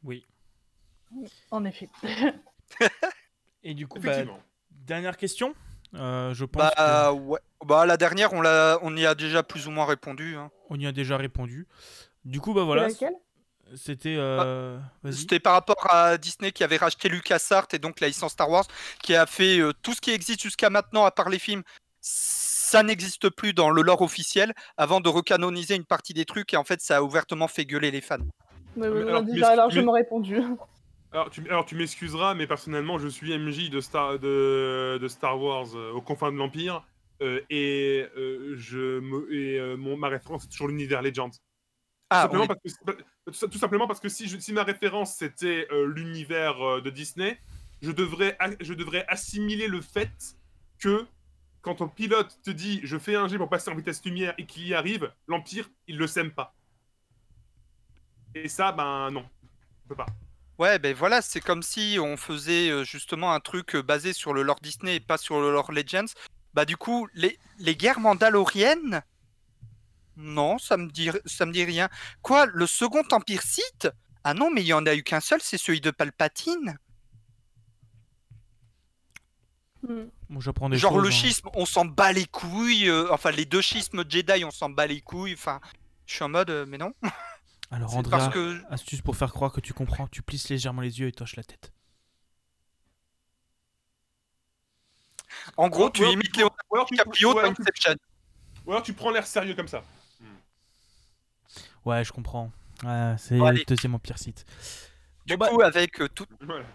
Oui. 0.04 0.26
En 1.52 1.66
effet. 1.66 1.90
Et 3.64 3.74
du 3.74 3.88
coup, 3.88 4.00
bah, 4.00 4.24
dernière 4.72 5.18
question. 5.18 5.56
Euh, 5.96 6.34
je 6.34 6.46
pense 6.46 6.70
Bah, 6.78 7.14
ouais. 7.14 7.40
bah 7.66 7.86
la 7.86 7.98
dernière, 7.98 8.34
on, 8.34 8.42
l'a, 8.42 8.78
on 8.82 8.96
y 8.96 9.06
a 9.06 9.16
déjà 9.16 9.42
plus 9.44 9.68
ou 9.68 9.72
moins 9.72 9.86
répondu. 9.86 10.36
hein. 10.36 10.50
qu'on 10.68 10.76
y 10.76 10.86
a 10.88 10.92
déjà 10.92 11.18
répondu. 11.18 11.68
Du 12.26 12.42
coup, 12.42 12.54
bah 12.54 12.64
voilà. 12.64 12.88
C'était. 13.76 14.16
euh, 14.18 14.78
Vas-y. 15.04 15.14
C'était 15.14 15.40
par 15.40 15.54
rapport 15.54 15.88
à 15.94 16.18
Disney 16.18 16.52
qui 16.52 16.64
avait 16.64 16.78
racheté 16.78 17.10
LucasArts 17.10 17.68
et 17.74 17.80
donc 17.80 18.00
la 18.00 18.08
licence 18.08 18.32
Star 18.34 18.50
Wars, 18.50 18.66
qui 19.02 19.14
a 19.16 19.26
fait 19.26 19.60
euh, 19.60 19.74
tout 19.82 19.94
ce 19.94 20.02
qui 20.02 20.12
existe 20.12 20.42
jusqu'à 20.42 20.70
maintenant, 20.70 21.04
à 21.06 21.12
part 21.12 21.30
les 21.30 21.40
films. 21.40 21.64
Ça 22.02 22.84
n'existe 22.84 23.30
plus 23.30 23.54
dans 23.54 23.70
le 23.70 23.82
lore 23.82 24.02
officiel 24.02 24.54
avant 24.78 25.00
de 25.02 25.10
recanoniser 25.10 25.76
une 25.76 25.86
partie 25.86 26.14
des 26.14 26.26
trucs 26.26 26.54
et 26.54 26.58
en 26.58 26.64
fait 26.64 26.80
ça 26.82 26.98
a 26.98 27.02
ouvertement 27.02 27.48
fait 27.48 27.66
gueuler 27.66 27.92
les 27.92 28.02
fans. 28.02 28.18
Mais 28.76 28.88
mais 28.90 28.90
oui, 28.90 29.04
on 29.04 29.08
alors, 29.08 29.18
a 29.20 29.22
mais- 29.24 29.32
déjà 29.34 29.50
mais- 29.52 29.56
largement 29.56 29.92
répondu. 29.94 30.42
Alors 31.18 31.32
tu, 31.32 31.42
alors, 31.50 31.66
tu 31.66 31.74
m'excuseras, 31.76 32.36
mais 32.36 32.46
personnellement, 32.46 33.00
je 33.00 33.08
suis 33.08 33.32
MJ 33.36 33.72
de 33.72 33.82
Star, 33.82 34.20
de, 34.20 35.00
de 35.02 35.08
Star 35.08 35.42
Wars 35.42 35.66
euh, 35.76 35.92
aux 35.92 36.02
confins 36.02 36.32
de 36.32 36.38
l'Empire, 36.38 36.86
euh, 37.24 37.42
et, 37.50 38.06
euh, 38.16 38.54
je 38.56 39.00
me, 39.00 39.34
et 39.34 39.60
euh, 39.60 39.76
mon, 39.78 39.98
ma 39.98 40.10
référence 40.10 40.44
est 40.44 40.50
toujours 40.50 40.68
l'univers 40.68 41.02
Legends. 41.02 41.32
Ah, 42.12 42.28
tout, 42.30 42.36
on 42.36 42.42
simplement 42.42 42.44
est- 42.44 42.48
parce 42.48 42.98
que, 43.00 43.04
tout, 43.32 43.48
tout 43.48 43.58
simplement 43.58 43.88
parce 43.88 44.00
que 44.00 44.10
si, 44.10 44.28
je- 44.28 44.38
si 44.38 44.54
ma 44.54 44.62
référence 44.62 45.16
c'était 45.16 45.68
euh, 45.72 45.88
l'univers 45.88 46.62
euh, 46.62 46.82
de 46.82 46.92
Disney, 46.92 47.40
je 47.82 47.90
devrais, 47.92 48.36
a- 48.38 48.52
je 48.62 48.76
devrais 48.76 49.04
assimiler 49.08 49.68
le 49.68 49.82
fait 49.82 50.12
que 50.78 51.04
quand 51.64 51.74
ton 51.76 51.88
pilote 51.88 52.38
te 52.44 52.52
dit 52.52 52.80
je 52.84 53.00
fais 53.00 53.16
un 53.16 53.28
jet 53.28 53.40
pour 53.40 53.50
passer 53.50 53.72
en 53.72 53.76
vitesse 53.76 54.06
lumière 54.06 54.36
et 54.38 54.46
qu'il 54.46 54.68
y 54.68 54.76
arrive, 54.76 55.12
l'Empire, 55.28 55.68
il 55.88 55.98
le 55.98 56.06
sème 56.06 56.30
pas. 56.32 56.54
Et 58.36 58.48
ça, 58.50 58.72
ben 58.72 59.10
non, 59.10 59.26
on 59.86 59.90
peut 59.90 59.96
pas. 59.96 60.06
Ouais, 60.60 60.80
ben 60.80 60.96
voilà, 60.96 61.22
c'est 61.22 61.40
comme 61.42 61.62
si 61.62 61.98
on 62.02 62.18
faisait 62.18 62.70
euh, 62.70 62.84
justement 62.84 63.32
un 63.34 63.40
truc 63.40 63.76
euh, 63.76 63.84
basé 63.84 64.12
sur 64.12 64.34
le 64.34 64.42
lore 64.42 64.60
Disney 64.62 64.96
et 64.96 65.00
pas 65.00 65.18
sur 65.18 65.40
le 65.40 65.52
lore 65.52 65.72
Legends. 65.72 66.06
Bah 66.54 66.66
du 66.66 66.78
coup, 66.78 67.08
les, 67.14 67.38
les 67.60 67.76
guerres 67.76 68.00
mandaloriennes? 68.00 69.04
Non, 70.16 70.58
ça 70.58 70.78
me 70.78 70.88
dit 70.90 71.12
ça 71.26 71.46
me 71.46 71.52
dit 71.52 71.64
rien. 71.64 71.90
Quoi, 72.24 72.48
le 72.48 72.66
second 72.66 73.04
empire 73.12 73.44
Sith? 73.44 73.88
Ah 74.24 74.34
non, 74.34 74.50
mais 74.50 74.62
il 74.62 74.68
y 74.68 74.74
en 74.74 74.86
a 74.88 74.96
eu 74.96 75.04
qu'un 75.04 75.20
seul, 75.20 75.40
c'est 75.42 75.60
celui 75.60 75.80
de 75.80 75.92
Palpatine. 75.92 76.78
Bon, 80.30 80.40
j'apprends 80.40 80.70
des 80.70 80.78
Genre 80.78 80.92
choses. 80.94 81.04
le 81.04 81.08
hein. 81.10 81.12
schisme, 81.12 81.50
on 81.54 81.66
s'en 81.66 81.86
bat 81.86 82.12
les 82.12 82.26
couilles. 82.26 82.90
euh, 82.90 83.08
enfin, 83.14 83.32
les 83.32 83.46
deux 83.46 83.62
schismes 83.62 84.04
Jedi, 84.10 84.44
on 84.44 84.52
s'en 84.52 84.70
bat 84.70 84.88
les 84.88 85.02
couilles. 85.02 85.34
Enfin, 85.34 85.62
je 86.08 86.16
suis 86.16 86.24
en 86.24 86.30
mode, 86.30 86.50
euh, 86.50 86.66
mais 86.68 86.78
non. 86.80 86.94
Alors, 87.70 87.96
Andrea, 87.98 88.12
parce 88.12 88.34
que 88.34 88.62
astuce 88.70 89.02
pour 89.02 89.16
faire 89.18 89.32
croire 89.34 89.52
que 89.52 89.60
tu 89.60 89.74
comprends. 89.74 90.08
Tu 90.08 90.22
plisses 90.22 90.50
légèrement 90.50 90.82
les 90.82 91.00
yeux 91.00 91.08
et 91.08 91.12
toches 91.12 91.36
la 91.36 91.44
tête. 91.44 91.74
En 95.58 95.68
gros, 95.70 95.90
tu 95.90 96.04
imites 96.04 96.32
tu- 96.32 96.44
DiCaprio 96.92 97.30
ou 97.32 97.34
dans 97.34 97.40
alors 97.40 97.54
tu- 97.56 97.62
Inception. 97.62 97.96
ou 98.66 98.72
alors 98.72 98.84
tu 98.84 98.94
prends 98.94 99.12
l'air 99.12 99.26
sérieux 99.28 99.54
comme 99.56 99.68
ça. 99.68 99.84
Ouais, 101.86 102.04
je 102.04 102.12
comprends. 102.12 102.52
Ouais, 102.84 103.16
c'est 103.18 103.38
Bon, 103.38 103.50
le 103.50 103.64
deuxième 103.66 103.96
empire 103.96 104.18
site. 104.18 104.46
Du 105.26 105.36
Bon, 105.38 105.46
bah- 105.46 105.50
coup, 105.50 105.62
avec 105.62 106.02
euh, 106.02 106.10
tout, 106.10 106.26
Voilà. 106.42 106.66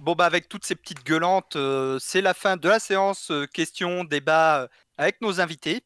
bon 0.00 0.14
bah 0.14 0.26
avec 0.26 0.48
toutes 0.48 0.64
ces 0.64 0.74
petites 0.74 1.04
gueulantes, 1.04 1.56
euh, 1.56 1.98
c'est 1.98 2.20
la 2.20 2.34
fin 2.34 2.56
de 2.56 2.68
la 2.68 2.78
séance 2.78 3.30
euh, 3.30 3.46
questions, 3.46 4.04
débats 4.04 4.62
euh, 4.62 4.68
avec 4.98 5.20
nos 5.20 5.40
invités. 5.40 5.82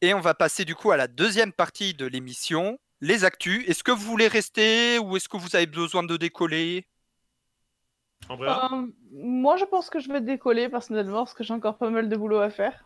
Et 0.00 0.14
on 0.14 0.20
va 0.20 0.34
passer 0.34 0.64
du 0.64 0.74
coup 0.74 0.90
à 0.90 0.96
la 0.96 1.08
deuxième 1.08 1.52
partie 1.52 1.92
de 1.94 2.06
l'émission, 2.06 2.78
les 3.00 3.24
actus. 3.24 3.66
Est-ce 3.68 3.82
que 3.82 3.90
vous 3.90 4.04
voulez 4.06 4.28
rester 4.28 4.98
ou 4.98 5.16
est-ce 5.16 5.28
que 5.28 5.36
vous 5.36 5.56
avez 5.56 5.66
besoin 5.66 6.02
de 6.04 6.16
décoller? 6.16 6.86
Euh, 8.30 8.86
moi, 9.12 9.56
je 9.56 9.64
pense 9.64 9.90
que 9.90 10.00
je 10.00 10.08
vais 10.12 10.20
décoller 10.20 10.68
personnellement 10.68 11.24
parce 11.24 11.34
que 11.34 11.42
j'ai 11.44 11.54
encore 11.54 11.78
pas 11.78 11.90
mal 11.90 12.08
de 12.08 12.16
boulot 12.16 12.38
à 12.40 12.50
faire. 12.50 12.84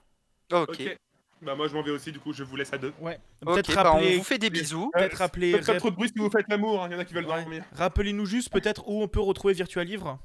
Ok. 0.52 0.96
Bah 1.40 1.56
moi 1.56 1.66
je 1.66 1.74
m'en 1.74 1.82
vais 1.82 1.90
aussi, 1.90 2.12
du 2.12 2.20
coup 2.20 2.32
je 2.32 2.44
vous 2.44 2.54
laisse 2.54 2.72
à 2.72 2.78
deux. 2.78 2.92
Ouais. 3.00 3.18
Peut-être 3.40 3.74
bah, 3.74 3.82
rappeler. 3.82 4.14
on 4.14 4.18
vous 4.18 4.22
fait 4.24 4.38
des 4.38 4.48
bisous. 4.48 4.92
Peut-être 4.94 5.16
rappeler. 5.16 5.50
Faites 5.54 5.66
pas 5.66 5.72
rap- 5.72 5.78
trop 5.80 5.90
de 5.90 5.96
bruit 5.96 6.08
si 6.08 6.14
vous 6.16 6.30
faites 6.30 6.46
l'amour, 6.48 6.86
il 6.86 6.92
y 6.92 6.94
en 6.94 7.00
a 7.00 7.04
qui 7.04 7.14
veulent 7.14 7.26
Ouais. 7.26 7.40
dormir. 7.42 7.64
Rappelez-nous 7.72 8.26
juste 8.26 8.48
peut-être 8.52 8.86
où 8.86 9.02
on 9.02 9.08
peut 9.08 9.18
retrouver 9.20 9.52
Virtua 9.54 9.82
Livre. 9.82 10.20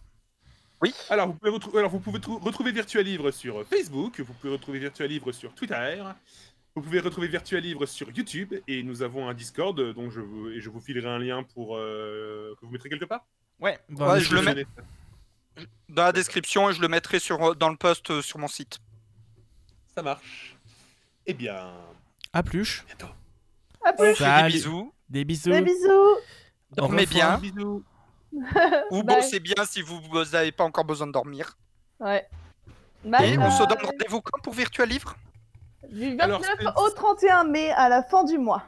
Alors 1.10 1.26
vous 1.26 1.34
pouvez, 1.34 1.50
retrou- 1.50 1.76
alors, 1.80 1.90
vous 1.90 2.00
pouvez 2.00 2.20
trou- 2.20 2.38
retrouver 2.38 2.72
Virtua 2.72 3.02
Livre 3.02 3.32
sur 3.32 3.66
Facebook, 3.66 4.20
vous 4.20 4.32
pouvez 4.34 4.54
retrouver 4.54 4.78
Virtua 4.78 5.08
Livre 5.08 5.32
sur 5.32 5.56
Twitter, 5.56 6.04
vous 6.78 6.84
pouvez 6.84 7.00
retrouver 7.00 7.28
Virtua 7.28 7.60
Livre 7.60 7.88
sur 7.88 8.08
YouTube, 8.12 8.54
et 8.68 8.84
nous 8.84 9.02
avons 9.02 9.28
un 9.28 9.34
Discord 9.34 9.76
dont 9.96 10.12
je 10.12 10.22
vous, 10.22 10.50
et 10.50 10.62
je 10.62 10.70
vous 10.70 10.80
filerai 10.80 11.10
un 11.10 11.18
lien 11.18 11.42
pour 11.42 11.76
euh, 11.76 12.54
que 12.60 12.66
vous 12.68 12.72
mettrez 12.72 12.88
quelque 12.88 13.06
part. 13.06 13.26
Ouais. 13.60 13.80
Ouais, 13.90 14.20
je 14.20 14.36
le 14.36 14.44
mets-. 14.44 14.68
Dans 15.90 16.04
la 16.04 16.12
description 16.12 16.70
et 16.70 16.74
je 16.74 16.82
le 16.82 16.88
mettrai 16.88 17.18
sur, 17.18 17.56
dans 17.56 17.70
le 17.70 17.78
post 17.78 18.12
euh, 18.12 18.22
sur 18.22 18.38
mon 18.38 18.48
site. 18.48 18.78
Ça 19.96 20.04
marche. 20.04 20.56
Eh 21.26 21.34
bien, 21.34 21.74
À 22.32 22.44
plus. 22.44 22.84
bientôt. 22.86 23.12
À 23.84 23.94
plus. 23.94 24.16
des 24.22 24.48
bisous. 24.48 24.94
Des 25.10 25.26
bisous. 25.26 25.50
Des 25.50 25.62
bisous. 25.62 26.18
Dormez 26.74 27.08
bien. 27.08 27.40
Bisous. 27.40 27.84
Ou 28.92 29.02
bossez 29.02 29.40
bien 29.40 29.66
si 29.66 29.82
vous 29.82 30.00
n'avez 30.32 30.52
pas 30.52 30.64
encore 30.64 30.86
besoin 30.86 31.08
de 31.08 31.12
dormir. 31.12 31.58
Ouais. 32.00 32.28
Bye. 33.04 33.34
Et 33.34 33.38
on 33.40 33.50
se 33.50 33.64
donne 33.64 33.84
rendez-vous 33.84 34.22
quand 34.22 34.40
pour 34.44 34.54
Virtual 34.54 34.88
Livre? 34.88 35.16
Du 35.92 36.16
29 36.16 36.20
Alors, 36.22 36.42
c'est- 36.44 36.82
au 36.82 36.90
31 36.92 37.44
mai 37.46 37.72
à 37.72 37.90
la 37.90 38.04
fin 38.04 38.24
du 38.24 38.38
mois. 38.38 38.64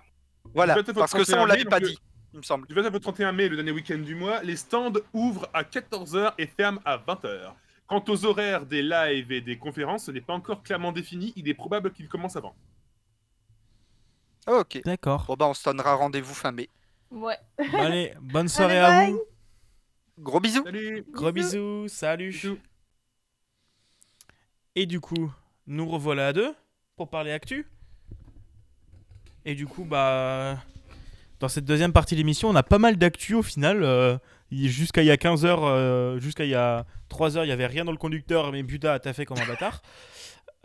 Voilà, 0.53 0.73
Du 0.73 0.79
29 0.79 0.97
au 0.97 0.99
parce 0.99 1.11
que 1.13 1.23
ça 1.23 1.33
31 1.33 1.43
on 1.43 1.45
l'avait 1.45 1.65
pas 1.65 1.79
dit, 1.79 1.97
il 2.33 2.37
me 2.37 2.43
semble. 2.43 2.65
Du 2.67 2.73
29 2.73 2.93
au 2.95 2.99
31 2.99 3.31
mai, 3.31 3.49
le 3.49 3.55
dernier 3.55 3.71
week-end 3.71 3.97
du 3.99 4.15
mois, 4.15 4.41
les 4.43 4.55
stands 4.55 4.93
ouvrent 5.13 5.47
à 5.53 5.63
14h 5.63 6.33
et 6.37 6.47
ferment 6.47 6.79
à 6.85 6.97
20h. 6.97 7.53
Quant 7.87 8.03
aux 8.07 8.25
horaires 8.25 8.65
des 8.65 8.81
lives 8.83 9.31
et 9.31 9.41
des 9.41 9.57
conférences, 9.57 10.05
ce 10.05 10.11
n'est 10.11 10.21
pas 10.21 10.33
encore 10.33 10.61
clairement 10.63 10.91
défini, 10.91 11.33
il 11.35 11.47
est 11.49 11.53
probable 11.55 11.91
qu'ils 11.91 12.07
commencent 12.07 12.35
avant. 12.35 12.55
Ok. 14.47 14.81
D'accord. 14.85 15.25
Bon 15.27 15.35
bah 15.35 15.47
on 15.47 15.53
se 15.53 15.63
donnera 15.63 15.95
rendez-vous 15.95 16.33
fin 16.33 16.51
mai. 16.51 16.69
Ouais. 17.11 17.37
Bon, 17.71 17.79
allez, 17.79 18.13
bonne 18.21 18.47
soirée 18.47 18.77
Allez, 18.79 18.85
à 18.95 19.05
bye. 19.05 19.11
vous. 19.13 19.21
Gros 20.19 20.39
bisous. 20.39 20.63
Salut 20.63 21.05
Gros 21.11 21.31
bisous. 21.31 21.87
Salut. 21.87 22.29
Bisous. 22.29 22.57
Et 24.75 24.85
du 24.85 24.99
coup, 24.99 25.31
nous 25.67 25.87
revoilà 25.87 26.27
à 26.27 26.33
deux 26.33 26.53
pour 26.99 27.09
parler 27.09 27.31
actu. 27.31 27.65
Et 29.45 29.55
du 29.55 29.65
coup, 29.67 29.85
bah. 29.85 30.57
dans 31.39 31.47
cette 31.47 31.63
deuxième 31.63 31.93
partie 31.93 32.13
de 32.15 32.19
l'émission, 32.19 32.49
on 32.49 32.55
a 32.55 32.61
pas 32.63 32.77
mal 32.77 32.97
d'actu 32.97 33.35
au 33.35 33.41
final. 33.41 33.83
euh, 33.83 34.17
jusqu'à 34.51 35.01
il 35.01 35.05
y 35.05 35.11
a 35.11 35.15
15 35.15 35.45
heures, 35.45 35.63
euh, 35.63 36.19
jusqu'à 36.19 36.43
il 36.43 36.49
y 36.49 36.55
a 36.55 36.85
3 37.07 37.37
heures, 37.37 37.45
il 37.45 37.47
y 37.47 37.53
avait 37.53 37.67
rien 37.67 37.85
dans 37.85 37.93
le 37.93 37.97
conducteur, 37.97 38.51
mais 38.51 38.63
Buda 38.63 38.95
a 38.95 38.99
taffé 38.99 39.23
comme 39.25 39.39
un 39.39 39.47
bâtard. 39.47 39.81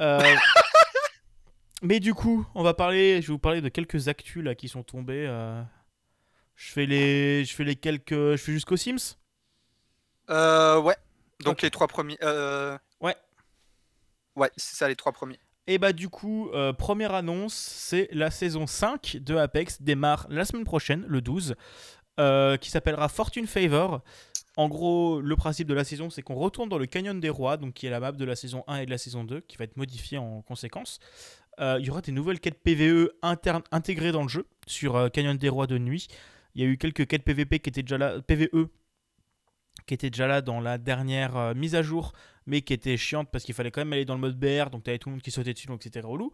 Euh, 0.00 0.18
mais 1.82 2.00
du 2.00 2.14
coup, 2.14 2.44
on 2.56 2.64
va 2.64 2.74
parler, 2.74 3.22
je 3.22 3.28
vais 3.28 3.32
vous 3.32 3.38
parler 3.38 3.60
de 3.60 3.68
quelques 3.68 4.08
actus 4.08 4.42
là 4.42 4.56
qui 4.56 4.66
sont 4.68 4.82
tombés. 4.82 5.26
euh. 5.28 5.62
Je 6.56 6.72
fais 6.72 6.86
les, 6.86 7.44
je 7.44 7.54
fais 7.54 7.62
les 7.64 7.76
quelques, 7.76 8.12
je 8.32 8.36
fais 8.38 8.52
jusqu'aux 8.52 8.76
Sims. 8.76 9.14
Euh, 10.30 10.80
ouais. 10.80 10.96
Donc 11.44 11.62
les 11.62 11.70
trois 11.70 11.86
premiers. 11.86 12.18
euh, 12.24 12.76
Ouais. 13.00 13.14
Ouais, 14.34 14.50
c'est 14.56 14.74
ça 14.74 14.88
les 14.88 14.96
trois 14.96 15.12
premiers. 15.12 15.38
Et 15.66 15.78
bah 15.78 15.94
du 15.94 16.10
coup, 16.10 16.50
euh, 16.52 16.74
première 16.74 17.14
annonce, 17.14 17.54
c'est 17.54 18.08
la 18.12 18.30
saison 18.30 18.66
5 18.66 19.18
de 19.22 19.34
Apex 19.36 19.80
démarre 19.80 20.26
la 20.28 20.44
semaine 20.44 20.64
prochaine, 20.64 21.04
le 21.08 21.22
12, 21.22 21.54
euh, 22.20 22.58
qui 22.58 22.70
s'appellera 22.70 23.08
Fortune 23.08 23.46
Favor. 23.46 24.02
En 24.56 24.68
gros, 24.68 25.22
le 25.22 25.36
principe 25.36 25.66
de 25.66 25.74
la 25.74 25.82
saison, 25.82 26.10
c'est 26.10 26.22
qu'on 26.22 26.34
retourne 26.34 26.68
dans 26.68 26.76
le 26.78 26.86
Canyon 26.86 27.18
des 27.18 27.30
Rois, 27.30 27.56
donc 27.56 27.72
qui 27.74 27.86
est 27.86 27.90
la 27.90 27.98
map 27.98 28.12
de 28.12 28.24
la 28.24 28.36
saison 28.36 28.62
1 28.66 28.80
et 28.80 28.86
de 28.86 28.90
la 28.90 28.98
saison 28.98 29.24
2, 29.24 29.40
qui 29.40 29.56
va 29.56 29.64
être 29.64 29.76
modifiée 29.78 30.18
en 30.18 30.42
conséquence. 30.42 31.00
Euh, 31.60 31.78
il 31.80 31.86
y 31.86 31.90
aura 31.90 32.02
des 32.02 32.12
nouvelles 32.12 32.40
quêtes 32.40 32.62
PVE 32.62 33.10
intégrées 33.22 34.12
dans 34.12 34.22
le 34.22 34.28
jeu 34.28 34.46
sur 34.66 35.10
Canyon 35.12 35.36
des 35.38 35.48
Rois 35.48 35.66
de 35.66 35.78
nuit. 35.78 36.08
Il 36.54 36.62
y 36.62 36.66
a 36.66 36.68
eu 36.68 36.76
quelques 36.76 37.06
quêtes 37.06 37.24
PVP 37.24 37.58
qui 37.58 37.70
étaient 37.70 37.82
déjà 37.82 37.96
là, 37.96 38.20
PVE 38.20 38.68
qui 39.86 39.94
étaient 39.94 40.10
déjà 40.10 40.26
là 40.26 40.40
dans 40.40 40.60
la 40.60 40.78
dernière 40.78 41.36
euh, 41.36 41.54
mise 41.54 41.74
à 41.74 41.82
jour 41.82 42.12
mais 42.46 42.60
qui 42.60 42.74
était 42.74 42.98
chiante 42.98 43.28
parce 43.30 43.42
qu'il 43.44 43.54
fallait 43.54 43.70
quand 43.70 43.80
même 43.80 43.94
aller 43.94 44.04
dans 44.04 44.14
le 44.14 44.20
mode 44.20 44.38
BR, 44.38 44.68
donc 44.68 44.82
t'avais 44.82 44.98
tout 44.98 45.08
le 45.08 45.14
monde 45.14 45.22
qui 45.22 45.30
sautait 45.30 45.54
dessus, 45.54 45.66
donc 45.66 45.82
c'était 45.82 46.00
relou. 46.00 46.30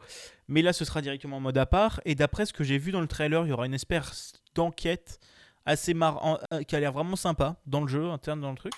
Mais 0.48 0.60
là, 0.60 0.72
ce 0.72 0.84
sera 0.84 1.02
directement 1.02 1.36
en 1.36 1.40
mode 1.40 1.56
à 1.56 1.66
part, 1.66 2.00
et 2.04 2.16
d'après 2.16 2.46
ce 2.46 2.52
que 2.52 2.64
j'ai 2.64 2.78
vu 2.78 2.90
dans 2.90 3.00
le 3.00 3.06
trailer, 3.06 3.46
il 3.46 3.50
y 3.50 3.52
aura 3.52 3.64
une 3.64 3.74
espèce 3.74 4.32
d'enquête 4.56 5.20
assez 5.66 5.94
marrant, 5.94 6.40
euh, 6.52 6.64
qui 6.64 6.74
a 6.74 6.80
l'air 6.80 6.92
vraiment 6.92 7.14
sympa 7.14 7.60
dans 7.64 7.80
le 7.80 7.86
jeu, 7.86 8.10
interne 8.10 8.40
dans 8.40 8.50
le 8.50 8.56
truc. 8.56 8.72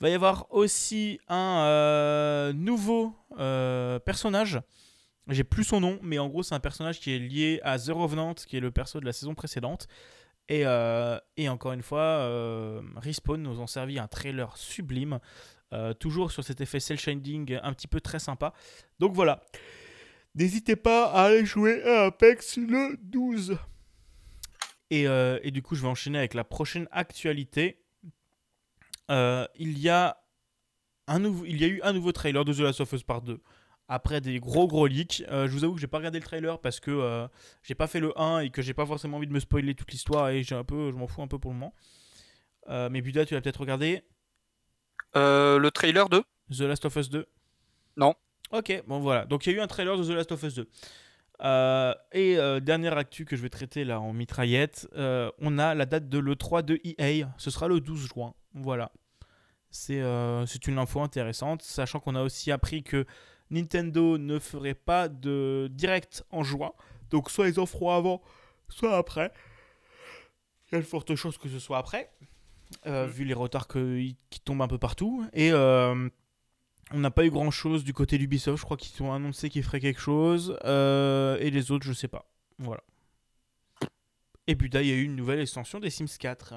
Va 0.00 0.08
y 0.10 0.14
avoir 0.14 0.46
aussi 0.50 1.20
un 1.28 1.60
euh, 1.60 2.52
nouveau 2.52 3.14
personnage. 4.04 4.60
J'ai 5.28 5.44
plus 5.44 5.64
son 5.64 5.80
nom, 5.80 6.00
mais 6.02 6.18
en 6.18 6.28
gros, 6.28 6.42
c'est 6.42 6.56
un 6.56 6.60
personnage 6.60 6.98
qui 6.98 7.14
est 7.14 7.20
lié 7.20 7.60
à 7.62 7.78
The 7.78 7.90
Revenant, 7.90 8.34
qui 8.34 8.56
est 8.56 8.60
le 8.60 8.72
perso 8.72 8.98
de 8.98 9.04
la 9.04 9.12
saison 9.12 9.36
précédente. 9.36 9.86
Et, 10.48 10.62
euh, 10.64 11.18
et 11.36 11.48
encore 11.48 11.72
une 11.72 11.82
fois, 11.82 12.00
euh, 12.00 12.80
Respawn 12.96 13.42
nous 13.42 13.60
ont 13.60 13.66
servi 13.66 13.98
un 13.98 14.08
trailer 14.08 14.56
sublime. 14.56 15.20
Euh, 15.74 15.92
toujours 15.92 16.32
sur 16.32 16.42
cet 16.42 16.62
effet 16.62 16.80
cel 16.80 16.98
shading 16.98 17.58
un 17.62 17.72
petit 17.74 17.88
peu 17.88 18.00
très 18.00 18.18
sympa. 18.18 18.54
Donc 18.98 19.12
voilà. 19.12 19.42
N'hésitez 20.34 20.76
pas 20.76 21.10
à 21.10 21.24
aller 21.24 21.44
jouer 21.44 21.82
à 21.84 22.06
Apex 22.06 22.56
le 22.56 22.96
12. 23.02 23.58
Et, 24.90 25.06
euh, 25.06 25.38
et 25.42 25.50
du 25.50 25.60
coup, 25.60 25.74
je 25.74 25.82
vais 25.82 25.88
enchaîner 25.88 26.18
avec 26.18 26.32
la 26.32 26.44
prochaine 26.44 26.88
actualité. 26.90 27.82
Il, 29.10 29.78
y 29.78 29.88
a 29.90 30.22
un 31.06 31.18
nouveau, 31.18 31.44
il 31.44 31.60
y 31.60 31.64
a 31.64 31.68
eu 31.68 31.80
un 31.82 31.92
nouveau 31.92 32.12
trailer 32.12 32.44
de 32.44 32.52
The 32.54 32.60
Last 32.60 32.80
of 32.80 32.92
Us 32.92 33.02
Part 33.02 33.22
2. 33.22 33.40
Après 33.90 34.20
des 34.20 34.38
gros 34.38 34.68
gros 34.68 34.86
leaks. 34.86 35.24
Euh, 35.30 35.46
je 35.46 35.52
vous 35.52 35.64
avoue 35.64 35.74
que 35.74 35.80
j'ai 35.80 35.86
pas 35.86 35.96
regardé 35.96 36.18
le 36.18 36.24
trailer 36.24 36.60
parce 36.60 36.78
que 36.78 36.90
euh, 36.90 37.26
j'ai 37.62 37.74
pas 37.74 37.86
fait 37.86 38.00
le 38.00 38.12
1 38.20 38.40
et 38.40 38.50
que 38.50 38.60
j'ai 38.60 38.74
pas 38.74 38.84
forcément 38.84 39.16
envie 39.16 39.26
de 39.26 39.32
me 39.32 39.40
spoiler 39.40 39.74
toute 39.74 39.90
l'histoire 39.90 40.28
et 40.28 40.42
j'ai 40.42 40.54
un 40.54 40.64
peu, 40.64 40.90
je 40.90 40.96
m'en 40.96 41.06
fous 41.06 41.22
un 41.22 41.26
peu 41.26 41.38
pour 41.38 41.52
le 41.52 41.56
moment. 41.58 41.74
Euh, 42.68 42.90
mais 42.90 43.00
Buda, 43.00 43.24
tu 43.24 43.32
l'as 43.32 43.40
peut-être 43.40 43.60
regardé 43.60 44.02
Euh, 45.16 45.58
le 45.58 45.70
trailer 45.70 46.10
de? 46.10 46.22
The 46.50 46.60
Last 46.60 46.84
of 46.84 46.96
Us 46.96 47.08
2 47.08 47.26
Non. 47.96 48.14
Ok, 48.52 48.82
bon 48.86 49.00
voilà. 49.00 49.24
Donc 49.24 49.46
il 49.46 49.52
y 49.52 49.54
a 49.54 49.58
eu 49.58 49.60
un 49.62 49.66
trailer 49.66 49.96
de 49.96 50.04
The 50.04 50.10
Last 50.10 50.32
of 50.32 50.42
Us 50.42 50.54
2. 50.54 50.68
Euh, 51.40 51.94
et 52.12 52.36
dernière 52.60 52.98
actu 52.98 53.24
que 53.24 53.36
je 53.36 53.42
vais 53.42 53.48
traiter 53.48 53.84
là 53.84 54.00
en 54.00 54.12
mitraillette, 54.12 54.86
on 54.96 55.58
a 55.58 55.74
la 55.74 55.86
date 55.86 56.10
de 56.10 56.18
l'E3 56.18 56.62
de 56.62 56.78
EA. 56.84 57.28
Ce 57.38 57.50
sera 57.50 57.68
le 57.68 57.80
12 57.80 58.08
juin. 58.08 58.34
Voilà. 58.52 58.92
C'est 59.70 60.02
c'est 60.46 60.66
une 60.66 60.78
info 60.78 61.00
intéressante, 61.00 61.62
sachant 61.62 62.00
qu'on 62.00 62.16
a 62.16 62.22
aussi 62.22 62.50
appris 62.50 62.82
que 62.82 63.06
Nintendo 63.50 64.18
ne 64.18 64.38
ferait 64.38 64.74
pas 64.74 65.08
de 65.08 65.68
direct 65.72 66.24
en 66.30 66.42
juin. 66.42 66.72
Donc 67.10 67.30
soit 67.30 67.48
ils 67.48 67.58
en 67.60 67.66
feront 67.66 67.90
avant, 67.90 68.22
soit 68.68 68.96
après. 68.96 69.32
Il 70.70 70.74
y 70.74 70.78
a 70.78 70.80
de 70.80 70.86
fortes 70.86 71.14
chances 71.14 71.38
que 71.38 71.48
ce 71.48 71.58
soit 71.58 71.78
après, 71.78 72.10
euh, 72.86 73.06
Mhm. 73.06 73.10
vu 73.12 73.24
les 73.24 73.34
retards 73.34 73.68
que- 73.68 73.98
qui 74.30 74.40
tombent 74.40 74.60
un 74.62 74.68
peu 74.68 74.76
partout. 74.78 75.26
Et 75.32 75.50
euh, 75.52 76.08
on 76.92 76.98
n'a 76.98 77.10
pas 77.10 77.24
eu 77.24 77.30
grand 77.30 77.50
chose 77.50 77.84
du 77.84 77.94
côté 77.94 78.18
d'Ubisoft. 78.18 78.58
Je 78.58 78.64
crois 78.64 78.76
qu'ils 78.76 79.02
ont 79.02 79.12
annoncé 79.14 79.48
qu'ils 79.48 79.62
feraient 79.64 79.80
quelque 79.80 80.00
chose. 80.00 80.58
euh, 80.64 81.38
et 81.40 81.50
les 81.50 81.70
autres, 81.70 81.86
je 81.86 81.92
sais 81.94 82.08
pas. 82.08 82.26
Voilà. 82.58 82.82
Et 84.46 84.54
Buda, 84.54 84.82
il 84.82 84.88
y 84.88 84.92
a 84.92 84.94
eu 84.94 85.02
une 85.04 85.16
nouvelle 85.16 85.40
extension 85.40 85.78
des 85.80 85.90
Sims 85.90 86.16
4. 86.18 86.54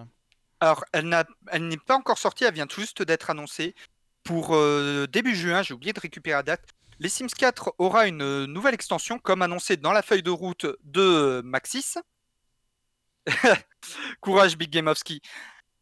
Alors, 0.60 0.86
elle 0.94 1.10
n'est 1.10 1.78
pas 1.78 1.96
encore 1.98 2.18
sortie, 2.18 2.44
elle 2.46 2.54
vient 2.54 2.68
tout 2.68 2.82
juste 2.82 3.02
d'être 3.02 3.30
annoncée 3.30 3.76
pour 4.24 4.54
euh, 4.56 5.08
début 5.08 5.36
juin. 5.36 5.62
J'ai 5.64 5.74
oublié 5.74 5.92
de 5.94 6.00
récupérer 6.00 6.36
la 6.38 6.44
date. 6.44 6.66
Les 7.02 7.10
Sims 7.10 7.34
4 7.36 7.74
aura 7.80 8.06
une 8.06 8.22
euh, 8.22 8.46
nouvelle 8.46 8.76
extension, 8.76 9.18
comme 9.18 9.42
annoncé 9.42 9.76
dans 9.76 9.92
la 9.92 10.04
feuille 10.04 10.22
de 10.22 10.30
route 10.30 10.68
de 10.84 11.42
Maxis. 11.44 11.96
Courage, 14.22 14.56
Big 14.56 14.70
Gameowski. 14.70 15.20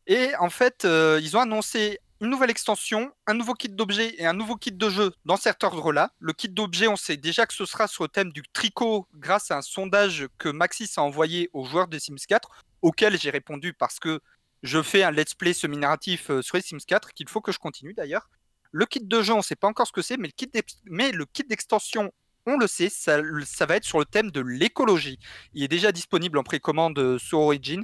Et 0.08 0.34
en 0.38 0.50
fait, 0.50 0.86
euh, 0.86 1.20
ils 1.22 1.36
ont 1.36 1.42
annoncé 1.42 2.00
une 2.22 2.30
nouvelle 2.30 2.50
extension, 2.50 3.12
un 3.28 3.34
nouveau 3.34 3.54
kit 3.54 3.68
d'objets 3.68 4.16
et 4.18 4.26
un 4.26 4.32
nouveau 4.32 4.56
kit 4.56 4.72
de 4.72 4.90
jeu 4.90 5.12
dans 5.26 5.36
cet 5.36 5.66
ordre-là. 5.66 6.14
Le 6.20 6.32
kit 6.32 6.48
d'objets, 6.48 6.88
on 6.88 6.96
sait 6.96 7.18
déjà 7.18 7.46
que 7.46 7.54
ce 7.54 7.66
sera 7.66 7.90
sur 7.90 8.06
le 8.06 8.10
thème 8.10 8.32
du 8.32 8.44
tricot 8.54 9.06
grâce 9.16 9.52
à 9.52 9.58
un 9.58 9.62
sondage 9.62 10.26
que 10.38 10.48
Maxis 10.48 10.94
a 10.96 11.02
envoyé 11.02 11.50
aux 11.52 11.66
joueurs 11.66 11.90
des 11.90 12.00
Sims 12.00 12.16
4, 12.30 12.50
auquel 12.82 13.20
j'ai 13.20 13.30
répondu 13.30 13.74
parce 13.74 14.00
que 14.00 14.22
je 14.64 14.82
fais 14.82 15.04
un 15.04 15.12
let's 15.12 15.34
play 15.34 15.52
semi-narratif 15.52 16.30
euh, 16.30 16.42
sur 16.42 16.56
les 16.56 16.64
Sims 16.64 16.80
4 16.88 17.12
qu'il 17.12 17.28
faut 17.28 17.42
que 17.42 17.52
je 17.52 17.60
continue 17.60 17.94
d'ailleurs. 17.94 18.30
Le 18.72 18.86
kit 18.86 19.02
de 19.02 19.22
jeu, 19.22 19.34
on 19.34 19.38
ne 19.38 19.42
sait 19.42 19.56
pas 19.56 19.68
encore 19.68 19.88
ce 19.88 19.92
que 19.92 20.02
c'est, 20.02 20.18
mais 20.18 21.12
le 21.12 21.26
kit 21.26 21.44
d'extension, 21.44 22.12
on 22.46 22.58
le 22.58 22.68
sait, 22.68 22.90
ça, 22.90 23.22
va 23.66 23.76
être 23.76 23.84
sur 23.84 24.00
le 24.00 24.06
thème 24.06 24.32
de 24.32 24.42
l'écologie. 24.42 25.20
Il 25.54 25.64
est 25.64 25.68
déjà 25.68 25.92
disponible 25.92 26.38
en 26.38 26.44
précommande 26.44 26.98
euh, 26.98 27.18
sur 27.20 27.40
Origin. 27.40 27.84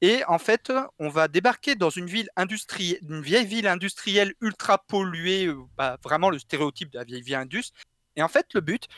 Et 0.00 0.24
en 0.26 0.38
fait, 0.38 0.72
on 0.98 1.08
va 1.08 1.28
débarquer 1.28 1.74
dans 1.74 1.90
une 1.90 2.06
ville 2.06 2.28
industrielle, 2.36 2.98
une 3.08 3.22
vieille 3.22 3.46
ville 3.46 3.66
industrielle 3.66 4.34
ultra 4.40 4.78
polluée, 4.78 5.46
euh, 5.46 5.58
bah, 5.76 5.98
vraiment 6.02 6.30
le 6.30 6.38
stéréotype 6.38 6.90
de 6.90 6.98
la 6.98 7.04
vieille 7.04 7.22
ville 7.22 7.34
indus. 7.36 7.72
Et 8.16 8.22
en 8.22 8.28
fait, 8.28 8.46
le 8.54 8.60
but, 8.60 8.88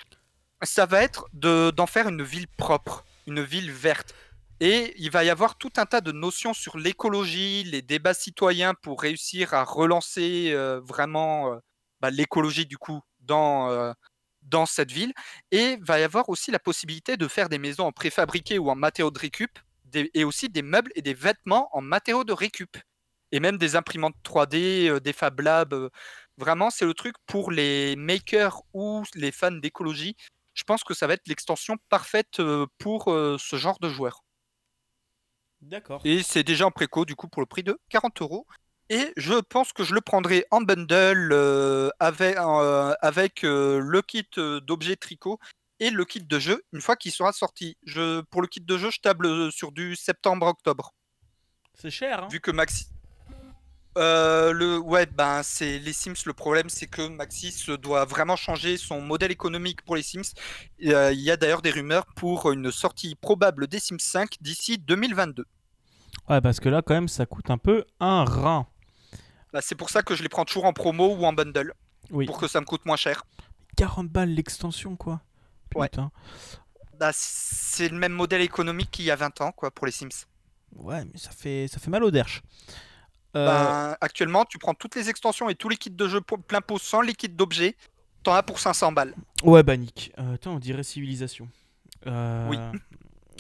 ça 0.63 0.87
va 0.87 1.03
être 1.03 1.29
de- 1.33 1.71
d'en 1.71 1.87
faire 1.87 2.09
une 2.09 2.23
ville 2.23 2.49
propre, 2.49 3.05
une 3.27 3.43
ville 3.43 3.71
verte. 3.71 4.15
Et 4.65 4.95
il 4.97 5.11
va 5.11 5.25
y 5.25 5.29
avoir 5.29 5.59
tout 5.59 5.73
un 5.77 5.87
tas 5.87 6.01
de 6.01 6.13
notions 6.13 6.55
sur 6.55 6.79
l'écologie, 6.79 7.65
les 7.65 7.83
débats 7.83 8.15
citoyens 8.15 8.75
pour 8.75 9.01
réussir 9.03 9.55
à 9.55 9.65
relancer 9.65 10.53
euh, 10.53 10.81
vraiment 10.85 11.53
euh, 11.53 11.59
bah, 12.01 12.11
l'écologie 12.11 12.65
du 12.65 12.79
coup 12.79 13.01
dans, 13.19 13.71
euh, 13.71 13.93
dans 14.43 14.65
cette 14.65 14.93
ville. 14.93 15.15
Et 15.51 15.79
va 15.81 15.99
y 15.99 16.05
avoir 16.05 16.29
aussi 16.29 16.53
la 16.53 16.61
possibilité 16.61 17.17
de 17.17 17.27
faire 17.27 17.49
des 17.49 17.59
maisons 17.59 17.87
en 17.87 17.91
préfabriqué 17.91 18.61
ou 18.61 18.71
en 18.71 18.77
matériaux 18.77 19.11
de 19.11 19.19
récup, 19.19 19.59
et 20.15 20.23
aussi 20.23 20.49
des 20.49 20.63
meubles 20.63 20.93
et 20.95 21.03
des 21.03 21.15
vêtements 21.15 21.69
en 21.77 21.81
matériaux 21.81 22.23
de 22.23 22.33
récup. 22.33 22.77
Et 23.33 23.41
même 23.41 23.59
des 23.59 23.75
imprimantes 23.75 24.15
3D, 24.23 24.89
euh, 24.89 25.01
des 25.01 25.13
Fab 25.13 25.41
Labs. 25.41 25.91
vraiment, 26.39 26.71
c'est 26.71 26.87
le 26.87 26.95
truc 26.95 27.17
pour 27.27 27.51
les 27.51 27.97
makers 27.97 28.63
ou 28.75 29.03
les 29.17 29.33
fans 29.33 29.51
d'écologie. 29.51 30.15
Je 30.55 30.63
pense 30.63 30.85
que 30.85 30.95
ça 30.95 31.09
va 31.09 31.15
être 31.15 31.27
l'extension 31.27 31.79
parfaite 31.89 32.41
pour 32.79 33.07
ce 33.07 33.57
genre 33.57 33.79
de 33.81 33.89
joueurs. 33.89 34.23
D'accord. 35.63 36.01
Et 36.05 36.23
c'est 36.23 36.43
déjà 36.43 36.67
en 36.67 36.71
préco, 36.71 37.05
du 37.05 37.15
coup, 37.15 37.29
pour 37.29 37.41
le 37.41 37.47
prix 37.47 37.63
de 37.63 37.79
40 37.89 38.21
euros. 38.23 38.47
Et 38.91 39.13
je 39.17 39.35
pense 39.35 39.73
que 39.73 39.85
je 39.85 39.95
le 39.95 40.01
prendrai 40.01 40.45
en 40.51 40.61
bundle 40.61 41.31
euh, 41.33 41.89
avec, 42.01 42.37
euh, 42.37 42.95
avec 43.01 43.45
euh, 43.45 43.79
le 43.81 44.03
kit 44.03 44.29
d'objets 44.37 44.97
tricot 44.97 45.39
et 45.81 45.89
le 45.89 46.05
kit 46.05 46.23
de 46.23 46.39
jeu 46.39 46.63
une 46.73 46.81
fois 46.81 46.97
qu'il 46.97 47.13
sera 47.13 47.33
sorti. 47.33 47.77
Je, 47.85 48.21
pour 48.23 48.43
le 48.43 48.49
kit 48.49 48.61
de 48.61 48.77
jeu, 48.77 48.91
je 48.91 49.01
table 49.01 49.51
sur 49.53 49.73
du 49.73 49.97
septembre-octobre. 49.97 50.93
C'est 51.75 51.91
cher, 51.91 52.25
hein 52.25 52.29
Vu 52.31 52.41
que 52.41 52.51
Maxi. 52.51 52.89
Euh, 53.99 54.53
le 54.53 54.79
ouais 54.79 55.05
ben 55.05 55.43
c'est 55.43 55.79
les 55.79 55.93
Sims 55.93 56.15
le 56.25 56.33
problème 56.33 56.71
c'est 56.71 56.87
que 56.87 57.07
Maxis 57.09 57.67
doit 57.79 58.07
vraiment 58.07 58.37
changer 58.37 58.79
son 58.79 59.03
modèle 59.03 59.31
économique 59.31 59.83
pour 59.83 59.97
les 59.97 60.03
Sims 60.03 60.33
euh, 60.87 61.13
il 61.13 61.21
y 61.21 61.31
a 61.31 61.37
d'ailleurs 61.37 61.61
des 61.61 61.71
rumeurs 61.71 62.07
pour 62.17 62.51
une 62.53 62.73
sortie 62.73 63.15
probable 63.15 63.67
des 63.67 63.81
Sims 63.81 63.99
5 63.99 64.37
d'ici 64.41 64.79
2022 64.79 65.45
Ouais, 66.29 66.41
parce 66.41 66.61
que 66.61 66.69
là, 66.69 66.83
quand 66.83 66.95
même, 66.95 67.09
ça 67.09 67.27
coûte 67.27 67.51
un 67.51 67.59
peu 67.59 67.85
un 67.99 68.25
rein. 68.25 68.67
Bah, 69.53 69.61
c'est 69.61 69.75
pour 69.75 69.91
ça 69.91 70.03
que 70.03 70.15
je 70.15 70.23
les 70.23 70.29
prends 70.29 70.45
toujours 70.45 70.67
en 70.67 70.73
promo 70.73 71.15
ou 71.17 71.25
en 71.25 71.33
bundle 71.33 71.75
Oui. 72.11 72.27
pour 72.27 72.39
que 72.39 72.47
ça 72.49 72.61
me 72.61 72.65
coûte 72.67 72.87
moins 72.87 72.97
cher 72.97 73.25
40 73.77 74.09
balles 74.09 74.31
l'extension, 74.31 74.95
quoi. 74.97 75.21
Ouais. 75.75 75.89
Putain. 75.89 76.11
Bah, 76.99 77.11
c'est 77.13 77.89
le 77.89 77.99
même 77.99 78.13
modèle 78.13 78.43
économique 78.43 78.91
qu'il 78.91 79.05
y 79.07 79.11
a 79.11 79.17
20 79.17 79.41
ans 79.41 79.53
quoi 79.53 79.71
pour 79.71 79.87
les 79.87 79.93
Sims 79.93 80.27
Ouais, 80.77 81.05
mais 81.05 81.19
ça 81.19 81.31
fait, 81.31 81.67
ça 81.69 81.79
fait 81.81 81.91
mal 81.91 82.05
au 82.05 82.11
derche. 82.11 82.43
Ben, 83.35 83.97
actuellement 84.01 84.45
tu 84.45 84.59
prends 84.59 84.75
toutes 84.75 84.95
les 84.95 85.09
extensions 85.09 85.49
et 85.49 85.55
tous 85.55 85.69
les 85.69 85.77
kits 85.77 85.91
de 85.91 86.09
jeu 86.09 86.21
plein 86.21 86.61
pot 86.61 86.79
sans 86.79 87.01
les 87.01 87.15
kits 87.15 87.29
d'objets 87.29 87.77
t'en 88.23 88.35
as 88.35 88.43
pour 88.43 88.59
500 88.61 88.93
balles 88.93 89.15
Ouais, 89.43 89.63
bah 89.63 89.77
Nick. 89.77 90.13
Euh, 90.19 90.35
attends, 90.35 90.55
on 90.55 90.59
dirait 90.59 90.83
civilisation. 90.83 91.49
Euh, 92.07 92.49
Oui. 92.49 92.59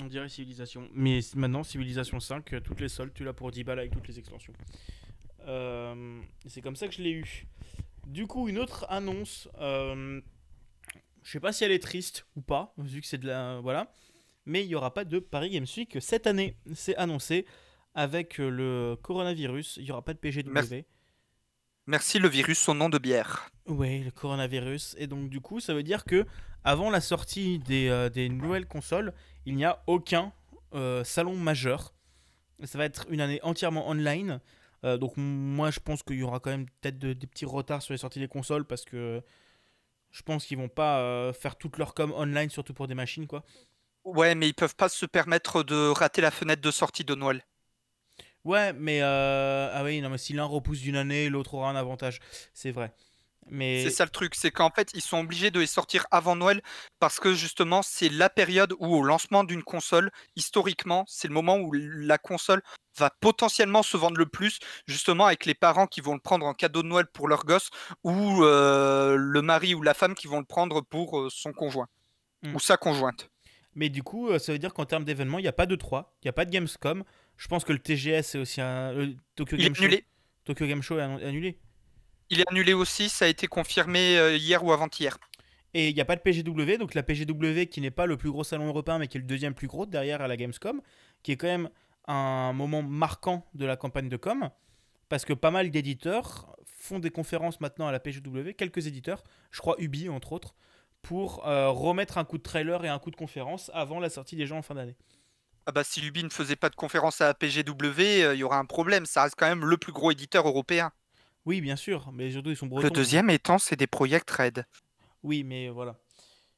On 0.03 0.07
dirait 0.07 0.29
Civilisation. 0.29 0.89
Mais 0.95 1.21
maintenant, 1.37 1.63
Civilisation 1.63 2.19
5, 2.19 2.55
euh, 2.55 2.61
toutes 2.61 2.81
les 2.81 2.89
soldes, 2.89 3.13
tu 3.15 3.23
l'as 3.25 3.35
pour 3.35 3.51
10 3.51 3.63
balles 3.63 3.79
avec 3.79 3.93
toutes 3.93 4.09
les 4.09 4.19
extensions. 4.19 4.55
Euh, 5.47 6.21
c'est 6.47 6.61
comme 6.63 6.77
ça 6.77 6.89
que 6.89 6.95
je 6.95 7.03
l'ai 7.03 7.11
eu. 7.13 7.47
Du 8.07 8.27
coup, 8.27 8.49
une 8.49 8.59
autre 8.59 8.87
annonce. 8.89 9.49
euh, 9.61 10.21
je 11.23 11.31
sais 11.31 11.41
pas 11.41 11.53
si 11.53 11.63
elle 11.65 11.73
est 11.73 11.83
triste 11.83 12.27
ou 12.37 12.41
pas, 12.41 12.73
vu 12.79 13.01
que 13.01 13.07
c'est 13.07 13.19
de 13.19 13.27
la. 13.29 13.61
Voilà. 13.61 13.93
Mais 14.45 14.63
il 14.65 14.69
n'y 14.69 14.75
aura 14.75 14.93
pas 14.93 15.05
de 15.05 15.19
Paris 15.21 15.51
Games 15.51 15.67
Week 15.77 15.97
cette 16.01 16.27
année. 16.27 16.57
C'est 16.75 16.97
annoncé. 16.97 17.47
Avec 17.95 18.41
euh, 18.41 18.49
le 18.49 18.97
coronavirus, 19.03 19.77
il 19.79 19.85
n'y 19.85 19.91
aura 19.91 20.03
pas 20.03 20.15
de 20.15 20.19
PGW. 20.19 20.51
Merci. 20.51 20.85
Merci 21.87 22.19
le 22.19 22.29
virus 22.29 22.69
au 22.69 22.75
nom 22.75 22.89
de 22.89 22.99
bière. 22.99 23.51
Ouais, 23.67 23.99
le 23.99 24.11
coronavirus. 24.11 24.95
Et 24.99 25.07
donc, 25.07 25.29
du 25.29 25.41
coup, 25.41 25.61
ça 25.61 25.75
veut 25.75 25.83
dire 25.83 26.05
que 26.05 26.25
avant 26.65 26.91
la 26.91 27.01
sortie 27.01 27.59
des, 27.59 27.89
euh, 27.89 28.09
des 28.09 28.29
nouvelles 28.29 28.67
consoles, 28.67 29.13
il 29.47 29.57
n'y 29.57 29.65
a 29.65 29.83
aucun 29.87 30.33
euh, 30.75 31.03
salon 31.05 31.35
majeur. 31.37 31.93
Ça 32.65 32.79
va 32.79 32.85
être 32.85 33.07
une 33.11 33.21
année 33.21 33.41
entièrement 33.43 33.89
online. 33.89 34.41
Euh, 34.85 34.97
donc, 34.97 35.13
moi, 35.17 35.71
je 35.71 35.81
pense 35.81 36.03
qu'il 36.03 36.17
y 36.17 36.23
aura 36.23 36.39
quand 36.41 36.51
même 36.51 36.67
peut-être 36.81 36.99
de- 36.99 37.13
des 37.13 37.27
petits 37.27 37.45
retards 37.45 37.83
sur 37.83 37.93
les 37.93 37.99
sorties 37.99 38.21
des 38.21 38.29
consoles 38.29 38.65
parce 38.65 38.85
que 38.85 39.21
je 40.13 40.23
pense 40.23 40.47
qu'ils 40.47 40.59
vont 40.59 40.69
pas 40.69 41.33
faire 41.33 41.57
toute 41.57 41.79
leur 41.79 41.95
com 41.95 42.13
online, 42.13 42.49
surtout 42.51 42.75
pour 42.75 42.87
des 42.87 42.95
machines, 42.95 43.27
quoi. 43.27 43.45
Ouais, 44.05 44.35
mais 44.35 44.49
ils 44.49 44.55
peuvent 44.55 44.77
pas 44.77 44.89
se 44.89 45.07
permettre 45.07 45.63
de 45.63 45.89
rater 45.89 46.21
la 46.21 46.31
fenêtre 46.31 46.61
de 46.63 46.71
sortie 46.71 47.05
de 47.05 47.15
Noël. 47.15 47.43
Ouais, 48.45 48.73
mais 48.73 49.01
euh, 49.03 49.71
ah 49.73 49.85
oui, 49.85 50.01
non, 50.01 50.11
mais 50.11 50.19
si 50.19 50.33
l'un 50.33 50.45
repousse 50.45 50.81
d'une 50.81 50.97
année, 50.97 51.29
l'autre 51.29 51.55
aura 51.55 51.71
un 51.71 51.77
avantage. 51.77 52.19
C'est 52.53 52.73
vrai. 52.73 52.93
Mais 53.51 53.83
C'est 53.83 53.91
ça 53.91 54.05
le 54.05 54.11
truc, 54.11 54.35
c'est 54.37 54.53
qu'en 54.53 54.71
fait, 54.71 54.91
ils 54.95 55.01
sont 55.03 55.19
obligés 55.19 55.51
de 55.51 55.59
les 55.59 55.67
sortir 55.67 56.07
avant 56.13 56.37
Noël 56.37 56.63
parce 57.01 57.19
que 57.19 57.35
justement, 57.35 57.83
c'est 57.83 58.09
la 58.09 58.31
période 58.31 58.73
où, 58.79 58.95
au 58.95 59.03
lancement 59.03 59.43
d'une 59.43 59.65
console, 59.65 60.11
historiquement, 60.37 61.05
c'est 61.09 61.27
le 61.27 61.35
moment 61.35 61.57
où 61.57 61.73
la 61.73 62.19
console 62.19 62.63
va 62.97 63.11
potentiellement 63.21 63.83
se 63.83 63.97
vendre 63.97 64.17
le 64.17 64.27
plus, 64.27 64.59
justement 64.87 65.27
avec 65.27 65.45
les 65.45 65.55
parents 65.55 65.87
qui 65.89 66.01
vont 66.01 66.15
le 66.15 66.21
prendre 66.21 66.47
en 66.47 66.55
cadeau 66.55 66.83
de 66.83 66.89
Noël 66.89 67.07
pour 67.13 67.27
leur 67.27 67.45
gosse 67.45 67.71
ou 68.05 68.45
euh, 68.45 69.17
le 69.17 69.43
mari 69.43 69.75
ou 69.75 69.83
la 69.83 69.95
femme 69.95 70.15
qui 70.15 70.29
vont 70.29 70.39
le 70.39 70.45
prendre 70.45 70.81
pour 70.81 71.19
euh, 71.19 71.29
son 71.31 71.53
conjoint 71.53 71.89
Mm. 72.43 72.57
ou 72.57 72.61
sa 72.61 72.77
conjointe. 72.77 73.31
Mais 73.75 73.89
du 73.89 74.03
coup, 74.03 74.37
ça 74.39 74.53
veut 74.53 74.59
dire 74.59 74.75
qu'en 74.75 74.85
termes 74.85 75.05
d'événements, 75.05 75.39
il 75.39 75.43
n'y 75.43 75.49
a 75.49 75.53
pas 75.53 75.67
de 75.67 75.77
3, 75.77 76.15
il 76.23 76.27
n'y 76.27 76.29
a 76.29 76.33
pas 76.33 76.45
de 76.45 76.51
Gamescom. 76.51 77.05
Je 77.43 77.49
pense 77.49 77.65
que 77.65 77.73
le 77.73 77.81
TGS 77.81 78.37
est 78.37 78.39
aussi 78.39 78.61
un. 78.61 78.93
le 78.93 79.17
Tokyo 79.35 79.57
Game 79.57 79.75
Show. 79.75 79.83
annulé. 79.83 80.05
Tokyo 80.45 80.65
Game 80.65 80.81
Show 80.81 81.01
est 81.01 81.03
annulé. 81.03 81.59
Il 82.31 82.39
est 82.39 82.49
annulé 82.49 82.73
aussi, 82.73 83.09
ça 83.09 83.25
a 83.25 83.29
été 83.29 83.49
confirmé 83.49 84.17
euh, 84.17 84.37
hier 84.37 84.65
ou 84.65 84.71
avant-hier. 84.71 85.19
Et 85.75 85.89
il 85.89 85.95
n'y 85.97 86.01
a 86.01 86.05
pas 86.05 86.15
de 86.15 86.21
PGW, 86.21 86.79
donc 86.79 86.95
la 86.95 87.03
PGW 87.03 87.67
qui 87.67 87.81
n'est 87.81 87.91
pas 87.91 88.07
le 88.07 88.17
plus 88.17 88.31
gros 88.31 88.45
salon 88.45 88.69
européen, 88.69 89.01
mais 89.01 89.09
qui 89.09 89.17
est 89.17 89.21
le 89.21 89.27
deuxième 89.27 89.55
plus 89.55 89.67
gros 89.67 89.87
derrière 89.87 90.23
à 90.23 90.29
la 90.29 90.37
Gamescom, 90.37 90.81
qui 91.25 91.33
est 91.33 91.37
quand 91.37 91.49
même 91.49 91.69
un 92.07 92.53
moment 92.53 92.81
marquant 92.81 93.45
de 93.55 93.67
la 93.67 93.77
campagne 93.77 94.09
de 94.09 94.17
com, 94.17 94.49
parce 95.09 95.25
que 95.25 95.33
pas 95.33 95.51
mal 95.51 95.73
d'éditeurs 95.73 96.55
font 96.65 97.01
des 97.01 97.11
conférences 97.11 97.61
maintenant 97.61 97.89
à 97.89 97.93
la 97.93 97.99
PGW, 97.99 98.53
quelques 98.57 98.87
éditeurs, 98.87 99.25
je 99.51 99.59
crois 99.59 99.75
Ubi 99.79 100.09
entre 100.09 100.33
autres, 100.33 100.55
pour 101.03 101.45
euh, 101.49 101.71
remettre 101.71 102.19
un 102.19 102.25
coup 102.25 102.39
de 102.39 102.45
trailer 102.45 102.85
et 102.85 102.89
un 102.89 103.01
coup 103.01 103.11
de 103.11 103.17
conférence 103.17 103.69
avant 103.75 103.99
la 103.99 104.11
sortie 104.11 104.37
des 104.37 104.47
gens 104.47 104.59
en 104.59 104.63
fin 104.63 104.77
d'année. 104.77 104.97
Ah 105.67 105.73
bah 105.73 105.85
si 105.85 106.05
Ubi 106.05 106.25
ne 106.25 106.29
faisait 106.29 106.57
pas 106.57 106.71
de 106.71 106.75
conférence 106.75 107.21
à 107.21 107.33
PGW, 107.35 108.25
euh, 108.25 108.35
il 108.35 108.39
y 108.39 108.43
aura 108.43 108.59
un 108.59 108.65
problème. 108.65 109.07
Ça 109.07 109.23
reste 109.23 109.37
quand 109.39 109.49
même 109.49 109.65
le 109.65 109.77
plus 109.77 109.93
gros 109.93 110.11
éditeur 110.11 110.47
européen. 110.47 110.91
Oui, 111.45 111.61
bien 111.61 111.77
sûr, 111.77 112.11
mais 112.13 112.31
surtout 112.31 112.51
ils 112.51 112.57
sont 112.57 112.67
bretons. 112.67 112.85
Le 112.85 112.91
deuxième 112.91 113.31
étant, 113.31 113.59
c'est 113.59 113.77
des 113.77 113.87
Project 113.87 114.29
Red. 114.31 114.67
Oui, 115.23 115.45
mais 115.45 115.69
voilà. 115.69 115.97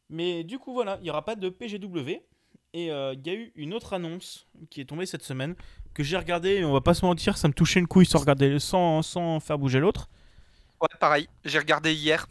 Mais 0.08 0.44
du 0.44 0.58
coup, 0.58 0.72
voilà, 0.72 0.96
il 1.00 1.04
n'y 1.04 1.10
aura 1.10 1.24
pas 1.24 1.36
de 1.36 1.48
PGW. 1.48 2.22
Et 2.72 2.90
euh, 2.90 3.14
il 3.14 3.26
y 3.26 3.30
a 3.30 3.34
eu 3.34 3.52
une 3.54 3.72
autre 3.72 3.92
annonce 3.92 4.48
qui 4.68 4.80
est 4.80 4.84
tombée 4.84 5.06
cette 5.06 5.22
semaine 5.22 5.54
que 5.94 6.02
j'ai 6.02 6.16
regardé. 6.16 6.56
Et 6.56 6.64
on 6.64 6.72
va 6.72 6.80
pas 6.80 6.94
se 6.94 7.04
mentir, 7.04 7.38
ça 7.38 7.46
me 7.46 7.52
touchait 7.52 7.80
une 7.80 7.86
couille 7.86 8.06
sans 8.06 8.18
regarder, 8.18 8.58
sans, 8.58 9.02
sans 9.02 9.38
faire 9.38 9.58
bouger 9.58 9.80
l'autre. 9.80 10.08
Ouais, 10.80 10.88
pareil. 10.98 11.28
J'ai 11.44 11.58
regardé 11.58 11.94
hier. 11.94 12.26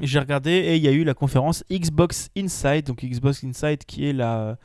J'ai 0.00 0.18
regardé 0.18 0.50
et 0.50 0.76
il 0.76 0.82
y 0.82 0.88
a 0.88 0.92
eu 0.92 1.04
la 1.04 1.14
conférence 1.14 1.64
Xbox 1.70 2.30
Inside. 2.36 2.86
Donc 2.86 3.04
Xbox 3.04 3.44
Inside 3.44 3.84
qui 3.86 4.06
est 4.06 4.12
la, 4.12 4.58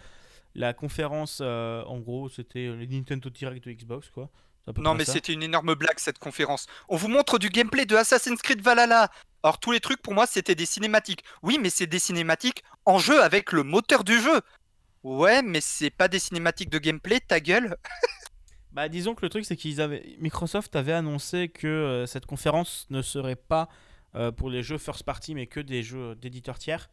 la 0.55 0.73
conférence. 0.73 1.39
euh, 1.41 1.83
en 1.83 1.99
gros, 1.99 2.29
c'était 2.29 2.67
les 2.75 2.87
Nintendo 2.87 3.29
Direct 3.29 3.65
de 3.65 3.71
Xbox, 3.71 4.09
quoi. 4.09 4.29
Non, 4.77 4.95
mais 4.95 5.05
c'était 5.05 5.33
une 5.33 5.43
énorme 5.43 5.75
blague 5.75 5.99
cette 5.99 6.17
conférence. 6.17 6.65
On 6.89 6.95
vous 6.95 7.07
montre 7.07 7.37
du 7.37 7.49
gameplay 7.49 7.85
de 7.85 7.95
Assassin's 7.95 8.41
Creed 8.41 8.61
Valhalla. 8.61 9.11
Alors 9.43 9.59
tous 9.59 9.71
les 9.71 9.79
trucs 9.79 10.01
pour 10.01 10.15
moi 10.15 10.25
c'était 10.25 10.55
des 10.55 10.65
cinématiques. 10.65 11.23
Oui, 11.43 11.59
mais 11.61 11.69
c'est 11.69 11.85
des 11.85 11.99
cinématiques 11.99 12.63
en 12.85 12.97
jeu 12.97 13.21
avec 13.21 13.51
le 13.51 13.61
moteur 13.61 14.03
du 14.03 14.19
jeu. 14.19 14.41
Ouais, 15.03 15.43
mais 15.43 15.61
c'est 15.61 15.91
pas 15.91 16.07
des 16.07 16.17
cinématiques 16.17 16.71
de 16.71 16.79
gameplay, 16.79 17.19
ta 17.19 17.39
gueule. 17.39 17.77
Bah, 18.71 18.89
disons 18.89 19.15
que 19.15 19.21
le 19.21 19.29
truc, 19.29 19.45
c'est 19.45 19.55
qu'ils 19.55 19.79
avaient 19.79 20.17
Microsoft 20.19 20.75
avait 20.75 20.91
annoncé 20.91 21.47
que 21.47 21.65
euh, 21.65 22.05
cette 22.05 22.25
conférence 22.25 22.87
ne 22.89 23.01
serait 23.01 23.37
pas 23.37 23.69
euh, 24.15 24.33
pour 24.33 24.49
les 24.49 24.63
jeux 24.63 24.77
first 24.77 25.03
party, 25.03 25.33
mais 25.33 25.47
que 25.47 25.61
des 25.61 25.81
jeux 25.81 26.15
d'éditeurs 26.15 26.59
tiers. 26.59 26.89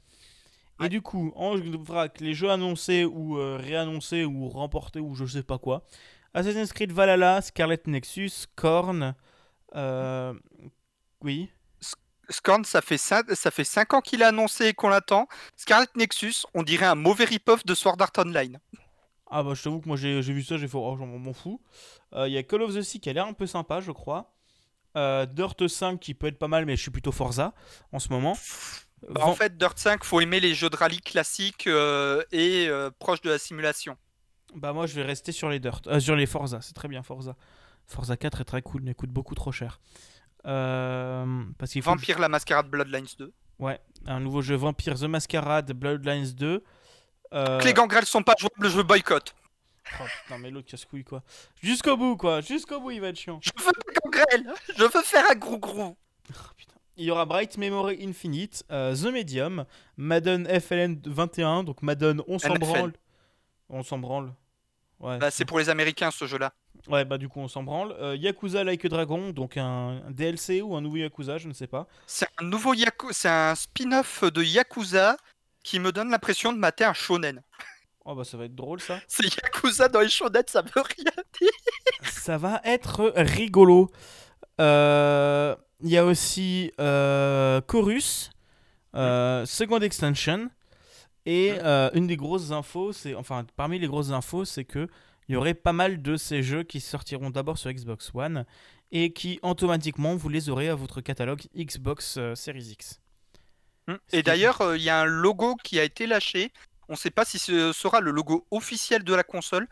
Et 0.81 0.85
Ouais. 0.85 0.89
du 0.89 1.03
coup, 1.03 1.33
en 1.37 1.57
vrac, 1.57 2.21
les 2.21 2.35
jeux 2.35 2.51
annoncés 2.51 3.05
ou 3.05 3.39
euh, 3.39 3.57
réannoncés 3.61 4.25
ou 4.25 4.49
remportés 4.49 5.01
ou 5.01 5.15
je 5.15 5.25
sais 5.27 5.43
pas 5.43 5.59
quoi, 5.59 5.85
Assassin's 6.35 6.73
Creed 6.73 6.93
Valhalla, 6.93 7.41
Scarlet 7.43 7.81
Nexus, 7.87 8.47
Korn, 8.57 9.15
euh, 9.77 10.35
oui, 11.23 11.51
Scorn, 12.31 12.65
ça 12.65 12.81
fait 12.81 12.97
5, 12.99 13.31
ça 13.33 13.51
fait 13.51 13.65
cinq 13.65 13.93
ans 13.95 14.01
qu'il 14.01 14.23
a 14.23 14.29
annoncé 14.29 14.67
et 14.69 14.73
qu'on 14.73 14.89
l'attend. 14.89 15.27
Scarlet 15.57 15.87
Nexus, 15.97 16.45
on 16.55 16.63
dirait 16.63 16.87
un 16.87 16.95
mauvais 16.95 17.25
rip-off 17.25 17.65
de 17.67 17.75
Sword 17.75 17.97
Art 18.01 18.13
Online. 18.19 18.59
Ah 19.35 19.43
bah 19.43 19.53
je 19.55 19.63
t'avoue 19.63 19.81
que 19.81 19.89
moi 19.89 19.97
j'ai 19.97 20.21
vu 20.21 20.43
ça, 20.43 20.57
j'ai 20.59 20.69
fait 20.69 20.77
oh 20.77 20.95
j'en 20.99 21.07
m'en 21.07 21.33
fous. 21.33 21.61
Euh, 22.15 22.29
Il 22.29 22.35
y 22.35 22.39
a 22.39 22.43
Call 22.43 22.63
of 22.63 22.75
the 22.75 22.83
Sea 22.83 23.01
qui 23.01 23.09
a 23.11 23.13
l'air 23.13 23.27
un 23.27 23.33
peu 23.33 23.47
sympa 23.47 23.81
je 23.81 23.91
crois. 23.93 24.33
Euh, 24.97 25.25
Dirt 25.27 25.67
5 25.67 25.99
qui 25.99 26.13
peut 26.15 26.27
être 26.27 26.39
pas 26.39 26.49
mal 26.49 26.67
mais 26.67 26.77
je 26.77 26.83
suis 26.83 26.91
plutôt 26.91 27.13
Forza 27.13 27.55
en 27.93 27.99
ce 27.99 28.09
moment. 28.11 28.37
Bah, 29.09 29.23
en 29.27 29.35
fait, 29.35 29.57
Dirt 29.59 29.79
5, 29.79 30.05
faut 30.05 30.21
aimer 30.21 30.41
les 30.41 30.55
jeux 30.55 30.71
de 30.71 30.77
rallye 30.77 31.01
classiques 31.01 31.67
euh, 31.67 32.23
et 32.33 32.67
euh, 32.69 32.91
proches 32.99 33.21
de 33.23 33.31
la 33.31 33.39
simulation. 33.39 33.97
Bah 34.55 34.73
moi 34.75 34.87
je 34.87 34.95
vais 34.95 35.03
rester 35.03 35.33
sur 35.33 35.49
les 35.49 35.59
Dirt, 35.61 35.87
euh, 35.87 35.99
sur 35.99 36.15
les 36.15 36.27
Forza, 36.27 36.61
c'est 36.61 36.75
très 36.75 36.87
bien 36.89 37.03
Forza. 37.03 37.35
Forza 37.87 38.17
4 38.19 38.43
est 38.43 38.45
très 38.45 38.61
cool 38.63 38.83
mais 38.83 38.93
coûte 38.95 39.09
beaucoup 39.11 39.35
trop 39.35 39.51
cher. 39.51 39.81
Parce 40.45 41.71
qu'il 41.73 41.83
faut 41.83 41.91
que 41.95 41.97
Vampire 41.99 42.19
la 42.19 42.29
Mascarade 42.29 42.69
Bloodlines 42.69 43.07
2. 43.19 43.33
je- 43.59 43.65
Ouais, 43.65 43.81
un 44.07 44.21
nouveau 44.21 44.43
jeu 44.43 44.57
Vampire 44.57 44.99
The 44.99 45.05
Masquerade 45.05 45.73
Bloodlines 45.73 46.33
2. 46.35 46.63
Euh, 47.33 47.59
Que 47.61 47.65
les 47.65 47.73
gangrels 47.75 48.05
sont 48.07 48.23
pas 48.23 48.35
jouables, 48.39 48.69
je 48.69 48.83
boycotte. 48.83 49.35
oh, 50.01 50.05
putain 50.25 50.39
mais 50.39 50.51
l'autre 50.51 50.69
casse-couille 50.69 51.05
quoi. 51.05 51.23
Jusqu'au 51.63 51.97
bout 51.97 52.17
quoi, 52.17 52.41
jusqu'au 52.43 52.81
bout 52.81 52.91
il 52.91 53.01
va 53.01 53.09
être 53.09 53.17
chiant. 53.19 53.41
Je 53.43 53.51
veux 53.57 53.73
pas 53.73 54.01
gangrel, 54.05 54.55
je 54.77 54.83
veux 54.85 55.03
faire 55.03 55.25
un 55.31 55.35
grou 55.35 55.59
grou. 55.59 55.97
Oh, 56.31 56.35
putain. 56.57 56.75
Il 56.97 57.05
y 57.07 57.11
aura 57.11 57.25
Bright 57.25 57.57
Memory 57.57 58.05
Infinite, 58.07 58.65
euh, 58.71 58.95
The 58.95 59.13
Medium, 59.13 59.65
Madden 59.97 60.47
FLN 60.61 61.01
21, 61.05 61.65
donc 61.65 61.83
Madden 61.83 62.23
on 62.29 62.39
s'en 62.39 62.55
branle. 62.55 62.93
On 63.69 63.83
s'en 63.83 63.99
branle. 63.99 64.33
Ouais. 65.01 65.19
Bah, 65.19 65.31
c'est 65.31 65.45
pour 65.45 65.59
les 65.59 65.69
Américains 65.69 66.11
ce 66.11 66.27
jeu-là. 66.27 66.53
ouais, 66.89 67.05
bah 67.05 67.19
du 67.19 67.29
coup 67.29 67.41
on 67.41 67.49
s'en 67.49 67.63
branle. 67.63 67.93
Euh, 67.99 68.15
Yakuza 68.15 68.63
Like 68.63 68.85
a 68.85 68.89
Dragon, 68.89 69.31
donc 69.31 69.57
un, 69.57 70.03
un 70.07 70.11
DLC 70.11 70.61
ou 70.63 70.77
un 70.77 70.81
nouveau 70.81 70.97
Yakuza, 70.99 71.39
je 71.39 71.49
ne 71.49 71.53
sais 71.53 71.67
pas. 71.67 71.87
C'est 72.07 72.29
un 72.39 72.45
nouveau 72.45 72.75
Yaku... 72.75 73.09
c'est 73.13 73.29
un 73.29 73.55
spin-off 73.55 74.23
de 74.25 74.43
Yakuza 74.43 75.17
qui 75.65 75.81
me 75.81 75.93
donne 75.93 76.11
l'impression 76.11 76.53
de 76.53 76.59
mater 76.59 76.85
un 76.85 76.93
shonen. 76.93 77.43
Oh 78.05 78.15
bah 78.15 78.25
ça 78.25 78.37
va 78.37 78.45
être 78.45 78.55
drôle 78.55 78.81
ça. 78.81 79.01
C'est 79.09 79.25
Yakuza 79.25 79.89
dans 79.89 80.01
les 80.01 80.09
shonen, 80.09 80.43
ça 80.47 80.63
veut 80.63 80.83
rien 80.83 81.13
dire. 81.41 81.51
ça 82.05 82.37
va 82.37 82.61
être 82.65 83.13
rigolo. 83.17 83.91
Euh, 84.61 85.57
Il 85.83 85.91
y 85.91 85.99
a 85.99 86.05
aussi 86.05 86.73
euh, 86.81 87.61
Chorus, 87.63 88.31
euh, 88.95 89.45
Second 89.47 89.81
Extension. 89.81 90.49
Et 91.25 91.53
euh, 91.63 91.89
une 91.95 92.09
des 92.09 92.17
grosses 92.17 92.51
infos, 92.51 92.93
c'est 92.93 93.15
enfin 93.15 93.47
parmi 93.57 93.79
les 93.79 93.87
grosses 93.87 94.11
infos, 94.11 94.45
c'est 94.45 94.65
que 94.65 94.89
il 95.29 95.35
y 95.35 95.37
aurait 95.37 95.55
pas 95.55 95.73
mal 95.73 96.03
de 96.03 96.17
ces 96.17 96.43
jeux 96.43 96.65
qui 96.65 96.81
sortiront 96.81 97.31
d'abord 97.31 97.59
sur 97.59 97.71
Xbox 97.73 98.11
One 98.13 98.45
et 98.91 99.13
qui 99.13 99.39
automatiquement 99.43 100.17
vous 100.17 100.29
les 100.29 100.49
aurez 100.49 100.69
à 100.69 100.75
votre 100.75 101.01
catalogue 101.01 101.43
Xbox 101.57 102.19
Series 102.35 102.71
X. 102.73 103.01
Qui- 103.89 103.95
Et 104.17 104.23
d'ailleurs, 104.25 104.61
euh, 104.63 104.77
il 104.77 104.83
y 104.83 104.91
a 104.91 105.01
un 105.01 105.05
logo 105.05 105.55
qui 105.63 105.79
a 105.79 105.85
été 105.85 106.07
lâché. 106.09 106.53
On 106.89 106.95
ne 106.95 106.99
sait 106.99 107.11
pas 107.13 107.25
si 107.25 107.39
ce 107.39 107.73
sera 107.73 108.01
le 108.01 108.11
logo 108.11 108.45
officiel 108.51 109.05
de 109.05 109.15
la 109.15 109.23
console, 109.23 109.69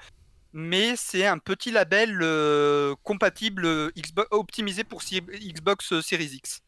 mais 0.53 0.97
c'est 0.97 1.27
un 1.27 1.39
petit 1.39 1.71
label 1.71 2.19
euh, 2.23 2.95
compatible 3.03 3.65
euh, 3.65 3.91
Xbox, 3.97 4.29
optimisé 4.31 4.85
pour 4.85 5.03
Xbox 5.03 5.93
euh, 5.93 6.03
Series 6.03 6.35
X. 6.35 6.63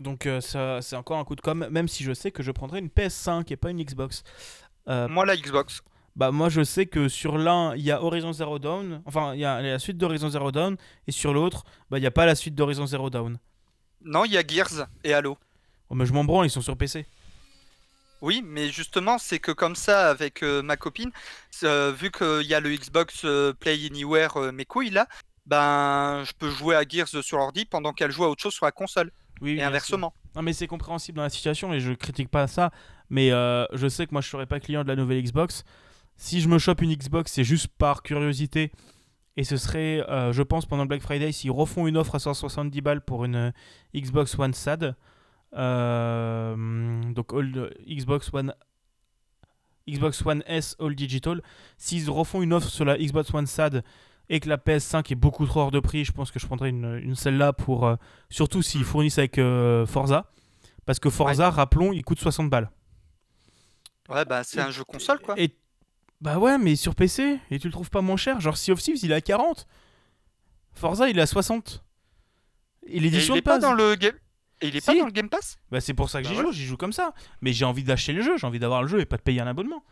Donc 0.00 0.26
euh, 0.26 0.40
ça 0.40 0.82
c'est 0.82 0.96
encore 0.96 1.18
un 1.18 1.24
coup 1.24 1.36
de 1.36 1.40
com, 1.40 1.66
même 1.70 1.88
si 1.88 2.02
je 2.04 2.12
sais 2.12 2.30
que 2.30 2.42
je 2.42 2.50
prendrai 2.50 2.80
une 2.80 2.88
PS5 2.88 3.52
et 3.52 3.56
pas 3.56 3.70
une 3.70 3.82
Xbox. 3.82 4.22
Euh, 4.88 5.08
Moi, 5.08 5.24
la 5.24 5.36
Xbox. 5.36 5.82
Bah 6.16 6.30
moi 6.30 6.48
je 6.48 6.62
sais 6.62 6.86
que 6.86 7.08
sur 7.08 7.38
l'un 7.38 7.74
il 7.74 7.82
y 7.82 7.90
a 7.90 8.00
Horizon 8.00 8.32
Zero 8.32 8.60
Dawn, 8.60 9.02
enfin 9.04 9.34
il 9.34 9.40
y 9.40 9.44
a 9.44 9.60
la 9.60 9.80
suite 9.80 9.98
d'Horizon 9.98 10.28
Zero 10.28 10.52
Dawn 10.52 10.76
et 11.08 11.12
sur 11.12 11.34
l'autre 11.34 11.64
bah 11.90 11.98
il 11.98 12.02
n'y 12.02 12.06
a 12.06 12.12
pas 12.12 12.24
la 12.24 12.36
suite 12.36 12.54
d'Horizon 12.54 12.86
Zero 12.86 13.10
Dawn. 13.10 13.36
Non, 14.00 14.24
il 14.24 14.32
y 14.32 14.38
a 14.38 14.46
Gears 14.46 14.86
et 15.02 15.12
Halo. 15.12 15.36
Oh 15.90 15.96
mais 15.96 16.06
je 16.06 16.12
m'en 16.12 16.22
branle, 16.22 16.46
ils 16.46 16.50
sont 16.50 16.60
sur 16.60 16.76
PC. 16.76 17.06
Oui, 18.24 18.42
mais 18.42 18.70
justement, 18.70 19.18
c'est 19.18 19.38
que 19.38 19.52
comme 19.52 19.76
ça, 19.76 20.08
avec 20.08 20.42
euh, 20.42 20.62
ma 20.62 20.78
copine, 20.78 21.10
euh, 21.62 21.92
vu 21.92 22.10
qu'il 22.10 22.46
y 22.46 22.54
a 22.54 22.60
le 22.60 22.74
Xbox 22.74 23.20
euh, 23.26 23.52
Play 23.52 23.78
Anywhere, 23.84 24.50
mes 24.50 24.64
couilles 24.64 24.88
là, 24.88 25.06
ben, 25.44 26.24
je 26.24 26.32
peux 26.32 26.48
jouer 26.48 26.74
à 26.74 26.88
Gears 26.88 27.08
sur 27.08 27.38
ordi 27.38 27.66
pendant 27.66 27.92
qu'elle 27.92 28.10
joue 28.10 28.24
à 28.24 28.30
autre 28.30 28.42
chose 28.42 28.54
sur 28.54 28.64
la 28.64 28.72
console. 28.72 29.12
Oui, 29.42 29.58
et 29.58 29.62
inversement. 29.62 30.14
Non, 30.34 30.40
mais 30.40 30.54
c'est 30.54 30.66
compréhensible 30.66 31.16
dans 31.16 31.22
la 31.22 31.28
situation 31.28 31.74
et 31.74 31.80
je 31.80 31.92
critique 31.92 32.30
pas 32.30 32.46
ça. 32.46 32.70
Mais 33.10 33.28
je 33.28 33.88
sais 33.90 34.06
que 34.06 34.12
moi, 34.12 34.22
je 34.22 34.30
serais 34.30 34.46
pas 34.46 34.58
client 34.58 34.84
de 34.84 34.88
la 34.88 34.96
nouvelle 34.96 35.22
Xbox. 35.22 35.64
Si 36.16 36.40
je 36.40 36.48
me 36.48 36.58
chope 36.58 36.80
une 36.80 36.94
Xbox, 36.94 37.30
c'est 37.30 37.44
juste 37.44 37.68
par 37.76 38.02
curiosité. 38.02 38.72
Et 39.36 39.44
ce 39.44 39.58
serait, 39.58 40.02
je 40.32 40.42
pense, 40.42 40.64
pendant 40.64 40.86
Black 40.86 41.02
Friday, 41.02 41.30
s'ils 41.30 41.50
refont 41.50 41.86
une 41.86 41.98
offre 41.98 42.14
à 42.14 42.20
170 42.20 42.80
balles 42.80 43.02
pour 43.02 43.26
une 43.26 43.52
Xbox 43.94 44.38
One 44.38 44.54
SAD. 44.54 44.96
Euh, 45.56 47.02
donc 47.12 47.32
all- 47.32 47.74
Xbox 47.88 48.30
One 48.32 48.54
Xbox 49.88 50.24
One 50.24 50.42
S 50.46 50.76
All 50.80 50.94
Digital. 50.94 51.42
S'ils 51.76 52.08
refont 52.10 52.42
une 52.42 52.52
offre 52.52 52.68
sur 52.68 52.84
la 52.84 52.96
Xbox 52.98 53.32
One 53.34 53.46
SAD 53.46 53.84
et 54.30 54.40
que 54.40 54.48
la 54.48 54.56
PS5 54.56 55.12
est 55.12 55.16
beaucoup 55.16 55.44
trop 55.46 55.60
hors 55.60 55.70
de 55.70 55.80
prix, 55.80 56.04
je 56.04 56.12
pense 56.12 56.30
que 56.30 56.38
je 56.38 56.46
prendrais 56.46 56.70
une, 56.70 56.98
une 57.02 57.14
celle-là 57.14 57.52
pour. 57.52 57.86
euh, 57.86 57.96
surtout 58.30 58.62
s'ils 58.62 58.84
fournissent 58.84 59.18
avec 59.18 59.38
euh, 59.38 59.84
Forza. 59.86 60.30
Parce 60.86 60.98
que 60.98 61.10
Forza, 61.10 61.50
rappelons, 61.50 61.92
il 61.92 62.02
coûte 62.04 62.18
60 62.18 62.48
balles. 62.50 62.70
Ouais, 64.08 64.24
bah 64.26 64.42
c'est 64.44 64.60
un 64.60 64.70
jeu 64.70 64.84
console 64.84 65.18
quoi. 65.20 65.34
Et 65.38 65.54
bah 66.20 66.38
ouais, 66.38 66.58
mais 66.58 66.76
sur 66.76 66.94
PC, 66.94 67.38
et 67.50 67.58
tu 67.58 67.66
le 67.68 67.72
trouves 67.72 67.90
pas 67.90 68.00
moins 68.02 68.16
cher. 68.16 68.40
Genre 68.40 68.56
Sea 68.56 68.72
of 68.72 68.80
Thieves, 68.82 68.98
il 69.02 69.10
est 69.12 69.14
à 69.14 69.20
40. 69.20 69.66
Forza, 70.74 71.08
il 71.08 71.18
est 71.18 71.22
à 71.22 71.26
60. 71.26 71.82
Et 72.86 73.00
l'édition 73.00 73.34
il 73.34 73.36
de 73.36 73.40
est 73.40 73.42
pas 73.42 73.58
dans 73.58 73.72
le 73.72 73.94
game. 73.94 74.12
Et 74.64 74.68
il 74.68 74.76
est 74.76 74.84
pas 74.84 74.92
Si. 74.92 74.98
dans 74.98 75.06
le 75.06 75.12
Game 75.12 75.28
Pass 75.28 75.56
Bah 75.70 75.80
c'est 75.80 75.94
pour 75.94 76.08
ça 76.10 76.22
que 76.22 76.26
Bah 76.28 76.34
j'y 76.34 76.40
joue, 76.40 76.52
j'y 76.52 76.64
joue 76.64 76.76
comme 76.76 76.92
ça. 76.92 77.12
Mais 77.40 77.52
j'ai 77.52 77.64
envie 77.64 77.84
d'acheter 77.84 78.12
le 78.12 78.22
jeu, 78.22 78.36
j'ai 78.38 78.46
envie 78.46 78.58
d'avoir 78.58 78.82
le 78.82 78.88
jeu 78.88 79.00
et 79.00 79.04
pas 79.06 79.16
de 79.16 79.22
payer 79.22 79.40
un 79.40 79.46
abonnement. 79.46 79.84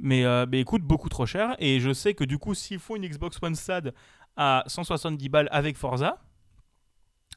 Mais, 0.00 0.24
euh, 0.24 0.46
mais 0.48 0.60
il 0.60 0.64
coûte 0.64 0.82
beaucoup 0.82 1.08
trop 1.08 1.26
cher. 1.26 1.56
Et 1.58 1.80
je 1.80 1.92
sais 1.92 2.14
que 2.14 2.24
du 2.24 2.38
coup, 2.38 2.54
s'il 2.54 2.78
faut 2.78 2.96
une 2.96 3.06
Xbox 3.06 3.38
One 3.42 3.54
SAD 3.54 3.94
à 4.36 4.62
170 4.66 5.28
balles 5.28 5.48
avec 5.50 5.76
Forza, 5.76 6.22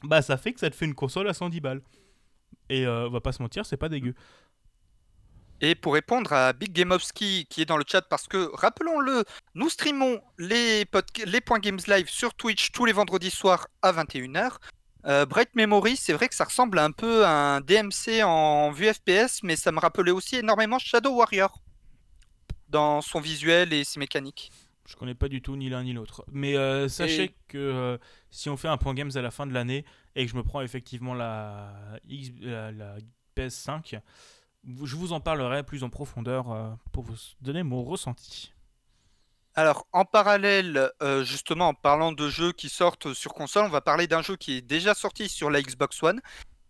bah 0.03 0.22
ça 0.22 0.38
fait 0.38 0.53
que 0.53 0.60
ça 0.60 0.69
te 0.69 0.76
fait 0.76 0.85
une 0.85 0.93
console 0.95 1.27
à 1.30 1.34
110 1.34 1.60
balles. 1.61 1.81
Et 2.69 2.85
euh, 2.85 3.07
on 3.07 3.11
va 3.11 3.22
pas 3.22 3.31
se 3.31 3.41
mentir, 3.41 3.65
c'est 3.65 3.77
pas 3.77 3.89
dégueu. 3.89 4.14
Et 5.61 5.76
pour 5.76 5.93
répondre 5.93 6.34
à 6.34 6.51
Big 6.51 6.73
Game 6.73 6.91
of 6.91 7.03
Ski 7.03 7.45
qui 7.49 7.61
est 7.61 7.65
dans 7.65 7.77
le 7.77 7.85
chat, 7.88 8.01
parce 8.01 8.27
que 8.27 8.49
rappelons-le, 8.53 9.23
nous 9.55 9.69
streamons 9.69 10.19
les, 10.38 10.84
podca- 10.85 11.26
les 11.26 11.39
points 11.41 11.60
Games 11.60 11.80
Live 11.88 12.10
sur 12.10 12.34
Twitch 12.34 12.72
tous 12.72 12.84
les 12.85 12.91
vendredis 12.91 13.31
soirs 13.31 13.68
à 13.81 13.93
21h. 13.93 14.57
Euh, 15.05 15.25
Bright 15.25 15.53
Memory, 15.55 15.97
c'est 15.97 16.13
vrai 16.13 16.30
que 16.30 16.35
ça 16.35 16.45
ressemble 16.45 16.80
un 16.80 16.91
peu 16.91 17.25
à 17.25 17.55
un 17.55 17.61
DMC 17.61 18.23
en 18.23 18.71
vue 18.71 18.88
FPS, 18.93 19.43
mais 19.43 19.55
ça 19.55 19.71
me 19.71 19.80
rappelait 19.80 20.11
aussi 20.11 20.38
énormément 20.38 20.80
Shadow 20.80 21.13
Warrior 21.15 21.59
dans 22.69 23.01
son 23.01 23.19
visuel 23.19 23.73
et 23.73 23.84
ses 23.84 23.99
mécaniques. 23.99 24.51
Je 24.88 24.95
connais 24.95 25.13
pas 25.15 25.27
du 25.30 25.41
tout 25.41 25.55
ni 25.55 25.69
l'un 25.69 25.84
ni 25.84 25.93
l'autre. 25.93 26.23
Mais 26.31 26.55
euh, 26.57 26.88
sachez 26.89 27.23
Et- 27.23 27.35
que 27.47 27.57
euh, 27.57 27.97
si 28.31 28.49
on 28.49 28.57
fait 28.57 28.67
un 28.67 28.77
point 28.77 28.93
games 28.93 29.11
à 29.15 29.21
la 29.21 29.31
fin 29.31 29.45
de 29.45 29.53
l'année 29.53 29.85
et 30.15 30.25
que 30.25 30.31
je 30.31 30.35
me 30.38 30.43
prends 30.43 30.61
effectivement 30.61 31.13
la, 31.13 31.73
X- 32.07 32.31
la, 32.41 32.71
la 32.71 32.95
PS5, 33.38 33.99
vous- 34.65 34.85
je 34.85 34.95
vous 34.95 35.13
en 35.13 35.19
parlerai 35.19 35.63
plus 35.63 35.84
en 35.84 35.89
profondeur 35.89 36.51
euh, 36.51 36.69
pour 36.91 37.03
vous 37.03 37.15
donner 37.41 37.63
mon 37.63 37.84
ressenti. 37.84 38.53
Alors, 39.55 39.88
en 39.91 40.03
parallèle, 40.03 40.89
euh, 41.03 41.23
justement, 41.23 41.69
en 41.69 41.73
parlant 41.75 42.11
de 42.11 42.27
jeux 42.27 42.53
qui 42.53 42.69
sortent 42.69 43.13
sur 43.13 43.35
console, 43.35 43.65
on 43.65 43.69
va 43.69 43.81
parler 43.81 44.07
d'un 44.07 44.23
jeu 44.23 44.35
qui 44.35 44.57
est 44.57 44.61
déjà 44.61 44.95
sorti 44.95 45.30
sur 45.30 45.51
la 45.51 45.61
Xbox 45.61 46.01
One 46.01 46.21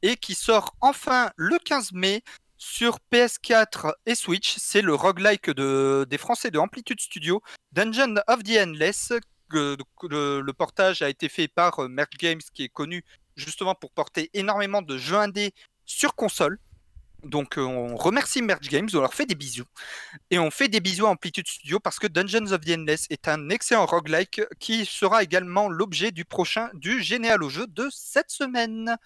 et 0.01 0.17
qui 0.17 0.35
sort 0.35 0.75
enfin 0.81 1.31
le 1.37 1.57
15 1.59 1.93
mai 1.93 2.23
sur 2.57 2.99
PS4 3.11 3.93
et 4.05 4.15
Switch. 4.15 4.55
C'est 4.57 4.81
le 4.81 4.93
roguelike 4.93 5.49
de, 5.49 6.05
des 6.09 6.17
Français 6.17 6.51
de 6.51 6.59
Amplitude 6.59 6.99
Studio, 6.99 7.41
Dungeon 7.71 8.15
of 8.27 8.43
the 8.43 8.57
Endless. 8.59 9.13
le, 9.51 10.51
portage 10.51 11.01
a 11.01 11.09
été 11.09 11.29
fait 11.29 11.47
par 11.47 11.79
euh, 11.79 11.87
Merge 11.87 12.17
Games, 12.19 12.41
qui 12.53 12.63
est 12.63 12.69
connu 12.69 13.05
justement 13.37 13.75
pour 13.75 13.91
porter 13.91 14.29
énormément 14.33 14.81
de 14.81 14.97
jeux 14.97 15.17
indés 15.17 15.53
sur 15.85 16.15
console. 16.15 16.59
Donc, 17.23 17.57
euh, 17.57 17.61
on 17.61 17.95
remercie 17.95 18.41
Merge 18.41 18.67
Games, 18.67 18.89
on 18.93 18.99
leur 18.99 19.13
fait 19.13 19.25
des 19.25 19.35
bisous. 19.35 19.65
Et 20.29 20.39
on 20.39 20.51
fait 20.51 20.67
des 20.67 20.81
bisous 20.81 21.05
à 21.05 21.09
Amplitude 21.09 21.47
Studio 21.47 21.79
parce 21.79 21.97
que 21.97 22.07
Dungeons 22.07 22.51
of 22.51 22.61
the 22.61 22.71
Endless 22.71 23.07
est 23.09 23.27
un 23.27 23.49
excellent 23.49 23.85
roguelike 23.85 24.41
qui 24.59 24.85
sera 24.85 25.23
également 25.23 25.69
l'objet 25.69 26.11
du 26.11 26.25
prochain 26.25 26.69
du 26.73 27.01
Généal 27.01 27.43
au 27.43 27.49
jeu 27.49 27.65
de 27.67 27.87
cette 27.91 28.29
semaine. 28.29 28.97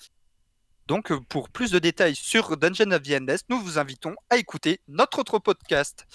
Donc 0.87 1.11
euh, 1.11 1.19
pour 1.29 1.49
plus 1.49 1.71
de 1.71 1.79
détails 1.79 2.15
sur 2.15 2.57
Dungeons 2.57 2.91
of 2.91 3.03
the 3.03 3.11
Endless, 3.11 3.41
nous 3.49 3.59
vous 3.59 3.77
invitons 3.77 4.15
à 4.29 4.37
écouter 4.37 4.81
notre 4.87 5.19
autre 5.19 5.37
podcast. 5.37 6.07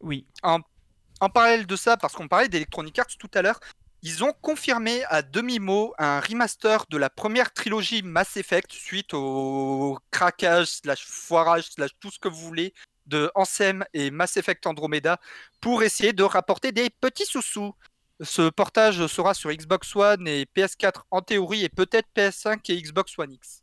Oui. 0.00 0.26
En 0.42 1.28
parallèle 1.28 1.66
de 1.66 1.76
ça, 1.76 1.96
parce 1.96 2.14
qu'on 2.14 2.26
parlait 2.26 2.48
d'Electronic 2.48 2.98
Arts 2.98 3.16
tout 3.18 3.30
à 3.34 3.42
l'heure, 3.42 3.60
ils 4.02 4.24
ont 4.24 4.32
confirmé 4.40 5.04
à 5.04 5.22
demi-mot 5.22 5.94
un 5.98 6.20
remaster 6.20 6.86
de 6.90 6.96
la 6.96 7.08
première 7.08 7.52
trilogie 7.52 8.02
Mass 8.02 8.36
Effect 8.36 8.72
suite 8.72 9.14
au 9.14 9.98
craquage, 10.10 10.66
slash 10.66 11.04
foirage, 11.06 11.64
slash 11.70 11.90
tout 12.00 12.10
ce 12.10 12.18
que 12.18 12.28
vous 12.28 12.40
voulez 12.40 12.74
de 13.06 13.30
Ansem 13.34 13.84
et 13.94 14.10
Mass 14.10 14.36
Effect 14.36 14.66
Andromeda 14.66 15.18
pour 15.60 15.82
essayer 15.82 16.12
de 16.12 16.22
rapporter 16.22 16.72
des 16.72 16.90
petits 16.90 17.26
sous-sous. 17.26 17.74
Ce 18.20 18.48
portage 18.50 19.06
sera 19.08 19.34
sur 19.34 19.50
Xbox 19.52 19.94
One 19.96 20.26
et 20.28 20.46
PS4 20.56 21.02
en 21.10 21.22
théorie 21.22 21.64
et 21.64 21.68
peut-être 21.68 22.08
PS5 22.16 22.70
et 22.70 22.80
Xbox 22.80 23.18
One 23.18 23.32
X. 23.32 23.62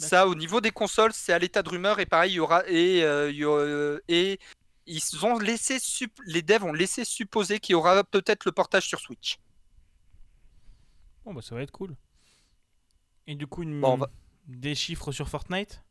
Ça, 0.00 0.26
au 0.26 0.34
niveau 0.34 0.60
des 0.60 0.70
consoles, 0.70 1.12
c'est 1.12 1.32
à 1.32 1.38
l'état 1.38 1.62
de 1.62 1.68
rumeur 1.68 2.00
et 2.00 2.06
pareil, 2.06 2.32
il 2.32 2.36
y 2.36 2.40
aura 2.40 2.66
et, 2.66 3.04
euh, 3.04 3.30
il 3.30 3.36
y 3.36 3.44
aura- 3.44 4.00
et 4.08 4.38
ils 4.86 5.24
ont 5.26 5.38
laissé 5.38 5.78
les 6.26 6.42
devs 6.42 6.64
ont 6.64 6.72
laissé 6.72 7.04
supposer 7.04 7.60
qu'il 7.60 7.72
y 7.74 7.76
aura 7.76 8.02
peut-être 8.04 8.44
le 8.44 8.52
portage 8.52 8.86
sur 8.86 9.00
Switch. 9.00 9.38
Bon, 11.24 11.34
bah 11.34 11.42
ça 11.42 11.54
va 11.54 11.62
être 11.62 11.70
cool. 11.70 11.96
Et 13.26 13.34
du 13.34 13.46
coup, 13.46 13.62
une- 13.62 13.80
Bon, 13.80 13.92
on 13.92 13.96
va- 13.98 14.10
des 14.46 14.74
chiffres 14.74 15.12
sur 15.12 15.28
Fortnite? 15.28 15.82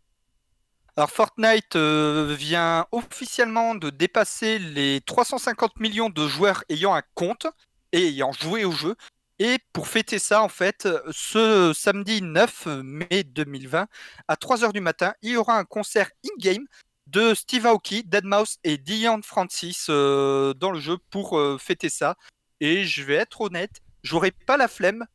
Alors 0.97 1.11
Fortnite 1.11 1.75
euh, 1.77 2.35
vient 2.37 2.85
officiellement 2.91 3.75
de 3.75 3.89
dépasser 3.89 4.59
les 4.59 4.99
350 5.01 5.79
millions 5.79 6.09
de 6.09 6.27
joueurs 6.27 6.63
ayant 6.67 6.93
un 6.93 7.03
compte 7.13 7.47
et 7.93 8.07
ayant 8.07 8.33
joué 8.33 8.65
au 8.65 8.71
jeu. 8.71 8.95
Et 9.41 9.59
pour 9.71 9.87
fêter 9.87 10.19
ça, 10.19 10.43
en 10.43 10.49
fait, 10.49 10.89
ce 11.11 11.71
samedi 11.73 12.21
9 12.21 12.65
mai 12.83 13.23
2020, 13.23 13.87
à 14.27 14.35
3h 14.35 14.73
du 14.73 14.81
matin, 14.81 15.13
il 15.21 15.31
y 15.31 15.37
aura 15.37 15.57
un 15.57 15.63
concert 15.63 16.09
in-game 16.25 16.65
de 17.11 17.33
Steve 17.33 17.65
Aoki, 17.65 18.03
Deadmau5 18.03 18.57
et 18.63 18.77
Dion 18.77 19.21
Francis 19.23 19.87
euh, 19.89 20.53
dans 20.53 20.71
le 20.71 20.79
jeu 20.79 20.97
pour 21.09 21.37
euh, 21.37 21.57
fêter 21.57 21.89
ça. 21.89 22.15
Et 22.59 22.83
je 22.85 23.03
vais 23.03 23.15
être 23.15 23.41
honnête, 23.41 23.81
j'aurai 24.03 24.31
pas 24.31 24.57
la 24.57 24.67
flemme. 24.67 25.05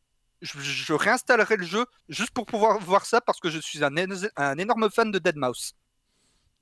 Je, 0.43 0.59
je 0.61 0.93
réinstallerai 0.93 1.57
le 1.57 1.65
jeu 1.65 1.87
juste 2.09 2.31
pour 2.33 2.45
pouvoir 2.47 2.79
voir 2.79 3.07
ça 3.07 3.21
parce 3.21 3.41
que 3.41 3.49
je 3.51 3.59
suis 3.59 3.83
un, 3.85 3.95
éno- 3.97 4.29
un 4.37 4.59
énorme 4.59 4.91
fan 4.91 5.11
de 5.11 5.19
Deadmau5. 5.19 5.73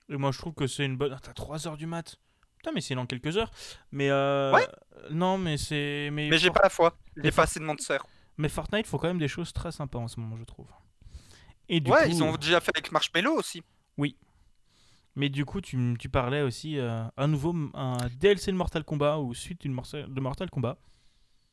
Et 0.09 0.16
moi, 0.16 0.30
je 0.32 0.38
trouve 0.38 0.54
que 0.54 0.66
c'est 0.66 0.84
une 0.84 0.96
bonne. 0.96 1.12
Ah, 1.12 1.20
T'as 1.22 1.32
3 1.32 1.66
heures 1.66 1.76
du 1.76 1.86
mat. 1.86 2.16
Putain, 2.59 2.72
mais 2.72 2.80
c'est 2.80 2.94
dans 2.94 3.06
quelques 3.06 3.36
heures. 3.36 3.50
Mais 3.90 4.10
euh... 4.10 4.52
Ouais. 4.52 4.68
Non, 5.10 5.38
mais 5.38 5.56
c'est. 5.56 6.10
Mais, 6.12 6.28
Mais 6.28 6.38
j'ai 6.38 6.46
For- 6.48 6.54
pas 6.54 6.62
la 6.62 6.68
foi. 6.68 6.96
J'ai 7.16 7.32
pas 7.32 7.42
assez 7.44 7.59
de 7.59 7.64
monde 7.64 7.80
sert. 7.80 8.04
mais 8.36 8.48
Fortnite 8.48 8.86
faut 8.86 8.98
quand 8.98 9.09
même 9.09 9.18
des 9.18 9.28
choses 9.28 9.52
très 9.52 9.72
sympas 9.72 9.98
en 9.98 10.06
ce 10.09 10.20
moment, 10.20 10.36
je 10.36 10.44
trouve. 10.44 10.68
Et 11.68 11.80
du 11.80 11.90
Ouais, 11.90 12.02
coup... 12.04 12.09
ils 12.10 12.22
ont 12.22 12.36
déjà 12.36 12.60
fait 12.60 12.72
avec 12.74 12.92
Marshmello 12.92 13.32
aussi. 13.34 13.62
Mais 15.14 15.28
du 15.28 15.44
coup, 15.44 15.60
tu, 15.60 15.97
tu 15.98 16.09
parlais 16.09 16.43
aussi 16.43 16.78
euh, 16.78 17.02
un 17.16 17.28
nouveau 17.28 17.55
un 17.74 17.97
DLC 18.18 18.51
de 18.51 18.56
Mortal 18.56 18.84
Kombat 18.84 19.18
ou 19.18 19.34
suite 19.34 19.62
de 19.64 20.20
Mortal 20.20 20.51
Kombat. 20.51 20.78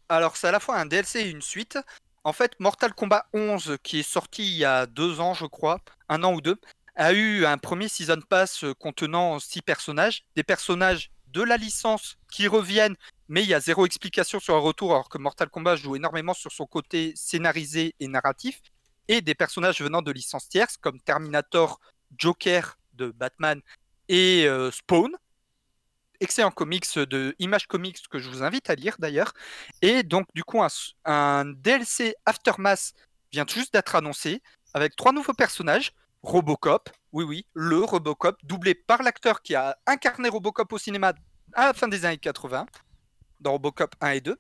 Alors, 0.07 0.37
c'est 0.37 0.47
à 0.47 0.51
la 0.51 0.59
fois 0.59 0.77
un 0.77 0.85
DLC 0.85 1.19
et 1.19 1.29
une 1.29 1.41
suite. 1.41 1.77
En 2.23 2.33
fait, 2.33 2.59
Mortal 2.59 2.93
Kombat 2.93 3.27
11, 3.33 3.77
qui 3.83 3.99
est 3.99 4.03
sorti 4.03 4.43
il 4.43 4.57
y 4.57 4.65
a 4.65 4.85
deux 4.85 5.19
ans, 5.19 5.33
je 5.33 5.45
crois, 5.45 5.79
un 6.07 6.23
an 6.23 6.33
ou 6.33 6.41
deux, 6.41 6.59
a 6.95 7.13
eu 7.13 7.45
un 7.45 7.57
premier 7.57 7.87
Season 7.87 8.19
Pass 8.27 8.63
euh, 8.63 8.73
contenant 8.73 9.39
six 9.39 9.61
personnages. 9.61 10.25
Des 10.35 10.43
personnages 10.43 11.11
de 11.27 11.43
la 11.43 11.57
licence 11.57 12.17
qui 12.31 12.47
reviennent, 12.47 12.95
mais 13.27 13.43
il 13.43 13.49
y 13.49 13.53
a 13.53 13.59
zéro 13.59 13.85
explication 13.85 14.39
sur 14.39 14.55
un 14.55 14.59
retour, 14.59 14.93
alors 14.93 15.09
que 15.09 15.17
Mortal 15.17 15.49
Kombat 15.49 15.75
joue 15.75 15.95
énormément 15.95 16.33
sur 16.33 16.51
son 16.51 16.65
côté 16.65 17.13
scénarisé 17.15 17.93
et 17.99 18.07
narratif. 18.07 18.61
Et 19.07 19.21
des 19.21 19.35
personnages 19.35 19.81
venant 19.81 20.01
de 20.01 20.11
licences 20.11 20.49
tierces, 20.49 20.77
comme 20.77 20.99
Terminator, 20.99 21.79
Joker 22.17 22.78
de 22.99 23.11
Batman 23.11 23.61
et 24.09 24.45
euh, 24.47 24.71
Spawn. 24.71 25.11
Excellent 26.19 26.51
comics 26.51 26.97
de 26.97 27.33
Image 27.39 27.67
Comics 27.67 28.07
que 28.09 28.19
je 28.19 28.29
vous 28.29 28.43
invite 28.43 28.69
à 28.69 28.75
lire 28.75 28.97
d'ailleurs. 28.99 29.33
Et 29.81 30.03
donc, 30.03 30.27
du 30.35 30.43
coup, 30.43 30.61
un, 31.05 31.45
DLC 31.45 32.13
Aftermath 32.25 32.93
vient 33.31 33.45
juste 33.47 33.73
d'être 33.73 33.95
annoncé 33.95 34.41
avec 34.73 34.97
trois 34.97 35.13
nouveaux 35.13 35.33
personnages. 35.33 35.93
Robocop, 36.21 36.89
oui, 37.13 37.23
oui, 37.23 37.45
le 37.53 37.77
Robocop, 37.77 38.37
doublé 38.43 38.75
par 38.75 39.01
l'acteur 39.01 39.41
qui 39.41 39.55
a 39.55 39.77
incarné 39.87 40.27
Robocop 40.27 40.73
au 40.73 40.77
cinéma 40.77 41.13
à 41.53 41.67
la 41.67 41.73
fin 41.73 41.87
des 41.87 42.03
années 42.03 42.17
80, 42.17 42.65
dans 43.39 43.53
Robocop 43.53 43.95
1 44.01 44.09
et 44.09 44.21
2. 44.21 44.37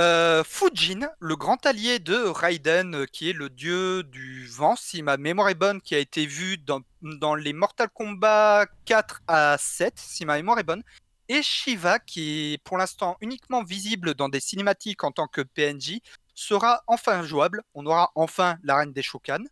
Euh, 0.00 0.42
Fujin, 0.42 1.10
le 1.20 1.36
grand 1.36 1.66
allié 1.66 1.98
de 1.98 2.16
Raiden, 2.16 2.94
euh, 2.94 3.06
qui 3.06 3.28
est 3.28 3.34
le 3.34 3.50
dieu 3.50 4.02
du 4.04 4.46
vent, 4.46 4.74
si 4.74 5.02
ma 5.02 5.18
mémoire 5.18 5.50
est 5.50 5.54
bonne, 5.54 5.82
qui 5.82 5.94
a 5.94 5.98
été 5.98 6.24
vu 6.24 6.56
dans, 6.56 7.34
les 7.34 7.52
Mortal 7.52 7.90
Kombat 7.90 8.66
4 8.86 9.20
à 9.26 9.56
7, 9.58 9.98
si 9.98 10.24
ma 10.24 10.36
mémoire 10.36 10.58
est 10.58 10.62
bonne, 10.62 10.82
et 11.28 11.42
Shiva, 11.42 11.98
qui 11.98 12.54
est 12.54 12.64
pour 12.64 12.78
l'instant 12.78 13.18
uniquement 13.20 13.62
visible 13.62 14.14
dans 14.14 14.30
des 14.30 14.40
cinématiques 14.40 15.04
en 15.04 15.12
tant 15.12 15.26
que 15.26 15.42
PNJ, 15.42 16.00
sera 16.34 16.82
enfin 16.86 17.22
jouable. 17.22 17.62
On 17.74 17.84
aura 17.84 18.12
enfin 18.14 18.56
la 18.64 18.76
reine 18.76 18.94
des 18.94 19.02
Shokan. 19.02 19.44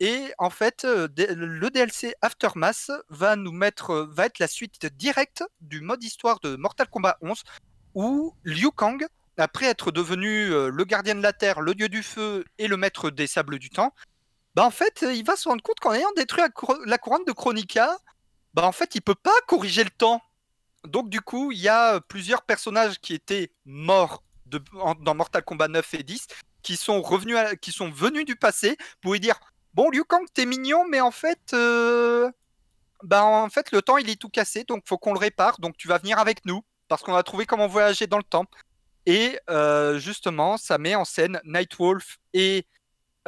Et 0.00 0.32
en 0.38 0.50
fait, 0.50 0.84
euh, 0.84 1.06
le 1.16 1.70
DLC 1.70 2.14
Aftermath 2.22 2.90
va 3.08 3.36
nous 3.36 3.52
mettre, 3.52 4.08
va 4.10 4.26
être 4.26 4.40
la 4.40 4.48
suite 4.48 4.84
directe 4.96 5.44
du 5.60 5.80
mode 5.80 6.02
histoire 6.02 6.40
de 6.40 6.56
Mortal 6.56 6.88
Kombat 6.88 7.18
11, 7.20 7.44
où 7.94 8.34
Liu 8.44 8.70
Kang, 8.74 9.06
après 9.40 9.66
être 9.66 9.90
devenu 9.90 10.50
euh, 10.52 10.70
le 10.70 10.84
gardien 10.84 11.14
de 11.14 11.22
la 11.22 11.32
Terre, 11.32 11.60
le 11.60 11.74
dieu 11.74 11.88
du 11.88 12.02
feu 12.02 12.44
et 12.58 12.68
le 12.68 12.76
maître 12.76 13.10
des 13.10 13.26
sables 13.26 13.58
du 13.58 13.70
temps, 13.70 13.94
bah 14.54 14.64
en 14.64 14.70
fait, 14.70 15.02
euh, 15.04 15.12
il 15.12 15.24
va 15.24 15.36
se 15.36 15.48
rendre 15.48 15.62
compte 15.62 15.78
qu'en 15.80 15.92
ayant 15.92 16.10
détruit 16.16 16.42
la, 16.42 16.48
cour- 16.48 16.78
la 16.86 16.98
couronne 16.98 17.24
de 17.26 17.32
Chronica, 17.32 17.96
bah 18.54 18.64
en 18.66 18.72
fait, 18.72 18.94
il 18.94 19.00
peut 19.02 19.14
pas 19.14 19.34
corriger 19.46 19.84
le 19.84 19.90
temps. 19.90 20.20
Donc 20.84 21.08
du 21.10 21.20
coup, 21.20 21.52
il 21.52 21.58
y 21.58 21.68
a 21.68 21.94
euh, 21.96 22.00
plusieurs 22.00 22.42
personnages 22.42 22.98
qui 23.00 23.14
étaient 23.14 23.52
morts 23.64 24.22
dans 24.46 25.14
Mortal 25.14 25.44
Kombat 25.44 25.68
9 25.68 25.94
et 25.94 26.02
10 26.02 26.26
qui 26.62 26.76
sont 26.76 27.00
revenus, 27.02 27.36
qui 27.62 27.70
sont 27.70 27.90
venus 27.90 28.24
du 28.24 28.34
passé 28.34 28.76
pour 29.00 29.12
lui 29.12 29.20
dire 29.20 29.38
bon 29.74 29.88
Liu 29.90 30.02
Kang 30.04 30.26
t'es 30.34 30.44
mignon 30.44 30.84
mais 30.88 31.00
en 31.00 31.12
fait 31.12 31.54
bah 33.04 33.24
en 33.24 33.48
fait 33.48 33.70
le 33.72 33.80
temps 33.80 33.96
il 33.96 34.10
est 34.10 34.20
tout 34.20 34.28
cassé 34.28 34.64
donc 34.64 34.82
faut 34.88 34.98
qu'on 34.98 35.12
le 35.12 35.18
répare 35.20 35.60
donc 35.60 35.76
tu 35.76 35.86
vas 35.88 35.98
venir 35.98 36.18
avec 36.18 36.44
nous 36.46 36.62
parce 36.88 37.02
qu'on 37.02 37.14
a 37.14 37.22
trouvé 37.22 37.46
comment 37.46 37.68
voyager 37.68 38.06
dans 38.08 38.18
le 38.18 38.24
temps 38.24 38.44
et 39.06 39.38
euh, 39.48 39.98
justement 39.98 40.56
ça 40.56 40.78
met 40.78 40.94
en 40.94 41.04
scène 41.04 41.40
Nightwolf 41.44 42.18
et 42.32 42.66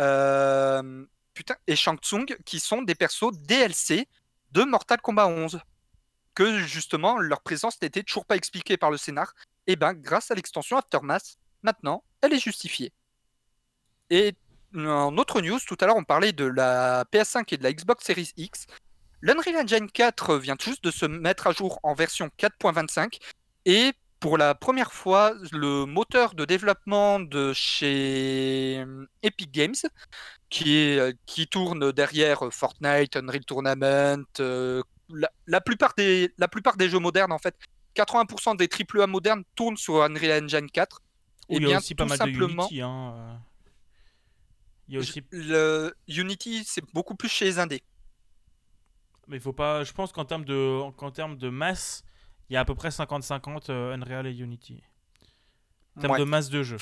euh, 0.00 1.04
et 1.66 1.76
Shang 1.76 1.98
Tsung 1.98 2.26
qui 2.44 2.60
sont 2.60 2.82
des 2.82 2.94
persos 2.94 3.32
DLC 3.32 4.06
de 4.52 4.64
Mortal 4.64 5.00
Kombat 5.00 5.28
11 5.28 5.60
que 6.34 6.58
justement 6.58 7.18
leur 7.18 7.40
présence 7.40 7.80
n'était 7.80 8.02
toujours 8.02 8.26
pas 8.26 8.36
expliquée 8.36 8.76
par 8.76 8.90
le 8.90 8.96
scénar 8.96 9.34
et 9.66 9.76
ben 9.76 9.94
grâce 9.94 10.30
à 10.30 10.34
l'extension 10.34 10.76
Aftermath 10.76 11.36
maintenant 11.62 12.04
elle 12.20 12.32
est 12.32 12.42
justifiée 12.42 12.92
et 14.10 14.34
en 14.74 15.16
autre 15.18 15.40
news, 15.40 15.58
tout 15.66 15.76
à 15.80 15.86
l'heure, 15.86 15.96
on 15.96 16.04
parlait 16.04 16.32
de 16.32 16.44
la 16.44 17.04
PS5 17.12 17.44
et 17.52 17.56
de 17.56 17.62
la 17.62 17.72
Xbox 17.72 18.04
Series 18.04 18.32
X. 18.36 18.66
L'Unreal 19.20 19.56
Engine 19.56 19.90
4 19.90 20.36
vient 20.36 20.56
juste 20.60 20.82
de 20.82 20.90
se 20.90 21.06
mettre 21.06 21.46
à 21.46 21.52
jour 21.52 21.78
en 21.82 21.94
version 21.94 22.30
4.25 22.38 23.18
et 23.66 23.92
pour 24.22 24.38
la 24.38 24.54
première 24.54 24.92
fois, 24.92 25.34
le 25.50 25.84
moteur 25.84 26.34
de 26.34 26.44
développement 26.44 27.18
de 27.18 27.52
chez 27.52 28.78
euh, 28.78 29.04
Epic 29.24 29.50
Games, 29.50 29.74
qui, 30.48 30.76
est, 30.76 30.98
euh, 31.00 31.12
qui 31.26 31.48
tourne 31.48 31.90
derrière 31.90 32.46
euh, 32.46 32.50
Fortnite, 32.50 33.16
Unreal 33.16 33.44
Tournament, 33.44 34.24
euh, 34.38 34.80
la, 35.08 35.28
la 35.48 35.60
plupart 35.60 35.94
des, 35.96 36.32
la 36.38 36.46
plupart 36.46 36.76
des 36.76 36.88
jeux 36.88 37.00
modernes, 37.00 37.32
en 37.32 37.38
fait, 37.38 37.56
80% 37.96 38.56
des 38.56 38.68
AAA 38.68 39.08
modernes 39.08 39.42
tournent 39.56 39.76
sur 39.76 40.00
Unreal 40.04 40.44
Engine 40.44 40.70
4. 40.70 41.00
Où 41.48 41.54
Eh 41.54 41.56
il 41.56 41.62
y 41.62 41.64
a 41.64 41.68
bien, 41.70 41.78
aussi 41.78 41.96
pas 41.96 42.04
mal 42.06 42.16
simplement- 42.16 42.46
de 42.68 42.68
Unity. 42.68 42.80
Hein. 42.80 43.40
Il 44.86 44.94
y 44.94 44.96
a 44.98 45.00
aussi... 45.00 45.20
Le 45.32 45.92
Unity, 46.06 46.62
c'est 46.64 46.84
beaucoup 46.94 47.16
plus 47.16 47.28
chez 47.28 47.46
les 47.46 47.58
indés. 47.58 47.82
Mais 49.26 49.38
il 49.38 49.42
faut 49.42 49.52
pas. 49.52 49.82
Je 49.82 49.92
pense 49.92 50.12
qu'en 50.12 50.24
termes 50.24 50.44
de, 50.44 50.90
qu'en 50.92 51.10
termes 51.10 51.36
de 51.36 51.48
masse, 51.48 52.04
il 52.52 52.54
y 52.54 52.58
a 52.58 52.60
à 52.60 52.64
peu 52.66 52.74
près 52.74 52.90
50-50 52.90 53.70
euh, 53.70 53.94
Unreal 53.94 54.26
et 54.26 54.36
Unity. 54.38 54.82
En 55.96 56.00
termes 56.02 56.12
Ouais. 56.12 56.18
de 56.18 56.24
masse 56.24 56.50
de 56.50 56.62
jeu. 56.62 56.76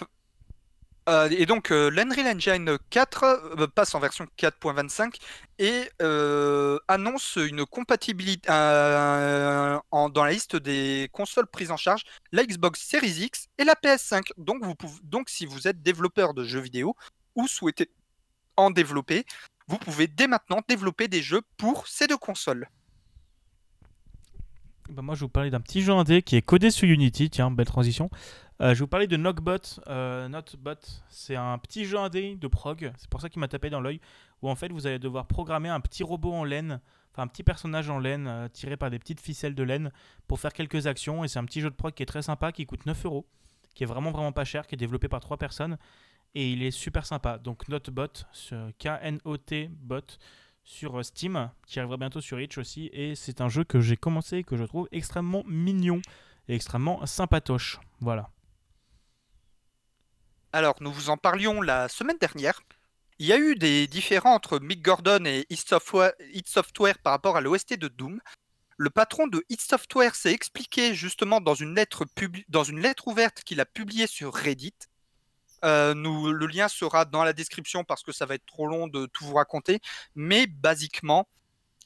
Euh, 1.09 1.29
et 1.31 1.47
donc, 1.47 1.71
euh, 1.71 1.91
l'Unreal 1.91 2.27
Engine 2.37 2.77
4 2.91 3.23
euh, 3.61 3.67
passe 3.69 3.95
en 3.95 4.01
version 4.01 4.27
4.25 4.37 5.15
et 5.61 5.89
euh, 6.03 6.77
annonce 6.89 7.37
une 7.37 7.65
compatibilité 7.67 8.49
en- 8.51 10.09
dans 10.09 10.25
la 10.25 10.33
liste 10.33 10.57
des 10.57 11.09
consoles 11.13 11.47
prises 11.47 11.71
en 11.71 11.77
charge, 11.77 12.03
la 12.33 12.45
Xbox 12.45 12.81
Series 12.83 13.23
X 13.27 13.47
et 13.57 13.63
la 13.63 13.75
PS5. 13.77 14.33
Donc, 14.39 14.65
vous 14.65 14.75
pouvez, 14.75 14.99
donc 15.05 15.29
si 15.29 15.47
vous 15.47 15.69
êtes 15.69 15.81
développeur 15.83 16.35
de 16.35 16.43
jeux 16.43 16.61
vidéo 16.61 16.97
ou 17.37 17.47
souhaitez 17.47 17.89
en 18.57 18.73
développer, 18.73 19.25
vous 19.69 19.79
pouvez 19.79 20.09
dès 20.09 20.27
maintenant 20.27 20.63
développer 20.69 21.07
des 21.07 21.23
jeux 21.23 21.43
pour 21.59 21.87
ces 21.87 22.09
deux 22.09 22.19
consoles. 22.19 22.69
Bah, 24.91 25.03
moi, 25.03 25.15
je 25.15 25.21
vais 25.21 25.27
vous 25.27 25.31
parler 25.31 25.51
d'un 25.51 25.61
petit 25.61 25.83
jeu 25.83 25.93
indé 25.93 26.23
qui 26.23 26.37
est 26.37 26.43
codé 26.43 26.71
sur 26.71 26.89
Unity. 26.89 27.31
Tiens, 27.31 27.51
belle 27.51 27.67
transition. 27.67 28.11
Euh, 28.61 28.71
je 28.71 28.75
vais 28.75 28.81
vous 28.81 28.87
parler 28.89 29.07
de 29.07 29.17
Knockbot. 29.17 29.81
Euh, 29.89 30.29
Notbot, 30.29 30.75
c'est 31.09 31.37
un 31.37 31.57
petit 31.59 31.85
jeu 31.85 31.99
indé 31.99 32.35
de 32.37 32.49
prog. 32.49 32.93
C'est 32.99 33.09
pour 33.09 33.21
ça 33.21 33.29
qu'il 33.29 33.41
m'a 33.41 33.49
tapé 33.49 33.71
dans 33.71 33.81
l'œil. 33.81 34.01
Où 34.43 34.51
en 34.51 34.57
fait, 34.57 34.73
vous 34.73 34.87
allez 34.87 34.99
devoir 34.99 35.27
programmer 35.27 35.69
un 35.69 35.81
petit 35.81 36.03
robot 36.03 36.33
en 36.33 36.45
laine, 36.45 36.81
enfin 37.13 37.23
un 37.23 37.27
petit 37.29 37.45
personnage 37.45 37.89
en 37.89 37.99
laine 37.99 38.27
euh, 38.27 38.49
tiré 38.49 38.77
par 38.77 38.91
des 38.91 38.99
petites 38.99 39.21
ficelles 39.21 39.55
de 39.55 39.63
laine 39.63 39.93
pour 40.27 40.41
faire 40.41 40.53
quelques 40.53 40.89
actions. 40.89 41.23
Et 41.23 41.29
c'est 41.29 41.39
un 41.39 41.45
petit 41.45 41.61
jeu 41.61 41.71
de 41.71 41.77
prog 41.77 41.95
qui 41.95 42.03
est 42.03 42.07
très 42.07 42.23
sympa, 42.23 42.51
qui 42.51 42.67
coûte 42.67 42.85
9 42.85 43.05
euros, 43.07 43.27
qui 43.75 43.85
est 43.85 43.87
vraiment 43.87 44.11
vraiment 44.11 44.33
pas 44.33 44.45
cher, 44.45 44.67
qui 44.67 44.75
est 44.75 44.79
développé 44.79 45.09
par 45.09 45.21
trois 45.21 45.37
personnes. 45.37 45.79
Et 46.35 46.51
il 46.51 46.63
est 46.63 46.71
super 46.71 47.07
sympa. 47.07 47.39
Donc 47.39 47.69
Notbot, 47.69 48.07
K-N-O-T 48.79 49.71
bot 49.73 50.19
sur 50.63 50.99
euh, 50.99 51.03
Steam, 51.03 51.51
qui 51.67 51.79
arrivera 51.79 51.97
bientôt 51.97 52.21
sur 52.21 52.41
Itch 52.41 52.59
aussi. 52.59 52.91
Et 52.93 53.15
c'est 53.15 53.41
un 53.41 53.49
jeu 53.49 53.65
que 53.65 53.81
j'ai 53.81 53.97
commencé 53.97 54.39
et 54.39 54.45
que 54.45 54.57
je 54.57 54.65
trouve 54.65 54.89
extrêmement 54.93 55.43
mignon 55.47 56.01
et 56.49 56.55
extrêmement 56.55 57.05
sympatoche. 57.07 57.81
Voilà. 58.01 58.31
Alors, 60.53 60.77
nous 60.81 60.93
vous 60.93 61.11
en 61.11 61.17
parlions 61.17 61.61
la 61.61 61.89
semaine 61.89 62.19
dernière. 62.21 62.61
Il 63.21 63.27
y 63.27 63.33
a 63.33 63.39
eu 63.39 63.55
des 63.55 63.87
différends 63.87 64.35
entre 64.35 64.59
Mick 64.59 64.83
Gordon 64.83 65.25
et 65.27 65.47
id 65.51 66.49
Software, 66.49 66.99
par 66.99 67.13
rapport 67.13 67.37
à 67.37 67.41
l'OST 67.41 67.75
de 67.75 67.89
Doom. 67.89 68.21
Le 68.79 68.91
patron 68.91 69.27
de 69.27 69.45
id 69.51 69.61
Software 69.61 70.15
s'est 70.15 70.33
expliqué 70.33 70.95
justement 70.95 71.41
dans 71.41 71.55
une 71.55 71.75
lettre, 71.75 72.07
dans 72.49 72.65
une 72.65 72.81
lettre 72.81 73.09
ouverte 73.09 73.43
qu'il 73.45 73.61
a 73.61 73.67
publiée 73.67 74.07
sur 74.07 74.35
Reddit. 74.35 74.75
Le 75.63 76.47
lien 76.47 76.69
sera 76.69 77.05
dans 77.05 77.25
la 77.25 77.33
description 77.33 77.85
parce 77.85 78.03
que 78.03 78.13
ça 78.13 78.27
va 78.27 78.35
être 78.35 78.47
trop 78.47 78.67
long 78.67 78.87
de 78.87 79.07
tout 79.07 79.25
vous 79.25 79.35
raconter. 79.35 79.81
Mais 80.15 80.47
basiquement, 80.47 81.29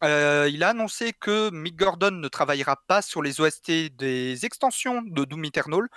il 0.02 0.62
a 0.62 0.68
annoncé 0.68 1.12
que 1.12 1.50
Mick 1.50 1.76
Gordon 1.76 2.12
ne 2.12 2.28
travaillera 2.28 2.76
pas 2.86 3.02
sur 3.02 3.22
les 3.22 3.40
OST 3.40 3.70
des 3.96 4.44
extensions 4.44 5.02
de 5.02 5.24
Doom 5.24 5.44
Eternal. 5.44 5.88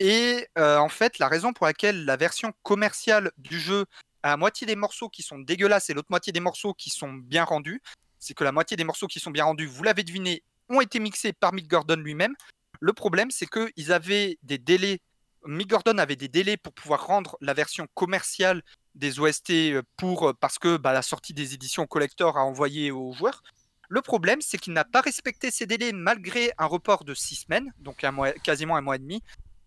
Et 0.00 0.48
en 0.56 0.88
fait, 0.88 1.18
la 1.18 1.28
raison 1.28 1.52
pour 1.52 1.66
laquelle 1.66 2.04
la 2.04 2.16
version 2.16 2.52
commerciale 2.62 3.30
du 3.38 3.60
jeu 3.60 3.84
a 4.22 4.30
la 4.30 4.36
moitié 4.36 4.66
des 4.66 4.76
morceaux 4.76 5.08
qui 5.08 5.22
sont 5.22 5.38
dégueulasses 5.38 5.90
et 5.90 5.94
l'autre 5.94 6.10
moitié 6.10 6.32
des 6.32 6.40
morceaux 6.40 6.74
qui 6.74 6.90
sont 6.90 7.12
bien 7.12 7.44
rendus, 7.44 7.82
c'est 8.18 8.34
que 8.34 8.44
la 8.44 8.52
moitié 8.52 8.76
des 8.76 8.84
morceaux 8.84 9.08
qui 9.08 9.18
sont 9.20 9.32
bien 9.32 9.44
rendus, 9.44 9.66
vous 9.66 9.82
l'avez 9.82 10.04
deviné, 10.04 10.44
ont 10.68 10.80
été 10.80 11.00
mixés 11.00 11.32
par 11.32 11.52
Mick 11.52 11.68
Gordon 11.68 11.96
lui-même. 11.96 12.34
Le 12.80 12.92
problème, 12.92 13.30
c'est 13.30 13.46
qu'ils 13.46 13.92
avaient 13.92 14.38
des 14.42 14.58
délais. 14.58 15.00
Mick 15.46 15.68
Gordon 15.68 15.98
avait 15.98 16.16
des 16.16 16.28
délais 16.28 16.56
pour 16.56 16.72
pouvoir 16.72 17.06
rendre 17.06 17.36
la 17.40 17.54
version 17.54 17.86
commerciale 17.94 18.62
des 18.94 19.20
OST 19.20 19.50
euh, 19.50 19.82
euh, 20.02 20.32
parce 20.38 20.58
que 20.58 20.76
bah, 20.76 20.92
la 20.92 21.02
sortie 21.02 21.32
des 21.32 21.54
éditions 21.54 21.86
collector 21.86 22.36
a 22.36 22.44
envoyé 22.44 22.90
aux 22.90 23.12
joueurs. 23.12 23.42
Le 23.88 24.00
problème, 24.00 24.40
c'est 24.40 24.58
qu'il 24.58 24.72
n'a 24.72 24.84
pas 24.84 25.00
respecté 25.00 25.50
ces 25.50 25.66
délais 25.66 25.92
malgré 25.92 26.52
un 26.58 26.66
report 26.66 27.04
de 27.04 27.14
six 27.14 27.34
semaines, 27.34 27.72
donc 27.78 28.04
quasiment 28.42 28.76
un 28.76 28.80
mois 28.80 28.96
et 28.96 29.00
demi. 29.00 29.22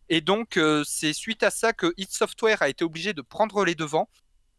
Et 0.10 0.22
donc, 0.22 0.58
euh, 0.58 0.84
c'est 0.84 1.14
suite 1.14 1.44
à 1.44 1.52
ça 1.52 1.74
que 1.74 1.94
id 1.98 2.10
Software 2.10 2.62
a 2.62 2.70
été 2.70 2.84
obligé 2.84 3.14
de 3.14 3.22
prendre 3.22 3.66
les 3.66 3.76
devants 3.76 4.10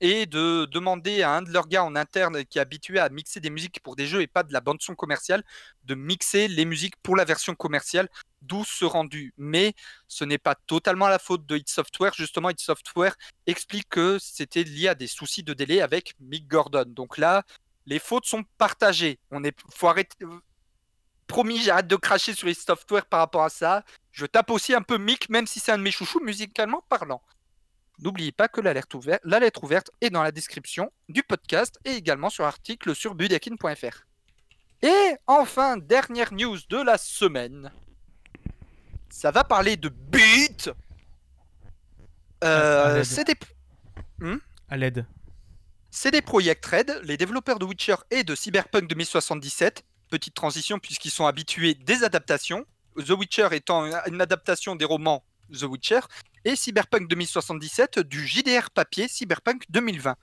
et 0.00 0.26
de 0.26 0.66
demander 0.66 1.22
à 1.22 1.32
un 1.32 1.42
de 1.42 1.50
leurs 1.50 1.68
gars 1.68 1.84
en 1.84 1.96
interne 1.96 2.44
qui 2.44 2.58
est 2.58 2.60
habitué 2.60 2.98
à 2.98 3.08
mixer 3.08 3.40
des 3.40 3.50
musiques 3.50 3.80
pour 3.80 3.96
des 3.96 4.06
jeux 4.06 4.20
et 4.20 4.26
pas 4.26 4.42
de 4.42 4.52
la 4.52 4.60
bande-son 4.60 4.94
commerciale, 4.94 5.42
de 5.84 5.94
mixer 5.94 6.48
les 6.48 6.64
musiques 6.64 6.96
pour 7.02 7.16
la 7.16 7.24
version 7.24 7.54
commerciale, 7.54 8.08
d'où 8.46 8.64
ce 8.64 8.84
rendu. 8.84 9.32
Mais 9.36 9.74
ce 10.08 10.24
n'est 10.24 10.38
pas 10.38 10.54
totalement 10.54 11.08
la 11.08 11.18
faute 11.18 11.46
de 11.46 11.56
id 11.56 11.68
Software. 11.68 12.12
Justement, 12.14 12.50
id 12.50 12.60
Software 12.60 13.16
explique 13.46 13.88
que 13.88 14.18
c'était 14.20 14.64
lié 14.64 14.88
à 14.88 14.94
des 14.94 15.06
soucis 15.06 15.42
de 15.42 15.54
délai 15.54 15.80
avec 15.80 16.14
Mick 16.20 16.48
Gordon. 16.48 16.84
Donc 16.86 17.18
là, 17.18 17.44
les 17.86 17.98
fautes 17.98 18.26
sont 18.26 18.44
partagées. 18.58 19.18
On 19.30 19.44
est, 19.44 19.56
faut 19.74 19.88
arrêter. 19.88 20.16
Promis, 21.26 21.60
j'arrête 21.60 21.88
de 21.88 21.96
cracher 21.96 22.34
sur 22.34 22.48
id 22.48 22.56
Software 22.56 23.06
par 23.06 23.20
rapport 23.20 23.42
à 23.42 23.50
ça. 23.50 23.84
Je 24.12 24.26
tape 24.26 24.50
aussi 24.50 24.74
un 24.74 24.82
peu 24.82 24.98
Mick, 24.98 25.28
même 25.28 25.46
si 25.46 25.60
c'est 25.60 25.72
un 25.72 25.78
de 25.78 25.82
mes 25.82 25.90
chouchous 25.90 26.20
musicalement 26.20 26.82
parlant. 26.88 27.22
N'oubliez 27.98 28.32
pas 28.32 28.48
que 28.48 28.60
la 28.60 28.74
lettre, 28.74 28.96
ouverte, 28.96 29.22
la 29.24 29.40
lettre 29.40 29.64
ouverte 29.64 29.90
est 30.00 30.10
dans 30.10 30.22
la 30.22 30.30
description 30.30 30.92
du 31.08 31.22
podcast 31.22 31.78
et 31.84 31.92
également 31.92 32.28
sur 32.28 32.44
l'article 32.44 32.94
sur 32.94 33.14
budakin.fr. 33.14 34.06
Et 34.82 35.14
enfin, 35.26 35.78
dernière 35.78 36.32
news 36.32 36.58
de 36.68 36.76
la 36.76 36.98
semaine. 36.98 37.72
Ça 39.08 39.30
va 39.30 39.44
parler 39.44 39.76
de 39.76 39.88
beat. 39.88 40.70
Euh, 42.44 42.84
À 42.84 42.94
l'aide. 42.96 43.04
c'est 43.04 43.24
des, 43.24 43.34
À 44.68 44.76
l'aide. 44.76 45.06
CD 45.90 46.20
Projekt 46.20 46.64
Red, 46.66 47.00
les 47.04 47.16
développeurs 47.16 47.58
de 47.58 47.64
Witcher 47.64 47.96
et 48.10 48.22
de 48.24 48.34
Cyberpunk 48.34 48.88
2077. 48.88 49.82
Petite 50.10 50.34
transition 50.34 50.78
puisqu'ils 50.78 51.10
sont 51.10 51.26
habitués 51.26 51.74
des 51.74 52.04
adaptations. 52.04 52.66
The 52.98 53.10
Witcher 53.10 53.48
étant 53.52 53.86
une 54.06 54.20
adaptation 54.20 54.76
des 54.76 54.84
romans 54.84 55.24
The 55.52 55.62
Witcher 55.62 56.00
et 56.44 56.56
Cyberpunk 56.56 57.08
2077 57.08 58.00
du 58.00 58.26
JDR 58.26 58.70
papier 58.70 59.08
Cyberpunk 59.08 59.64
2020. 59.70 60.16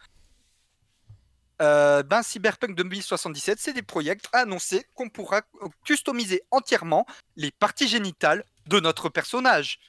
Euh, 1.61 2.03
ben, 2.03 2.23
Cyberpunk 2.23 2.75
2077, 2.75 3.59
c'est 3.59 3.73
des 3.73 3.81
projets 3.83 4.17
annoncés 4.33 4.85
qu'on 4.95 5.09
pourra 5.09 5.41
customiser 5.85 6.41
entièrement 6.51 7.05
les 7.35 7.51
parties 7.51 7.87
génitales 7.87 8.43
de 8.67 8.79
notre 8.79 9.09
personnage. 9.09 9.79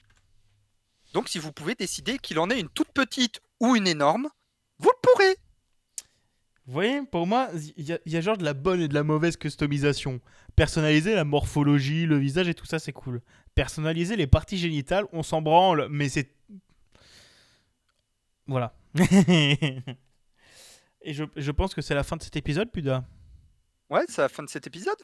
Donc 1.14 1.28
si 1.28 1.38
vous 1.38 1.52
pouvez 1.52 1.74
décider 1.74 2.18
qu'il 2.18 2.38
en 2.38 2.50
est 2.50 2.60
une 2.60 2.68
toute 2.68 2.92
petite 2.92 3.40
ou 3.60 3.76
une 3.76 3.86
énorme, 3.86 4.28
vous 4.78 4.90
le 4.90 5.00
pourrez. 5.00 5.36
Vous 6.66 6.72
voyez, 6.72 7.02
pour 7.10 7.26
moi, 7.26 7.48
il 7.76 7.84
y, 7.88 7.92
a- 7.92 7.98
il 8.06 8.12
y 8.12 8.16
a 8.16 8.20
genre 8.20 8.38
de 8.38 8.44
la 8.44 8.54
bonne 8.54 8.80
et 8.80 8.88
de 8.88 8.94
la 8.94 9.02
mauvaise 9.02 9.36
customisation. 9.36 10.20
Personnaliser 10.56 11.14
la 11.14 11.24
morphologie, 11.24 12.06
le 12.06 12.16
visage 12.18 12.48
et 12.48 12.54
tout 12.54 12.64
ça, 12.66 12.78
c'est 12.78 12.92
cool. 12.92 13.20
Personnaliser 13.54 14.16
les 14.16 14.26
parties 14.26 14.56
génitales, 14.58 15.04
on 15.12 15.22
s'en 15.22 15.42
branle, 15.42 15.88
mais 15.90 16.08
c'est. 16.08 16.30
Voilà. 18.46 18.74
et 21.04 21.12
je, 21.14 21.24
je 21.36 21.50
pense 21.52 21.74
que 21.74 21.82
c'est 21.82 21.94
la 21.94 22.02
fin 22.02 22.16
de 22.16 22.22
cet 22.22 22.36
épisode, 22.36 22.70
Puda. 22.70 23.04
Ouais, 23.90 24.04
c'est 24.08 24.22
la 24.22 24.28
fin 24.28 24.42
de 24.42 24.48
cet 24.48 24.66
épisode. 24.66 24.96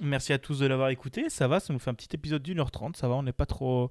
Merci 0.00 0.32
à 0.32 0.38
tous 0.38 0.58
de 0.60 0.66
l'avoir 0.66 0.88
écouté. 0.88 1.28
Ça 1.28 1.46
va, 1.48 1.60
ça 1.60 1.72
nous 1.72 1.78
fait 1.78 1.90
un 1.90 1.94
petit 1.94 2.08
épisode 2.14 2.42
d'une 2.42 2.58
heure 2.60 2.70
trente. 2.70 2.96
Ça 2.96 3.08
va, 3.08 3.14
on 3.16 3.22
n'est 3.22 3.32
pas 3.32 3.46
trop. 3.46 3.90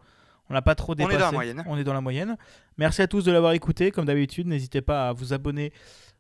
On 0.50 0.54
n'a 0.56 0.64
pas 0.64 0.74
trop 0.74 0.94
est 0.94 0.96
dans 0.96 1.08
la 1.08 1.16
dépassé. 1.16 1.36
moyenne. 1.36 1.64
On 1.68 1.78
est 1.78 1.84
dans 1.84 1.94
la 1.94 2.02
moyenne. 2.02 2.36
Merci 2.78 3.04
à 3.04 3.08
tous 3.08 3.24
de 3.24 3.32
l'avoir 3.32 3.52
écouté. 3.52 3.92
Comme 3.92 4.06
d'habitude, 4.06 4.48
n'hésitez 4.48 4.82
pas 4.82 5.10
à 5.10 5.14
vous 5.14 5.34
abonner 5.34 5.72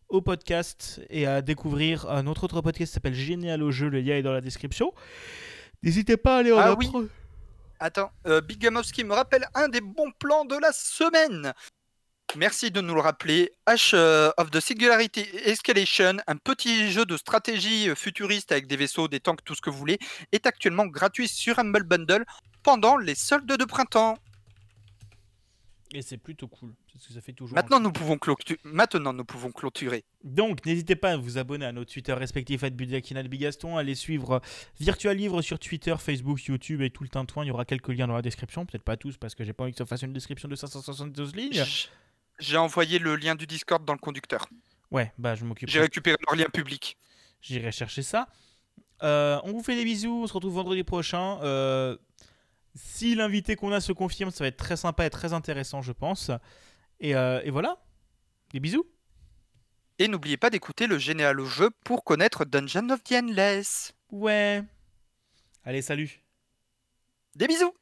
au 0.07 0.21
podcast 0.21 1.01
et 1.09 1.26
à 1.26 1.41
découvrir 1.41 2.07
un 2.09 2.27
autre 2.27 2.43
autre 2.43 2.61
podcast 2.61 2.91
qui 2.91 2.93
s'appelle 2.93 3.15
Génial 3.15 3.63
au 3.63 3.71
jeu. 3.71 3.89
Le 3.89 4.01
lien 4.01 4.15
est 4.15 4.21
dans 4.21 4.31
la 4.34 4.41
description. 4.41 4.93
N'hésitez 5.81 6.17
pas 6.17 6.35
à 6.35 6.39
aller 6.39 6.51
en 6.51 6.59
Ah 6.59 6.76
oui. 6.77 6.91
Attends, 7.80 8.11
euh, 8.27 8.41
Big 8.41 8.59
Gamowski 8.59 9.03
me 9.03 9.13
rappelle 9.13 9.45
un 9.55 9.69
des 9.69 9.81
bons 9.81 10.11
plans 10.19 10.45
de 10.45 10.57
la 10.57 10.71
semaine. 10.73 11.53
Merci 12.35 12.69
de 12.69 12.80
nous 12.80 12.93
le 12.93 13.01
rappeler. 13.01 13.51
H 13.68 13.91
euh, 13.95 14.30
of 14.38 14.51
the 14.51 14.60
Singularity 14.60 15.22
Escalation, 15.45 16.18
un 16.27 16.35
petit 16.38 16.91
jeu 16.91 17.06
de 17.06 17.18
stratégie 17.18 17.89
euh, 17.89 17.95
futuriste 17.95 18.51
avec 18.51 18.68
des 18.68 18.77
vaisseaux, 18.77 19.07
des 19.07 19.19
tanks, 19.19 19.43
tout 19.43 19.56
ce 19.56 19.61
que 19.61 19.69
vous 19.72 19.77
voulez, 19.80 19.97
est 20.31 20.45
actuellement 20.45 20.85
gratuit 20.85 21.27
sur 21.27 21.57
Humble 21.57 21.84
Bundle 21.84 22.26
pendant 22.61 22.97
les 22.97 23.15
soldes 23.15 23.47
de 23.47 23.65
printemps. 23.65 24.15
Et 25.91 26.03
c'est 26.03 26.18
plutôt 26.18 26.47
cool. 26.47 26.76
Parce 26.93 27.07
que 27.07 27.14
ça 27.14 27.22
fait 27.22 27.34
toujours. 27.34 27.56
Maintenant 27.56 27.80
nous, 27.80 27.91
pouvons 27.91 28.18
clôtu- 28.18 28.60
Maintenant, 28.64 29.11
nous 29.11 29.26
pouvons 29.26 29.51
clôturer. 29.51 30.03
Donc, 30.23 30.64
n'hésitez 30.68 30.95
pas 30.95 31.14
à 31.14 31.18
vous 31.18 31.39
abonner 31.39 31.65
à 31.65 31.72
nos 31.72 31.84
Twitter 31.84 32.14
respectifs, 32.14 32.64
à 32.64 32.69
Budakina 32.69 33.23
de 33.23 33.27
Bigaston, 33.27 33.76
à 33.76 33.81
les 33.81 33.95
suivre 33.95 34.39
Virtual 34.80 35.18
Livre 35.18 35.41
sur 35.41 35.57
Twitter, 35.57 35.95
Facebook, 35.97 36.43
YouTube 36.43 36.84
et 36.84 36.91
tout 36.91 37.01
le 37.01 37.10
tintouin. 37.10 37.43
Il 37.43 37.47
y 37.47 37.51
aura 37.51 37.65
quelques 37.65 37.88
liens 37.88 38.06
dans 38.06 38.14
la 38.15 38.22
description. 38.22 38.68
Peut-être 38.68 38.84
pas 38.84 38.97
tous 38.97 39.18
parce 39.18 39.34
que 39.34 39.43
j'ai 39.43 39.53
pas 39.53 39.64
envie 39.64 39.72
que 39.72 39.80
ça 39.80 39.85
fasse 39.88 40.03
une 40.03 40.14
description 40.14 40.47
de 40.47 40.56
572 40.56 41.35
lignes. 41.35 41.64
J'ai 42.39 42.57
envoyé 42.57 42.99
le 42.99 43.15
lien 43.15 43.35
du 43.35 43.45
Discord 43.45 43.83
dans 43.83 43.93
le 43.93 43.99
conducteur. 43.99 44.47
Ouais, 44.91 45.11
bah 45.17 45.35
je 45.35 45.45
m'occupe. 45.45 45.69
J'ai 45.69 45.81
récupéré 45.81 46.17
leur 46.27 46.35
lien 46.35 46.49
public. 46.51 46.97
J'irai 47.41 47.71
chercher 47.71 48.01
ça. 48.01 48.27
Euh, 49.03 49.39
on 49.43 49.51
vous 49.51 49.63
fait 49.63 49.75
des 49.75 49.83
bisous. 49.83 50.23
On 50.23 50.27
se 50.27 50.33
retrouve 50.33 50.53
vendredi 50.53 50.83
prochain. 50.83 51.39
Euh, 51.43 51.97
si 52.75 53.15
l'invité 53.15 53.55
qu'on 53.55 53.71
a 53.71 53.81
se 53.81 53.91
confirme, 53.91 54.31
ça 54.31 54.43
va 54.43 54.47
être 54.47 54.57
très 54.57 54.77
sympa 54.77 55.05
et 55.05 55.09
très 55.09 55.33
intéressant, 55.33 55.81
je 55.81 55.91
pense. 55.91 56.31
Et, 56.99 57.15
euh, 57.15 57.41
et 57.43 57.49
voilà. 57.49 57.77
Des 58.51 58.59
bisous. 58.59 58.85
Et 59.99 60.07
n'oubliez 60.07 60.37
pas 60.37 60.49
d'écouter 60.49 60.87
le 60.87 60.97
Généal 60.97 61.39
au 61.39 61.45
jeu 61.45 61.69
pour 61.83 62.03
connaître 62.03 62.45
Dungeon 62.45 62.89
of 62.89 63.03
the 63.03 63.13
Endless. 63.13 63.93
Ouais. 64.11 64.63
Allez, 65.65 65.81
salut. 65.81 66.23
Des 67.35 67.47
bisous 67.47 67.73